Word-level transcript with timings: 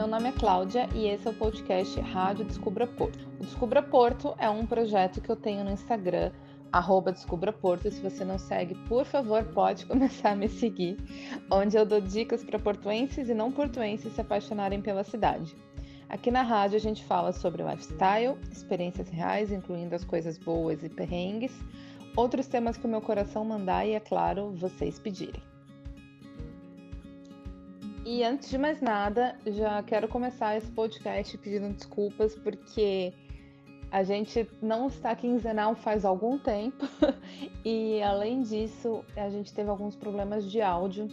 Meu 0.00 0.08
nome 0.08 0.30
é 0.30 0.32
Cláudia 0.32 0.88
e 0.94 1.06
esse 1.06 1.28
é 1.28 1.30
o 1.30 1.34
podcast 1.34 2.00
Rádio 2.00 2.46
Descubra 2.46 2.86
Porto. 2.86 3.28
O 3.38 3.44
Descubra 3.44 3.82
Porto 3.82 4.34
é 4.38 4.48
um 4.48 4.64
projeto 4.64 5.20
que 5.20 5.28
eu 5.28 5.36
tenho 5.36 5.62
no 5.62 5.70
Instagram, 5.70 6.32
arroba 6.72 7.12
Descubra 7.12 7.52
Porto. 7.52 7.90
Se 7.90 8.00
você 8.00 8.24
não 8.24 8.38
segue, 8.38 8.74
por 8.88 9.04
favor, 9.04 9.44
pode 9.44 9.84
começar 9.84 10.30
a 10.30 10.34
me 10.34 10.48
seguir, 10.48 10.96
onde 11.50 11.76
eu 11.76 11.84
dou 11.84 12.00
dicas 12.00 12.42
para 12.42 12.58
portuenses 12.58 13.28
e 13.28 13.34
não 13.34 13.52
portuenses 13.52 14.14
se 14.14 14.20
apaixonarem 14.22 14.80
pela 14.80 15.04
cidade. 15.04 15.54
Aqui 16.08 16.30
na 16.30 16.40
rádio 16.40 16.76
a 16.76 16.80
gente 16.80 17.04
fala 17.04 17.30
sobre 17.30 17.62
lifestyle, 17.62 18.38
experiências 18.50 19.10
reais, 19.10 19.52
incluindo 19.52 19.94
as 19.94 20.02
coisas 20.02 20.38
boas 20.38 20.82
e 20.82 20.88
perrengues, 20.88 21.52
outros 22.16 22.46
temas 22.46 22.78
que 22.78 22.86
o 22.86 22.90
meu 22.90 23.02
coração 23.02 23.44
mandar 23.44 23.84
e, 23.86 23.92
é 23.92 24.00
claro, 24.00 24.50
vocês 24.52 24.98
pedirem. 24.98 25.49
E 28.12 28.24
antes 28.24 28.50
de 28.50 28.58
mais 28.58 28.80
nada, 28.80 29.36
já 29.46 29.80
quero 29.84 30.08
começar 30.08 30.56
esse 30.56 30.68
podcast 30.72 31.38
pedindo 31.38 31.72
desculpas 31.72 32.34
porque 32.34 33.14
a 33.88 34.02
gente 34.02 34.50
não 34.60 34.88
está 34.88 35.14
quinzenal 35.14 35.76
faz 35.76 36.04
algum 36.04 36.36
tempo 36.36 36.88
e 37.64 38.02
além 38.02 38.42
disso, 38.42 39.04
a 39.16 39.30
gente 39.30 39.54
teve 39.54 39.70
alguns 39.70 39.94
problemas 39.94 40.50
de 40.50 40.60
áudio 40.60 41.06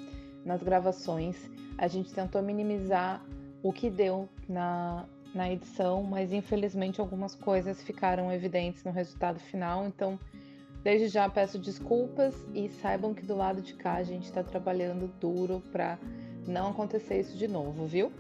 nas 0.44 0.64
gravações. 0.64 1.38
A 1.78 1.88
gente 1.88 2.12
tentou 2.12 2.42
minimizar 2.42 3.24
o 3.62 3.72
que 3.72 3.92
deu 3.92 4.28
na, 4.50 5.06
na 5.36 5.52
edição, 5.52 6.02
mas 6.02 6.34
infelizmente 6.34 7.00
algumas 7.00 7.36
coisas 7.36 7.80
ficaram 7.84 8.32
evidentes 8.32 8.84
no 8.84 8.90
resultado 8.90 9.40
final, 9.40 9.86
então 9.86 10.20
desde 10.84 11.10
já 11.10 11.30
peço 11.30 11.60
desculpas 11.60 12.34
e 12.56 12.70
saibam 12.70 13.14
que 13.14 13.24
do 13.24 13.36
lado 13.36 13.62
de 13.62 13.76
cá 13.76 13.98
a 13.98 14.04
gente 14.04 14.24
está 14.24 14.42
trabalhando 14.42 15.08
duro 15.20 15.62
para 15.72 16.00
não 16.48 16.70
acontecer 16.70 17.20
isso 17.20 17.38
de 17.38 17.48
novo, 17.48 17.86
viu? 17.86 18.12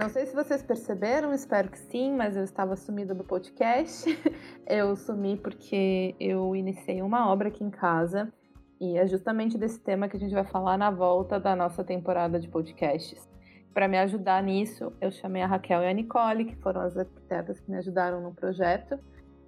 Não 0.00 0.08
sei 0.08 0.24
se 0.24 0.34
vocês 0.34 0.62
perceberam, 0.62 1.34
espero 1.34 1.68
que 1.68 1.78
sim, 1.78 2.16
mas 2.16 2.34
eu 2.34 2.42
estava 2.42 2.74
sumida 2.74 3.14
do 3.14 3.22
podcast. 3.22 4.08
Eu 4.66 4.96
sumi 4.96 5.36
porque 5.36 6.14
eu 6.18 6.54
iniciei 6.54 7.02
uma 7.02 7.28
obra 7.30 7.48
aqui 7.48 7.64
em 7.64 7.70
casa 7.70 8.32
e 8.80 8.96
é 8.96 9.06
justamente 9.06 9.58
desse 9.58 9.78
tema 9.80 10.08
que 10.08 10.16
a 10.16 10.20
gente 10.20 10.32
vai 10.32 10.44
falar 10.44 10.78
na 10.78 10.90
volta 10.90 11.38
da 11.38 11.54
nossa 11.54 11.84
temporada 11.84 12.40
de 12.40 12.48
podcasts. 12.48 13.29
Para 13.72 13.86
me 13.86 13.98
ajudar 13.98 14.42
nisso, 14.42 14.92
eu 15.00 15.10
chamei 15.12 15.42
a 15.42 15.46
Raquel 15.46 15.82
e 15.82 15.86
a 15.86 15.92
Nicole, 15.92 16.44
que 16.44 16.56
foram 16.56 16.80
as 16.80 16.96
arquitetas 16.96 17.60
que 17.60 17.70
me 17.70 17.76
ajudaram 17.76 18.20
no 18.20 18.34
projeto. 18.34 18.98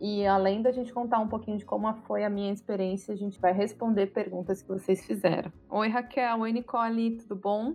E 0.00 0.26
além 0.26 0.62
da 0.62 0.72
gente 0.72 0.92
contar 0.92 1.18
um 1.18 1.28
pouquinho 1.28 1.58
de 1.58 1.64
como 1.64 1.92
foi 2.06 2.24
a 2.24 2.30
minha 2.30 2.52
experiência, 2.52 3.14
a 3.14 3.16
gente 3.16 3.40
vai 3.40 3.52
responder 3.52 4.08
perguntas 4.08 4.62
que 4.62 4.68
vocês 4.68 5.04
fizeram. 5.04 5.52
Oi, 5.70 5.88
Raquel. 5.88 6.40
Oi, 6.40 6.52
Nicole. 6.52 7.18
Tudo 7.18 7.36
bom? 7.36 7.74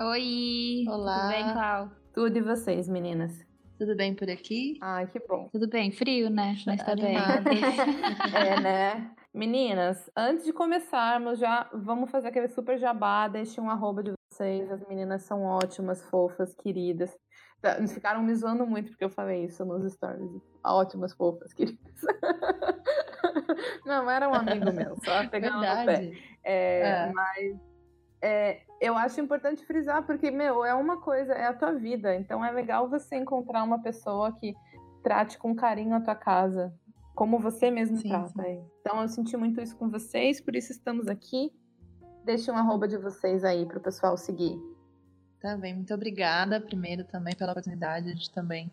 Oi. 0.00 0.84
Olá. 0.88 1.20
Tudo 1.20 1.28
bem, 1.28 1.52
Clau? 1.52 1.90
Tudo 2.14 2.38
e 2.38 2.42
vocês, 2.42 2.88
meninas? 2.88 3.44
Tudo 3.78 3.94
bem 3.94 4.14
por 4.14 4.30
aqui? 4.30 4.78
Ai, 4.80 5.06
que 5.06 5.18
bom. 5.26 5.48
Tudo 5.52 5.68
bem. 5.68 5.92
Frio, 5.92 6.30
né? 6.30 6.56
Mas 6.66 6.82
tá 6.82 6.94
bem. 6.94 7.14
é, 8.34 8.60
né? 8.60 9.10
Meninas, 9.34 10.10
antes 10.16 10.46
de 10.46 10.52
começarmos, 10.54 11.38
já 11.38 11.68
vamos 11.74 12.10
fazer 12.10 12.28
aquele 12.28 12.48
super 12.48 12.78
jabá. 12.78 13.28
Deixem 13.28 13.62
um 13.62 13.68
arroba 13.68 14.02
de 14.02 14.15
vocês. 14.36 14.70
As 14.70 14.86
meninas 14.86 15.22
são 15.22 15.42
ótimas, 15.42 16.02
fofas, 16.02 16.54
queridas. 16.54 17.16
Tá, 17.60 17.76
ficaram 17.88 18.22
me 18.22 18.34
zoando 18.34 18.66
muito 18.66 18.90
porque 18.90 19.04
eu 19.04 19.10
falei 19.10 19.44
isso 19.44 19.64
nos 19.64 19.90
stories. 19.92 20.30
Ótimas, 20.64 21.14
fofas, 21.14 21.52
queridas. 21.52 22.00
Não, 23.86 24.10
era 24.10 24.28
um 24.28 24.34
amigo 24.34 24.72
meu, 24.72 24.96
só 25.04 25.26
pegando 25.30 25.56
no 25.56 25.62
pé. 25.62 26.12
É, 26.44 26.80
é. 26.80 27.12
Mas 27.12 27.56
é, 28.20 28.60
eu 28.80 28.96
acho 28.96 29.20
importante 29.20 29.64
frisar, 29.64 30.04
porque, 30.04 30.30
meu, 30.30 30.64
é 30.64 30.74
uma 30.74 31.00
coisa, 31.00 31.32
é 31.32 31.46
a 31.46 31.54
tua 31.54 31.72
vida. 31.72 32.14
Então 32.14 32.44
é 32.44 32.50
legal 32.50 32.88
você 32.88 33.16
encontrar 33.16 33.62
uma 33.62 33.82
pessoa 33.82 34.32
que 34.32 34.54
trate 35.02 35.38
com 35.38 35.54
carinho 35.54 35.94
a 35.94 36.00
tua 36.00 36.16
casa, 36.16 36.74
como 37.14 37.38
você 37.38 37.70
mesmo 37.70 37.96
sim, 37.96 38.08
trata. 38.08 38.42
Sim. 38.42 38.64
Então 38.80 39.00
eu 39.00 39.08
senti 39.08 39.36
muito 39.36 39.60
isso 39.60 39.76
com 39.76 39.88
vocês, 39.88 40.40
por 40.40 40.54
isso 40.54 40.72
estamos 40.72 41.08
aqui. 41.08 41.52
Deixe 42.26 42.50
um 42.50 42.56
arroba 42.56 42.88
de 42.88 42.98
vocês 42.98 43.44
aí 43.44 43.64
para 43.64 43.78
o 43.78 43.80
pessoal 43.80 44.16
seguir. 44.16 44.60
Tá 45.40 45.56
bem, 45.56 45.74
muito 45.74 45.94
obrigada 45.94 46.60
primeiro 46.60 47.04
também 47.04 47.36
pela 47.36 47.52
oportunidade. 47.52 48.10
A 48.10 48.12
gente 48.12 48.32
também 48.32 48.66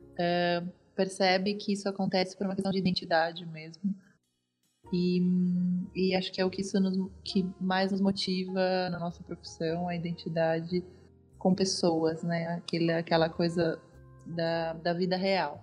uh, 0.00 0.72
percebe 0.94 1.56
que 1.56 1.74
isso 1.74 1.86
acontece 1.90 2.34
por 2.34 2.46
uma 2.46 2.54
questão 2.54 2.72
de 2.72 2.78
identidade 2.78 3.44
mesmo. 3.44 3.94
E, 4.90 5.20
e 5.94 6.14
acho 6.16 6.32
que 6.32 6.40
é 6.40 6.44
o 6.46 6.48
que 6.48 6.62
isso 6.62 6.80
nos, 6.80 6.96
que 7.22 7.46
mais 7.60 7.92
nos 7.92 8.00
motiva 8.00 8.88
na 8.88 8.98
nossa 8.98 9.22
profissão, 9.22 9.88
a 9.88 9.94
identidade 9.94 10.82
com 11.38 11.54
pessoas, 11.54 12.22
né? 12.22 12.46
Aquele, 12.54 12.92
aquela 12.92 13.28
coisa 13.28 13.78
da, 14.24 14.72
da 14.72 14.94
vida 14.94 15.18
real. 15.18 15.62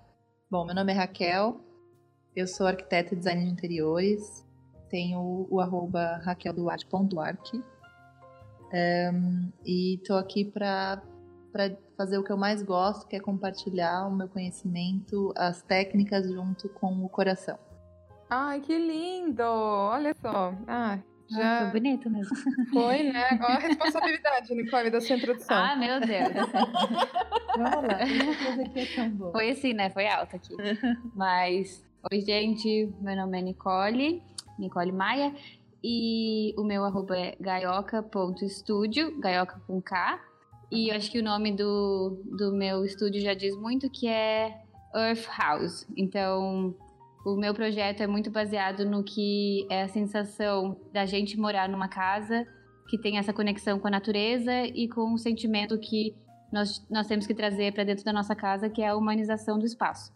Bom, 0.52 0.64
meu 0.66 0.76
nome 0.76 0.94
é 0.94 0.96
Raquel, 0.96 1.60
eu 2.36 2.46
sou 2.46 2.68
arquiteta 2.68 3.16
e 3.16 3.18
designer 3.18 3.46
de 3.46 3.52
interiores, 3.52 4.43
tenho 4.94 5.20
o, 5.20 5.48
o 5.50 5.60
arroba 5.60 6.22
raquelduarte.arc 6.24 7.56
um, 7.56 9.52
e 9.66 9.96
estou 9.96 10.18
aqui 10.18 10.46
para 10.46 11.02
fazer 11.98 12.20
o 12.20 12.24
que 12.24 12.32
eu 12.32 12.38
mais 12.38 12.62
gosto, 12.62 13.08
que 13.08 13.16
é 13.16 13.20
compartilhar 13.20 14.08
o 14.08 14.16
meu 14.16 14.28
conhecimento, 14.28 15.34
as 15.36 15.64
técnicas 15.64 16.32
junto 16.32 16.70
com 16.70 17.04
o 17.04 17.10
coração. 17.10 17.58
Ai, 18.30 18.62
que 18.62 18.78
lindo! 18.78 19.44
Olha 19.44 20.16
só. 20.22 20.54
Ah, 20.68 21.00
já... 21.28 21.62
foi 21.62 21.80
bonito 21.80 22.08
mesmo. 22.10 22.36
Foi, 22.72 23.04
né? 23.12 23.30
Olha 23.32 23.56
a 23.56 23.60
responsabilidade, 23.60 24.54
Nicole, 24.54 24.92
da 24.92 25.02
sua 25.02 25.16
introdução. 25.16 25.58
Ah, 25.58 25.76
meu 25.76 26.00
Deus. 26.00 26.34
Vamos 27.58 27.84
lá, 27.84 27.98
coisa 28.46 28.62
aqui 28.64 28.80
é 28.80 28.96
tão 28.96 29.10
boa. 29.10 29.32
Foi 29.32 29.50
assim, 29.50 29.74
né? 29.74 29.90
Foi 29.90 30.08
alto 30.08 30.36
aqui. 30.36 30.56
Mas, 31.16 31.84
oi, 32.12 32.22
gente. 32.22 32.92
Meu 33.02 33.16
nome 33.16 33.40
é 33.40 33.42
Nicole, 33.42 34.24
Nicole 34.58 34.92
Maia. 34.92 35.34
E 35.84 36.54
o 36.58 36.64
meu 36.64 36.86
arroba 36.86 37.18
é 37.18 37.36
gaioca.studio, 37.40 39.20
gaioca 39.20 39.62
com 39.68 39.82
K. 39.82 40.20
E 40.72 40.90
eu 40.90 40.96
acho 40.96 41.12
que 41.12 41.20
o 41.20 41.24
nome 41.24 41.52
do, 41.52 42.22
do 42.38 42.54
meu 42.54 42.86
estúdio 42.86 43.22
já 43.22 43.34
diz 43.34 43.56
muito 43.56 43.90
que 43.90 44.08
é 44.08 44.62
Earth 44.96 45.28
House. 45.38 45.86
Então, 45.98 46.74
o 47.26 47.36
meu 47.36 47.54
projeto 47.54 48.02
é 48.02 48.08
muito 48.08 48.32
baseado 48.32 48.86
no 48.86 49.04
que 49.04 49.68
é 49.70 49.84
a 49.84 49.88
sensação 49.88 50.78
da 50.92 51.06
gente 51.06 51.38
morar 51.38 51.68
numa 51.68 51.88
casa 51.88 52.48
que 52.90 52.98
tem 52.98 53.18
essa 53.18 53.34
conexão 53.34 53.80
com 53.80 53.88
a 53.88 53.92
natureza 53.92 54.66
e 54.66 54.88
com 54.88 55.14
o 55.14 55.18
sentimento 55.18 55.78
que 55.78 56.16
nós, 56.52 56.86
nós 56.90 57.08
temos 57.08 57.26
que 57.26 57.34
trazer 57.34 57.74
para 57.74 57.84
dentro 57.84 58.06
da 58.06 58.14
nossa 58.14 58.36
casa, 58.36 58.70
que 58.70 58.82
é 58.82 58.90
a 58.90 58.96
humanização 58.96 59.58
do 59.58 59.66
espaço. 59.66 60.14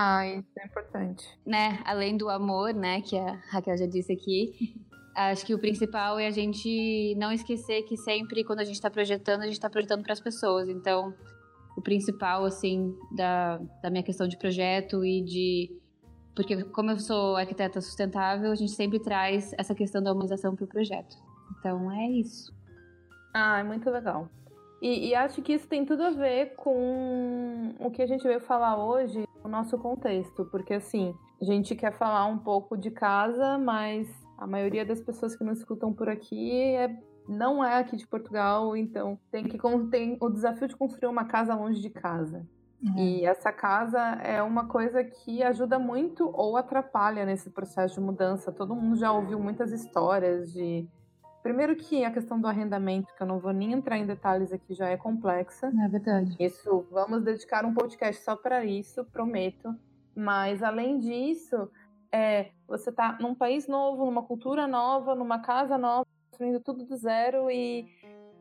Ah, 0.00 0.24
isso 0.28 0.46
é 0.56 0.64
importante. 0.64 1.26
Né? 1.44 1.80
Além 1.84 2.16
do 2.16 2.28
amor, 2.28 2.72
né, 2.72 3.00
que 3.00 3.18
a 3.18 3.32
Raquel 3.50 3.76
já 3.76 3.86
disse 3.86 4.12
aqui, 4.12 4.76
acho 5.16 5.44
que 5.44 5.52
o 5.52 5.58
principal 5.58 6.20
é 6.20 6.28
a 6.28 6.30
gente 6.30 7.16
não 7.16 7.32
esquecer 7.32 7.82
que 7.82 7.96
sempre 7.96 8.44
quando 8.44 8.60
a 8.60 8.64
gente 8.64 8.76
está 8.76 8.88
projetando, 8.88 9.40
a 9.40 9.46
gente 9.46 9.54
está 9.54 9.68
projetando 9.68 10.04
para 10.04 10.12
as 10.12 10.20
pessoas. 10.20 10.68
Então, 10.68 11.12
o 11.76 11.82
principal, 11.82 12.44
assim, 12.44 12.94
da, 13.16 13.58
da 13.82 13.90
minha 13.90 14.04
questão 14.04 14.28
de 14.28 14.38
projeto 14.38 15.04
e 15.04 15.20
de 15.20 15.76
porque, 16.32 16.62
como 16.66 16.92
eu 16.92 17.00
sou 17.00 17.34
arquiteta 17.34 17.80
sustentável, 17.80 18.52
a 18.52 18.54
gente 18.54 18.70
sempre 18.70 19.00
traz 19.00 19.52
essa 19.58 19.74
questão 19.74 20.00
da 20.00 20.12
humanização 20.12 20.54
para 20.54 20.64
o 20.64 20.68
projeto. 20.68 21.16
Então, 21.58 21.90
é 21.90 22.08
isso. 22.08 22.54
Ah, 23.34 23.58
é 23.58 23.64
muito 23.64 23.90
legal. 23.90 24.30
E, 24.80 25.08
e, 25.08 25.14
acho 25.14 25.42
que 25.42 25.54
isso 25.54 25.66
tem 25.66 25.84
tudo 25.84 26.04
a 26.04 26.10
ver 26.10 26.54
com 26.54 27.74
o 27.80 27.90
que 27.90 28.00
a 28.00 28.06
gente 28.06 28.22
veio 28.22 28.40
falar 28.40 28.82
hoje, 28.82 29.24
o 29.42 29.48
nosso 29.48 29.76
contexto. 29.78 30.44
Porque, 30.44 30.74
assim, 30.74 31.14
a 31.40 31.44
gente 31.44 31.74
quer 31.74 31.92
falar 31.92 32.26
um 32.26 32.38
pouco 32.38 32.76
de 32.76 32.90
casa, 32.90 33.58
mas 33.58 34.08
a 34.36 34.46
maioria 34.46 34.84
das 34.84 35.00
pessoas 35.00 35.34
que 35.34 35.42
nos 35.42 35.58
escutam 35.58 35.92
por 35.92 36.08
aqui 36.08 36.52
é, 36.76 36.96
não 37.28 37.64
é 37.64 37.80
aqui 37.80 37.96
de 37.96 38.06
Portugal, 38.06 38.76
então 38.76 39.18
tem 39.30 39.44
que 39.44 39.58
tem 39.90 40.16
o 40.20 40.30
desafio 40.30 40.68
de 40.68 40.76
construir 40.76 41.08
uma 41.08 41.24
casa 41.24 41.54
longe 41.54 41.80
de 41.80 41.90
casa. 41.90 42.46
Uhum. 42.82 42.96
E 42.96 43.24
essa 43.24 43.52
casa 43.52 43.98
é 44.22 44.40
uma 44.40 44.66
coisa 44.66 45.02
que 45.02 45.42
ajuda 45.42 45.78
muito 45.78 46.30
ou 46.32 46.56
atrapalha 46.56 47.26
nesse 47.26 47.50
processo 47.50 47.94
de 47.94 48.00
mudança. 48.00 48.52
Todo 48.52 48.74
mundo 48.74 48.96
já 48.96 49.10
ouviu 49.12 49.38
muitas 49.40 49.72
histórias 49.72 50.52
de. 50.52 50.86
Primeiro 51.42 51.76
que 51.76 52.04
a 52.04 52.10
questão 52.10 52.40
do 52.40 52.46
arrendamento, 52.46 53.14
que 53.14 53.22
eu 53.22 53.26
não 53.26 53.38
vou 53.38 53.52
nem 53.52 53.72
entrar 53.72 53.96
em 53.96 54.06
detalhes 54.06 54.52
aqui, 54.52 54.74
já 54.74 54.88
é 54.88 54.96
complexa. 54.96 55.72
É 55.84 55.88
verdade. 55.88 56.36
Isso, 56.38 56.86
vamos 56.90 57.22
dedicar 57.22 57.64
um 57.64 57.72
podcast 57.72 58.22
só 58.22 58.36
para 58.36 58.64
isso, 58.64 59.04
prometo. 59.04 59.74
Mas 60.14 60.62
além 60.62 60.98
disso, 60.98 61.70
é, 62.12 62.50
você 62.66 62.90
tá 62.90 63.16
num 63.20 63.34
país 63.34 63.68
novo, 63.68 64.04
numa 64.04 64.22
cultura 64.22 64.66
nova, 64.66 65.14
numa 65.14 65.38
casa 65.38 65.78
nova, 65.78 66.06
construindo 66.30 66.60
tudo 66.60 66.84
do 66.84 66.96
zero 66.96 67.50
e 67.50 67.86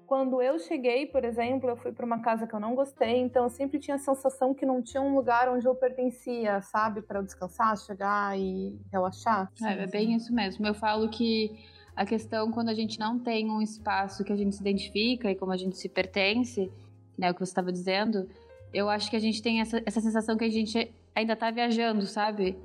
quando 0.08 0.42
eu 0.42 0.58
cheguei, 0.58 1.06
por 1.06 1.26
exemplo, 1.26 1.70
eu 1.70 1.76
fui 1.76 1.92
para 1.92 2.06
uma 2.06 2.20
casa 2.22 2.48
que 2.48 2.56
eu 2.56 2.60
não 2.62 2.74
gostei, 2.74 3.18
então 3.18 3.44
eu 3.44 3.50
sempre 3.50 3.78
tinha 3.78 3.96
a 3.96 4.00
sensação 4.00 4.54
que 4.54 4.66
não 4.66 4.82
tinha 4.82 5.02
um 5.02 5.14
lugar 5.14 5.50
onde 5.50 5.68
eu 5.68 5.76
pertencia, 5.76 6.62
sabe, 6.62 7.02
para 7.02 7.20
eu 7.20 7.24
descansar, 7.24 7.78
chegar 7.78 8.40
e 8.40 8.80
relaxar. 8.90 9.52
É, 9.62 9.84
é 9.84 9.88
bem 9.88 10.16
isso 10.16 10.34
mesmo. 10.34 10.66
Eu 10.66 10.74
falo 10.74 11.10
que 11.10 11.60
a 11.98 12.06
questão 12.06 12.52
quando 12.52 12.70
a 12.70 12.76
gente 12.76 13.00
não 13.00 13.18
tem 13.18 13.50
um 13.50 13.60
espaço 13.60 14.24
que 14.24 14.32
a 14.32 14.36
gente 14.36 14.56
se 14.56 14.62
identifica 14.62 15.32
e 15.32 15.36
como 15.36 15.52
a 15.52 15.58
gente 15.58 15.76
se 15.76 15.90
pertence, 15.90 16.72
né, 17.18 17.32
o 17.32 17.34
que 17.34 17.40
você 17.40 17.50
estava 17.50 17.72
dizendo, 17.72 18.30
eu 18.72 18.88
acho 18.88 19.10
que 19.10 19.16
a 19.16 19.20
gente 19.20 19.42
tem 19.42 19.62
essa, 19.62 19.82
essa 19.84 20.00
sensação 20.00 20.38
que 20.38 20.46
a 20.46 20.50
gente 20.50 20.94
ainda 21.16 21.34
está 21.34 21.50
viajando, 21.50 22.06
sabe? 22.06 22.56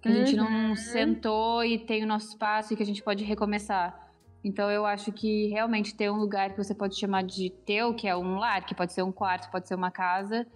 Que 0.00 0.08
a 0.08 0.12
uhum. 0.12 0.16
gente 0.18 0.36
não 0.36 0.68
uhum. 0.68 0.76
sentou 0.76 1.64
e 1.64 1.80
tem 1.80 2.04
o 2.04 2.06
nosso 2.06 2.28
espaço 2.28 2.72
e 2.72 2.76
que 2.76 2.82
a 2.84 2.86
gente 2.86 3.02
pode 3.02 3.24
recomeçar. 3.24 4.08
Então 4.44 4.70
eu 4.70 4.86
acho 4.86 5.10
que 5.10 5.48
realmente 5.48 5.92
ter 5.92 6.08
um 6.08 6.18
lugar 6.18 6.50
que 6.50 6.62
você 6.62 6.72
pode 6.72 6.96
chamar 6.96 7.24
de 7.24 7.50
teu, 7.50 7.92
que 7.92 8.06
é 8.06 8.16
um 8.16 8.38
lar, 8.38 8.64
que 8.64 8.74
pode 8.74 8.92
ser 8.92 9.02
um 9.02 9.10
quarto, 9.10 9.50
pode 9.50 9.66
ser 9.66 9.74
uma 9.74 9.90
casa, 9.90 10.46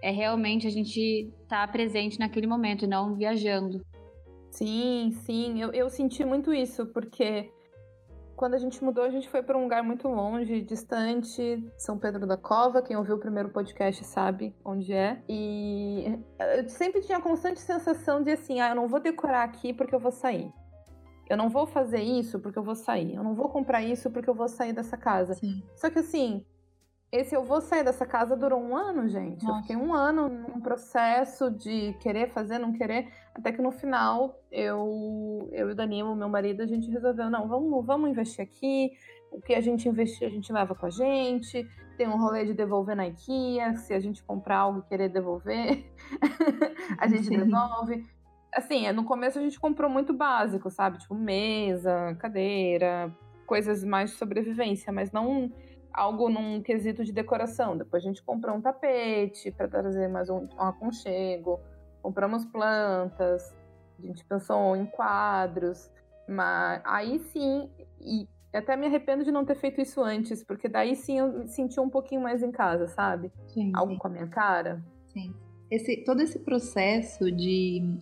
é 0.00 0.12
realmente 0.12 0.64
a 0.64 0.70
gente 0.70 1.28
estar 1.42 1.66
tá 1.66 1.68
presente 1.72 2.20
naquele 2.20 2.46
momento 2.46 2.84
e 2.84 2.88
não 2.88 3.16
viajando. 3.16 3.84
Sim, 4.52 5.10
sim, 5.24 5.60
eu, 5.60 5.72
eu 5.72 5.90
senti 5.90 6.24
muito 6.24 6.54
isso, 6.54 6.86
porque 6.86 7.50
quando 8.40 8.54
a 8.54 8.58
gente 8.58 8.82
mudou, 8.82 9.04
a 9.04 9.10
gente 9.10 9.28
foi 9.28 9.42
para 9.42 9.58
um 9.58 9.64
lugar 9.64 9.82
muito 9.82 10.08
longe, 10.08 10.62
distante, 10.62 11.62
São 11.76 11.98
Pedro 11.98 12.26
da 12.26 12.38
Cova. 12.38 12.80
Quem 12.80 12.96
ouviu 12.96 13.16
o 13.16 13.18
primeiro 13.18 13.50
podcast 13.50 14.02
sabe 14.02 14.56
onde 14.64 14.94
é. 14.94 15.22
E 15.28 16.18
eu 16.56 16.66
sempre 16.66 17.02
tinha 17.02 17.18
a 17.18 17.20
constante 17.20 17.60
sensação 17.60 18.22
de 18.22 18.30
assim: 18.30 18.58
ah, 18.58 18.70
eu 18.70 18.74
não 18.74 18.88
vou 18.88 18.98
decorar 18.98 19.42
aqui 19.42 19.74
porque 19.74 19.94
eu 19.94 20.00
vou 20.00 20.10
sair. 20.10 20.50
Eu 21.28 21.36
não 21.36 21.50
vou 21.50 21.66
fazer 21.66 22.00
isso 22.00 22.40
porque 22.40 22.58
eu 22.58 22.62
vou 22.62 22.74
sair. 22.74 23.14
Eu 23.14 23.22
não 23.22 23.34
vou 23.34 23.50
comprar 23.50 23.82
isso 23.82 24.10
porque 24.10 24.30
eu 24.30 24.34
vou 24.34 24.48
sair 24.48 24.72
dessa 24.72 24.96
casa. 24.96 25.34
Sim. 25.34 25.62
Só 25.76 25.90
que 25.90 25.98
assim, 25.98 26.42
esse 27.12 27.34
eu 27.34 27.42
vou 27.44 27.60
sair 27.60 27.84
dessa 27.84 28.06
casa 28.06 28.36
durou 28.36 28.60
um 28.60 28.76
ano, 28.76 29.08
gente. 29.08 29.44
Nossa. 29.44 29.58
Eu 29.58 29.62
fiquei 29.62 29.76
um 29.76 29.92
ano 29.92 30.28
num 30.28 30.60
processo 30.60 31.50
de 31.50 31.92
querer 32.00 32.28
fazer, 32.28 32.58
não 32.58 32.72
querer, 32.72 33.08
até 33.34 33.50
que 33.50 33.60
no 33.60 33.72
final 33.72 34.40
eu, 34.50 35.48
eu 35.52 35.68
e 35.68 35.72
o 35.72 35.74
Danilo, 35.74 36.14
meu 36.14 36.28
marido, 36.28 36.62
a 36.62 36.66
gente 36.66 36.90
resolveu, 36.90 37.28
não, 37.28 37.48
vamos, 37.48 37.84
vamos 37.84 38.10
investir 38.10 38.44
aqui. 38.44 38.92
O 39.32 39.40
que 39.40 39.54
a 39.54 39.60
gente 39.60 39.88
investir, 39.88 40.26
a 40.26 40.30
gente 40.30 40.52
leva 40.52 40.74
com 40.74 40.86
a 40.86 40.90
gente. 40.90 41.64
Tem 41.96 42.08
um 42.08 42.18
rolê 42.18 42.44
de 42.44 42.52
devolver 42.52 42.96
na 42.96 43.06
IKEA. 43.06 43.76
Se 43.76 43.94
a 43.94 44.00
gente 44.00 44.24
comprar 44.24 44.58
algo 44.58 44.80
e 44.80 44.88
querer 44.88 45.08
devolver, 45.08 45.84
a 46.98 47.06
gente 47.06 47.26
Sim. 47.26 47.38
devolve 47.38 48.04
assim, 48.52 48.90
no 48.92 49.04
começo 49.04 49.38
a 49.38 49.42
gente 49.42 49.58
comprou 49.58 49.88
muito 49.88 50.12
básico, 50.12 50.70
sabe? 50.70 50.98
Tipo, 50.98 51.14
mesa, 51.14 52.16
cadeira, 52.18 53.14
coisas 53.46 53.84
mais 53.84 54.10
de 54.10 54.16
sobrevivência, 54.16 54.92
mas 54.92 55.12
não 55.12 55.52
algo 55.92 56.28
num 56.28 56.62
quesito 56.62 57.04
de 57.04 57.12
decoração. 57.12 57.76
Depois 57.76 58.02
a 58.02 58.06
gente 58.06 58.22
comprou 58.22 58.56
um 58.56 58.60
tapete 58.60 59.50
para 59.50 59.68
trazer 59.68 60.08
mais 60.08 60.28
um, 60.28 60.48
um 60.58 60.62
aconchego, 60.62 61.60
compramos 62.02 62.44
plantas, 62.44 63.54
a 63.98 64.02
gente 64.02 64.24
pensou 64.24 64.76
em 64.76 64.86
quadros, 64.86 65.90
mas 66.28 66.80
aí 66.84 67.18
sim, 67.18 67.68
e 68.00 68.28
até 68.52 68.76
me 68.76 68.86
arrependo 68.86 69.24
de 69.24 69.30
não 69.30 69.44
ter 69.44 69.54
feito 69.54 69.80
isso 69.80 70.02
antes, 70.02 70.42
porque 70.42 70.68
daí 70.68 70.96
sim 70.96 71.18
eu 71.18 71.32
me 71.32 71.48
senti 71.48 71.78
um 71.78 71.88
pouquinho 71.88 72.20
mais 72.20 72.42
em 72.42 72.50
casa, 72.50 72.88
sabe? 72.88 73.30
Sim, 73.48 73.72
Algo 73.74 73.92
sim. 73.92 73.98
com 73.98 74.08
a 74.08 74.10
minha 74.10 74.26
cara. 74.26 74.82
Sim. 75.06 75.34
Esse, 75.70 75.98
todo 75.98 76.20
esse 76.20 76.38
processo 76.40 77.30
de 77.30 78.00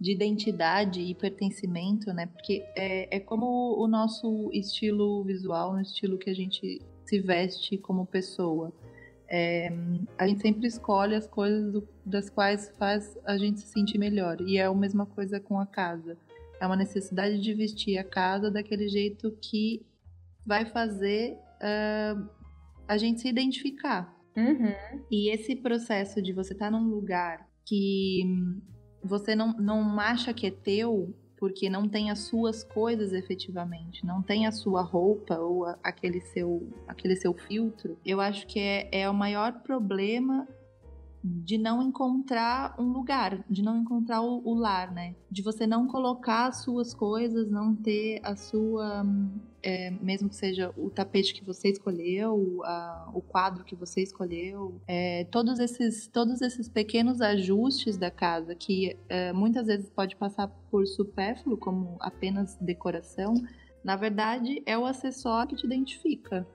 de 0.00 0.12
identidade 0.12 1.02
e 1.02 1.14
pertencimento, 1.14 2.10
né? 2.14 2.26
Porque 2.26 2.64
é, 2.74 3.16
é 3.16 3.20
como 3.20 3.78
o 3.78 3.86
nosso 3.86 4.48
estilo 4.50 5.22
visual, 5.24 5.74
o 5.74 5.80
estilo 5.80 6.16
que 6.16 6.30
a 6.30 6.34
gente 6.34 6.80
se 7.10 7.18
veste 7.18 7.76
como 7.76 8.06
pessoa. 8.06 8.72
É, 9.28 9.68
a 10.16 10.26
gente 10.26 10.40
sempre 10.40 10.66
escolhe 10.66 11.14
as 11.16 11.26
coisas 11.26 11.72
do, 11.72 11.88
das 12.06 12.30
quais 12.30 12.70
faz 12.78 13.18
a 13.24 13.36
gente 13.36 13.60
se 13.60 13.66
sentir 13.66 13.98
melhor. 13.98 14.40
E 14.40 14.58
é 14.58 14.64
a 14.64 14.74
mesma 14.74 15.04
coisa 15.04 15.40
com 15.40 15.58
a 15.58 15.66
casa. 15.66 16.16
É 16.60 16.66
uma 16.66 16.76
necessidade 16.76 17.40
de 17.40 17.52
vestir 17.52 17.98
a 17.98 18.04
casa 18.04 18.50
daquele 18.50 18.88
jeito 18.88 19.36
que 19.42 19.84
vai 20.46 20.64
fazer 20.64 21.36
uh, 21.60 22.28
a 22.86 22.96
gente 22.96 23.20
se 23.20 23.28
identificar. 23.28 24.16
Uhum. 24.36 24.72
E 25.10 25.32
esse 25.32 25.56
processo 25.56 26.22
de 26.22 26.32
você 26.32 26.52
estar 26.52 26.66
tá 26.66 26.70
num 26.70 26.88
lugar 26.88 27.48
que 27.64 28.22
você 29.02 29.34
não, 29.34 29.52
não 29.54 29.98
acha 29.98 30.32
que 30.32 30.46
é 30.46 30.50
teu 30.50 31.12
porque 31.40 31.70
não 31.70 31.88
tem 31.88 32.10
as 32.10 32.18
suas 32.20 32.62
coisas 32.62 33.14
efetivamente, 33.14 34.04
não 34.04 34.20
tem 34.20 34.46
a 34.46 34.52
sua 34.52 34.82
roupa 34.82 35.38
ou 35.38 35.64
a, 35.64 35.78
aquele, 35.82 36.20
seu, 36.20 36.68
aquele 36.86 37.16
seu 37.16 37.32
filtro, 37.32 37.96
eu 38.04 38.20
acho 38.20 38.46
que 38.46 38.60
é, 38.60 38.88
é 38.92 39.08
o 39.08 39.14
maior 39.14 39.62
problema 39.62 40.46
de 41.22 41.58
não 41.58 41.82
encontrar 41.82 42.74
um 42.78 42.92
lugar, 42.92 43.44
de 43.48 43.62
não 43.62 43.78
encontrar 43.78 44.22
o, 44.22 44.40
o, 44.42 44.54
lar, 44.54 44.90
né? 44.90 45.14
De 45.30 45.42
você 45.42 45.66
não 45.66 45.86
colocar 45.86 46.46
as 46.46 46.62
suas 46.62 46.94
coisas, 46.94 47.50
não 47.50 47.74
ter 47.74 48.20
a 48.22 48.34
sua. 48.34 49.04
É, 49.62 49.90
mesmo 49.90 50.30
que 50.30 50.36
seja 50.36 50.72
o 50.74 50.88
tapete 50.88 51.34
que 51.34 51.44
você 51.44 51.68
escolheu, 51.68 52.62
a, 52.64 53.10
o 53.12 53.20
quadro 53.20 53.62
que 53.62 53.76
você 53.76 54.00
escolheu, 54.00 54.80
é, 54.88 55.24
todos, 55.24 55.58
esses, 55.58 56.06
todos 56.06 56.40
esses 56.40 56.66
pequenos 56.66 57.20
ajustes 57.20 57.98
da 57.98 58.10
casa 58.10 58.54
que 58.54 58.96
é, 59.06 59.34
muitas 59.34 59.66
vezes 59.66 59.90
pode 59.90 60.16
passar 60.16 60.48
por 60.70 60.86
supérfluo, 60.86 61.58
como 61.58 61.98
apenas 62.00 62.56
decoração, 62.58 63.34
na 63.84 63.96
verdade 63.96 64.62
é 64.64 64.78
o 64.78 64.86
acessório 64.86 65.50
que 65.50 65.56
te 65.56 65.66
identifica. 65.66 66.46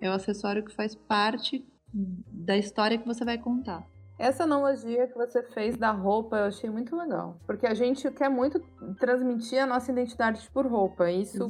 É 0.00 0.08
o 0.08 0.14
acessório 0.14 0.64
que 0.64 0.74
faz 0.74 0.94
parte 0.94 1.62
da 1.92 2.56
história 2.56 2.96
que 2.96 3.06
você 3.06 3.26
vai 3.26 3.36
contar. 3.36 3.86
Essa 4.18 4.42
analogia 4.42 5.06
que 5.06 5.14
você 5.14 5.42
fez 5.42 5.76
da 5.76 5.92
roupa 5.92 6.36
eu 6.36 6.44
achei 6.46 6.68
muito 6.68 6.96
legal. 6.96 7.38
Porque 7.46 7.66
a 7.66 7.74
gente 7.74 8.10
quer 8.10 8.28
muito 8.28 8.60
transmitir 8.98 9.62
a 9.62 9.66
nossa 9.66 9.92
identidade 9.92 10.48
por 10.52 10.66
roupa. 10.66 11.08
Isso 11.10 11.48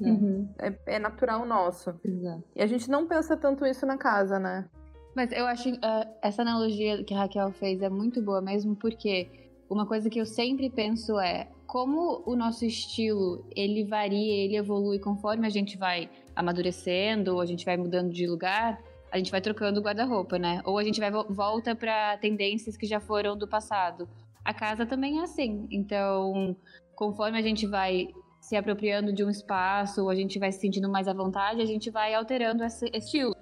é, 0.58 0.96
é, 0.96 0.98
natural 0.98 1.46
nosso. 1.46 1.94
Exato. 2.04 2.44
E 2.54 2.62
a 2.62 2.66
gente 2.66 2.90
não 2.90 3.06
pensa 3.06 3.36
tanto 3.36 3.64
isso 3.64 3.86
na 3.86 3.96
casa, 3.96 4.38
né? 4.38 4.68
Mas 5.16 5.32
eu 5.32 5.46
acho 5.46 5.70
uh, 5.70 6.06
essa 6.22 6.42
analogia 6.42 7.02
que 7.02 7.14
a 7.14 7.20
Raquel 7.20 7.50
fez 7.52 7.80
é 7.80 7.88
muito 7.88 8.20
boa 8.22 8.42
mesmo, 8.42 8.76
porque 8.76 9.50
uma 9.68 9.86
coisa 9.86 10.10
que 10.10 10.20
eu 10.20 10.26
sempre 10.26 10.68
penso 10.68 11.18
é 11.18 11.48
como 11.66 12.22
o 12.26 12.36
nosso 12.36 12.64
estilo 12.64 13.44
ele 13.56 13.84
varia, 13.84 14.44
ele 14.44 14.56
evolui 14.56 14.98
conforme 14.98 15.46
a 15.46 15.50
gente 15.50 15.76
vai 15.76 16.08
amadurecendo, 16.36 17.34
ou 17.34 17.40
a 17.40 17.46
gente 17.46 17.64
vai 17.64 17.76
mudando 17.76 18.10
de 18.10 18.26
lugar 18.26 18.78
a 19.10 19.18
gente 19.18 19.30
vai 19.30 19.40
trocando 19.40 19.80
o 19.80 19.82
guarda-roupa, 19.82 20.38
né? 20.38 20.60
Ou 20.64 20.78
a 20.78 20.84
gente 20.84 21.00
vai 21.00 21.10
volta 21.10 21.74
para 21.74 22.16
tendências 22.18 22.76
que 22.76 22.86
já 22.86 23.00
foram 23.00 23.36
do 23.36 23.48
passado. 23.48 24.08
A 24.44 24.54
casa 24.54 24.86
também 24.86 25.20
é 25.20 25.22
assim. 25.22 25.66
Então, 25.70 26.56
conforme 26.94 27.38
a 27.38 27.42
gente 27.42 27.66
vai 27.66 28.08
se 28.40 28.56
apropriando 28.56 29.12
de 29.12 29.24
um 29.24 29.30
espaço, 29.30 30.02
ou 30.02 30.10
a 30.10 30.14
gente 30.14 30.38
vai 30.38 30.50
se 30.52 30.60
sentindo 30.60 30.88
mais 30.88 31.08
à 31.08 31.12
vontade, 31.12 31.60
a 31.60 31.66
gente 31.66 31.90
vai 31.90 32.14
alterando 32.14 32.64
esse 32.64 32.88
estilo. 32.94 33.34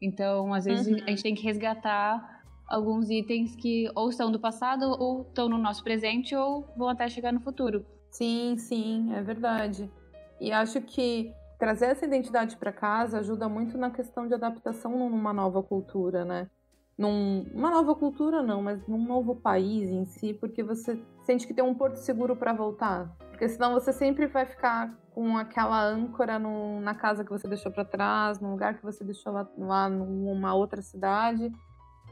Então, 0.00 0.52
às 0.52 0.64
vezes, 0.64 0.86
uhum. 0.86 1.04
a 1.04 1.10
gente 1.10 1.22
tem 1.22 1.34
que 1.34 1.42
resgatar 1.42 2.42
alguns 2.68 3.10
itens 3.10 3.54
que 3.56 3.90
ou 3.94 4.10
são 4.12 4.30
do 4.30 4.38
passado, 4.38 4.84
ou 4.98 5.22
estão 5.22 5.48
no 5.48 5.58
nosso 5.58 5.82
presente, 5.82 6.34
ou 6.34 6.66
vão 6.76 6.88
até 6.88 7.08
chegar 7.08 7.32
no 7.32 7.40
futuro. 7.40 7.84
Sim, 8.10 8.56
sim, 8.56 9.12
é 9.14 9.22
verdade. 9.22 9.90
E 10.40 10.52
acho 10.52 10.80
que 10.80 11.32
trazer 11.62 11.86
essa 11.86 12.04
identidade 12.04 12.56
para 12.56 12.72
casa 12.72 13.20
ajuda 13.20 13.48
muito 13.48 13.78
na 13.78 13.88
questão 13.88 14.26
de 14.26 14.34
adaptação 14.34 14.98
numa 14.98 15.32
nova 15.32 15.62
cultura, 15.62 16.24
né? 16.24 16.50
Num, 16.98 17.46
uma 17.54 17.70
nova 17.70 17.94
cultura 17.94 18.42
não, 18.42 18.60
mas 18.60 18.84
num 18.88 19.06
novo 19.06 19.36
país 19.36 19.88
em 19.88 20.04
si, 20.04 20.34
porque 20.34 20.60
você 20.60 21.00
sente 21.20 21.46
que 21.46 21.54
tem 21.54 21.62
um 21.62 21.72
porto 21.72 21.94
seguro 21.98 22.34
para 22.34 22.52
voltar. 22.52 23.16
Porque 23.30 23.48
senão 23.48 23.74
você 23.74 23.92
sempre 23.92 24.26
vai 24.26 24.44
ficar 24.44 24.92
com 25.12 25.36
aquela 25.36 25.80
âncora 25.84 26.36
no, 26.36 26.80
na 26.80 26.96
casa 26.96 27.22
que 27.22 27.30
você 27.30 27.46
deixou 27.46 27.70
para 27.70 27.84
trás, 27.84 28.40
no 28.40 28.50
lugar 28.50 28.74
que 28.74 28.82
você 28.82 29.04
deixou 29.04 29.32
lá, 29.32 29.48
lá 29.56 29.88
numa 29.88 30.52
outra 30.56 30.82
cidade, 30.82 31.48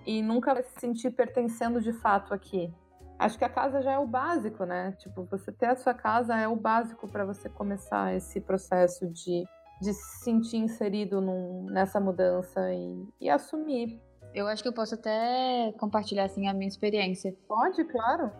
e 0.06 0.22
nunca 0.22 0.54
vai 0.54 0.62
se 0.62 0.78
sentir 0.78 1.10
pertencendo 1.10 1.80
de 1.80 1.92
fato 1.92 2.32
aqui. 2.32 2.72
Acho 3.20 3.36
que 3.36 3.44
a 3.44 3.50
casa 3.50 3.82
já 3.82 3.92
é 3.92 3.98
o 3.98 4.06
básico, 4.06 4.64
né? 4.64 4.92
Tipo, 4.98 5.24
você 5.24 5.52
ter 5.52 5.66
a 5.66 5.76
sua 5.76 5.92
casa 5.92 6.34
é 6.38 6.48
o 6.48 6.56
básico 6.56 7.06
para 7.06 7.22
você 7.22 7.50
começar 7.50 8.16
esse 8.16 8.40
processo 8.40 9.06
de, 9.08 9.44
de 9.82 9.92
se 9.92 10.24
sentir 10.24 10.56
inserido 10.56 11.20
num, 11.20 11.66
nessa 11.66 12.00
mudança 12.00 12.72
e, 12.72 13.06
e 13.20 13.28
assumir. 13.28 14.00
Eu 14.34 14.46
acho 14.46 14.62
que 14.62 14.68
eu 14.70 14.72
posso 14.72 14.94
até 14.94 15.70
compartilhar 15.78 16.24
assim 16.24 16.48
a 16.48 16.54
minha 16.54 16.66
experiência. 16.66 17.36
Pode, 17.46 17.84
claro. 17.84 18.32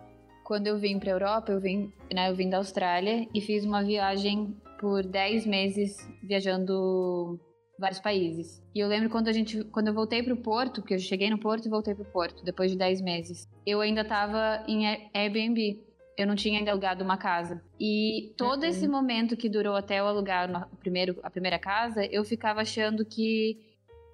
Quando 0.43 0.65
eu 0.65 0.79
vim 0.79 0.97
para 0.97 1.11
Europa, 1.11 1.51
eu 1.51 1.61
vim, 1.61 1.93
né, 2.11 2.31
eu 2.31 2.35
vim 2.35 2.49
da 2.49 2.57
Austrália 2.57 3.27
e 3.35 3.39
fiz 3.39 3.63
uma 3.63 3.83
viagem 3.83 4.59
por 4.79 5.03
10 5.03 5.45
meses 5.45 5.95
viajando 6.23 7.39
vários 7.81 7.99
países. 7.99 8.63
E 8.73 8.79
eu 8.79 8.87
lembro 8.87 9.09
quando 9.09 9.27
a 9.27 9.33
gente, 9.33 9.63
quando 9.65 9.87
eu 9.87 9.93
voltei 9.93 10.23
pro 10.23 10.37
Porto, 10.37 10.81
porque 10.81 10.93
eu 10.93 10.99
cheguei 10.99 11.29
no 11.29 11.37
Porto 11.37 11.65
e 11.65 11.69
voltei 11.69 11.93
pro 11.93 12.05
Porto 12.05 12.45
depois 12.45 12.71
de 12.71 12.77
10 12.77 13.01
meses. 13.01 13.49
Eu 13.65 13.81
ainda 13.81 14.05
tava 14.05 14.63
em 14.67 14.85
Airbnb. 15.13 15.83
Eu 16.17 16.27
não 16.27 16.35
tinha 16.35 16.59
ainda 16.59 16.71
alugado 16.71 17.03
uma 17.03 17.17
casa. 17.17 17.61
E 17.79 18.33
todo 18.37 18.63
uhum. 18.63 18.69
esse 18.69 18.87
momento 18.87 19.35
que 19.35 19.49
durou 19.49 19.75
até 19.75 19.99
eu 19.99 20.07
alugar 20.07 20.69
o 20.71 20.77
primeiro, 20.77 21.19
a 21.23 21.29
primeira 21.29 21.57
casa, 21.57 22.05
eu 22.05 22.23
ficava 22.23 22.61
achando 22.61 23.03
que 23.03 23.59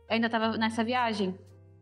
ainda 0.09 0.27
estava 0.27 0.57
nessa 0.57 0.83
viagem. 0.83 1.37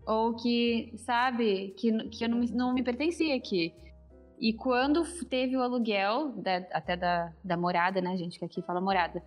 Ou 0.07 0.35
que, 0.35 0.93
sabe, 0.97 1.73
que, 1.77 1.91
que 2.09 2.25
eu 2.25 2.29
não 2.29 2.37
me, 2.39 2.51
não 2.51 2.73
me 2.73 2.83
pertencia 2.83 3.35
aqui. 3.35 3.73
E 4.39 4.53
quando 4.53 5.03
teve 5.25 5.55
o 5.55 5.61
aluguel, 5.61 6.33
da, 6.33 6.57
até 6.71 6.97
da, 6.97 7.31
da 7.43 7.55
morada, 7.55 8.01
né, 8.01 8.17
gente, 8.17 8.37
que 8.37 8.45
aqui 8.45 8.61
fala 8.61 8.81
morada, 8.81 9.23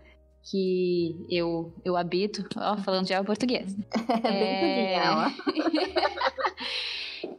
que 0.50 1.26
eu, 1.31 1.73
eu 1.85 1.97
habito, 1.97 2.45
ó, 2.57 2.76
falando 2.78 3.07
já 3.07 3.21
o 3.21 3.25
português. 3.25 3.76
É, 4.25 4.95
é... 4.95 5.00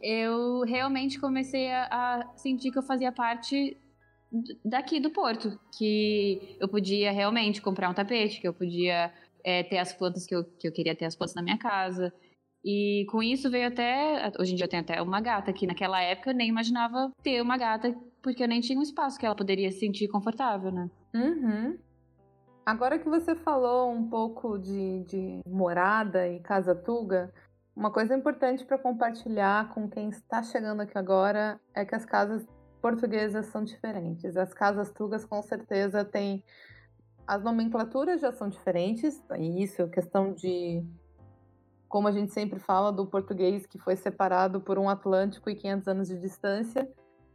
eu 0.02 0.62
realmente 0.62 1.18
comecei 1.18 1.70
a, 1.70 1.88
a 1.90 2.36
sentir 2.36 2.70
que 2.70 2.78
eu 2.78 2.82
fazia 2.82 3.10
parte 3.12 3.76
daqui 4.64 5.00
do 5.00 5.10
Porto, 5.10 5.58
que 5.76 6.56
eu 6.60 6.68
podia 6.68 7.10
realmente 7.10 7.60
comprar 7.60 7.90
um 7.90 7.94
tapete, 7.94 8.40
que 8.40 8.46
eu 8.46 8.54
podia 8.54 9.12
é, 9.44 9.62
ter 9.62 9.78
as 9.78 9.92
plantas 9.92 10.26
que 10.26 10.34
eu, 10.34 10.44
que 10.44 10.68
eu 10.68 10.72
queria 10.72 10.94
ter 10.94 11.06
as 11.06 11.16
plantas 11.16 11.34
na 11.34 11.42
minha 11.42 11.58
casa. 11.58 12.12
E 12.64 13.06
com 13.10 13.22
isso 13.22 13.50
veio 13.50 13.68
até. 13.68 14.30
Hoje 14.38 14.52
em 14.52 14.56
dia 14.56 14.66
eu 14.66 14.70
tenho 14.70 14.82
até 14.82 15.00
uma 15.00 15.20
gata, 15.20 15.52
que 15.52 15.66
naquela 15.66 16.00
época 16.00 16.30
eu 16.30 16.34
nem 16.34 16.48
imaginava 16.48 17.10
ter 17.22 17.40
uma 17.40 17.56
gata, 17.56 17.94
porque 18.22 18.42
eu 18.42 18.48
nem 18.48 18.60
tinha 18.60 18.78
um 18.78 18.82
espaço 18.82 19.18
que 19.18 19.26
ela 19.26 19.34
poderia 19.34 19.70
se 19.72 19.80
sentir 19.80 20.08
confortável, 20.08 20.70
né? 20.70 20.90
Uhum. 21.14 21.78
Agora 22.70 23.00
que 23.00 23.08
você 23.08 23.34
falou 23.34 23.90
um 23.90 24.08
pouco 24.08 24.56
de, 24.56 25.02
de 25.02 25.40
morada 25.44 26.28
e 26.28 26.38
casa 26.38 26.72
tuga, 26.72 27.34
uma 27.74 27.90
coisa 27.90 28.14
importante 28.14 28.64
para 28.64 28.78
compartilhar 28.78 29.74
com 29.74 29.90
quem 29.90 30.08
está 30.08 30.40
chegando 30.40 30.82
aqui 30.82 30.96
agora 30.96 31.60
é 31.74 31.84
que 31.84 31.96
as 31.96 32.04
casas 32.04 32.46
portuguesas 32.80 33.46
são 33.46 33.64
diferentes. 33.64 34.36
As 34.36 34.54
casas 34.54 34.88
tugas 34.92 35.24
com 35.24 35.42
certeza 35.42 36.04
têm 36.04 36.44
as 37.26 37.42
nomenclaturas 37.42 38.20
já 38.20 38.30
são 38.30 38.48
diferentes, 38.48 39.20
isso 39.36 39.82
é 39.82 39.88
questão 39.88 40.32
de 40.32 40.86
como 41.88 42.06
a 42.06 42.12
gente 42.12 42.32
sempre 42.32 42.60
fala 42.60 42.92
do 42.92 43.04
português 43.04 43.66
que 43.66 43.80
foi 43.80 43.96
separado 43.96 44.60
por 44.60 44.78
um 44.78 44.88
Atlântico 44.88 45.50
e 45.50 45.56
500 45.56 45.88
anos 45.88 46.08
de 46.08 46.20
distância, 46.20 46.88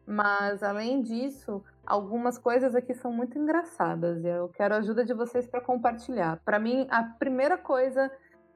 mas 0.07 0.61
além 0.61 1.01
disso, 1.01 1.63
algumas 1.85 2.37
coisas 2.37 2.75
aqui 2.75 2.93
são 2.93 3.11
muito 3.11 3.37
engraçadas 3.37 4.23
e 4.23 4.27
eu 4.27 4.49
quero 4.49 4.75
a 4.75 4.77
ajuda 4.77 5.03
de 5.03 5.13
vocês 5.13 5.47
para 5.47 5.61
compartilhar. 5.61 6.39
Para 6.43 6.59
mim, 6.59 6.87
a 6.89 7.03
primeira 7.03 7.57
coisa, 7.57 8.11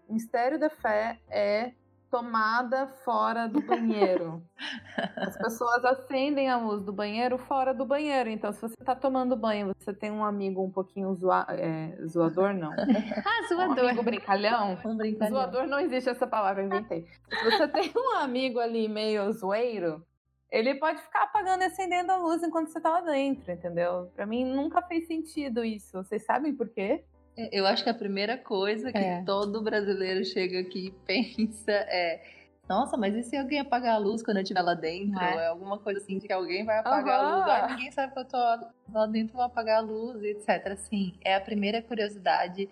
mistério 0.08 0.60
da 0.60 0.70
fé 0.70 1.20
é 1.30 1.74
tomada 2.10 2.88
fora 3.06 3.48
do 3.48 3.62
banheiro. 3.62 4.44
As 5.16 5.38
pessoas 5.38 5.86
acendem 5.86 6.50
a 6.50 6.58
luz 6.58 6.84
do 6.84 6.92
banheiro 6.92 7.38
fora 7.38 7.74
do 7.74 7.86
banheiro. 7.86 8.30
Então, 8.30 8.52
se 8.52 8.62
você 8.62 8.76
está 8.80 8.96
tomando 8.96 9.36
banho, 9.36 9.72
você 9.78 9.94
tem 9.94 10.12
um 10.12 10.24
amigo 10.24 10.64
um 10.64 10.72
pouquinho 10.72 11.14
zoa 11.14 11.46
é, 11.50 11.96
zoador, 12.08 12.54
não. 12.54 12.72
ah, 12.74 13.48
zoador. 13.48 13.86
Um 13.86 13.88
amigo 13.88 14.04
brincalhão. 14.04 14.78
Um 14.90 14.98
brincalhão. 14.98 15.36
Zoador 15.36 15.68
não 15.68 15.80
existe 15.80 16.10
essa 16.10 16.26
palavra, 16.26 16.64
eu 16.64 16.68
inventei. 16.68 17.06
Se 17.30 17.44
você 17.44 17.68
tem 17.68 17.92
um 17.96 18.18
amigo 18.18 18.60
ali 18.60 18.88
meio 18.88 19.32
zoeiro, 19.32 20.04
ele 20.52 20.76
pode 20.76 21.02
ficar 21.02 21.24
apagando 21.24 21.62
e 21.62 21.66
acendendo 21.66 22.12
a 22.12 22.18
luz 22.18 22.42
enquanto 22.42 22.70
você 22.70 22.82
tá 22.82 22.90
lá 22.90 23.02
dentro, 23.02 23.52
entendeu? 23.52 24.12
Para 24.16 24.26
mim 24.26 24.44
nunca 24.46 24.82
fez 24.82 25.08
sentido 25.08 25.64
isso. 25.64 25.92
Vocês 25.94 26.24
sabem 26.24 26.54
por 26.56 26.70
quê? 26.70 27.04
É, 27.38 27.50
eu 27.52 27.66
acho 27.66 27.84
que 27.84 27.90
a 27.90 27.94
primeira 27.94 28.38
coisa 28.38 28.92
que 28.92 28.98
é. 28.98 29.24
todo 29.24 29.62
brasileiro 29.62 30.26
chega 30.26 30.60
aqui 30.60 30.88
e 30.88 30.92
pensa 31.06 31.72
é: 31.72 32.22
nossa, 32.68 32.98
mas 32.98 33.16
e 33.16 33.24
se 33.24 33.38
alguém 33.38 33.60
apagar 33.60 33.96
a 33.96 33.98
luz 33.98 34.24
quando 34.24 34.38
eu 34.38 34.44
estiver 34.44 34.62
lá 34.62 34.74
dentro? 34.74 35.20
É. 35.20 35.36
é. 35.36 35.48
alguma 35.48 35.78
coisa 35.78 36.00
assim 36.00 36.18
de 36.18 36.28
que 36.28 36.34
alguém 36.34 36.66
vai 36.66 36.80
apagar 36.80 37.20
uhum. 37.20 37.28
a 37.28 37.36
luz. 37.36 37.50
Aí 37.50 37.72
ninguém 37.72 37.92
sabe 37.92 38.14
que 38.14 38.20
eu 38.20 38.26
tô 38.26 38.38
lá 38.38 39.06
dentro, 39.08 39.34
vou 39.34 39.44
apagar 39.44 39.78
a 39.78 39.82
luz, 39.82 40.22
etc. 40.24 40.74
Assim, 40.74 41.14
é 41.24 41.36
a 41.36 41.42
primeira 41.42 41.82
curiosidade. 41.82 42.68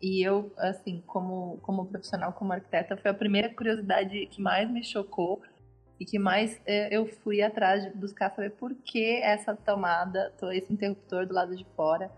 E 0.00 0.20
eu, 0.20 0.52
assim, 0.58 1.00
como, 1.06 1.58
como 1.62 1.86
profissional, 1.86 2.32
como 2.32 2.52
arquiteta, 2.52 2.96
foi 2.96 3.12
a 3.12 3.14
primeira 3.14 3.48
curiosidade 3.48 4.26
que 4.26 4.42
mais 4.42 4.68
me 4.68 4.82
chocou 4.82 5.40
e 6.02 6.04
que 6.04 6.18
mais 6.18 6.60
é, 6.66 6.94
eu 6.94 7.06
fui 7.06 7.40
atrás 7.40 7.84
de 7.84 7.90
buscar 7.90 8.30
saber 8.30 8.50
por 8.50 8.74
que 8.74 9.20
essa 9.22 9.54
tomada, 9.54 10.32
esse 10.52 10.72
interruptor 10.72 11.26
do 11.26 11.32
lado 11.32 11.56
de 11.56 11.64
fora 11.76 12.10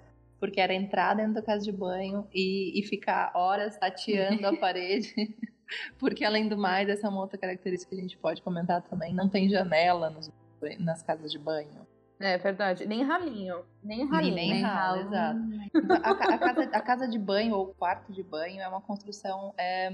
porque 0.45 0.61
era 0.61 0.75
entrar 0.75 1.15
dentro 1.15 1.35
da 1.35 1.43
casa 1.43 1.65
de 1.65 1.73
banho 1.73 2.27
e, 2.35 2.79
e 2.79 2.83
ficar 2.83 3.33
horas 3.35 3.79
tateando 3.79 4.47
a 4.47 4.55
parede. 4.59 5.15
Porque, 5.99 6.23
além 6.23 6.47
do 6.47 6.59
mais, 6.59 6.87
essa 6.87 7.07
é 7.07 7.11
uma 7.11 7.23
outra 7.23 7.39
característica 7.39 7.95
que 7.95 7.99
a 7.99 8.03
gente 8.03 8.19
pode 8.19 8.43
comentar 8.43 8.83
também: 8.83 9.15
não 9.15 9.27
tem 9.27 9.49
janela 9.49 10.11
nos, 10.11 10.31
nas 10.79 11.03
casas 11.03 11.33
de 11.33 11.39
banho. 11.39 11.87
É 12.21 12.37
verdade, 12.37 12.87
nem 12.87 13.03
ralinho. 13.03 13.65
Nem 13.83 14.07
ralinho. 14.07 14.35
Nem, 14.35 14.51
nem 14.51 14.63
ralo, 14.63 15.01
exato. 15.01 15.41
Então, 15.75 15.97
a, 15.97 16.11
a, 16.11 16.39
casa, 16.39 16.63
a, 16.63 16.81
casa, 16.81 17.09
de 17.09 17.19
banho 17.19 17.55
ou 17.55 17.75
quarto 17.75 18.13
de 18.13 18.23
banho 18.23 18.61
é 18.61 18.69
uma 18.69 18.83
construção. 18.83 19.55
É, 19.57 19.91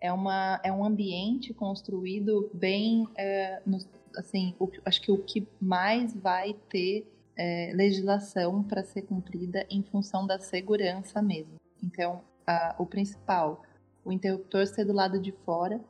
é, 0.00 0.12
uma, 0.12 0.60
é 0.62 0.72
um 0.72 0.84
ambiente 0.84 1.52
construído 1.52 2.50
bem. 2.52 3.06
É, 3.16 3.60
no, 3.66 3.78
assim, 4.16 4.54
o, 4.58 4.70
acho 4.84 5.00
que 5.00 5.12
o 5.12 5.18
que 5.18 5.46
mais 5.60 6.14
vai 6.14 6.54
ter 6.68 7.06
é, 7.36 7.72
legislação 7.74 8.62
para 8.62 8.82
ser 8.82 9.02
cumprida 9.02 9.66
em 9.70 9.82
função 9.82 10.26
da 10.26 10.38
segurança 10.38 11.22
mesmo. 11.22 11.54
Então, 11.82 12.22
a, 12.46 12.74
o 12.78 12.86
principal, 12.86 13.62
o 14.04 14.12
interruptor 14.12 14.66
ser 14.66 14.84
do 14.84 14.92
lado 14.92 15.20
de 15.20 15.32
fora, 15.44 15.80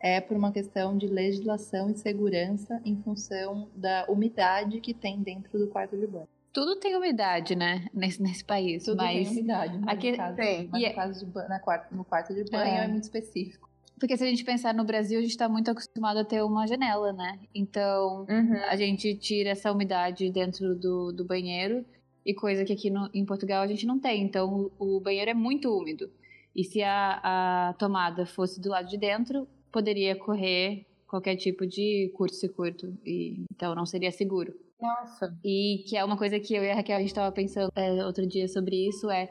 é 0.00 0.20
por 0.20 0.36
uma 0.36 0.52
questão 0.52 0.96
de 0.96 1.06
legislação 1.06 1.90
e 1.90 1.96
segurança 1.96 2.80
em 2.84 2.96
função 3.02 3.68
da 3.74 4.06
umidade 4.08 4.80
que 4.80 4.94
tem 4.94 5.20
dentro 5.22 5.58
do 5.58 5.66
quarto 5.66 5.96
de 5.96 6.06
banho. 6.06 6.28
Tudo 6.52 6.76
tem 6.76 6.96
umidade, 6.96 7.54
né? 7.54 7.86
Nesse, 7.92 8.22
nesse 8.22 8.44
país. 8.44 8.84
Tudo 8.84 8.98
mas 8.98 9.28
tem 9.28 9.38
umidade. 9.38 9.78
Mas 9.78 9.88
aqui, 9.96 10.10
no 10.12 10.16
caso, 10.16 10.36
tem. 10.36 10.68
Mas 10.70 10.80
no, 10.80 10.86
é 10.86 10.92
caso 10.92 11.26
de, 11.26 11.34
na 11.48 11.60
quarto, 11.60 11.94
no 11.94 12.04
quarto 12.04 12.34
de 12.34 12.44
banho 12.50 12.64
é. 12.64 12.84
é 12.84 12.88
muito 12.88 13.04
específico. 13.04 13.68
Porque 13.98 14.16
se 14.16 14.24
a 14.24 14.26
gente 14.28 14.44
pensar 14.44 14.72
no 14.72 14.84
Brasil, 14.84 15.18
a 15.18 15.22
gente 15.22 15.32
está 15.32 15.48
muito 15.48 15.70
acostumado 15.70 16.18
a 16.18 16.24
ter 16.24 16.42
uma 16.42 16.66
janela, 16.66 17.12
né? 17.12 17.38
Então, 17.54 18.26
uhum. 18.28 18.54
a 18.68 18.76
gente 18.76 19.14
tira 19.16 19.50
essa 19.50 19.72
umidade 19.72 20.30
dentro 20.30 20.74
do, 20.74 21.12
do 21.12 21.24
banheiro, 21.24 21.84
e 22.28 22.34
coisa 22.34 22.62
que 22.62 22.74
aqui 22.74 22.90
no, 22.90 23.08
em 23.14 23.24
Portugal 23.24 23.62
a 23.62 23.66
gente 23.66 23.86
não 23.86 23.98
tem. 23.98 24.22
Então, 24.22 24.70
o, 24.78 24.96
o 24.96 25.00
banheiro 25.00 25.30
é 25.30 25.34
muito 25.34 25.74
úmido. 25.74 26.10
E 26.54 26.62
se 26.62 26.82
a, 26.82 27.70
a 27.70 27.72
tomada 27.78 28.26
fosse 28.26 28.60
do 28.60 28.68
lado 28.68 28.86
de 28.86 28.98
dentro, 28.98 29.48
poderia 29.72 30.14
correr 30.14 30.86
qualquer 31.06 31.36
tipo 31.36 31.66
de 31.66 32.12
curto-circuito. 32.14 32.94
E, 33.04 33.44
então, 33.50 33.74
não 33.74 33.86
seria 33.86 34.12
seguro. 34.12 34.54
Nossa. 34.80 35.36
E 35.44 35.84
que 35.88 35.96
é 35.96 36.04
uma 36.04 36.16
coisa 36.16 36.38
que 36.38 36.54
eu 36.54 36.62
e 36.62 36.70
a 36.70 36.74
Raquel, 36.74 36.96
a 36.96 37.00
gente 37.00 37.08
estava 37.08 37.32
pensando 37.32 37.70
é, 37.74 38.04
outro 38.04 38.26
dia 38.26 38.46
sobre 38.48 38.88
isso, 38.88 39.10
é 39.10 39.28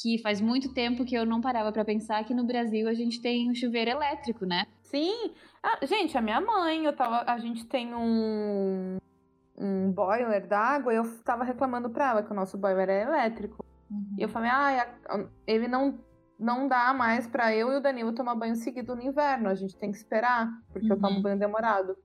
que 0.00 0.18
faz 0.18 0.40
muito 0.40 0.72
tempo 0.72 1.04
que 1.04 1.14
eu 1.14 1.26
não 1.26 1.40
parava 1.40 1.72
para 1.72 1.84
pensar 1.84 2.24
que 2.24 2.34
no 2.34 2.44
Brasil 2.44 2.88
a 2.88 2.94
gente 2.94 3.20
tem 3.20 3.50
um 3.50 3.54
chuveiro 3.54 3.90
elétrico, 3.90 4.46
né? 4.46 4.64
Sim. 4.82 5.32
Ah, 5.62 5.84
gente, 5.84 6.16
a 6.16 6.20
minha 6.20 6.40
mãe, 6.40 6.84
eu 6.84 6.92
tava, 6.94 7.24
a 7.30 7.38
gente 7.38 7.66
tem 7.66 7.94
um 7.94 8.98
um 9.60 9.90
boiler 9.90 10.46
d'água, 10.46 10.94
eu 10.94 11.02
tava 11.24 11.42
reclamando 11.42 11.90
pra 11.90 12.10
ela 12.10 12.22
que 12.22 12.30
o 12.30 12.34
nosso 12.34 12.56
boiler 12.56 12.88
é 12.88 13.02
elétrico. 13.02 13.64
Uhum. 13.90 14.14
E 14.16 14.22
eu 14.22 14.28
falei, 14.28 14.50
ah, 14.50 14.86
ele 15.46 15.66
não 15.66 15.98
não 16.38 16.68
dá 16.68 16.94
mais 16.94 17.26
para 17.26 17.52
eu 17.52 17.72
e 17.72 17.76
o 17.78 17.80
Danilo 17.80 18.12
tomar 18.12 18.36
banho 18.36 18.54
seguido 18.54 18.94
no 18.94 19.02
inverno, 19.02 19.48
a 19.48 19.56
gente 19.56 19.76
tem 19.76 19.90
que 19.90 19.96
esperar, 19.96 20.48
porque 20.72 20.86
uhum. 20.86 20.94
eu 20.94 21.00
tomo 21.00 21.16
uhum. 21.16 21.22
banho 21.22 21.38
demorado. 21.38 21.96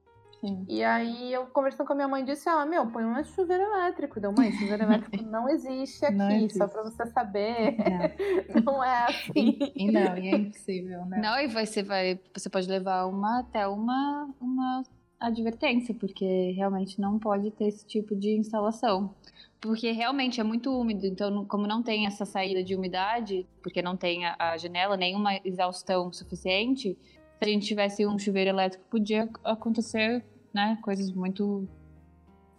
Sim. 0.44 0.66
E 0.68 0.84
aí 0.84 1.32
eu 1.32 1.46
conversando 1.46 1.88
com 1.88 1.94
a 1.94 1.96
minha 1.96 2.08
mãe 2.08 2.26
disse, 2.26 2.50
ah, 2.50 2.66
meu, 2.66 2.86
põe 2.88 3.06
um 3.06 3.24
chuveiro 3.24 3.64
elétrico. 3.64 4.20
Deu, 4.20 4.34
mãe, 4.34 4.52
chuveiro 4.52 4.84
elétrico 4.84 5.24
não 5.24 5.48
existe 5.48 6.06
aqui, 6.06 6.16
não 6.16 6.30
existe. 6.30 6.58
só 6.58 6.68
pra 6.68 6.84
você 6.84 7.06
saber. 7.06 7.78
É. 7.80 8.14
não 8.62 8.84
é 8.84 9.06
assim. 9.06 9.32
E, 9.34 9.72
e, 9.74 9.90
não, 9.90 10.18
e 10.18 10.28
é 10.28 10.36
impossível, 10.36 11.06
né? 11.06 11.22
Não, 11.22 11.40
e 11.40 11.48
você 11.48 11.82
vai. 11.82 12.20
Você 12.36 12.50
pode 12.50 12.68
levar 12.68 13.06
uma 13.06 13.40
até 13.40 13.66
uma, 13.66 14.30
uma 14.42 14.84
advertência, 15.18 15.96
porque 15.96 16.52
realmente 16.52 17.00
não 17.00 17.18
pode 17.18 17.50
ter 17.52 17.68
esse 17.68 17.88
tipo 17.88 18.14
de 18.14 18.38
instalação. 18.38 19.16
Porque 19.62 19.92
realmente 19.92 20.42
é 20.42 20.44
muito 20.44 20.78
úmido, 20.78 21.06
então, 21.06 21.46
como 21.46 21.66
não 21.66 21.82
tem 21.82 22.06
essa 22.06 22.26
saída 22.26 22.62
de 22.62 22.76
umidade, 22.76 23.48
porque 23.62 23.82
não 23.82 23.96
tem 23.96 24.26
a, 24.26 24.36
a 24.38 24.58
janela, 24.58 24.98
nenhuma 24.98 25.40
exaustão 25.46 26.12
suficiente, 26.12 26.98
se 27.38 27.46
a 27.46 27.48
gente 27.48 27.66
tivesse 27.66 28.06
um 28.06 28.20
chuveiro 28.20 28.50
elétrico, 28.50 28.84
podia 28.90 29.30
acontecer 29.42 30.22
né? 30.54 30.78
Coisas 30.82 31.12
muito 31.12 31.68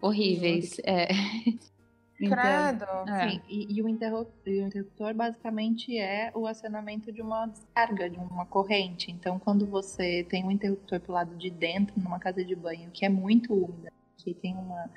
horríveis. 0.00 0.78
É. 0.84 1.08
Então, 2.20 2.38
Credo. 2.38 2.84
É. 3.08 3.28
Sim, 3.28 3.40
e, 3.48 3.76
e, 3.76 3.82
o 3.82 3.88
interruptor, 3.88 4.34
e, 4.46 4.62
o 4.62 4.66
interruptor, 4.68 5.12
basicamente 5.14 5.98
é 5.98 6.30
o 6.32 6.46
acionamento 6.46 7.10
de 7.10 7.20
uma 7.20 7.46
descarga, 7.46 8.08
de 8.08 8.16
uma 8.16 8.46
corrente. 8.46 9.10
Então, 9.10 9.36
quando 9.38 9.66
você 9.66 10.22
tem 10.22 10.44
um 10.44 10.50
interruptor 10.50 11.00
pro 11.00 11.12
lado 11.12 11.34
de 11.36 11.50
dentro, 11.50 12.00
numa 12.00 12.20
casa 12.20 12.44
de 12.44 12.54
banho, 12.54 12.88
que 12.92 13.04
é 13.04 13.08
muito 13.08 13.52
úmida, 13.52 13.92
que 14.16 14.32
tem 14.32 14.54
uma 14.54 14.88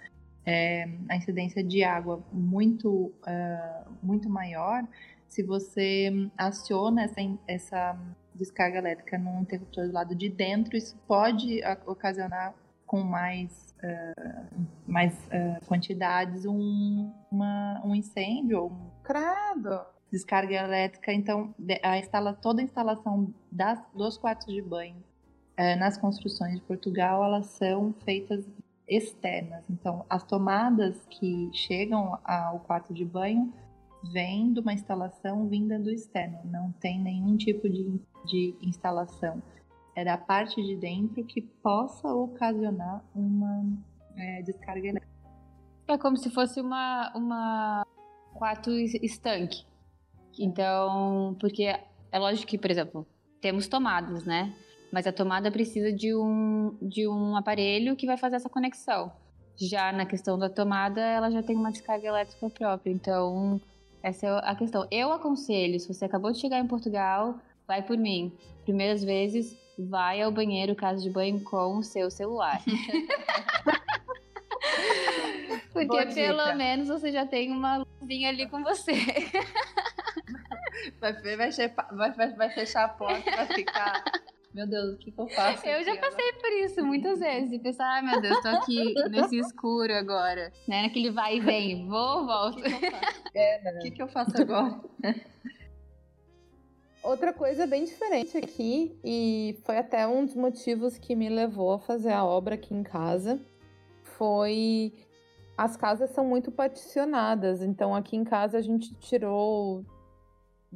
é, 0.46 0.88
a 1.10 1.16
incidência 1.18 1.62
de 1.62 1.84
água 1.84 2.24
muito, 2.32 3.08
uh, 3.08 3.92
muito 4.02 4.30
maior, 4.30 4.88
se 5.28 5.44
você 5.44 6.10
aciona 6.38 7.04
essa, 7.04 7.22
essa 7.46 8.00
descarga 8.34 8.78
elétrica 8.78 9.18
num 9.18 9.42
interruptor 9.42 9.88
do 9.88 9.94
lado 9.94 10.16
de 10.16 10.30
dentro, 10.30 10.78
isso 10.78 10.96
pode 11.06 11.60
ocasionar 11.86 12.56
com 12.88 13.04
mais, 13.04 13.76
uh, 13.84 14.66
mais 14.88 15.14
uh, 15.28 15.64
quantidades 15.68 16.46
um, 16.46 17.14
uma, 17.30 17.82
um 17.86 17.94
incêndio. 17.94 18.66
Um... 18.66 18.90
Credo! 19.04 19.86
descarga 20.12 20.56
elétrica. 20.56 21.12
Então, 21.12 21.54
a 21.84 21.98
instala, 21.98 22.34
toda 22.34 22.62
a 22.62 22.64
instalação 22.64 23.34
das, 23.52 23.78
dos 23.94 24.18
quartos 24.18 24.48
de 24.48 24.62
banho 24.62 25.04
é, 25.56 25.76
nas 25.76 25.98
construções 25.98 26.56
de 26.56 26.62
Portugal, 26.62 27.24
elas 27.24 27.48
são 27.48 27.94
feitas 28.06 28.46
externas. 28.88 29.64
Então, 29.70 30.06
as 30.10 30.24
tomadas 30.24 31.06
que 31.10 31.50
chegam 31.52 32.18
ao 32.24 32.60
quarto 32.62 32.94
de 32.94 33.04
banho 33.04 33.52
vêm 34.14 34.54
de 34.54 34.60
uma 34.60 34.74
instalação 34.74 35.48
vinda 35.48 35.78
do 35.78 35.90
externo. 35.90 36.40
Não 36.46 36.72
tem 36.74 37.00
nenhum 37.00 37.36
tipo 37.36 37.68
de, 37.68 38.00
de 38.26 38.56
instalação. 38.62 39.42
É 39.98 40.06
da 40.06 40.16
parte 40.16 40.62
de 40.62 40.76
dentro 40.76 41.24
que 41.24 41.42
possa 41.42 42.08
ocasionar 42.14 43.04
uma 43.16 43.66
é, 44.16 44.44
descarga 44.44 44.90
elétrica. 44.90 45.08
É 45.88 45.98
como 45.98 46.16
se 46.16 46.30
fosse 46.30 46.62
uma, 46.62 47.12
uma 47.16 47.84
quarto 48.36 48.70
estanque. 48.70 49.66
Então, 50.38 51.36
porque 51.40 51.64
é 51.64 52.20
lógico 52.20 52.46
que, 52.46 52.60
por 52.60 52.70
exemplo, 52.70 53.08
temos 53.42 53.68
tomadas, 53.68 54.24
né? 54.24 54.54
Mas 54.94 55.08
a 55.08 55.12
tomada 55.12 55.50
precisa 55.50 55.92
de 55.92 56.16
um, 56.16 56.78
de 56.80 57.08
um 57.08 57.36
aparelho 57.36 57.96
que 57.96 58.06
vai 58.06 58.18
fazer 58.18 58.36
essa 58.36 58.50
conexão. 58.50 59.12
Já 59.56 59.92
na 59.92 60.06
questão 60.06 60.38
da 60.38 60.48
tomada, 60.48 61.02
ela 61.02 61.32
já 61.32 61.42
tem 61.42 61.56
uma 61.56 61.72
descarga 61.72 62.08
elétrica 62.08 62.52
própria. 62.52 62.92
Então, 62.92 63.60
essa 64.04 64.28
é 64.28 64.30
a 64.44 64.56
questão. 64.56 64.88
Eu 64.92 65.12
aconselho, 65.12 65.80
se 65.80 65.92
você 65.92 66.06
acabou 66.06 66.32
de 66.32 66.38
chegar 66.38 66.60
em 66.60 66.68
Portugal, 66.68 67.40
vai 67.68 67.82
por 67.82 67.98
mim. 67.98 68.32
Primeiras 68.64 69.04
vezes, 69.04 69.58
vai 69.78 70.22
ao 70.22 70.32
banheiro, 70.32 70.76
casa 70.76 71.02
de 71.02 71.10
banho 71.10 71.40
com 71.44 71.78
o 71.78 71.84
seu 71.84 72.10
celular. 72.10 72.62
Porque 75.72 76.06
pelo 76.08 76.56
menos 76.56 76.88
você 76.88 77.12
já 77.12 77.26
tem 77.26 77.52
uma 77.52 77.86
luzinha 78.02 78.30
ali 78.30 78.48
com 78.48 78.64
você. 78.64 78.94
Vai, 81.00 81.14
vai, 81.14 81.52
vai, 81.92 82.12
vai, 82.12 82.34
vai 82.36 82.50
fechar 82.50 82.86
a 82.86 82.90
porta, 82.90 83.30
vai 83.36 83.46
ficar. 83.48 84.04
Meu 84.54 84.66
Deus, 84.66 84.96
o 84.96 84.98
que, 84.98 85.12
que 85.12 85.22
eu 85.22 85.28
faço? 85.28 85.68
Eu 85.68 85.84
já 85.84 85.96
passei 85.98 86.34
por 86.34 86.52
isso 86.52 86.84
muitas 86.84 87.20
vezes. 87.20 87.52
E 87.52 87.60
pensar, 87.60 87.86
ai 87.86 88.02
meu 88.02 88.20
Deus, 88.20 88.42
tô 88.42 88.48
aqui 88.48 88.94
nesse 89.10 89.38
escuro 89.38 89.94
agora. 89.94 90.52
Né? 90.68 90.84
Naquele 90.84 91.12
vai 91.12 91.38
e 91.38 91.40
vem, 91.40 91.88
vou, 91.88 92.26
volto. 92.26 92.60
O 92.60 92.64
que, 92.64 92.72
que 92.72 92.82
eu 92.82 92.90
faço? 92.92 93.22
É, 93.36 93.62
né? 93.62 93.80
que, 93.82 93.92
que 93.92 94.02
eu 94.02 94.08
faço 94.08 94.42
agora? 94.42 94.82
Outra 97.04 97.32
coisa 97.32 97.66
bem 97.66 97.86
diferente 97.86 98.38
aqui, 98.38 99.00
e 99.04 99.58
foi 99.64 99.78
até 99.78 100.06
um 100.08 100.26
dos 100.26 100.36
motivos 100.36 100.98
que 100.98 101.16
me 101.16 101.30
levou 101.30 101.74
a 101.74 101.80
fazer 101.80 102.12
a 102.12 102.26
obra 102.26 102.56
aqui 102.56 102.74
em 102.74 102.84
casa, 102.84 103.40
foi 104.04 104.94
as 105.58 105.76
casas 105.76 106.12
são 106.12 106.26
muito 106.26 106.52
particionadas. 106.52 107.62
Então 107.62 107.96
aqui 107.96 108.16
em 108.16 108.24
casa 108.24 108.58
a 108.58 108.62
gente 108.62 108.94
tirou 108.96 109.84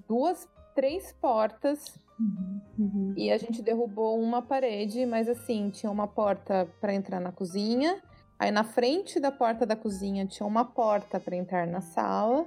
duas, 0.08 0.48
três 0.74 1.12
portas 1.14 2.00
uhum, 2.20 2.62
uhum. 2.80 3.14
e 3.16 3.32
a 3.32 3.38
gente 3.38 3.62
derrubou 3.62 4.20
uma 4.20 4.42
parede, 4.42 5.06
mas 5.06 5.30
assim, 5.30 5.70
tinha 5.70 5.92
uma 5.92 6.08
porta 6.08 6.68
para 6.80 6.94
entrar 6.94 7.20
na 7.20 7.32
cozinha. 7.32 8.02
Aí 8.40 8.50
na 8.50 8.64
frente 8.64 9.20
da 9.20 9.32
porta 9.32 9.66
da 9.66 9.76
cozinha 9.76 10.26
tinha 10.26 10.48
uma 10.48 10.66
porta 10.66 11.20
para 11.20 11.36
entrar 11.36 11.68
na 11.68 11.82
sala. 11.82 12.46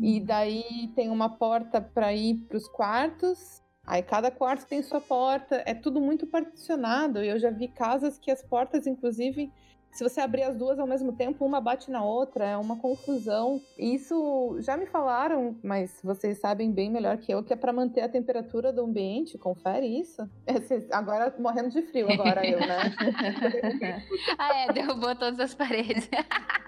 E 0.00 0.20
daí 0.20 0.90
tem 0.94 1.10
uma 1.10 1.28
porta 1.28 1.80
para 1.80 2.12
ir 2.12 2.36
para 2.48 2.56
os 2.56 2.68
quartos. 2.68 3.62
Aí 3.84 4.02
cada 4.02 4.30
quarto 4.30 4.66
tem 4.66 4.82
sua 4.82 5.00
porta. 5.00 5.62
É 5.66 5.74
tudo 5.74 6.00
muito 6.00 6.26
particionado. 6.26 7.18
Eu 7.20 7.38
já 7.38 7.50
vi 7.50 7.68
casas 7.68 8.18
que 8.18 8.30
as 8.30 8.42
portas, 8.42 8.86
inclusive, 8.86 9.52
se 9.92 10.02
você 10.02 10.22
abrir 10.22 10.42
as 10.42 10.56
duas 10.56 10.78
ao 10.78 10.86
mesmo 10.86 11.12
tempo, 11.12 11.44
uma 11.44 11.60
bate 11.60 11.90
na 11.90 12.02
outra, 12.02 12.46
é 12.46 12.56
uma 12.56 12.76
confusão. 12.76 13.60
Isso 13.78 14.56
já 14.60 14.74
me 14.74 14.86
falaram, 14.86 15.58
mas 15.62 16.00
vocês 16.02 16.38
sabem 16.38 16.72
bem 16.72 16.90
melhor 16.90 17.18
que 17.18 17.32
eu 17.32 17.42
que 17.42 17.52
é 17.52 17.56
para 17.56 17.74
manter 17.74 18.00
a 18.00 18.08
temperatura 18.08 18.72
do 18.72 18.82
ambiente. 18.82 19.36
Confere 19.36 19.86
isso. 19.86 20.22
É, 20.46 20.54
agora 20.96 21.34
morrendo 21.38 21.68
de 21.68 21.82
frio 21.82 22.10
agora 22.10 22.46
eu, 22.46 22.58
né? 22.58 22.94
ah, 24.38 24.56
é, 24.60 24.72
derrubou 24.72 25.14
todas 25.14 25.38
as 25.38 25.54
paredes. 25.54 26.08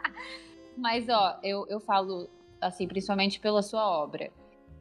mas 0.76 1.08
ó, 1.08 1.38
eu, 1.42 1.66
eu 1.68 1.80
falo 1.80 2.28
assim, 2.66 2.86
principalmente 2.86 3.40
pela 3.40 3.62
sua 3.62 3.86
obra. 3.86 4.30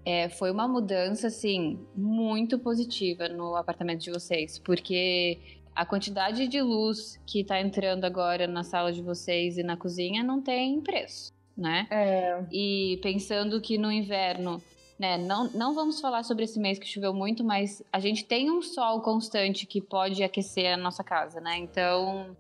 É, 0.05 0.27
foi 0.29 0.51
uma 0.51 0.67
mudança, 0.67 1.27
assim, 1.27 1.79
muito 1.95 2.59
positiva 2.59 3.29
no 3.29 3.55
apartamento 3.55 4.01
de 4.01 4.11
vocês, 4.11 4.59
porque 4.59 5.39
a 5.75 5.85
quantidade 5.85 6.47
de 6.47 6.61
luz 6.61 7.19
que 7.25 7.41
está 7.41 7.59
entrando 7.59 8.05
agora 8.05 8.45
na 8.47 8.63
sala 8.63 8.91
de 8.91 9.01
vocês 9.01 9.57
e 9.57 9.63
na 9.63 9.77
cozinha 9.77 10.23
não 10.23 10.41
tem 10.41 10.81
preço, 10.81 11.31
né? 11.57 11.87
É. 11.89 12.43
E 12.51 12.99
pensando 13.01 13.61
que 13.61 13.77
no 13.77 13.91
inverno, 13.91 14.61
né, 14.99 15.17
não, 15.17 15.49
não 15.51 15.73
vamos 15.73 16.01
falar 16.01 16.23
sobre 16.23 16.43
esse 16.43 16.59
mês 16.59 16.77
que 16.77 16.85
choveu 16.85 17.13
muito, 17.13 17.43
mas 17.43 17.81
a 17.91 17.99
gente 17.99 18.25
tem 18.25 18.51
um 18.51 18.61
sol 18.61 19.01
constante 19.01 19.65
que 19.65 19.81
pode 19.81 20.21
aquecer 20.21 20.73
a 20.73 20.77
nossa 20.77 21.03
casa, 21.03 21.39
né? 21.39 21.57
Então 21.57 22.35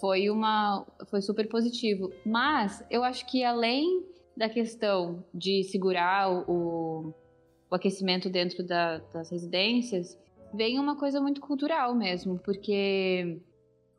foi 0.00 0.30
uma 0.30 0.84
foi 1.10 1.20
super 1.20 1.48
positivo. 1.48 2.10
Mas 2.24 2.84
eu 2.90 3.04
acho 3.04 3.26
que 3.26 3.44
além 3.44 4.04
da 4.36 4.48
questão 4.48 5.24
de 5.32 5.64
segurar 5.64 6.30
o, 6.30 7.14
o 7.70 7.74
aquecimento 7.74 8.28
dentro 8.28 8.64
da, 8.64 8.98
das 9.12 9.30
residências, 9.30 10.18
vem 10.52 10.78
uma 10.78 10.96
coisa 10.96 11.20
muito 11.20 11.40
cultural 11.40 11.94
mesmo, 11.94 12.38
porque 12.38 13.40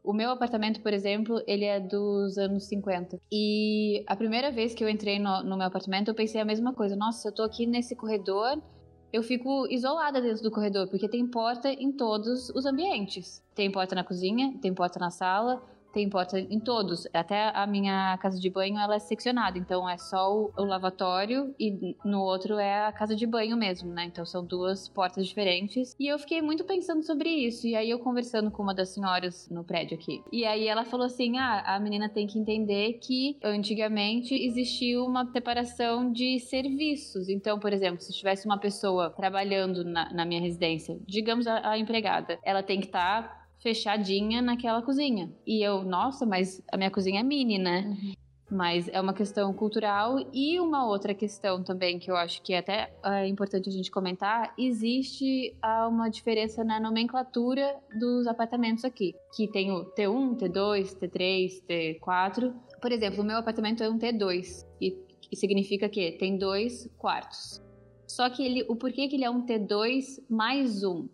o 0.04 0.14
meu 0.14 0.30
apartamento, 0.30 0.82
por 0.82 0.94
exemplo, 0.94 1.42
ele 1.46 1.66
é 1.66 1.80
dos 1.80 2.38
anos 2.38 2.66
50. 2.66 3.20
E 3.32 4.04
a 4.08 4.16
primeira 4.16 4.50
vez 4.52 4.74
que 4.74 4.84
eu 4.84 4.88
entrei 4.88 5.20
no, 5.20 5.44
no, 5.44 5.58
meu 5.58 5.68
apartamento, 5.68 6.08
eu 6.08 6.16
pensei 6.16 6.40
a 6.40 6.46
mesma 6.46 6.74
coisa. 6.74 6.96
Nossa, 6.96 7.28
eu 7.28 7.34
tô 7.34 7.44
aqui 7.44 7.66
nesse 7.66 7.94
corredor, 7.94 8.62
eu 9.12 9.22
fico 9.22 9.68
isolada 9.70 10.22
dentro 10.22 10.44
do 10.44 10.52
corredor, 10.52 10.88
porque 10.88 11.10
tem 11.10 11.28
porta 11.28 11.70
em 11.70 11.92
todos 11.92 12.50
os 12.52 12.66
ambientes. 12.66 13.44
Tem 13.54 13.70
porta 13.70 13.96
na 13.96 14.04
cozinha, 14.04 14.58
tem 14.62 14.74
porta 14.74 14.98
na 14.98 15.12
sala, 15.12 15.62
tem 15.98 16.08
porta 16.08 16.40
em 16.40 16.60
todos. 16.60 17.08
Até 17.12 17.50
a 17.56 17.66
minha 17.66 18.16
casa 18.20 18.40
de 18.40 18.52
banho 18.52 18.78
ela 18.78 18.96
é 18.96 19.00
seccionada, 19.00 19.58
então 19.58 19.90
é 19.90 19.98
só 19.98 20.32
o, 20.32 20.52
o, 20.56 20.64
lavatório 20.64 21.56
e 21.60 21.96
no 22.06 22.22
outro 22.22 22.60
é 22.60 22.86
a 22.86 22.92
casa 22.92 23.16
de 23.16 23.26
banho 23.26 23.58
mesmo, 23.58 23.92
né? 23.92 24.06
Então 24.06 24.24
são 24.24 24.46
duas 24.46 24.88
portas 24.88 25.26
diferentes. 25.26 25.96
E 26.00 26.06
eu 26.06 26.20
fiquei 26.20 26.40
muito 26.40 26.64
pensando 26.66 27.02
sobre 27.04 27.30
isso. 27.30 27.66
E 27.66 27.76
aí 27.76 27.90
eu 27.90 27.98
conversando 27.98 28.52
com 28.52 28.62
uma 28.62 28.76
das 28.76 28.90
senhoras 28.90 29.50
no 29.50 29.64
prédio 29.64 29.98
aqui. 29.98 30.22
E 30.32 30.46
aí 30.46 30.68
ela 30.68 30.86
falou 30.86 31.08
assim: 31.08 31.40
"Ah, 31.40 31.64
a 31.66 31.80
menina 31.80 32.08
tem 32.08 32.28
que 32.28 32.38
entender 32.38 33.00
que 33.02 33.36
antigamente 33.44 34.36
existia 34.36 35.02
uma 35.02 35.26
separação 35.32 36.12
de 36.12 36.40
serviços. 36.42 37.28
Então, 37.28 37.58
por 37.58 37.74
exemplo, 37.74 38.02
se 38.02 38.14
tivesse 38.14 38.46
uma 38.46 38.60
pessoa 38.60 39.10
trabalhando 39.10 39.84
na, 39.84 40.14
na 40.14 40.26
minha 40.26 40.42
residência, 40.42 41.00
digamos 41.08 41.48
a, 41.48 41.72
a 41.72 41.80
empregada, 41.80 42.38
ela 42.44 42.62
tem 42.62 42.80
que 42.80 42.86
estar 42.86 43.24
tá 43.24 43.37
fechadinha 43.60 44.42
naquela 44.42 44.82
cozinha. 44.82 45.32
E 45.46 45.62
eu, 45.62 45.84
nossa, 45.84 46.26
mas 46.26 46.62
a 46.72 46.78
minha 46.78 46.92
cozinha 46.92 47.20
é 47.20 47.24
mini, 47.24 47.58
né? 47.58 47.86
Uhum. 47.88 48.14
Mas 48.50 48.88
é 48.88 49.02
uma 49.02 49.14
questão 49.14 49.54
cultural 49.54 50.20
e 50.34 50.58
uma 50.60 50.88
outra 50.88 51.14
questão 51.14 51.62
também 51.62 52.00
que 52.00 52.10
eu 52.10 52.16
acho 52.16 52.42
que 52.42 52.54
é 52.54 52.60
até 52.60 52.94
é 53.04 53.28
importante 53.28 53.68
a 53.68 53.72
gente 53.72 53.92
comentar, 53.92 54.54
existe 54.58 55.54
uma 55.90 56.08
diferença 56.08 56.64
na 56.64 56.80
nomenclatura 56.80 57.76
dos 58.00 58.26
apartamentos 58.26 58.86
aqui, 58.86 59.14
que 59.36 59.50
tem 59.50 59.72
o 59.72 59.84
T1, 59.92 60.38
T2, 60.38 60.98
T3, 60.98 61.62
T4. 61.68 62.54
Por 62.82 62.92
exemplo, 62.92 63.22
o 63.22 63.26
meu 63.26 63.38
apartamento 63.38 63.84
é 63.84 63.90
um 63.90 64.00
T2 64.00 64.66
e, 64.80 64.98
e 65.30 65.36
significa 65.36 65.90
que 65.90 66.14
tem 66.14 66.38
dois 66.38 66.90
quartos. 66.98 67.62
Só 68.08 68.30
que 68.30 68.46
ele, 68.46 68.66
o 68.70 68.78
porquê 68.78 69.10
que 69.10 69.18
ele 69.18 69.26
é 69.26 69.30
um 69.30 69.46
T2 69.46 70.24
mais 70.30 70.86
um? 70.86 71.10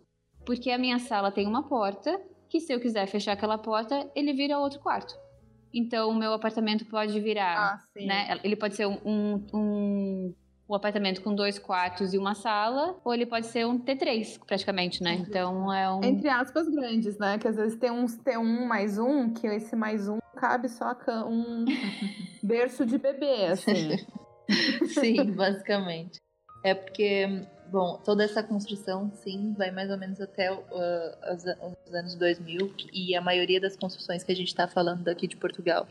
Porque 0.46 0.70
a 0.70 0.78
minha 0.78 1.00
sala 1.00 1.32
tem 1.32 1.48
uma 1.48 1.64
porta 1.64 2.20
que 2.54 2.60
se 2.60 2.72
eu 2.72 2.78
quiser 2.78 3.04
fechar 3.08 3.32
aquela 3.32 3.58
porta, 3.58 4.08
ele 4.14 4.32
vira 4.32 4.56
outro 4.60 4.78
quarto. 4.78 5.12
Então, 5.72 6.08
o 6.08 6.14
meu 6.14 6.32
apartamento 6.32 6.86
pode 6.86 7.18
virar, 7.18 7.58
ah, 7.58 8.00
né? 8.00 8.38
Ele 8.44 8.54
pode 8.54 8.76
ser 8.76 8.86
um, 8.86 8.96
um, 9.04 9.46
um, 9.52 10.34
um, 10.68 10.74
apartamento 10.76 11.20
com 11.20 11.34
dois 11.34 11.58
quartos 11.58 12.14
e 12.14 12.18
uma 12.18 12.32
sala, 12.36 12.96
ou 13.04 13.12
ele 13.12 13.26
pode 13.26 13.46
ser 13.46 13.66
um 13.66 13.76
T3, 13.76 14.38
praticamente, 14.46 15.02
né? 15.02 15.14
Então, 15.14 15.72
é 15.72 15.92
um... 15.92 16.04
Entre 16.04 16.28
aspas 16.28 16.68
grandes, 16.68 17.18
né? 17.18 17.38
Que 17.38 17.48
às 17.48 17.56
vezes 17.56 17.76
tem 17.76 17.90
uns 17.90 18.16
T1 18.18 18.66
mais 18.66 18.98
um, 18.98 19.34
que 19.34 19.48
esse 19.48 19.74
mais 19.74 20.08
um 20.08 20.18
cabe 20.36 20.68
só 20.68 20.96
um 21.26 21.64
berço 22.40 22.86
de 22.86 22.98
bebê, 22.98 23.46
assim. 23.46 23.96
Sim, 24.94 25.32
basicamente. 25.32 26.20
É 26.62 26.72
porque 26.72 27.48
Bom, 27.74 27.98
toda 28.04 28.22
essa 28.22 28.40
construção, 28.40 29.10
sim, 29.16 29.52
vai 29.58 29.72
mais 29.72 29.90
ou 29.90 29.98
menos 29.98 30.20
até 30.20 30.48
uh, 30.52 30.62
os, 31.34 31.42
os, 31.42 31.92
anos 31.92 32.14
2000 32.14 32.72
e 32.92 33.16
a 33.16 33.20
maioria 33.20 33.60
das 33.60 33.76
construções 33.76 34.22
que 34.22 34.30
a 34.30 34.36
gente 34.36 34.46
está 34.46 34.68
falando 34.68 35.02
daqui 35.02 35.26
de 35.26 35.36
Portugal 35.36 35.84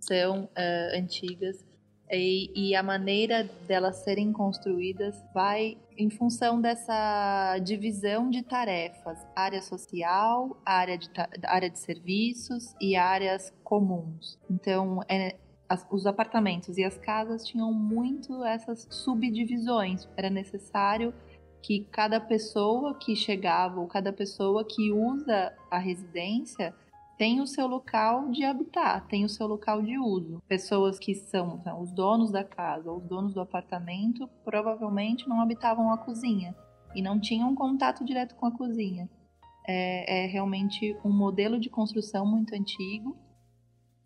são 0.00 0.46
uh, 0.46 0.98
antigas 0.98 1.64
e, 2.10 2.50
e, 2.52 2.74
a 2.74 2.82
maneira 2.82 3.48
delas 3.68 3.98
serem 3.98 4.32
construídas 4.32 5.22
vai 5.32 5.78
em 5.96 6.10
função 6.10 6.60
dessa 6.60 7.56
divisão 7.58 8.28
de 8.28 8.42
tarefas, 8.42 9.24
área 9.36 9.62
social, 9.62 10.60
área 10.66 10.98
de, 10.98 11.08
área 11.44 11.70
de 11.70 11.78
serviços 11.78 12.74
e 12.80 12.96
áreas 12.96 13.52
comuns. 13.62 14.36
Então, 14.50 15.00
é, 15.08 15.36
as, 15.70 15.86
os 15.88 16.04
apartamentos 16.04 16.76
e 16.76 16.82
as 16.82 16.98
casas 16.98 17.46
tinham 17.46 17.72
muito 17.72 18.42
essas 18.44 18.88
subdivisões. 18.90 20.08
Era 20.16 20.28
necessário 20.28 21.14
que 21.62 21.84
cada 21.92 22.20
pessoa 22.20 22.98
que 22.98 23.14
chegava 23.14 23.78
ou 23.78 23.86
cada 23.86 24.12
pessoa 24.12 24.64
que 24.64 24.90
usa 24.90 25.54
a 25.70 25.78
residência 25.78 26.74
tem 27.16 27.40
o 27.40 27.46
seu 27.46 27.68
local 27.68 28.30
de 28.30 28.44
habitar, 28.44 29.06
tem 29.06 29.24
o 29.24 29.28
seu 29.28 29.46
local 29.46 29.80
de 29.80 29.96
uso. 29.96 30.42
Pessoas 30.48 30.98
que 30.98 31.14
são 31.14 31.58
então, 31.60 31.80
os 31.80 31.92
donos 31.92 32.32
da 32.32 32.42
casa 32.42 32.90
os 32.90 33.04
donos 33.04 33.32
do 33.32 33.40
apartamento 33.40 34.28
provavelmente 34.44 35.28
não 35.28 35.40
habitavam 35.40 35.92
a 35.92 35.98
cozinha 35.98 36.52
e 36.96 37.02
não 37.02 37.20
tinham 37.20 37.54
contato 37.54 38.04
direto 38.04 38.34
com 38.34 38.46
a 38.46 38.50
cozinha. 38.56 39.08
É, 39.68 40.24
é 40.24 40.26
realmente 40.26 40.96
um 41.04 41.12
modelo 41.12 41.60
de 41.60 41.70
construção 41.70 42.26
muito 42.26 42.54
antigo 42.54 43.16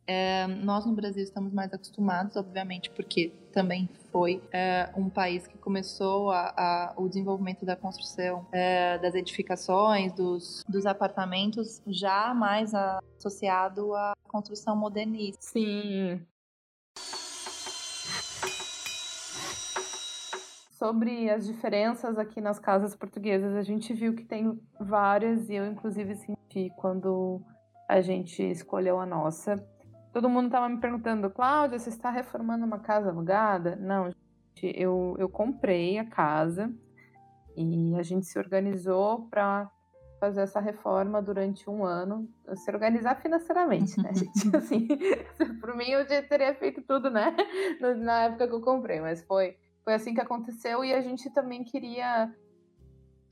é, 0.07 0.47
nós 0.47 0.85
no 0.85 0.93
Brasil 0.93 1.23
estamos 1.23 1.53
mais 1.53 1.73
acostumados, 1.73 2.37
obviamente, 2.37 2.91
porque 2.91 3.33
também 3.53 3.89
foi 4.11 4.43
é, 4.53 4.91
um 4.97 5.09
país 5.09 5.47
que 5.47 5.57
começou 5.57 6.31
a, 6.31 6.53
a, 6.57 6.95
o 6.97 7.09
desenvolvimento 7.09 7.65
da 7.65 7.75
construção 7.75 8.47
é, 8.53 8.99
das 8.99 9.15
edificações, 9.15 10.13
dos, 10.13 10.63
dos 10.69 10.85
apartamentos, 10.85 11.83
já 11.87 12.35
mais 12.35 12.73
associado 12.75 13.95
à 13.95 14.13
construção 14.29 14.77
modernista. 14.77 15.39
Sim. 15.41 16.21
Sobre 20.73 21.31
as 21.31 21.47
diferenças 21.47 22.19
aqui 22.19 22.43
nas 22.43 22.59
casas 22.59 22.95
portuguesas, 22.95 23.57
a 23.57 23.63
gente 23.63 23.95
viu 23.95 24.15
que 24.15 24.25
tem 24.25 24.61
várias 24.79 25.49
e 25.49 25.55
eu, 25.55 25.65
inclusive, 25.65 26.15
senti 26.15 26.71
quando 26.77 27.41
a 27.89 28.03
gente 28.03 28.43
escolheu 28.43 29.01
a 29.01 29.07
nossa 29.07 29.57
Todo 30.15 30.29
mundo 30.29 30.47
estava 30.47 30.69
me 30.69 30.79
perguntando, 30.79 31.29
Cláudia, 31.29 31.77
você 31.77 31.89
está 31.89 32.09
reformando 32.09 32.65
uma 32.65 32.79
casa 32.79 33.11
alugada? 33.11 33.75
Não, 33.75 34.13
gente, 34.13 34.81
eu, 34.81 35.17
eu 35.19 35.29
comprei 35.29 35.99
a 35.99 36.05
casa 36.05 36.73
e 37.57 37.97
a 37.97 38.03
gente 38.05 38.25
se 38.25 38.39
organizou 38.39 39.27
para 39.29 39.69
fazer 40.21 40.43
essa 40.43 40.61
reforma 40.61 41.21
durante 41.21 41.69
um 41.69 41.85
ano, 41.85 42.29
se 42.55 42.71
organizar 42.71 43.21
financeiramente, 43.21 44.01
né, 44.01 44.13
gente? 44.15 44.55
Assim, 44.57 44.87
por 45.61 45.77
mim 45.77 45.91
eu 45.91 46.09
já 46.09 46.23
teria 46.23 46.55
feito 46.55 46.81
tudo, 46.83 47.11
né? 47.11 47.35
Na 47.99 48.27
época 48.27 48.47
que 48.47 48.55
eu 48.55 48.61
comprei, 48.61 49.01
mas 49.01 49.21
foi, 49.25 49.57
foi 49.83 49.95
assim 49.95 50.15
que 50.15 50.21
aconteceu 50.21 50.85
e 50.85 50.95
a 50.95 51.01
gente 51.01 51.29
também 51.31 51.65
queria 51.65 52.33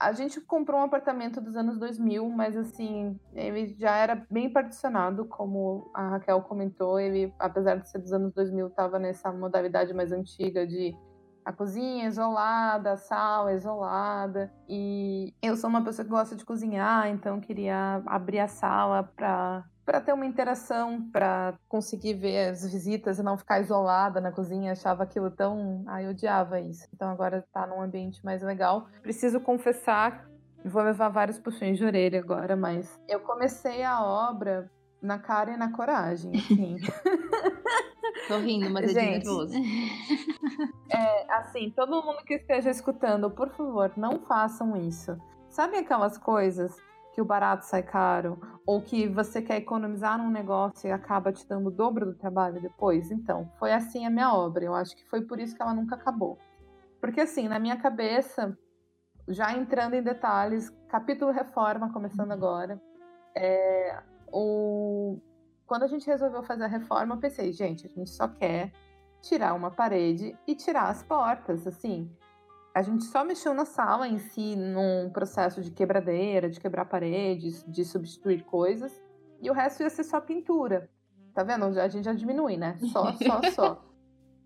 a 0.02 0.12
gente 0.12 0.40
comprou 0.40 0.80
um 0.80 0.84
apartamento 0.84 1.40
dos 1.40 1.56
anos 1.56 1.78
2000, 1.78 2.28
mas 2.28 2.56
assim, 2.56 3.18
ele 3.32 3.74
já 3.78 3.94
era 3.96 4.26
bem 4.28 4.50
particionado, 4.50 5.24
como 5.26 5.90
a 5.94 6.08
Raquel 6.08 6.42
comentou. 6.42 6.98
Ele, 6.98 7.32
apesar 7.38 7.76
de 7.76 7.88
ser 7.88 7.98
dos 7.98 8.12
anos 8.12 8.32
2000, 8.32 8.66
estava 8.66 8.98
nessa 8.98 9.32
modalidade 9.32 9.94
mais 9.94 10.10
antiga 10.10 10.66
de 10.66 10.92
a 11.44 11.52
cozinha 11.52 12.06
isolada, 12.06 12.92
a 12.92 12.96
sala 12.96 13.52
isolada. 13.52 14.52
E 14.68 15.32
eu 15.40 15.56
sou 15.56 15.70
uma 15.70 15.84
pessoa 15.84 16.04
que 16.04 16.10
gosta 16.10 16.34
de 16.34 16.44
cozinhar, 16.44 17.08
então 17.08 17.40
queria 17.40 18.02
abrir 18.06 18.40
a 18.40 18.48
sala 18.48 19.04
para 19.04 19.64
para 19.84 20.00
ter 20.00 20.12
uma 20.12 20.26
interação, 20.26 21.08
para 21.10 21.54
conseguir 21.68 22.14
ver 22.14 22.50
as 22.50 22.70
visitas 22.70 23.18
e 23.18 23.22
não 23.22 23.36
ficar 23.36 23.60
isolada 23.60 24.20
na 24.20 24.30
cozinha, 24.30 24.72
achava 24.72 25.02
aquilo 25.02 25.30
tão, 25.30 25.84
ai, 25.86 26.06
eu 26.06 26.10
odiava 26.10 26.60
isso. 26.60 26.86
Então 26.94 27.10
agora 27.10 27.44
tá 27.52 27.66
num 27.66 27.80
ambiente 27.80 28.24
mais 28.24 28.42
legal. 28.42 28.86
Preciso 29.02 29.40
confessar, 29.40 30.28
vou 30.64 30.82
levar 30.82 31.08
vários 31.08 31.38
puxões 31.38 31.78
de 31.78 31.84
orelha 31.84 32.20
agora, 32.20 32.56
mas 32.56 33.00
eu 33.08 33.20
comecei 33.20 33.82
a 33.82 34.02
obra 34.04 34.70
na 35.00 35.18
cara 35.18 35.52
e 35.52 35.56
na 35.56 35.72
coragem, 35.72 36.32
assim. 36.36 36.76
Tô 38.28 38.38
rindo, 38.38 38.70
mas 38.70 38.84
é 38.84 39.00
Gente, 39.00 39.24
nervoso. 39.26 39.54
É, 40.94 41.32
assim, 41.36 41.70
todo 41.70 42.02
mundo 42.02 42.22
que 42.22 42.34
esteja 42.34 42.68
escutando, 42.68 43.30
por 43.30 43.48
favor, 43.48 43.90
não 43.96 44.20
façam 44.20 44.76
isso. 44.76 45.16
Sabe 45.48 45.78
aquelas 45.78 46.18
coisas 46.18 46.76
que 47.12 47.20
o 47.20 47.24
barato 47.24 47.66
sai 47.66 47.82
caro, 47.82 48.40
ou 48.66 48.80
que 48.80 49.06
você 49.06 49.42
quer 49.42 49.56
economizar 49.56 50.16
num 50.16 50.30
negócio 50.30 50.88
e 50.88 50.92
acaba 50.92 51.32
te 51.32 51.46
dando 51.46 51.66
o 51.68 51.70
dobro 51.70 52.06
do 52.06 52.14
trabalho 52.14 52.60
depois. 52.60 53.10
Então, 53.10 53.50
foi 53.58 53.72
assim 53.72 54.06
a 54.06 54.10
minha 54.10 54.32
obra. 54.34 54.64
Eu 54.64 54.74
acho 54.74 54.96
que 54.96 55.04
foi 55.08 55.22
por 55.22 55.38
isso 55.38 55.54
que 55.54 55.62
ela 55.62 55.74
nunca 55.74 55.94
acabou. 55.94 56.38
Porque, 57.00 57.20
assim, 57.20 57.48
na 57.48 57.58
minha 57.58 57.76
cabeça, 57.76 58.56
já 59.28 59.52
entrando 59.52 59.94
em 59.94 60.02
detalhes, 60.02 60.70
capítulo 60.88 61.30
reforma, 61.32 61.92
começando 61.92 62.28
uhum. 62.28 62.36
agora, 62.36 62.80
é, 63.36 64.02
o... 64.32 65.18
quando 65.66 65.82
a 65.82 65.88
gente 65.88 66.06
resolveu 66.06 66.42
fazer 66.42 66.64
a 66.64 66.68
reforma, 66.68 67.14
eu 67.14 67.20
pensei, 67.20 67.52
gente, 67.52 67.86
a 67.86 67.90
gente 67.90 68.10
só 68.10 68.26
quer 68.26 68.72
tirar 69.20 69.52
uma 69.54 69.70
parede 69.70 70.36
e 70.46 70.54
tirar 70.54 70.88
as 70.88 71.02
portas, 71.02 71.66
assim 71.66 72.10
a 72.74 72.82
gente 72.82 73.04
só 73.04 73.24
mexeu 73.24 73.52
na 73.52 73.64
sala 73.64 74.08
em 74.08 74.18
si, 74.18 74.56
num 74.56 75.10
processo 75.10 75.60
de 75.60 75.70
quebradeira, 75.70 76.48
de 76.48 76.58
quebrar 76.58 76.86
paredes, 76.86 77.64
de 77.66 77.84
substituir 77.84 78.44
coisas, 78.44 78.92
e 79.40 79.50
o 79.50 79.52
resto 79.52 79.82
ia 79.82 79.90
ser 79.90 80.04
só 80.04 80.20
pintura. 80.20 80.88
Tá 81.34 81.42
vendo? 81.42 81.64
A 81.80 81.88
gente 81.88 82.04
já 82.04 82.12
diminui, 82.12 82.56
né? 82.56 82.78
Só, 82.92 83.12
só, 83.12 83.42
só. 83.52 83.84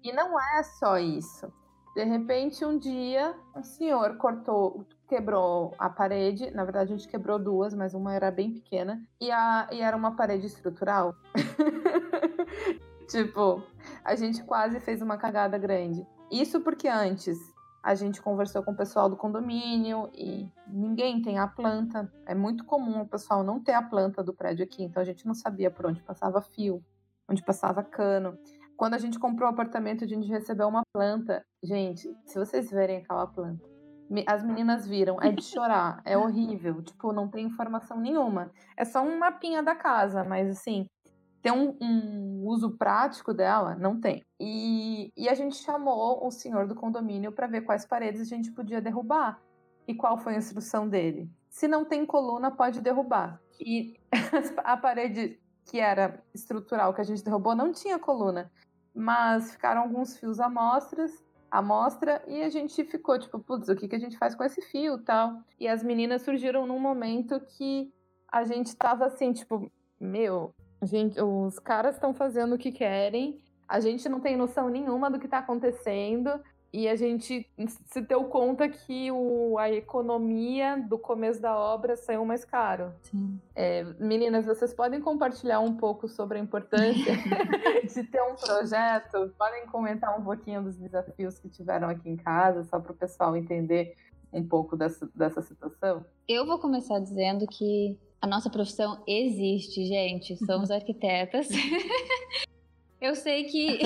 E 0.02 0.12
não 0.12 0.40
é 0.40 0.62
só 0.62 0.98
isso. 0.98 1.52
De 1.94 2.04
repente, 2.04 2.64
um 2.64 2.78
dia, 2.78 3.34
um 3.56 3.62
senhor 3.62 4.16
cortou, 4.18 4.84
quebrou 5.08 5.74
a 5.78 5.88
parede. 5.88 6.50
Na 6.50 6.62
verdade, 6.64 6.92
a 6.92 6.96
gente 6.96 7.08
quebrou 7.08 7.38
duas, 7.38 7.74
mas 7.74 7.94
uma 7.94 8.14
era 8.14 8.30
bem 8.30 8.52
pequena. 8.52 9.02
E, 9.20 9.30
a, 9.30 9.68
e 9.72 9.80
era 9.80 9.96
uma 9.96 10.14
parede 10.14 10.46
estrutural. 10.46 11.14
tipo, 13.08 13.62
a 14.04 14.14
gente 14.14 14.44
quase 14.44 14.78
fez 14.78 15.00
uma 15.00 15.16
cagada 15.16 15.56
grande. 15.58 16.06
Isso 16.30 16.60
porque 16.60 16.86
antes 16.86 17.38
a 17.86 17.94
gente 17.94 18.20
conversou 18.20 18.64
com 18.64 18.72
o 18.72 18.76
pessoal 18.76 19.08
do 19.08 19.16
condomínio 19.16 20.10
e 20.12 20.50
ninguém 20.66 21.22
tem 21.22 21.38
a 21.38 21.46
planta. 21.46 22.12
É 22.26 22.34
muito 22.34 22.64
comum 22.64 23.02
o 23.02 23.08
pessoal 23.08 23.44
não 23.44 23.62
ter 23.62 23.74
a 23.74 23.82
planta 23.82 24.24
do 24.24 24.34
prédio 24.34 24.64
aqui, 24.64 24.82
então 24.82 25.00
a 25.00 25.06
gente 25.06 25.24
não 25.24 25.34
sabia 25.34 25.70
por 25.70 25.86
onde 25.86 26.02
passava 26.02 26.42
fio, 26.42 26.84
onde 27.30 27.44
passava 27.44 27.84
cano. 27.84 28.36
Quando 28.76 28.94
a 28.94 28.98
gente 28.98 29.20
comprou 29.20 29.48
o 29.48 29.52
apartamento, 29.52 30.02
a 30.02 30.08
gente 30.08 30.26
recebeu 30.26 30.66
uma 30.66 30.82
planta. 30.92 31.46
Gente, 31.62 32.12
se 32.24 32.36
vocês 32.36 32.68
verem 32.72 32.96
aquela 32.96 33.24
planta, 33.28 33.64
as 34.26 34.42
meninas 34.42 34.84
viram, 34.84 35.22
é 35.22 35.30
de 35.30 35.42
chorar, 35.46 36.02
é 36.04 36.18
horrível, 36.18 36.82
tipo, 36.82 37.12
não 37.12 37.28
tem 37.28 37.46
informação 37.46 38.00
nenhuma. 38.00 38.50
É 38.76 38.84
só 38.84 39.00
um 39.00 39.16
mapinha 39.16 39.62
da 39.62 39.76
casa, 39.76 40.24
mas 40.24 40.50
assim, 40.50 40.86
tem 41.46 41.52
um, 41.52 41.76
um, 41.80 42.44
uso 42.44 42.72
prático 42.72 43.32
dela? 43.32 43.76
Não 43.76 44.00
tem. 44.00 44.24
E, 44.40 45.12
e 45.16 45.28
a 45.28 45.34
gente 45.34 45.54
chamou 45.54 46.26
o 46.26 46.30
senhor 46.32 46.66
do 46.66 46.74
condomínio 46.74 47.30
para 47.30 47.46
ver 47.46 47.60
quais 47.60 47.86
paredes 47.86 48.20
a 48.20 48.24
gente 48.24 48.50
podia 48.50 48.80
derrubar. 48.80 49.40
E 49.86 49.94
qual 49.94 50.18
foi 50.18 50.34
a 50.34 50.38
instrução 50.38 50.88
dele? 50.88 51.30
Se 51.48 51.68
não 51.68 51.84
tem 51.84 52.04
coluna, 52.04 52.50
pode 52.50 52.80
derrubar. 52.80 53.40
E 53.60 53.94
a 54.64 54.76
parede 54.76 55.38
que 55.64 55.78
era 55.78 56.20
estrutural 56.34 56.92
que 56.92 57.00
a 57.00 57.04
gente 57.04 57.22
derrubou 57.22 57.54
não 57.54 57.70
tinha 57.70 57.96
coluna, 57.96 58.50
mas 58.92 59.52
ficaram 59.52 59.82
alguns 59.82 60.18
fios 60.18 60.40
amostras, 60.40 61.24
amostra, 61.48 62.24
e 62.26 62.42
a 62.42 62.48
gente 62.48 62.82
ficou 62.82 63.20
tipo, 63.20 63.38
putz, 63.38 63.68
o 63.68 63.76
que, 63.76 63.86
que 63.86 63.94
a 63.94 64.00
gente 64.00 64.18
faz 64.18 64.34
com 64.34 64.42
esse 64.42 64.60
fio 64.62 64.98
tal? 64.98 65.40
E 65.60 65.68
as 65.68 65.84
meninas 65.84 66.22
surgiram 66.22 66.66
num 66.66 66.80
momento 66.80 67.38
que 67.38 67.94
a 68.26 68.42
gente 68.42 68.74
tava 68.74 69.06
assim, 69.06 69.32
tipo, 69.32 69.70
meu, 70.00 70.52
Gente, 70.82 71.20
os 71.20 71.58
caras 71.58 71.94
estão 71.94 72.12
fazendo 72.12 72.54
o 72.54 72.58
que 72.58 72.70
querem, 72.70 73.40
a 73.68 73.80
gente 73.80 74.08
não 74.08 74.20
tem 74.20 74.36
noção 74.36 74.68
nenhuma 74.68 75.10
do 75.10 75.18
que 75.18 75.26
está 75.26 75.38
acontecendo 75.38 76.30
e 76.72 76.88
a 76.88 76.94
gente 76.94 77.48
se 77.86 78.00
deu 78.02 78.24
conta 78.24 78.68
que 78.68 79.10
o, 79.10 79.56
a 79.58 79.70
economia 79.70 80.76
do 80.76 80.98
começo 80.98 81.40
da 81.40 81.56
obra 81.56 81.96
saiu 81.96 82.24
mais 82.24 82.44
caro. 82.44 82.92
É, 83.54 83.82
meninas, 83.98 84.44
vocês 84.44 84.74
podem 84.74 85.00
compartilhar 85.00 85.60
um 85.60 85.74
pouco 85.76 86.06
sobre 86.06 86.38
a 86.38 86.40
importância 86.40 87.14
de 87.82 88.04
ter 88.04 88.22
um 88.22 88.34
projeto? 88.34 89.32
Podem 89.38 89.66
comentar 89.68 90.18
um 90.18 90.22
pouquinho 90.22 90.62
dos 90.62 90.76
desafios 90.76 91.38
que 91.38 91.48
tiveram 91.48 91.88
aqui 91.88 92.10
em 92.10 92.16
casa, 92.16 92.62
só 92.64 92.78
para 92.78 92.92
o 92.92 92.96
pessoal 92.96 93.34
entender 93.34 93.94
um 94.32 94.46
pouco 94.46 94.76
dessa, 94.76 95.08
dessa 95.14 95.40
situação? 95.40 96.04
Eu 96.28 96.44
vou 96.44 96.58
começar 96.58 96.98
dizendo 96.98 97.46
que 97.46 97.98
a 98.20 98.26
nossa 98.26 98.50
profissão 98.50 99.02
existe, 99.06 99.84
gente. 99.84 100.36
Somos 100.44 100.70
arquitetas. 100.70 101.48
eu 103.00 103.14
sei 103.14 103.44
que. 103.44 103.78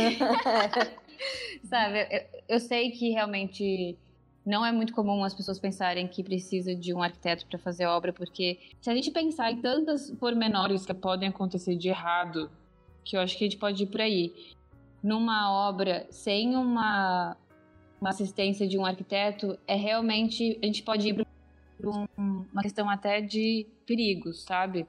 Sabe, 1.64 2.08
eu, 2.10 2.56
eu, 2.56 2.60
sei 2.60 2.90
que 2.90 3.10
realmente 3.10 3.98
não 4.46 4.64
é 4.64 4.72
muito 4.72 4.94
comum 4.94 5.22
as 5.22 5.34
pessoas 5.34 5.58
pensarem 5.58 6.08
que 6.08 6.24
precisa 6.24 6.74
de 6.74 6.94
um 6.94 7.02
arquiteto 7.02 7.46
para 7.46 7.58
fazer 7.58 7.84
obra, 7.84 8.12
porque 8.12 8.58
se 8.80 8.88
a 8.88 8.94
gente 8.94 9.10
pensar 9.10 9.52
em 9.52 9.60
tantas 9.60 10.10
pormenores 10.12 10.86
que 10.86 10.94
podem 10.94 11.28
acontecer 11.28 11.76
de 11.76 11.88
errado, 11.88 12.50
que 13.04 13.16
eu 13.16 13.20
acho 13.20 13.36
que 13.36 13.44
a 13.44 13.48
gente 13.48 13.58
pode 13.58 13.82
ir 13.82 13.86
por 13.88 14.00
aí, 14.00 14.32
numa 15.02 15.68
obra 15.68 16.06
sem 16.10 16.56
uma, 16.56 17.36
uma 18.00 18.10
assistência 18.10 18.66
de 18.66 18.78
um 18.78 18.84
arquiteto, 18.84 19.58
é 19.66 19.74
realmente. 19.74 20.58
A 20.62 20.66
gente 20.66 20.82
pode 20.82 21.08
ir 21.08 21.26
por 21.80 22.08
uma 22.16 22.62
questão 22.62 22.88
até 22.88 23.20
de 23.20 23.66
perigos, 23.86 24.44
sabe? 24.44 24.86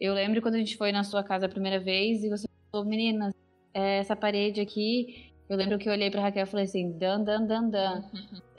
Eu 0.00 0.14
lembro 0.14 0.40
quando 0.40 0.54
a 0.54 0.58
gente 0.58 0.76
foi 0.76 0.92
na 0.92 1.04
sua 1.04 1.22
casa 1.22 1.46
a 1.46 1.48
primeira 1.48 1.78
vez 1.78 2.22
e 2.22 2.28
você 2.28 2.46
falou, 2.70 2.86
meninas, 2.86 3.34
é, 3.74 3.98
essa 3.98 4.16
parede 4.16 4.60
aqui, 4.60 5.32
eu 5.48 5.56
lembro 5.56 5.78
que 5.78 5.88
eu 5.88 5.92
olhei 5.92 6.10
pra 6.10 6.20
Raquel 6.20 6.44
e 6.44 6.46
falei 6.46 6.66
assim, 6.66 6.92
dan, 6.98 7.22
dan, 7.22 7.46
dan, 7.46 7.68
dan. 7.68 8.04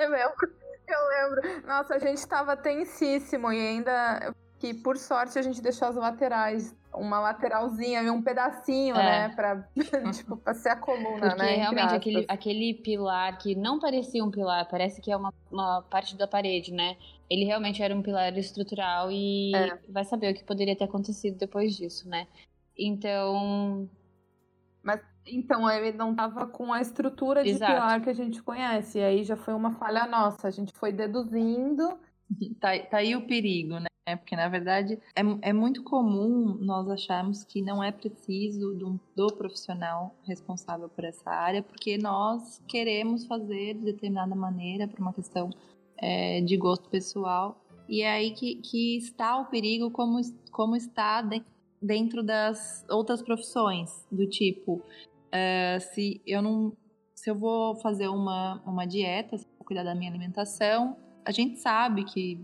eu 0.00 0.10
lembro, 0.10 0.54
eu 0.88 1.08
lembro. 1.08 1.66
Nossa, 1.66 1.94
a 1.94 1.98
gente 1.98 2.26
tava 2.26 2.56
tensíssimo 2.56 3.52
e 3.52 3.58
ainda 3.58 4.34
que 4.58 4.74
por 4.74 4.96
sorte 4.96 5.38
a 5.38 5.42
gente 5.42 5.60
deixou 5.60 5.88
as 5.88 5.96
laterais, 5.96 6.74
uma 7.00 7.18
lateralzinha 7.20 8.02
e 8.02 8.10
um 8.10 8.22
pedacinho, 8.22 8.94
é. 8.96 9.28
né, 9.28 9.28
pra, 9.30 9.68
tipo, 10.12 10.36
pra 10.36 10.54
ser 10.54 10.68
a 10.68 10.76
coluna, 10.76 11.30
Porque 11.30 11.42
né? 11.42 11.56
realmente 11.56 11.94
aquele, 11.94 12.24
aquele 12.28 12.74
pilar 12.74 13.38
que 13.38 13.54
não 13.54 13.78
parecia 13.78 14.24
um 14.24 14.30
pilar, 14.30 14.68
parece 14.68 15.00
que 15.00 15.10
é 15.10 15.16
uma, 15.16 15.32
uma 15.50 15.82
parte 15.82 16.16
da 16.16 16.28
parede, 16.28 16.72
né? 16.72 16.96
Ele 17.28 17.44
realmente 17.44 17.82
era 17.82 17.94
um 17.94 18.02
pilar 18.02 18.36
estrutural 18.36 19.10
e 19.10 19.54
é. 19.54 19.78
vai 19.88 20.04
saber 20.04 20.32
o 20.32 20.34
que 20.34 20.44
poderia 20.44 20.76
ter 20.76 20.84
acontecido 20.84 21.38
depois 21.38 21.76
disso, 21.76 22.08
né? 22.08 22.26
Então. 22.76 23.88
Mas 24.82 25.00
então 25.26 25.70
ele 25.70 25.96
não 25.96 26.14
tava 26.14 26.46
com 26.46 26.72
a 26.72 26.80
estrutura 26.80 27.44
de 27.44 27.50
Exato. 27.50 27.72
pilar 27.72 28.00
que 28.00 28.10
a 28.10 28.14
gente 28.14 28.42
conhece. 28.42 28.98
E 28.98 29.02
aí 29.02 29.22
já 29.22 29.36
foi 29.36 29.54
uma 29.54 29.72
falha 29.74 30.06
nossa. 30.06 30.48
A 30.48 30.50
gente 30.50 30.72
foi 30.72 30.92
deduzindo. 30.92 31.98
Tá, 32.60 32.78
tá 32.78 32.98
aí 32.98 33.16
o 33.16 33.26
perigo, 33.26 33.80
né? 33.80 33.89
Porque, 34.16 34.36
na 34.36 34.48
verdade, 34.48 34.98
é, 35.14 35.50
é 35.50 35.52
muito 35.52 35.82
comum 35.82 36.56
nós 36.60 36.88
acharmos 36.88 37.44
que 37.44 37.62
não 37.62 37.82
é 37.82 37.90
preciso 37.90 38.74
do, 38.74 39.00
do 39.14 39.26
profissional 39.34 40.14
responsável 40.24 40.88
por 40.88 41.04
essa 41.04 41.30
área, 41.30 41.62
porque 41.62 41.98
nós 41.98 42.62
queremos 42.66 43.26
fazer 43.26 43.74
de 43.74 43.84
determinada 43.84 44.34
maneira, 44.34 44.88
por 44.88 45.00
uma 45.00 45.12
questão 45.12 45.50
é, 45.96 46.40
de 46.40 46.56
gosto 46.56 46.88
pessoal. 46.88 47.60
E 47.88 48.02
é 48.02 48.10
aí 48.10 48.30
que, 48.30 48.56
que 48.56 48.96
está 48.96 49.38
o 49.38 49.46
perigo, 49.46 49.90
como, 49.90 50.20
como 50.52 50.76
está 50.76 51.20
de, 51.22 51.42
dentro 51.82 52.22
das 52.22 52.84
outras 52.88 53.22
profissões, 53.22 54.06
do 54.10 54.26
tipo, 54.28 54.74
uh, 54.74 55.80
se 55.92 56.20
eu 56.26 56.42
não. 56.42 56.72
Se 57.14 57.30
eu 57.30 57.34
vou 57.34 57.76
fazer 57.76 58.08
uma, 58.08 58.62
uma 58.64 58.86
dieta, 58.86 59.36
se 59.36 59.44
eu 59.44 59.50
vou 59.58 59.66
cuidar 59.66 59.84
da 59.84 59.94
minha 59.94 60.10
alimentação, 60.10 60.96
a 61.22 61.30
gente 61.30 61.58
sabe 61.58 62.04
que 62.04 62.40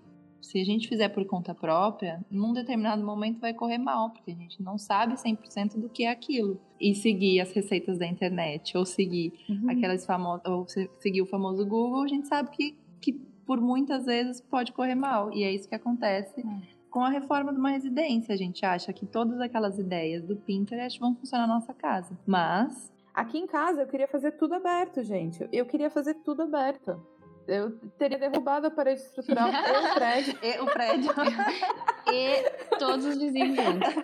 se 0.46 0.60
a 0.60 0.64
gente 0.64 0.88
fizer 0.88 1.08
por 1.08 1.24
conta 1.26 1.52
própria, 1.52 2.24
num 2.30 2.52
determinado 2.52 3.04
momento 3.04 3.40
vai 3.40 3.52
correr 3.52 3.78
mal, 3.78 4.10
porque 4.10 4.30
a 4.30 4.34
gente 4.34 4.62
não 4.62 4.78
sabe 4.78 5.14
100% 5.14 5.76
do 5.76 5.88
que 5.88 6.04
é 6.04 6.10
aquilo. 6.10 6.60
E 6.80 6.94
seguir 6.94 7.40
as 7.40 7.52
receitas 7.52 7.98
da 7.98 8.06
internet, 8.06 8.76
ou 8.76 8.84
seguir 8.84 9.32
uhum. 9.48 9.70
aquelas 9.70 10.06
famosas, 10.06 10.46
ou 10.46 10.66
seguir 10.98 11.22
o 11.22 11.26
famoso 11.26 11.66
Google, 11.66 12.02
a 12.02 12.08
gente 12.08 12.28
sabe 12.28 12.50
que, 12.50 12.76
que 13.00 13.12
por 13.44 13.60
muitas 13.60 14.04
vezes 14.04 14.40
pode 14.40 14.72
correr 14.72 14.94
mal. 14.94 15.32
E 15.32 15.42
é 15.42 15.52
isso 15.52 15.68
que 15.68 15.74
acontece 15.74 16.40
é 16.40 16.76
com 16.90 17.04
a 17.04 17.10
reforma 17.10 17.52
de 17.52 17.58
uma 17.58 17.70
residência. 17.70 18.32
A 18.32 18.38
gente 18.38 18.64
acha 18.64 18.92
que 18.92 19.04
todas 19.04 19.40
aquelas 19.40 19.78
ideias 19.78 20.22
do 20.22 20.36
Pinterest 20.36 20.98
vão 21.00 21.14
funcionar 21.14 21.46
na 21.46 21.54
nossa 21.54 21.74
casa. 21.74 22.16
Mas. 22.26 22.94
Aqui 23.12 23.38
em 23.38 23.46
casa 23.46 23.80
eu 23.80 23.86
queria 23.86 24.06
fazer 24.06 24.32
tudo 24.32 24.54
aberto, 24.54 25.02
gente. 25.02 25.48
Eu 25.50 25.64
queria 25.64 25.88
fazer 25.88 26.14
tudo 26.14 26.42
aberto. 26.42 27.00
Eu 27.46 27.78
teria 27.98 28.18
derrubado 28.18 28.66
a 28.66 28.70
parede 28.70 29.00
estrutural 29.00 29.48
e 29.52 29.90
o 29.90 29.94
prédio. 29.94 30.38
E 30.42 30.60
o 30.60 30.66
prédio. 30.66 31.12
e 32.12 32.76
todos 32.78 33.04
os 33.04 33.18
vizinhos 33.18 33.56
juntos. 33.56 33.94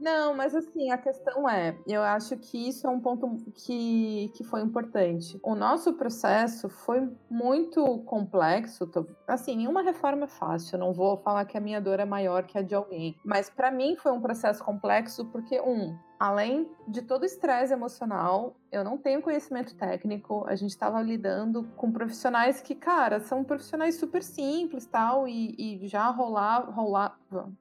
Não, 0.00 0.34
mas 0.34 0.54
assim, 0.54 0.90
a 0.90 0.98
questão 0.98 1.48
é, 1.48 1.76
eu 1.86 2.02
acho 2.02 2.36
que 2.36 2.68
isso 2.68 2.86
é 2.86 2.90
um 2.90 3.00
ponto 3.00 3.38
que, 3.54 4.30
que 4.34 4.44
foi 4.44 4.60
importante. 4.60 5.38
O 5.42 5.54
nosso 5.54 5.92
processo 5.94 6.68
foi 6.68 7.08
muito 7.30 7.98
complexo. 8.00 8.90
Assim, 9.26 9.56
nenhuma 9.56 9.82
reforma 9.82 10.24
é 10.24 10.28
fácil. 10.28 10.78
Não 10.78 10.92
vou 10.92 11.16
falar 11.18 11.44
que 11.44 11.56
a 11.56 11.60
minha 11.60 11.80
dor 11.80 12.00
é 12.00 12.04
maior 12.04 12.44
que 12.44 12.58
a 12.58 12.62
de 12.62 12.74
alguém. 12.74 13.16
Mas 13.24 13.48
para 13.48 13.70
mim 13.70 13.96
foi 13.96 14.12
um 14.12 14.20
processo 14.20 14.62
complexo 14.64 15.24
porque, 15.26 15.60
um, 15.60 15.96
além 16.22 16.70
de 16.86 17.02
todo 17.02 17.22
o 17.22 17.26
estresse 17.26 17.72
emocional, 17.72 18.54
eu 18.70 18.84
não 18.84 18.96
tenho 18.96 19.20
conhecimento 19.20 19.74
técnico. 19.74 20.44
A 20.46 20.54
gente 20.54 20.70
estava 20.70 21.02
lidando 21.02 21.64
com 21.76 21.90
profissionais 21.90 22.60
que, 22.60 22.76
cara, 22.76 23.18
são 23.18 23.42
profissionais 23.42 23.96
super 23.96 24.22
simples 24.22 24.86
tal, 24.86 25.26
e, 25.26 25.82
e 25.82 25.88
já 25.88 26.08
rolava, 26.10 26.70
rolava, 26.70 27.16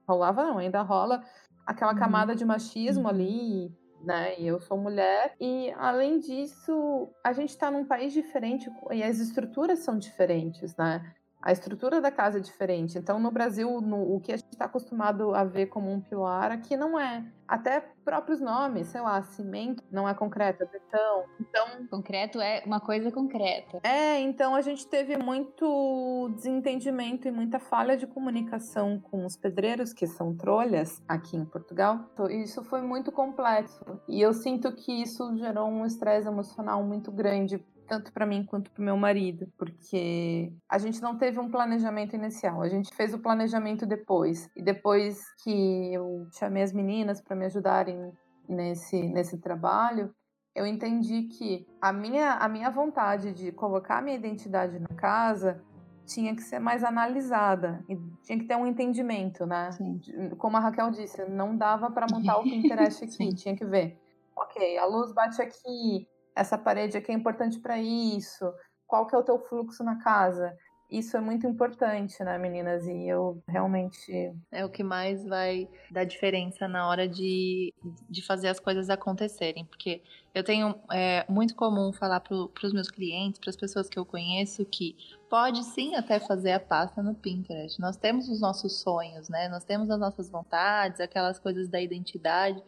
rolava 0.08 0.44
não, 0.44 0.60
ainda 0.60 0.84
rola 0.84 1.24
aquela 1.66 1.94
uhum. 1.94 1.98
camada 1.98 2.36
de 2.36 2.46
machismo 2.46 3.06
uhum. 3.06 3.10
ali, 3.10 3.76
né? 4.04 4.40
E 4.40 4.46
eu 4.46 4.60
sou 4.60 4.78
mulher. 4.78 5.34
E 5.40 5.74
além 5.76 6.20
disso, 6.20 7.10
a 7.24 7.34
gente 7.34 7.50
está 7.50 7.72
num 7.72 7.86
país 7.86 8.14
diferente 8.14 8.72
e 8.92 9.02
as 9.02 9.18
estruturas 9.18 9.80
são 9.80 9.98
diferentes, 9.98 10.76
né? 10.76 11.02
A 11.42 11.52
estrutura 11.52 12.00
da 12.00 12.12
casa 12.12 12.38
é 12.38 12.42
diferente. 12.42 12.98
Então, 12.98 13.20
no 13.20 13.32
Brasil, 13.32 13.82
no, 13.82 14.16
o 14.16 14.20
que 14.20 14.32
a 14.32 14.38
gente 14.38 14.52
está 14.52 14.66
acostumado 14.66 15.34
a 15.34 15.44
ver 15.44 15.68
como 15.68 15.92
um 15.92 16.00
pilar, 16.00 16.52
aqui 16.52 16.78
não 16.78 17.00
é. 17.00 17.26
Até 17.48 17.82
próprios 18.06 18.40
nomes, 18.40 18.88
sei 18.88 19.02
lá, 19.02 19.22
cimento 19.24 19.84
não 19.92 20.08
é 20.08 20.14
concreto, 20.14 20.64
é 20.64 20.66
betão. 20.66 21.26
Então, 21.40 21.86
concreto 21.90 22.40
é 22.40 22.64
uma 22.66 22.80
coisa 22.80 23.12
concreta. 23.12 23.80
É, 23.84 24.20
então 24.22 24.56
a 24.56 24.62
gente 24.62 24.88
teve 24.88 25.18
muito 25.18 26.32
desentendimento 26.36 27.28
e 27.28 27.32
muita 27.32 27.60
falha 27.60 27.98
de 27.98 28.08
comunicação 28.08 29.00
com 29.00 29.26
os 29.26 29.36
pedreiros, 29.36 29.92
que 29.92 30.08
são 30.08 30.34
trolhas 30.34 31.02
aqui 31.08 31.36
em 31.36 31.44
Portugal. 31.44 32.00
Isso 32.30 32.64
foi 32.64 32.82
muito 32.82 33.12
complexo. 33.12 33.84
E 34.08 34.22
eu 34.22 34.34
sinto 34.34 34.72
que 34.74 35.02
isso 35.02 35.36
gerou 35.38 35.68
um 35.68 35.86
estresse 35.86 36.28
emocional 36.28 36.82
muito 36.84 37.12
grande 37.12 37.62
tanto 37.92 38.14
para 38.14 38.26
mim 38.26 38.46
quanto 38.46 38.72
para 38.72 38.86
meu 38.86 38.96
marido, 38.96 39.52
porque 39.58 40.54
a 40.70 40.78
gente 40.78 41.02
não 41.02 41.18
teve 41.18 41.38
um 41.42 41.52
planejamento 41.52 42.16
inicial, 42.16 42.62
a 42.62 42.70
gente 42.70 42.96
fez 42.96 43.14
o 43.14 43.20
planejamento 43.20 43.86
depois. 43.86 44.50
E 44.56 44.64
depois 44.64 45.20
que 45.44 45.94
eu 45.94 46.26
chamei 46.32 46.64
as 46.64 46.72
meninas 46.72 47.20
para 47.20 47.36
me 47.36 47.44
ajudarem 47.48 48.14
nesse, 48.48 48.98
nesse 49.10 49.38
trabalho, 49.40 50.10
eu 50.56 50.66
entendi 50.66 51.24
que 51.24 51.68
a 51.82 51.92
minha, 51.92 52.36
a 52.36 52.48
minha 52.48 52.70
vontade 52.70 53.34
de 53.34 53.52
colocar 53.52 53.98
a 53.98 54.02
minha 54.02 54.16
identidade 54.16 54.80
na 54.80 54.96
casa 54.96 55.62
tinha 56.06 56.34
que 56.34 56.44
ser 56.44 56.60
mais 56.60 56.86
analisada 56.86 57.84
e 57.90 57.98
tinha 58.24 58.40
que 58.40 58.46
ter 58.46 58.56
um 58.56 58.66
entendimento, 58.66 59.46
né? 59.46 59.70
Sim. 59.74 60.00
Como 60.38 60.56
a 60.56 60.62
Raquel 60.62 60.92
disse, 60.92 61.26
não 61.26 61.58
dava 61.58 61.92
para 61.92 62.08
montar 62.10 62.38
o 62.38 62.44
Pinterest 62.48 63.04
aqui, 63.04 63.36
tinha 63.36 63.54
que 63.54 63.66
ver. 63.66 64.00
Ok, 64.34 64.78
a 64.78 64.86
luz 64.86 65.12
bate 65.12 65.42
aqui, 65.42 66.08
essa 66.36 66.58
parede 66.58 66.98
aqui 66.98 67.12
é 67.12 67.16
importante 67.16 67.60
para 67.60 67.80
isso, 67.80 68.54
qual 68.88 69.08
que 69.08 69.16
é 69.16 69.18
o 69.18 69.24
teu 69.24 69.40
fluxo 69.40 69.84
na 69.84 69.98
casa. 69.98 70.56
Isso 70.92 71.16
é 71.16 71.22
muito 71.22 71.48
importante, 71.48 72.22
né, 72.22 72.38
meninas? 72.38 72.86
E 72.86 73.08
eu 73.08 73.42
realmente. 73.48 74.36
É 74.52 74.66
o 74.66 74.70
que 74.70 74.84
mais 74.84 75.26
vai 75.26 75.70
dar 75.90 76.04
diferença 76.04 76.68
na 76.68 76.86
hora 76.86 77.08
de, 77.08 77.74
de 78.10 78.22
fazer 78.22 78.50
as 78.50 78.60
coisas 78.60 78.90
acontecerem. 78.90 79.64
Porque 79.64 80.02
eu 80.36 80.44
tenho. 80.44 80.76
É 80.92 81.26
muito 81.30 81.56
comum 81.56 81.94
falar 81.94 82.20
para 82.20 82.36
os 82.36 82.74
meus 82.74 82.92
clientes, 82.92 83.40
para 83.40 83.52
as 83.52 83.56
pessoas 83.56 83.88
que 83.88 83.98
eu 83.98 84.06
conheço, 84.06 84.66
que 84.66 84.98
pode 85.30 85.64
sim 85.64 85.96
até 85.96 86.20
fazer 86.20 86.52
a 86.52 86.60
pasta 86.60 87.02
no 87.02 87.16
Pinterest. 87.16 87.80
Nós 87.80 87.96
temos 87.96 88.28
os 88.28 88.42
nossos 88.42 88.82
sonhos, 88.82 89.30
né? 89.30 89.48
Nós 89.48 89.64
temos 89.64 89.90
as 89.90 89.98
nossas 89.98 90.30
vontades, 90.30 91.00
aquelas 91.00 91.40
coisas 91.40 91.70
da 91.70 91.80
identidade. 91.80 92.62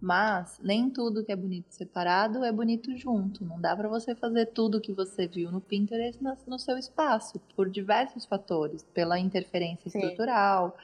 Mas 0.00 0.58
nem 0.62 0.88
tudo 0.88 1.22
que 1.22 1.30
é 1.30 1.36
bonito 1.36 1.70
separado 1.70 2.42
é 2.42 2.50
bonito 2.50 2.96
junto. 2.96 3.44
Não 3.44 3.60
dá 3.60 3.76
para 3.76 3.88
você 3.88 4.14
fazer 4.14 4.46
tudo 4.46 4.80
que 4.80 4.92
você 4.92 5.26
viu 5.26 5.52
no 5.52 5.60
Pinterest 5.60 6.18
no 6.46 6.58
seu 6.58 6.78
espaço, 6.78 7.38
por 7.54 7.68
diversos 7.68 8.24
fatores, 8.24 8.82
pela 8.94 9.18
interferência 9.18 9.90
Sim. 9.90 9.98
estrutural, 9.98 10.74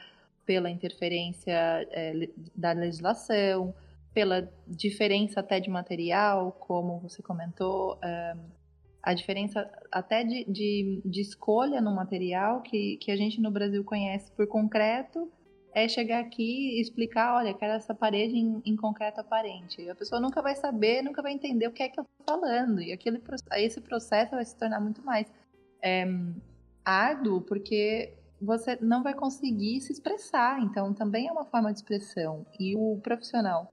pela 0.45 0.71
interferência 0.71 1.53
é, 1.91 2.29
da 2.55 2.73
legislação, 2.73 3.75
pela 4.13 4.51
diferença 4.67 5.41
até 5.41 5.61
de 5.61 5.71
material, 5.71 6.53
como 6.53 7.01
você 7.01 7.23
comentou, 7.23 7.99
é, 8.03 8.35
a 9.03 9.15
diferença 9.15 9.71
até 9.91 10.25
de, 10.25 10.45
de, 10.45 11.01
de, 11.05 11.21
escolha 11.21 11.81
no 11.81 11.95
material 11.95 12.61
que, 12.61 12.97
que 12.97 13.11
a 13.11 13.17
gente 13.17 13.41
no 13.41 13.51
Brasil 13.51 13.85
conhece 13.85 14.31
por 14.33 14.47
concreto 14.47 15.31
é 15.77 15.87
chegar 15.87 16.21
aqui 16.21 16.79
e 16.79 16.81
explicar, 16.81 17.37
olha, 17.37 17.53
quero 17.53 17.75
essa 17.75 17.95
parede 17.95 18.35
em, 18.35 18.63
em, 18.65 18.75
concreto 18.75 19.21
aparente. 19.21 19.87
A 19.91 19.95
pessoa 19.95 20.19
nunca 20.19 20.41
vai 20.41 20.57
saber, 20.57 21.03
nunca 21.03 21.21
vai 21.21 21.33
entender 21.33 21.69
o 21.69 21.71
que 21.71 21.83
é 21.83 21.89
que 21.91 22.01
eu 22.01 22.05
tô 22.05 22.25
falando. 22.25 22.81
E 22.81 22.95
aquele, 22.95 23.23
esse 23.57 23.83
processo 23.83 24.31
vai 24.31 24.45
se 24.47 24.57
tornar 24.57 24.81
muito 24.81 25.05
mais 25.05 25.31
é, 25.83 26.07
árduo, 26.83 27.43
porque 27.43 28.17
você 28.41 28.79
não 28.81 29.03
vai 29.03 29.13
conseguir 29.13 29.83
se 29.83 29.93
expressar. 29.93 30.63
Então, 30.63 30.95
também 30.95 31.29
é 31.29 31.33
uma 31.33 31.45
forma 31.45 31.71
de 31.71 31.81
expressão. 31.81 32.47
E 32.59 32.75
o 32.75 32.99
profissional 33.03 33.71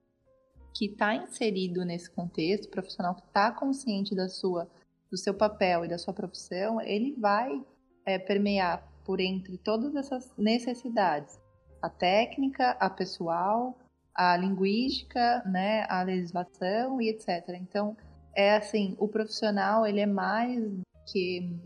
que 0.75 0.87
está 0.87 1.15
inserido 1.15 1.85
nesse 1.85 2.11
contexto, 2.11 2.65
o 2.65 2.71
profissional 2.71 3.15
que 3.15 3.25
está 3.25 3.49
consciente 3.49 4.13
da 4.13 4.27
sua, 4.27 4.69
do 5.09 5.15
seu 5.15 5.33
papel 5.33 5.85
e 5.85 5.87
da 5.87 5.97
sua 5.97 6.13
profissão, 6.13 6.81
ele 6.81 7.15
vai 7.17 7.63
é, 8.05 8.19
permear 8.19 8.91
por 9.05 9.21
entre 9.21 9.57
todas 9.57 9.95
essas 9.95 10.35
necessidades 10.37 11.41
a 11.83 11.89
técnica, 11.89 12.77
a 12.79 12.89
pessoal, 12.89 13.77
a 14.15 14.37
linguística, 14.37 15.43
né, 15.45 15.85
a 15.89 16.01
legislação 16.01 17.01
e 17.01 17.09
etc. 17.09 17.49
Então, 17.59 17.97
é 18.33 18.55
assim, 18.55 18.95
o 18.97 19.05
profissional, 19.05 19.85
ele 19.85 19.99
é 19.99 20.05
mais 20.05 20.63
que 21.11 21.59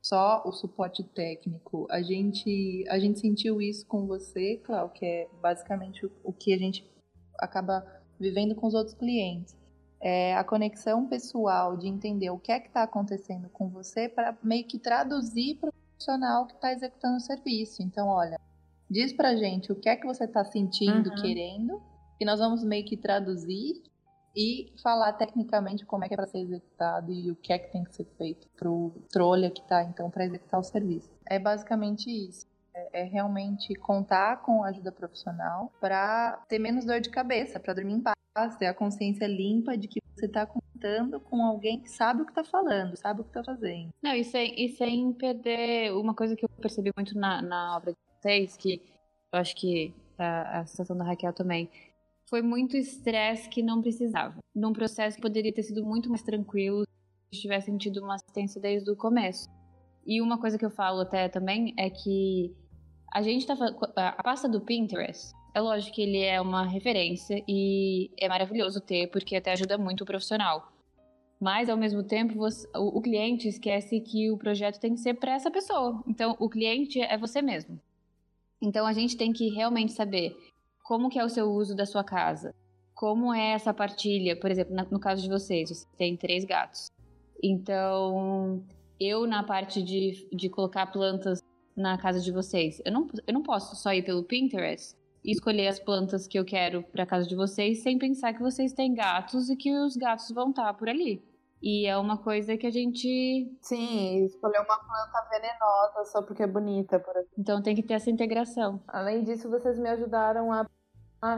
só 0.00 0.44
o 0.46 0.52
suporte 0.52 1.02
técnico. 1.02 1.88
A 1.90 2.00
gente, 2.00 2.84
a 2.88 3.00
gente 3.00 3.18
sentiu 3.18 3.60
isso 3.60 3.84
com 3.84 4.06
você, 4.06 4.58
Cláudio, 4.58 4.94
que 4.94 5.04
é 5.04 5.28
basicamente 5.42 6.06
o, 6.06 6.12
o 6.22 6.32
que 6.32 6.54
a 6.54 6.58
gente 6.58 6.88
acaba 7.40 7.84
vivendo 8.20 8.54
com 8.54 8.68
os 8.68 8.74
outros 8.74 8.94
clientes. 8.94 9.56
É 10.00 10.36
a 10.36 10.44
conexão 10.44 11.08
pessoal 11.08 11.76
de 11.76 11.88
entender 11.88 12.30
o 12.30 12.38
que 12.38 12.52
é 12.52 12.60
que 12.60 12.68
está 12.68 12.84
acontecendo 12.84 13.48
com 13.48 13.68
você 13.68 14.08
para 14.08 14.38
meio 14.40 14.64
que 14.68 14.78
traduzir 14.78 15.56
para 15.56 15.70
o 15.70 15.72
profissional 15.72 16.46
que 16.46 16.54
está 16.54 16.72
executando 16.72 17.16
o 17.16 17.20
serviço. 17.20 17.82
Então, 17.82 18.06
olha, 18.06 18.38
diz 18.90 19.12
para 19.12 19.36
gente 19.36 19.72
o 19.72 19.76
que 19.76 19.88
é 19.88 19.96
que 19.96 20.06
você 20.06 20.24
está 20.24 20.44
sentindo, 20.44 21.10
uhum. 21.10 21.16
querendo, 21.16 21.82
e 22.20 22.24
nós 22.24 22.38
vamos 22.38 22.62
meio 22.64 22.84
que 22.84 22.96
traduzir 22.96 23.82
e 24.36 24.72
falar 24.82 25.12
tecnicamente 25.12 25.86
como 25.86 26.04
é 26.04 26.08
que 26.08 26.14
é 26.14 26.16
para 26.16 26.26
ser 26.26 26.40
executado 26.40 27.12
e 27.12 27.30
o 27.30 27.36
que 27.36 27.52
é 27.52 27.58
que 27.58 27.70
tem 27.70 27.84
que 27.84 27.94
ser 27.94 28.04
feito 28.18 28.48
para 28.56 28.68
o 28.68 28.90
trolha 29.10 29.50
que 29.50 29.60
está 29.60 29.84
então 29.84 30.10
para 30.10 30.24
executar 30.24 30.58
o 30.58 30.64
serviço. 30.64 31.10
É 31.26 31.38
basicamente 31.38 32.10
isso. 32.10 32.46
É, 32.74 33.02
é 33.02 33.04
realmente 33.04 33.72
contar 33.76 34.42
com 34.42 34.64
ajuda 34.64 34.90
profissional 34.90 35.72
para 35.80 36.42
ter 36.48 36.58
menos 36.58 36.84
dor 36.84 37.00
de 37.00 37.10
cabeça, 37.10 37.60
para 37.60 37.74
dormir 37.74 37.94
em 37.94 38.00
paz, 38.00 38.56
ter 38.56 38.66
a 38.66 38.74
consciência 38.74 39.26
limpa 39.26 39.76
de 39.76 39.86
que 39.86 40.00
você 40.16 40.26
está 40.26 40.44
contando 40.44 41.20
com 41.20 41.44
alguém 41.44 41.80
que 41.80 41.88
sabe 41.88 42.22
o 42.22 42.24
que 42.24 42.32
está 42.32 42.42
falando, 42.42 42.96
sabe 42.96 43.20
o 43.20 43.24
que 43.24 43.30
está 43.30 43.44
fazendo. 43.44 43.90
Não, 44.02 44.12
e 44.12 44.24
sem, 44.24 44.54
e 44.60 44.68
sem 44.70 45.12
perder 45.12 45.92
uma 45.92 46.14
coisa 46.14 46.34
que 46.34 46.44
eu 46.44 46.48
percebi 46.48 46.90
muito 46.96 47.16
na, 47.16 47.40
na 47.40 47.76
obra 47.76 47.92
de 47.92 47.98
vocês, 48.24 48.56
que 48.56 48.80
eu 49.32 49.38
acho 49.38 49.54
que 49.54 49.94
a, 50.18 50.60
a 50.60 50.66
situação 50.66 50.96
da 50.96 51.04
Raquel 51.04 51.32
também, 51.32 51.68
foi 52.26 52.40
muito 52.40 52.76
estresse 52.76 53.48
que 53.48 53.62
não 53.62 53.82
precisava. 53.82 54.38
Num 54.54 54.72
processo 54.72 55.16
que 55.16 55.22
poderia 55.22 55.52
ter 55.52 55.62
sido 55.62 55.84
muito 55.84 56.08
mais 56.08 56.22
tranquilo 56.22 56.84
se 57.32 57.40
tivessem 57.40 57.76
tido 57.76 58.02
uma 58.02 58.14
assistência 58.14 58.60
desde 58.60 58.90
o 58.90 58.96
começo. 58.96 59.48
E 60.06 60.22
uma 60.22 60.38
coisa 60.38 60.58
que 60.58 60.64
eu 60.64 60.70
falo 60.70 61.00
até 61.00 61.28
também 61.28 61.74
é 61.76 61.90
que 61.90 62.54
a 63.12 63.22
gente 63.22 63.46
tá 63.46 63.54
a 63.96 64.22
pasta 64.22 64.48
do 64.48 64.60
Pinterest, 64.60 65.32
é 65.54 65.60
lógico 65.60 65.94
que 65.94 66.02
ele 66.02 66.18
é 66.18 66.40
uma 66.40 66.66
referência 66.66 67.42
e 67.46 68.10
é 68.18 68.28
maravilhoso 68.28 68.80
ter 68.80 69.08
porque 69.08 69.36
até 69.36 69.52
ajuda 69.52 69.78
muito 69.78 70.02
o 70.02 70.06
profissional. 70.06 70.72
Mas 71.40 71.68
ao 71.68 71.76
mesmo 71.76 72.02
tempo, 72.02 72.34
você, 72.34 72.66
o, 72.74 72.98
o 72.98 73.02
cliente 73.02 73.48
esquece 73.48 74.00
que 74.00 74.30
o 74.30 74.38
projeto 74.38 74.80
tem 74.80 74.94
que 74.94 75.00
ser 75.00 75.14
para 75.14 75.34
essa 75.34 75.50
pessoa. 75.50 76.02
Então, 76.06 76.36
o 76.38 76.48
cliente 76.48 77.00
é 77.00 77.18
você 77.18 77.42
mesmo. 77.42 77.78
Então, 78.62 78.86
a 78.86 78.92
gente 78.92 79.16
tem 79.16 79.32
que 79.32 79.48
realmente 79.50 79.92
saber 79.92 80.36
como 80.84 81.08
que 81.08 81.18
é 81.18 81.24
o 81.24 81.28
seu 81.28 81.50
uso 81.50 81.74
da 81.74 81.86
sua 81.86 82.04
casa, 82.04 82.54
como 82.94 83.34
é 83.34 83.52
essa 83.52 83.74
partilha, 83.74 84.38
por 84.38 84.50
exemplo, 84.50 84.74
no 84.90 85.00
caso 85.00 85.22
de 85.22 85.28
vocês, 85.28 85.68
você 85.68 85.86
tem 85.96 86.16
três 86.16 86.44
gatos. 86.44 86.90
Então, 87.42 88.64
eu 89.00 89.26
na 89.26 89.42
parte 89.42 89.82
de, 89.82 90.28
de 90.32 90.48
colocar 90.48 90.86
plantas 90.86 91.42
na 91.76 91.98
casa 91.98 92.20
de 92.20 92.30
vocês, 92.30 92.80
eu 92.84 92.92
não, 92.92 93.08
eu 93.26 93.34
não 93.34 93.42
posso 93.42 93.74
só 93.74 93.92
ir 93.92 94.04
pelo 94.04 94.22
Pinterest 94.22 94.96
e 95.24 95.32
escolher 95.32 95.68
as 95.68 95.80
plantas 95.80 96.28
que 96.28 96.38
eu 96.38 96.44
quero 96.44 96.82
para 96.84 97.06
casa 97.06 97.26
de 97.26 97.34
vocês 97.34 97.82
sem 97.82 97.98
pensar 97.98 98.32
que 98.34 98.42
vocês 98.42 98.72
têm 98.72 98.94
gatos 98.94 99.50
e 99.50 99.56
que 99.56 99.72
os 99.72 99.96
gatos 99.96 100.30
vão 100.30 100.50
estar 100.50 100.64
tá 100.64 100.74
por 100.74 100.88
ali. 100.88 101.22
E 101.62 101.86
é 101.86 101.96
uma 101.96 102.18
coisa 102.18 102.56
que 102.56 102.66
a 102.66 102.70
gente. 102.70 103.50
Sim, 103.62 104.24
escolher 104.24 104.58
uma 104.58 104.78
planta 104.78 105.28
venenosa 105.30 106.04
só 106.04 106.22
porque 106.22 106.42
é 106.42 106.46
bonita, 106.46 106.98
por 106.98 107.16
exemplo. 107.16 107.34
Então 107.38 107.62
tem 107.62 107.74
que 107.74 107.82
ter 107.82 107.94
essa 107.94 108.10
integração. 108.10 108.82
Além 108.86 109.24
disso, 109.24 109.48
vocês 109.48 109.78
me 109.78 109.88
ajudaram 109.88 110.52
a 110.52 110.66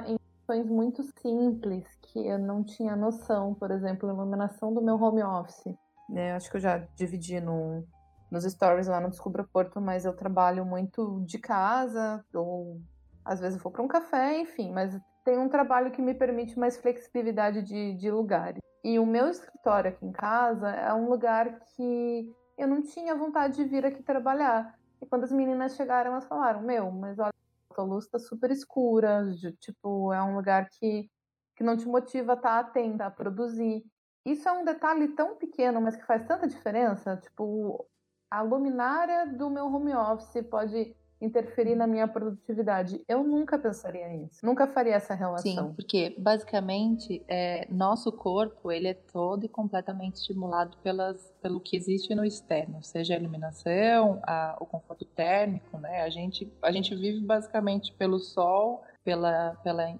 em 0.07 0.19
questões 0.19 0.69
muito 0.69 1.03
simples 1.21 1.87
que 2.03 2.27
eu 2.27 2.39
não 2.39 2.65
tinha 2.65 2.97
noção, 2.97 3.55
por 3.55 3.71
exemplo, 3.71 4.09
a 4.09 4.13
iluminação 4.13 4.75
do 4.75 4.83
meu 4.83 4.97
home 4.97 5.23
office. 5.23 5.77
Né? 6.09 6.33
Acho 6.33 6.51
que 6.51 6.57
eu 6.57 6.61
já 6.61 6.79
dividi 6.97 7.41
no, 7.41 7.85
nos 8.31 8.45
stories 8.45 8.89
lá 8.89 9.01
no 9.01 9.11
Descubra 9.11 9.45
Porto, 9.45 9.81
mas 9.81 10.05
eu 10.05 10.15
trabalho 10.15 10.65
muito 10.65 11.23
de 11.25 11.39
casa, 11.39 12.25
ou 12.35 12.81
às 13.25 13.41
vezes 13.41 13.57
eu 13.57 13.63
vou 13.63 13.73
para 13.73 13.83
um 13.83 13.89
café, 13.89 14.41
enfim, 14.41 14.73
mas 14.73 14.99
tem 15.27 15.37
um 15.37 15.49
trabalho 15.49 15.91
que 15.91 16.01
me 16.01 16.15
permite 16.15 16.57
mais 16.57 16.77
flexibilidade 16.77 17.61
de, 17.61 17.95
de 17.95 18.09
lugares. 18.09 18.61
E 18.85 18.97
o 18.97 19.05
meu 19.05 19.29
escritório 19.29 19.91
aqui 19.91 20.07
em 20.07 20.13
casa 20.13 20.71
é 20.71 20.95
um 20.95 21.09
lugar 21.09 21.59
que 21.75 22.33
eu 22.57 22.69
não 22.69 22.81
tinha 22.81 23.13
vontade 23.13 23.57
de 23.57 23.65
vir 23.65 23.85
aqui 23.85 24.05
trabalhar. 24.05 24.79
E 25.03 25.07
quando 25.07 25.25
as 25.25 25.33
meninas 25.33 25.75
chegaram, 25.75 26.13
elas 26.13 26.27
falaram: 26.27 26.63
Meu, 26.63 26.93
mas 26.93 27.19
olha, 27.19 27.33
a 27.77 27.83
luz 27.83 28.07
tá 28.07 28.21
super 28.21 28.53
escura, 28.53 29.25
de, 29.35 29.51
tipo, 29.57 30.13
é 30.13 30.23
um 30.23 30.37
lugar 30.37 30.69
que, 30.71 31.11
que 31.57 31.65
não 31.65 31.77
te 31.77 31.89
motiva 31.89 32.35
a 32.35 32.37
estar 32.37 32.63
tá 32.63 32.71
atenta, 32.71 33.07
a 33.07 33.11
produzir. 33.11 33.85
Isso 34.25 34.49
é 34.49 34.53
um 34.53 34.65
detalhe 34.65 35.09
tão 35.09 35.35
pequeno, 35.35 35.81
mas 35.81 35.97
que 35.97 36.07
faz 36.07 36.25
tanta 36.25 36.47
diferença. 36.47 37.17
Tipo, 37.17 37.85
a 38.31 38.43
luminária 38.43 39.27
do 39.27 39.51
meu 39.51 39.67
home 39.67 39.93
office 39.93 40.47
pode 40.49 40.97
interferir 41.21 41.75
na 41.75 41.87
minha 41.87 42.07
produtividade. 42.07 43.01
Eu 43.09 43.25
nunca 43.25 43.59
pensaria 43.59 44.09
nisso, 44.09 44.45
nunca 44.45 44.67
faria 44.67 44.95
essa 44.95 45.15
relação. 45.15 45.69
Sim, 45.69 45.75
porque 45.75 46.15
basicamente 46.19 47.23
é, 47.27 47.67
nosso 47.71 48.13
corpo 48.13 48.71
ele 48.71 48.89
é 48.89 48.95
todo 48.95 49.45
e 49.45 49.49
completamente 49.49 50.17
estimulado 50.17 50.77
pelas, 50.79 51.33
pelo 51.41 51.61
que 51.61 51.77
existe 51.77 52.15
no 52.15 52.25
externo, 52.25 52.83
seja 52.83 53.15
a 53.15 53.19
iluminação, 53.19 54.21
a, 54.23 54.57
o 54.61 54.67
conforto 54.67 55.05
térmico, 55.05 55.79
né? 55.79 56.03
A 56.03 56.11
gente 56.11 56.53
a 56.63 56.71
gente 56.71 56.95
vive 56.95 57.21
basicamente 57.21 57.93
pelo 57.95 58.19
sol, 58.19 58.83
pela 59.03 59.57
pela 59.63 59.99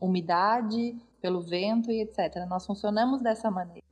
umidade, 0.00 0.96
pelo 1.20 1.40
vento 1.40 1.90
e 1.90 2.02
etc. 2.02 2.46
Nós 2.48 2.66
funcionamos 2.66 3.22
dessa 3.22 3.50
maneira. 3.50 3.82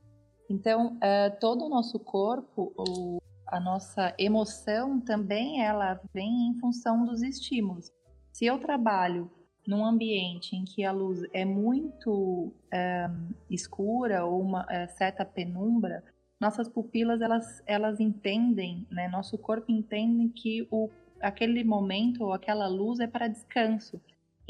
Então, 0.49 0.97
é, 0.99 1.29
todo 1.29 1.65
o 1.65 1.69
nosso 1.69 1.97
corpo, 1.97 2.73
o, 2.75 3.20
a 3.51 3.59
nossa 3.59 4.15
emoção 4.17 4.99
também 4.99 5.61
ela 5.61 5.99
vem 6.13 6.47
em 6.47 6.59
função 6.59 7.05
dos 7.05 7.21
estímulos. 7.21 7.91
Se 8.31 8.45
eu 8.45 8.57
trabalho 8.57 9.29
num 9.67 9.85
ambiente 9.85 10.55
em 10.55 10.63
que 10.63 10.83
a 10.83 10.91
luz 10.91 11.21
é 11.33 11.45
muito 11.45 12.53
é, 12.71 13.09
escura 13.49 14.25
ou 14.25 14.41
uma 14.41 14.65
é, 14.69 14.87
certa 14.87 15.25
penumbra, 15.25 16.03
nossas 16.39 16.67
pupilas 16.67 17.21
elas, 17.21 17.61
elas 17.67 17.99
entendem, 17.99 18.87
né? 18.89 19.07
Nosso 19.07 19.37
corpo 19.37 19.71
entende 19.71 20.29
que 20.29 20.67
o, 20.71 20.89
aquele 21.19 21.63
momento 21.63 22.23
ou 22.23 22.33
aquela 22.33 22.67
luz 22.67 22.99
é 22.99 23.05
para 23.05 23.27
descanso. 23.27 24.01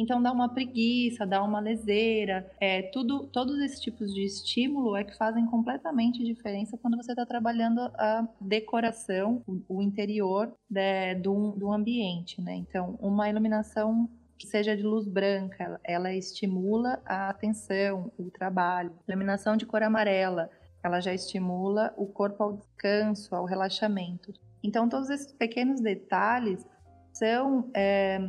Então 0.01 0.21
dá 0.21 0.31
uma 0.31 0.49
preguiça, 0.49 1.27
dá 1.27 1.43
uma 1.43 1.59
leseira, 1.59 2.51
é, 2.59 2.81
tudo, 2.81 3.27
todos 3.27 3.59
esses 3.61 3.79
tipos 3.79 4.11
de 4.11 4.25
estímulo 4.25 4.95
é 4.95 5.03
que 5.03 5.15
fazem 5.15 5.45
completamente 5.45 6.23
diferença 6.23 6.75
quando 6.75 6.97
você 6.97 7.11
está 7.11 7.23
trabalhando 7.23 7.79
a 7.79 8.27
decoração, 8.41 9.43
o, 9.45 9.77
o 9.77 9.81
interior 9.81 10.51
de, 10.67 11.15
do, 11.15 11.51
do 11.51 11.71
ambiente, 11.71 12.41
né? 12.41 12.55
Então 12.55 12.97
uma 12.99 13.29
iluminação 13.29 14.09
que 14.39 14.47
seja 14.47 14.75
de 14.75 14.81
luz 14.81 15.07
branca, 15.07 15.63
ela, 15.63 15.79
ela 15.83 16.13
estimula 16.15 16.99
a 17.05 17.29
atenção, 17.29 18.11
o 18.17 18.31
trabalho. 18.31 18.91
Iluminação 19.07 19.55
de 19.55 19.67
cor 19.67 19.83
amarela, 19.83 20.49
ela 20.83 20.99
já 20.99 21.13
estimula 21.13 21.93
o 21.95 22.07
corpo 22.07 22.41
ao 22.41 22.53
descanso, 22.53 23.35
ao 23.35 23.45
relaxamento. 23.45 24.33
Então 24.63 24.89
todos 24.89 25.11
esses 25.11 25.31
pequenos 25.31 25.79
detalhes 25.79 26.65
são 27.13 27.69
é, 27.75 28.19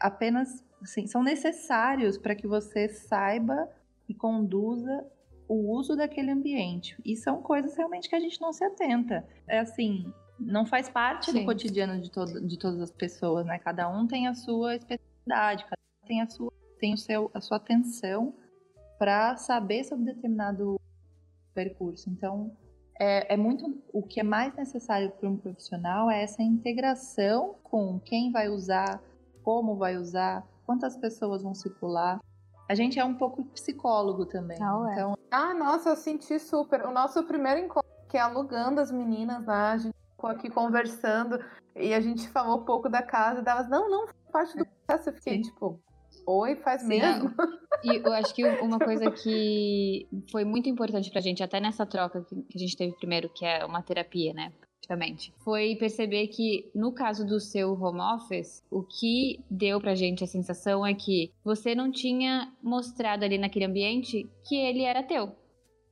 apenas 0.00 0.64
assim, 0.82 1.06
são 1.06 1.22
necessários 1.22 2.18
para 2.18 2.34
que 2.34 2.46
você 2.46 2.88
saiba 2.88 3.68
e 4.08 4.14
conduza 4.14 5.06
o 5.48 5.70
uso 5.72 5.96
daquele 5.96 6.30
ambiente. 6.30 6.96
E 7.04 7.16
são 7.16 7.42
coisas 7.42 7.76
realmente 7.76 8.08
que 8.08 8.14
a 8.14 8.20
gente 8.20 8.40
não 8.40 8.52
se 8.52 8.64
atenta. 8.64 9.26
É 9.46 9.58
assim, 9.58 10.12
não 10.38 10.64
faz 10.64 10.88
parte 10.88 11.30
Sim. 11.30 11.40
do 11.40 11.44
cotidiano 11.44 12.00
de, 12.00 12.10
todo, 12.10 12.46
de 12.46 12.58
todas 12.58 12.80
as 12.80 12.90
pessoas, 12.90 13.46
né? 13.46 13.58
Cada 13.58 13.88
um 13.88 14.06
tem 14.06 14.26
a 14.26 14.34
sua 14.34 14.76
especialidade, 14.76 15.64
cada 15.64 15.80
um 16.02 16.06
tem 16.06 16.22
a 16.22 16.28
sua, 16.28 16.52
tem 16.78 16.94
o 16.94 16.98
seu, 16.98 17.30
a 17.34 17.40
sua 17.40 17.56
atenção 17.56 18.34
para 18.98 19.36
saber 19.36 19.84
sobre 19.84 20.06
determinado 20.06 20.80
percurso. 21.54 22.08
Então, 22.08 22.56
é, 22.98 23.34
é, 23.34 23.36
muito 23.36 23.82
o 23.92 24.02
que 24.02 24.20
é 24.20 24.22
mais 24.22 24.54
necessário 24.54 25.10
para 25.10 25.28
um 25.28 25.36
profissional 25.36 26.10
é 26.10 26.22
essa 26.22 26.42
integração 26.42 27.56
com 27.62 27.98
quem 27.98 28.30
vai 28.30 28.48
usar, 28.48 29.02
como 29.42 29.76
vai 29.76 29.96
usar, 29.96 30.46
quantas 30.64 30.96
pessoas 30.96 31.42
vão 31.42 31.54
circular. 31.54 32.20
A 32.68 32.74
gente 32.74 32.98
é 32.98 33.04
um 33.04 33.14
pouco 33.14 33.44
psicólogo 33.46 34.24
também. 34.26 34.56
Ah, 34.62 34.88
então... 34.92 35.18
ah 35.30 35.54
nossa, 35.54 35.90
eu 35.90 35.96
senti 35.96 36.38
super. 36.38 36.86
O 36.86 36.92
nosso 36.92 37.22
primeiro 37.24 37.60
encontro, 37.60 37.90
que 38.08 38.16
é 38.16 38.20
alugando 38.20 38.80
as 38.80 38.90
meninas 38.90 39.44
lá, 39.46 39.70
né? 39.70 39.72
a 39.72 39.78
gente 39.78 39.96
ficou 40.10 40.30
aqui 40.30 40.48
conversando 40.48 41.38
e 41.74 41.92
a 41.92 42.00
gente 42.00 42.28
falou 42.28 42.60
um 42.60 42.64
pouco 42.64 42.88
da 42.88 43.02
casa 43.02 43.40
e 43.40 43.44
delas, 43.44 43.68
não, 43.68 43.90
não, 43.90 44.06
parte 44.32 44.56
do 44.56 44.64
processo. 44.64 45.10
Eu 45.10 45.14
fiquei 45.14 45.36
Sim. 45.36 45.42
tipo, 45.42 45.80
oi, 46.26 46.56
faz 46.56 46.82
Sim. 46.82 46.88
mesmo. 46.88 47.34
E 47.84 47.96
eu 47.96 48.12
acho 48.12 48.34
que 48.34 48.44
uma 48.60 48.78
coisa 48.78 49.10
que 49.10 50.06
foi 50.30 50.44
muito 50.44 50.68
importante 50.68 51.10
pra 51.10 51.20
gente, 51.20 51.42
até 51.42 51.60
nessa 51.60 51.84
troca 51.84 52.24
que 52.24 52.56
a 52.56 52.58
gente 52.58 52.76
teve 52.76 52.96
primeiro, 52.96 53.28
que 53.28 53.44
é 53.44 53.64
uma 53.64 53.82
terapia, 53.82 54.32
né? 54.32 54.52
Foi 55.38 55.76
perceber 55.76 56.28
que 56.28 56.70
no 56.74 56.92
caso 56.92 57.26
do 57.26 57.40
seu 57.40 57.72
home 57.72 58.00
office, 58.00 58.62
o 58.70 58.82
que 58.82 59.40
deu 59.50 59.80
pra 59.80 59.94
gente 59.94 60.24
a 60.24 60.26
sensação 60.26 60.86
é 60.86 60.94
que 60.94 61.30
você 61.44 61.74
não 61.74 61.90
tinha 61.90 62.52
mostrado 62.62 63.24
ali 63.24 63.38
naquele 63.38 63.64
ambiente 63.64 64.28
que 64.46 64.56
ele 64.56 64.82
era 64.82 65.02
teu. 65.02 65.34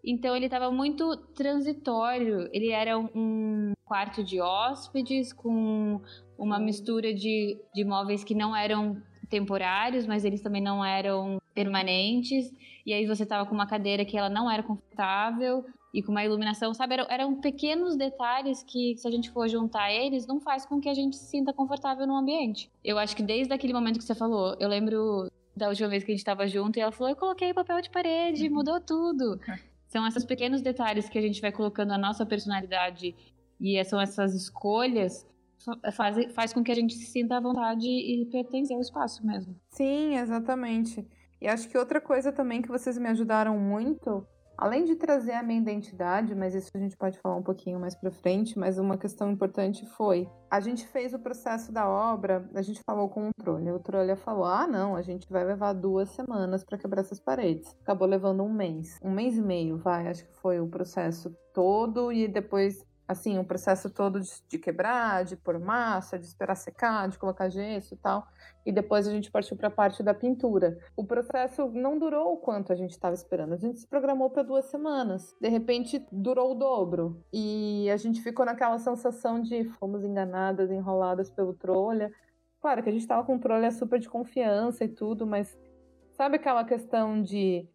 Então 0.04 0.34
ele 0.34 0.46
estava 0.46 0.70
muito 0.70 1.16
transitório, 1.34 2.48
ele 2.52 2.70
era 2.70 2.98
um 2.98 3.72
quarto 3.84 4.24
de 4.24 4.40
hóspedes 4.40 5.32
com 5.32 6.00
uma 6.38 6.58
mistura 6.58 7.12
de, 7.12 7.58
de 7.74 7.84
móveis 7.84 8.24
que 8.24 8.34
não 8.34 8.56
eram 8.56 9.02
temporários, 9.28 10.06
mas 10.06 10.24
eles 10.24 10.40
também 10.40 10.62
não 10.62 10.84
eram 10.84 11.38
permanentes. 11.54 12.50
E 12.86 12.92
aí 12.92 13.06
você 13.06 13.26
tava 13.26 13.46
com 13.46 13.54
uma 13.54 13.66
cadeira 13.66 14.04
que 14.04 14.16
ela 14.16 14.30
não 14.30 14.50
era 14.50 14.62
confortável 14.62 15.64
e 15.92 16.02
com 16.02 16.12
uma 16.12 16.24
iluminação, 16.24 16.72
sabe? 16.72 16.94
Eram, 16.94 17.06
eram 17.08 17.40
pequenos 17.40 17.96
detalhes 17.96 18.62
que, 18.62 18.96
se 18.96 19.06
a 19.06 19.10
gente 19.10 19.30
for 19.30 19.48
juntar 19.48 19.92
eles, 19.92 20.26
não 20.26 20.40
faz 20.40 20.64
com 20.64 20.80
que 20.80 20.88
a 20.88 20.94
gente 20.94 21.16
se 21.16 21.26
sinta 21.26 21.52
confortável 21.52 22.06
no 22.06 22.16
ambiente. 22.16 22.70
Eu 22.84 22.98
acho 22.98 23.16
que 23.16 23.22
desde 23.22 23.52
aquele 23.52 23.72
momento 23.72 23.98
que 23.98 24.04
você 24.04 24.14
falou, 24.14 24.56
eu 24.60 24.68
lembro 24.68 25.30
da 25.56 25.68
última 25.68 25.88
vez 25.88 26.04
que 26.04 26.12
a 26.12 26.14
gente 26.14 26.24
tava 26.24 26.46
junto 26.46 26.78
e 26.78 26.80
ela 26.80 26.92
falou: 26.92 27.10
Eu 27.10 27.16
coloquei 27.16 27.52
papel 27.52 27.80
de 27.80 27.90
parede, 27.90 28.48
uhum. 28.48 28.54
mudou 28.54 28.80
tudo. 28.80 29.38
São 29.88 30.06
esses 30.06 30.24
pequenos 30.24 30.62
detalhes 30.62 31.08
que 31.08 31.18
a 31.18 31.22
gente 31.22 31.40
vai 31.40 31.50
colocando 31.50 31.92
a 31.92 31.98
nossa 31.98 32.24
personalidade 32.24 33.12
e 33.60 33.84
são 33.84 34.00
essas 34.00 34.34
escolhas 34.34 35.26
faz, 35.92 36.32
faz 36.32 36.52
com 36.52 36.62
que 36.62 36.72
a 36.72 36.74
gente 36.74 36.94
se 36.94 37.06
sinta 37.06 37.36
à 37.36 37.40
vontade 37.40 37.88
e 37.88 38.24
pertencer 38.26 38.74
ao 38.74 38.80
espaço 38.80 39.24
mesmo. 39.26 39.54
Sim, 39.70 40.16
exatamente. 40.16 41.06
E 41.40 41.48
acho 41.48 41.68
que 41.68 41.76
outra 41.76 42.00
coisa 42.00 42.32
também 42.32 42.62
que 42.62 42.68
vocês 42.68 42.96
me 42.98 43.08
ajudaram 43.08 43.58
muito, 43.58 44.26
além 44.60 44.84
de 44.84 44.94
trazer 44.94 45.32
a 45.32 45.42
minha 45.42 45.58
identidade, 45.58 46.34
mas 46.34 46.54
isso 46.54 46.70
a 46.74 46.78
gente 46.78 46.94
pode 46.94 47.18
falar 47.18 47.36
um 47.36 47.42
pouquinho 47.42 47.80
mais 47.80 47.94
para 47.94 48.10
frente, 48.10 48.58
mas 48.58 48.78
uma 48.78 48.98
questão 48.98 49.30
importante 49.30 49.86
foi, 49.96 50.28
a 50.50 50.60
gente 50.60 50.86
fez 50.86 51.14
o 51.14 51.18
processo 51.18 51.72
da 51.72 51.88
obra, 51.88 52.46
a 52.54 52.60
gente 52.60 52.82
falou 52.82 53.08
com 53.08 53.30
o 53.30 53.32
Trolha, 53.32 53.74
o 53.74 53.78
Trolha 53.80 54.16
falou, 54.16 54.44
ah 54.44 54.66
não, 54.66 54.94
a 54.94 55.00
gente 55.00 55.26
vai 55.30 55.44
levar 55.44 55.72
duas 55.72 56.10
semanas 56.10 56.62
para 56.62 56.76
quebrar 56.76 57.00
essas 57.00 57.18
paredes. 57.18 57.74
Acabou 57.80 58.06
levando 58.06 58.42
um 58.42 58.52
mês, 58.52 58.98
um 59.02 59.10
mês 59.10 59.38
e 59.38 59.42
meio, 59.42 59.78
vai, 59.78 60.08
acho 60.08 60.26
que 60.26 60.34
foi 60.34 60.60
o 60.60 60.68
processo 60.68 61.34
todo 61.54 62.12
e 62.12 62.28
depois 62.28 62.84
assim, 63.10 63.40
o 63.40 63.44
processo 63.44 63.90
todo 63.90 64.20
de, 64.20 64.30
de, 64.48 64.56
quebrar, 64.56 65.24
de 65.24 65.36
pôr 65.36 65.58
massa, 65.58 66.16
de 66.16 66.24
esperar 66.24 66.54
secar, 66.54 67.08
de 67.08 67.18
colocar 67.18 67.48
gesso 67.48 67.92
e 67.92 67.96
tal. 67.96 68.24
E 68.64 68.70
depois 68.70 69.08
a 69.08 69.10
gente 69.10 69.32
partiu 69.32 69.56
para 69.56 69.66
a 69.66 69.70
parte 69.70 70.00
da 70.00 70.14
pintura. 70.14 70.78
O 70.96 71.04
processo 71.04 71.68
não 71.70 71.98
durou 71.98 72.34
o 72.34 72.36
quanto 72.36 72.72
a 72.72 72.76
gente 72.76 72.92
estava 72.92 73.12
esperando. 73.12 73.52
A 73.52 73.56
gente 73.56 73.80
se 73.80 73.86
programou 73.86 74.30
para 74.30 74.44
duas 74.44 74.66
semanas. 74.66 75.34
De 75.40 75.48
repente, 75.48 76.06
durou 76.12 76.52
o 76.52 76.54
dobro. 76.54 77.20
E 77.32 77.90
a 77.90 77.96
gente 77.96 78.22
ficou 78.22 78.46
naquela 78.46 78.78
sensação 78.78 79.42
de 79.42 79.64
fomos 79.70 80.04
enganadas, 80.04 80.70
enroladas 80.70 81.28
pelo 81.28 81.52
trolha. 81.52 82.12
Claro 82.60 82.80
que 82.80 82.90
a 82.90 82.92
gente 82.92 83.02
estava 83.02 83.24
com 83.24 83.34
o 83.34 83.40
trolha 83.40 83.72
super 83.72 83.98
de 83.98 84.08
confiança 84.08 84.84
e 84.84 84.88
tudo, 84.88 85.26
mas 85.26 85.58
sabe 86.12 86.36
aquela 86.36 86.64
questão 86.64 87.20
de 87.20 87.68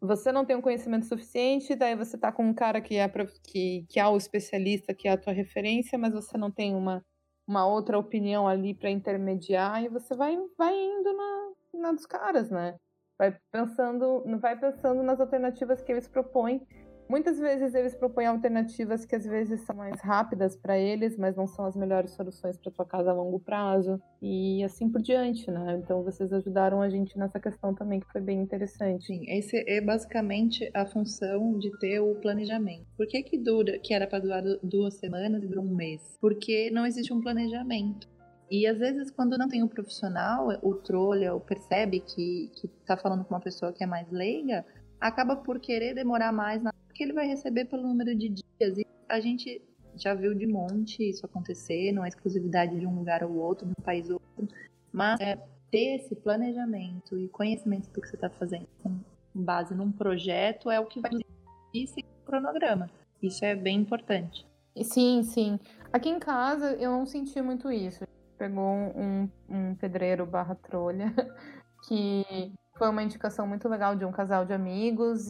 você 0.00 0.30
não 0.30 0.44
tem 0.44 0.56
um 0.56 0.62
conhecimento 0.62 1.06
suficiente, 1.06 1.74
daí 1.74 1.96
você 1.96 2.16
tá 2.16 2.30
com 2.30 2.44
um 2.44 2.54
cara 2.54 2.80
que 2.80 2.96
é, 2.96 3.08
que, 3.42 3.84
que 3.88 3.98
é 3.98 4.06
o 4.06 4.16
especialista, 4.16 4.94
que 4.94 5.08
é 5.08 5.12
a 5.12 5.18
tua 5.18 5.32
referência, 5.32 5.98
mas 5.98 6.12
você 6.12 6.38
não 6.38 6.50
tem 6.50 6.74
uma, 6.74 7.04
uma 7.46 7.66
outra 7.66 7.98
opinião 7.98 8.46
ali 8.46 8.74
para 8.74 8.90
intermediar, 8.90 9.82
e 9.82 9.88
você 9.88 10.14
vai, 10.14 10.36
vai 10.56 10.74
indo 10.74 11.12
na, 11.12 11.50
na 11.74 11.92
dos 11.92 12.06
caras, 12.06 12.50
né? 12.50 12.76
Vai 13.18 13.36
pensando, 13.50 14.22
vai 14.40 14.56
pensando 14.56 15.02
nas 15.02 15.20
alternativas 15.20 15.82
que 15.82 15.90
eles 15.90 16.06
propõem 16.06 16.64
Muitas 17.08 17.38
vezes 17.38 17.74
eles 17.74 17.94
propõem 17.94 18.26
alternativas 18.26 19.06
que 19.06 19.16
às 19.16 19.24
vezes 19.24 19.62
são 19.62 19.74
mais 19.74 19.98
rápidas 20.02 20.54
para 20.56 20.78
eles, 20.78 21.16
mas 21.16 21.34
não 21.34 21.46
são 21.46 21.64
as 21.64 21.74
melhores 21.74 22.10
soluções 22.10 22.58
para 22.58 22.70
tua 22.70 22.84
casa 22.84 23.10
a 23.10 23.14
longo 23.14 23.40
prazo 23.40 23.98
e 24.20 24.62
assim 24.62 24.90
por 24.90 25.00
diante, 25.00 25.50
né? 25.50 25.80
Então 25.82 26.02
vocês 26.02 26.30
ajudaram 26.30 26.82
a 26.82 26.90
gente 26.90 27.18
nessa 27.18 27.40
questão 27.40 27.74
também 27.74 28.00
que 28.00 28.12
foi 28.12 28.20
bem 28.20 28.40
interessante. 28.40 29.06
Sim, 29.06 29.24
esse 29.26 29.56
é 29.66 29.80
basicamente 29.80 30.70
a 30.74 30.84
função 30.84 31.58
de 31.58 31.70
ter 31.78 31.98
o 31.98 32.14
planejamento. 32.16 32.86
Por 32.94 33.06
que 33.06 33.22
que 33.22 33.38
dura, 33.38 33.78
que 33.78 33.94
era 33.94 34.06
para 34.06 34.18
durar 34.18 34.42
duas 34.62 34.94
semanas 34.94 35.42
e 35.42 35.46
durou 35.46 35.64
um 35.64 35.74
mês? 35.74 36.18
Porque 36.20 36.70
não 36.70 36.84
existe 36.84 37.12
um 37.12 37.22
planejamento. 37.22 38.06
E 38.50 38.66
às 38.66 38.78
vezes, 38.78 39.10
quando 39.10 39.36
não 39.36 39.48
tem 39.48 39.62
um 39.62 39.68
profissional, 39.68 40.48
o 40.62 40.74
trolha 40.74 41.38
percebe 41.40 42.00
que, 42.00 42.50
que 42.54 42.68
tá 42.86 42.96
falando 42.96 43.24
com 43.24 43.34
uma 43.34 43.40
pessoa 43.40 43.72
que 43.72 43.84
é 43.84 43.86
mais 43.86 44.10
leiga, 44.10 44.64
acaba 45.00 45.36
por 45.36 45.60
querer 45.60 45.94
demorar 45.94 46.32
mais 46.32 46.62
na 46.62 46.72
que 46.98 47.04
ele 47.04 47.12
vai 47.12 47.28
receber 47.28 47.66
pelo 47.66 47.84
número 47.84 48.12
de 48.14 48.28
dias. 48.28 48.76
E 48.76 48.84
a 49.08 49.20
gente 49.20 49.62
já 49.94 50.14
viu 50.14 50.34
de 50.34 50.46
monte 50.48 51.08
isso 51.08 51.24
acontecer, 51.24 51.92
não 51.92 52.04
é 52.04 52.08
exclusividade 52.08 52.78
de 52.78 52.84
um 52.84 52.94
lugar 52.96 53.22
ou 53.22 53.36
outro, 53.36 53.66
de 53.66 53.72
um 53.78 53.84
país 53.84 54.10
ou 54.10 54.20
outro, 54.36 54.54
mas 54.92 55.20
é 55.20 55.36
ter 55.70 55.96
esse 55.96 56.16
planejamento 56.16 57.16
e 57.16 57.28
conhecimento 57.28 57.88
do 57.90 58.00
que 58.00 58.08
você 58.08 58.16
está 58.16 58.28
fazendo 58.28 58.66
com 58.82 58.98
base 59.32 59.74
num 59.74 59.92
projeto 59.92 60.70
é 60.70 60.80
o 60.80 60.86
que 60.86 61.00
vai 61.00 61.12
o 61.14 62.26
cronograma. 62.26 62.90
Isso 63.22 63.44
é 63.44 63.54
bem 63.54 63.78
importante. 63.78 64.44
Sim, 64.82 65.22
sim. 65.22 65.58
Aqui 65.92 66.08
em 66.08 66.18
casa 66.18 66.72
eu 66.74 66.90
não 66.90 67.06
senti 67.06 67.40
muito 67.40 67.70
isso. 67.70 68.04
Pegou 68.36 68.64
um, 68.64 69.28
um 69.48 69.74
pedreiro 69.76 70.26
barra 70.26 70.54
trolha, 70.56 71.14
que 71.86 72.52
foi 72.76 72.88
uma 72.88 73.02
indicação 73.02 73.46
muito 73.46 73.68
legal 73.68 73.94
de 73.94 74.04
um 74.04 74.12
casal 74.12 74.44
de 74.44 74.52
amigos 74.52 75.27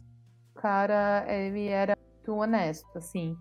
cara, 0.59 1.25
ele 1.27 1.67
era 1.67 1.97
muito 1.97 2.33
honesto, 2.41 2.97
assim. 2.97 3.37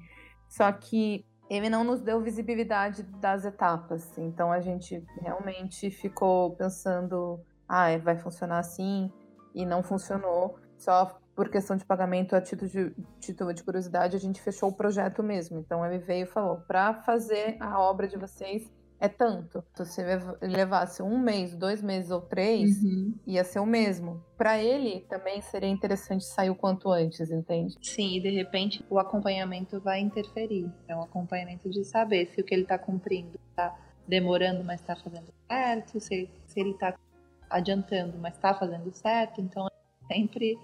Só 0.49 0.71
que 0.73 1.27
ele 1.51 1.69
não 1.69 1.83
nos 1.83 2.01
deu 2.01 2.21
visibilidade 2.21 3.03
das 3.03 3.45
etapas. 3.45 4.17
Então 4.17 4.53
a 4.53 4.61
gente 4.61 5.05
realmente 5.21 5.91
ficou 5.91 6.55
pensando, 6.55 7.41
ah, 7.69 7.97
vai 7.99 8.17
funcionar 8.17 8.59
assim, 8.59 9.13
e 9.55 9.67
não 9.67 9.83
funcionou. 9.83 10.59
Só 10.77 11.19
por 11.35 11.49
questão 11.49 11.77
de 11.77 11.85
pagamento, 11.85 12.37
a 12.37 12.41
título 12.41 12.71
de, 12.71 12.95
título 13.21 13.53
de 13.53 13.63
curiosidade, 13.63 14.17
a 14.17 14.21
gente 14.21 14.41
fechou 14.41 14.69
o 14.71 14.77
projeto 14.77 15.23
mesmo. 15.23 15.59
Então 15.59 15.85
ele 15.85 15.99
veio 15.99 16.25
e 16.25 16.27
falou: 16.27 16.59
para 16.69 16.95
fazer 17.03 17.57
a 17.61 17.81
obra 17.81 18.07
de 18.07 18.17
vocês, 18.17 18.71
é 19.01 19.09
tanto. 19.09 19.65
Se 19.75 19.85
você 19.85 20.05
levasse 20.41 21.03
um 21.03 21.19
mês, 21.19 21.55
dois 21.55 21.83
meses 21.83 22.11
ou 22.11 22.21
três, 22.21 22.83
uhum. 22.83 23.15
ia 23.27 23.45
ser 23.45 23.61
o 23.61 23.67
mesmo. 23.67 24.23
Para 24.37 24.63
ele 24.63 25.01
também 25.09 25.41
seria 25.41 25.69
interessante 25.69 26.25
sair 26.25 26.51
o 26.51 26.55
quanto 26.55 26.91
antes, 26.91 27.31
entende? 27.31 27.77
Sim, 27.83 28.17
e 28.17 28.21
de 28.21 28.31
repente 28.31 28.85
o 28.91 28.99
acompanhamento 28.99 29.81
vai 29.81 30.01
interferir. 30.01 30.71
É 30.89 30.97
um 30.97 31.03
acompanhamento 31.03 31.71
de 31.71 31.85
saber 31.85 32.27
se 32.27 32.41
o 32.41 32.45
que 32.45 32.55
ele 32.55 32.63
está 32.63 32.79
cumprindo 32.79 33.39
está 33.51 33.77
demorando, 34.07 34.65
mas 34.65 34.81
está 34.81 34.97
fazendo 34.97 35.33
certo, 35.47 36.01
se, 36.01 36.29
se 36.47 36.61
ele 36.61 36.71
está 36.71 36.95
adiantando, 37.49 38.19
mas 38.19 38.35
está 38.35 38.55
fazendo 38.55 38.93
certo. 38.93 39.41
Então, 39.41 39.67
é 39.67 40.15
sempre 40.15 40.59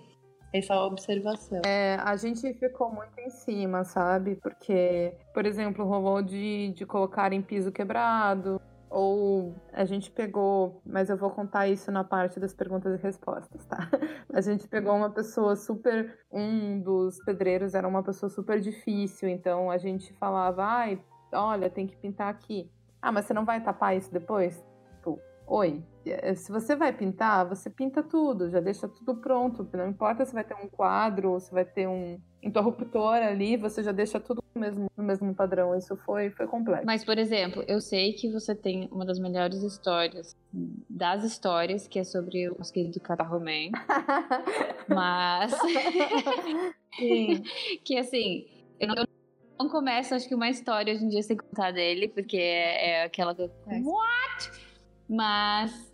essa 0.58 0.80
observação. 0.80 1.60
É, 1.66 1.96
a 1.96 2.14
gente 2.16 2.54
ficou 2.54 2.88
muito 2.90 3.18
em 3.18 3.28
cima, 3.28 3.82
sabe? 3.82 4.36
Porque, 4.36 5.12
por 5.32 5.44
exemplo, 5.44 5.84
rolou 5.84 6.22
de, 6.22 6.72
de 6.76 6.86
colocar 6.86 7.32
em 7.32 7.42
piso 7.42 7.72
quebrado, 7.72 8.60
ou 8.88 9.52
a 9.72 9.84
gente 9.84 10.12
pegou, 10.12 10.80
mas 10.86 11.10
eu 11.10 11.16
vou 11.16 11.28
contar 11.30 11.66
isso 11.66 11.90
na 11.90 12.04
parte 12.04 12.38
das 12.38 12.54
perguntas 12.54 12.96
e 12.96 13.02
respostas, 13.02 13.66
tá? 13.66 13.90
A 14.32 14.40
gente 14.40 14.68
pegou 14.68 14.94
uma 14.94 15.10
pessoa 15.10 15.56
super. 15.56 16.16
Um 16.30 16.80
dos 16.80 17.18
pedreiros 17.24 17.74
era 17.74 17.86
uma 17.86 18.02
pessoa 18.02 18.30
super 18.30 18.60
difícil, 18.60 19.28
então 19.28 19.70
a 19.70 19.78
gente 19.78 20.12
falava, 20.14 20.64
ai, 20.64 21.00
olha, 21.32 21.70
tem 21.70 21.86
que 21.86 21.96
pintar 21.96 22.28
aqui. 22.28 22.70
Ah, 23.02 23.12
mas 23.12 23.26
você 23.26 23.34
não 23.34 23.44
vai 23.44 23.62
tapar 23.62 23.96
isso 23.96 24.12
depois? 24.12 24.64
Tipo, 24.96 25.20
oi, 25.46 25.84
se 26.36 26.52
você 26.52 26.76
vai 26.76 26.92
pintar, 26.92 27.48
você 27.48 27.70
pinta 27.70 28.02
tudo, 28.02 28.50
já 28.50 28.60
deixa 28.60 28.88
tudo 28.88 29.16
pronto. 29.16 29.68
Não 29.72 29.88
importa 29.88 30.24
se 30.24 30.34
vai 30.34 30.44
ter 30.44 30.54
um 30.54 30.68
quadro 30.68 31.32
ou 31.32 31.40
se 31.40 31.52
vai 31.52 31.64
ter 31.64 31.86
um 31.86 32.20
interruptor 32.42 33.14
ali, 33.14 33.56
você 33.56 33.82
já 33.82 33.90
deixa 33.90 34.20
tudo 34.20 34.44
no 34.54 34.60
mesmo, 34.60 34.90
no 34.96 35.02
mesmo 35.02 35.34
padrão. 35.34 35.74
Isso 35.76 35.96
foi, 35.96 36.30
foi 36.30 36.46
complexo. 36.46 36.84
Mas, 36.84 37.04
por 37.04 37.18
exemplo, 37.18 37.64
eu 37.66 37.80
sei 37.80 38.12
que 38.12 38.30
você 38.30 38.54
tem 38.54 38.88
uma 38.92 39.04
das 39.04 39.18
melhores 39.18 39.62
histórias 39.62 40.36
das 40.88 41.24
histórias, 41.24 41.88
que 41.88 41.98
é 41.98 42.04
sobre 42.04 42.48
o 42.48 42.56
querido 42.72 43.00
Catarroman. 43.00 43.70
mas. 44.88 45.52
Sim. 46.96 47.42
que 47.84 47.98
assim, 47.98 48.46
eu 48.78 48.88
não, 48.88 48.94
eu 48.94 49.06
não 49.58 49.68
começo, 49.68 50.14
acho 50.14 50.28
que 50.28 50.34
uma 50.34 50.48
história 50.48 50.94
hoje 50.94 51.04
em 51.04 51.08
dia 51.08 51.22
sem 51.22 51.36
contar 51.36 51.72
dele, 51.72 52.08
porque 52.08 52.36
é, 52.36 52.90
é 52.90 53.04
aquela. 53.04 53.32
É. 53.68 53.80
What? 53.80 54.50
Mas 55.08 55.93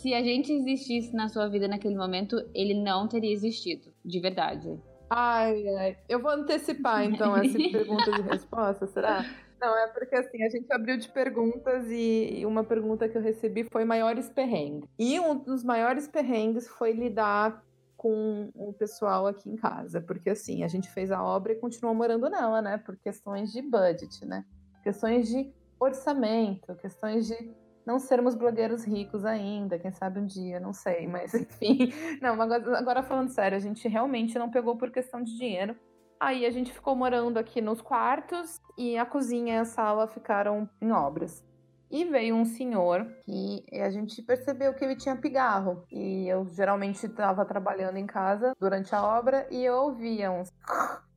se 0.00 0.14
a 0.14 0.22
gente 0.22 0.52
existisse 0.52 1.14
na 1.14 1.28
sua 1.28 1.48
vida 1.48 1.68
naquele 1.68 1.94
momento, 1.94 2.36
ele 2.54 2.74
não 2.74 3.06
teria 3.06 3.32
existido, 3.32 3.92
de 4.04 4.18
verdade. 4.18 4.80
Ai, 5.10 5.68
ai. 5.76 5.98
Eu 6.08 6.22
vou 6.22 6.30
antecipar 6.30 7.04
então 7.04 7.36
essa 7.36 7.58
pergunta 7.70 8.10
de 8.10 8.22
resposta, 8.22 8.86
será? 8.86 9.24
Não, 9.60 9.76
é 9.76 9.88
porque 9.88 10.14
assim, 10.16 10.42
a 10.42 10.48
gente 10.48 10.72
abriu 10.72 10.96
de 10.96 11.08
perguntas 11.08 11.86
e 11.90 12.42
uma 12.46 12.64
pergunta 12.64 13.08
que 13.08 13.18
eu 13.18 13.20
recebi 13.20 13.66
foi 13.70 13.84
maiores 13.84 14.30
perrengues. 14.30 14.88
E 14.98 15.20
um 15.20 15.38
dos 15.38 15.62
maiores 15.62 16.08
perrengues 16.08 16.66
foi 16.66 16.92
lidar 16.92 17.62
com 17.94 18.50
o 18.54 18.72
pessoal 18.72 19.26
aqui 19.26 19.50
em 19.50 19.56
casa, 19.56 20.00
porque 20.00 20.30
assim, 20.30 20.64
a 20.64 20.68
gente 20.68 20.90
fez 20.90 21.12
a 21.12 21.22
obra 21.22 21.52
e 21.52 21.56
continuou 21.56 21.94
morando 21.94 22.30
nela, 22.30 22.62
né? 22.62 22.78
Por 22.78 22.96
questões 22.96 23.52
de 23.52 23.60
budget, 23.60 24.24
né? 24.24 24.46
Questões 24.82 25.28
de 25.28 25.52
orçamento, 25.78 26.74
questões 26.76 27.26
de 27.26 27.54
não 27.86 27.98
sermos 27.98 28.34
blogueiros 28.34 28.84
ricos 28.84 29.24
ainda, 29.24 29.78
quem 29.78 29.90
sabe 29.90 30.20
um 30.20 30.26
dia, 30.26 30.60
não 30.60 30.72
sei, 30.72 31.06
mas 31.06 31.32
enfim. 31.34 31.92
Não, 32.20 32.40
agora, 32.40 32.78
agora 32.78 33.02
falando 33.02 33.28
sério, 33.30 33.56
a 33.56 33.60
gente 33.60 33.86
realmente 33.88 34.38
não 34.38 34.50
pegou 34.50 34.76
por 34.76 34.90
questão 34.90 35.22
de 35.22 35.36
dinheiro. 35.36 35.76
Aí 36.18 36.44
a 36.44 36.50
gente 36.50 36.72
ficou 36.72 36.94
morando 36.94 37.38
aqui 37.38 37.62
nos 37.62 37.80
quartos 37.80 38.60
e 38.76 38.98
a 38.98 39.06
cozinha 39.06 39.54
e 39.54 39.58
a 39.58 39.64
sala 39.64 40.06
ficaram 40.06 40.68
em 40.80 40.92
obras. 40.92 41.42
E 41.90 42.04
veio 42.04 42.36
um 42.36 42.44
senhor 42.44 43.10
e 43.26 43.64
a 43.80 43.90
gente 43.90 44.22
percebeu 44.22 44.72
que 44.74 44.84
ele 44.84 44.94
tinha 44.94 45.16
pigarro. 45.16 45.84
E 45.90 46.28
eu 46.28 46.46
geralmente 46.46 47.04
estava 47.04 47.44
trabalhando 47.44 47.96
em 47.96 48.06
casa 48.06 48.54
durante 48.60 48.94
a 48.94 49.02
obra 49.02 49.48
e 49.50 49.64
eu 49.64 49.74
ouvia 49.74 50.30
uns. 50.30 50.52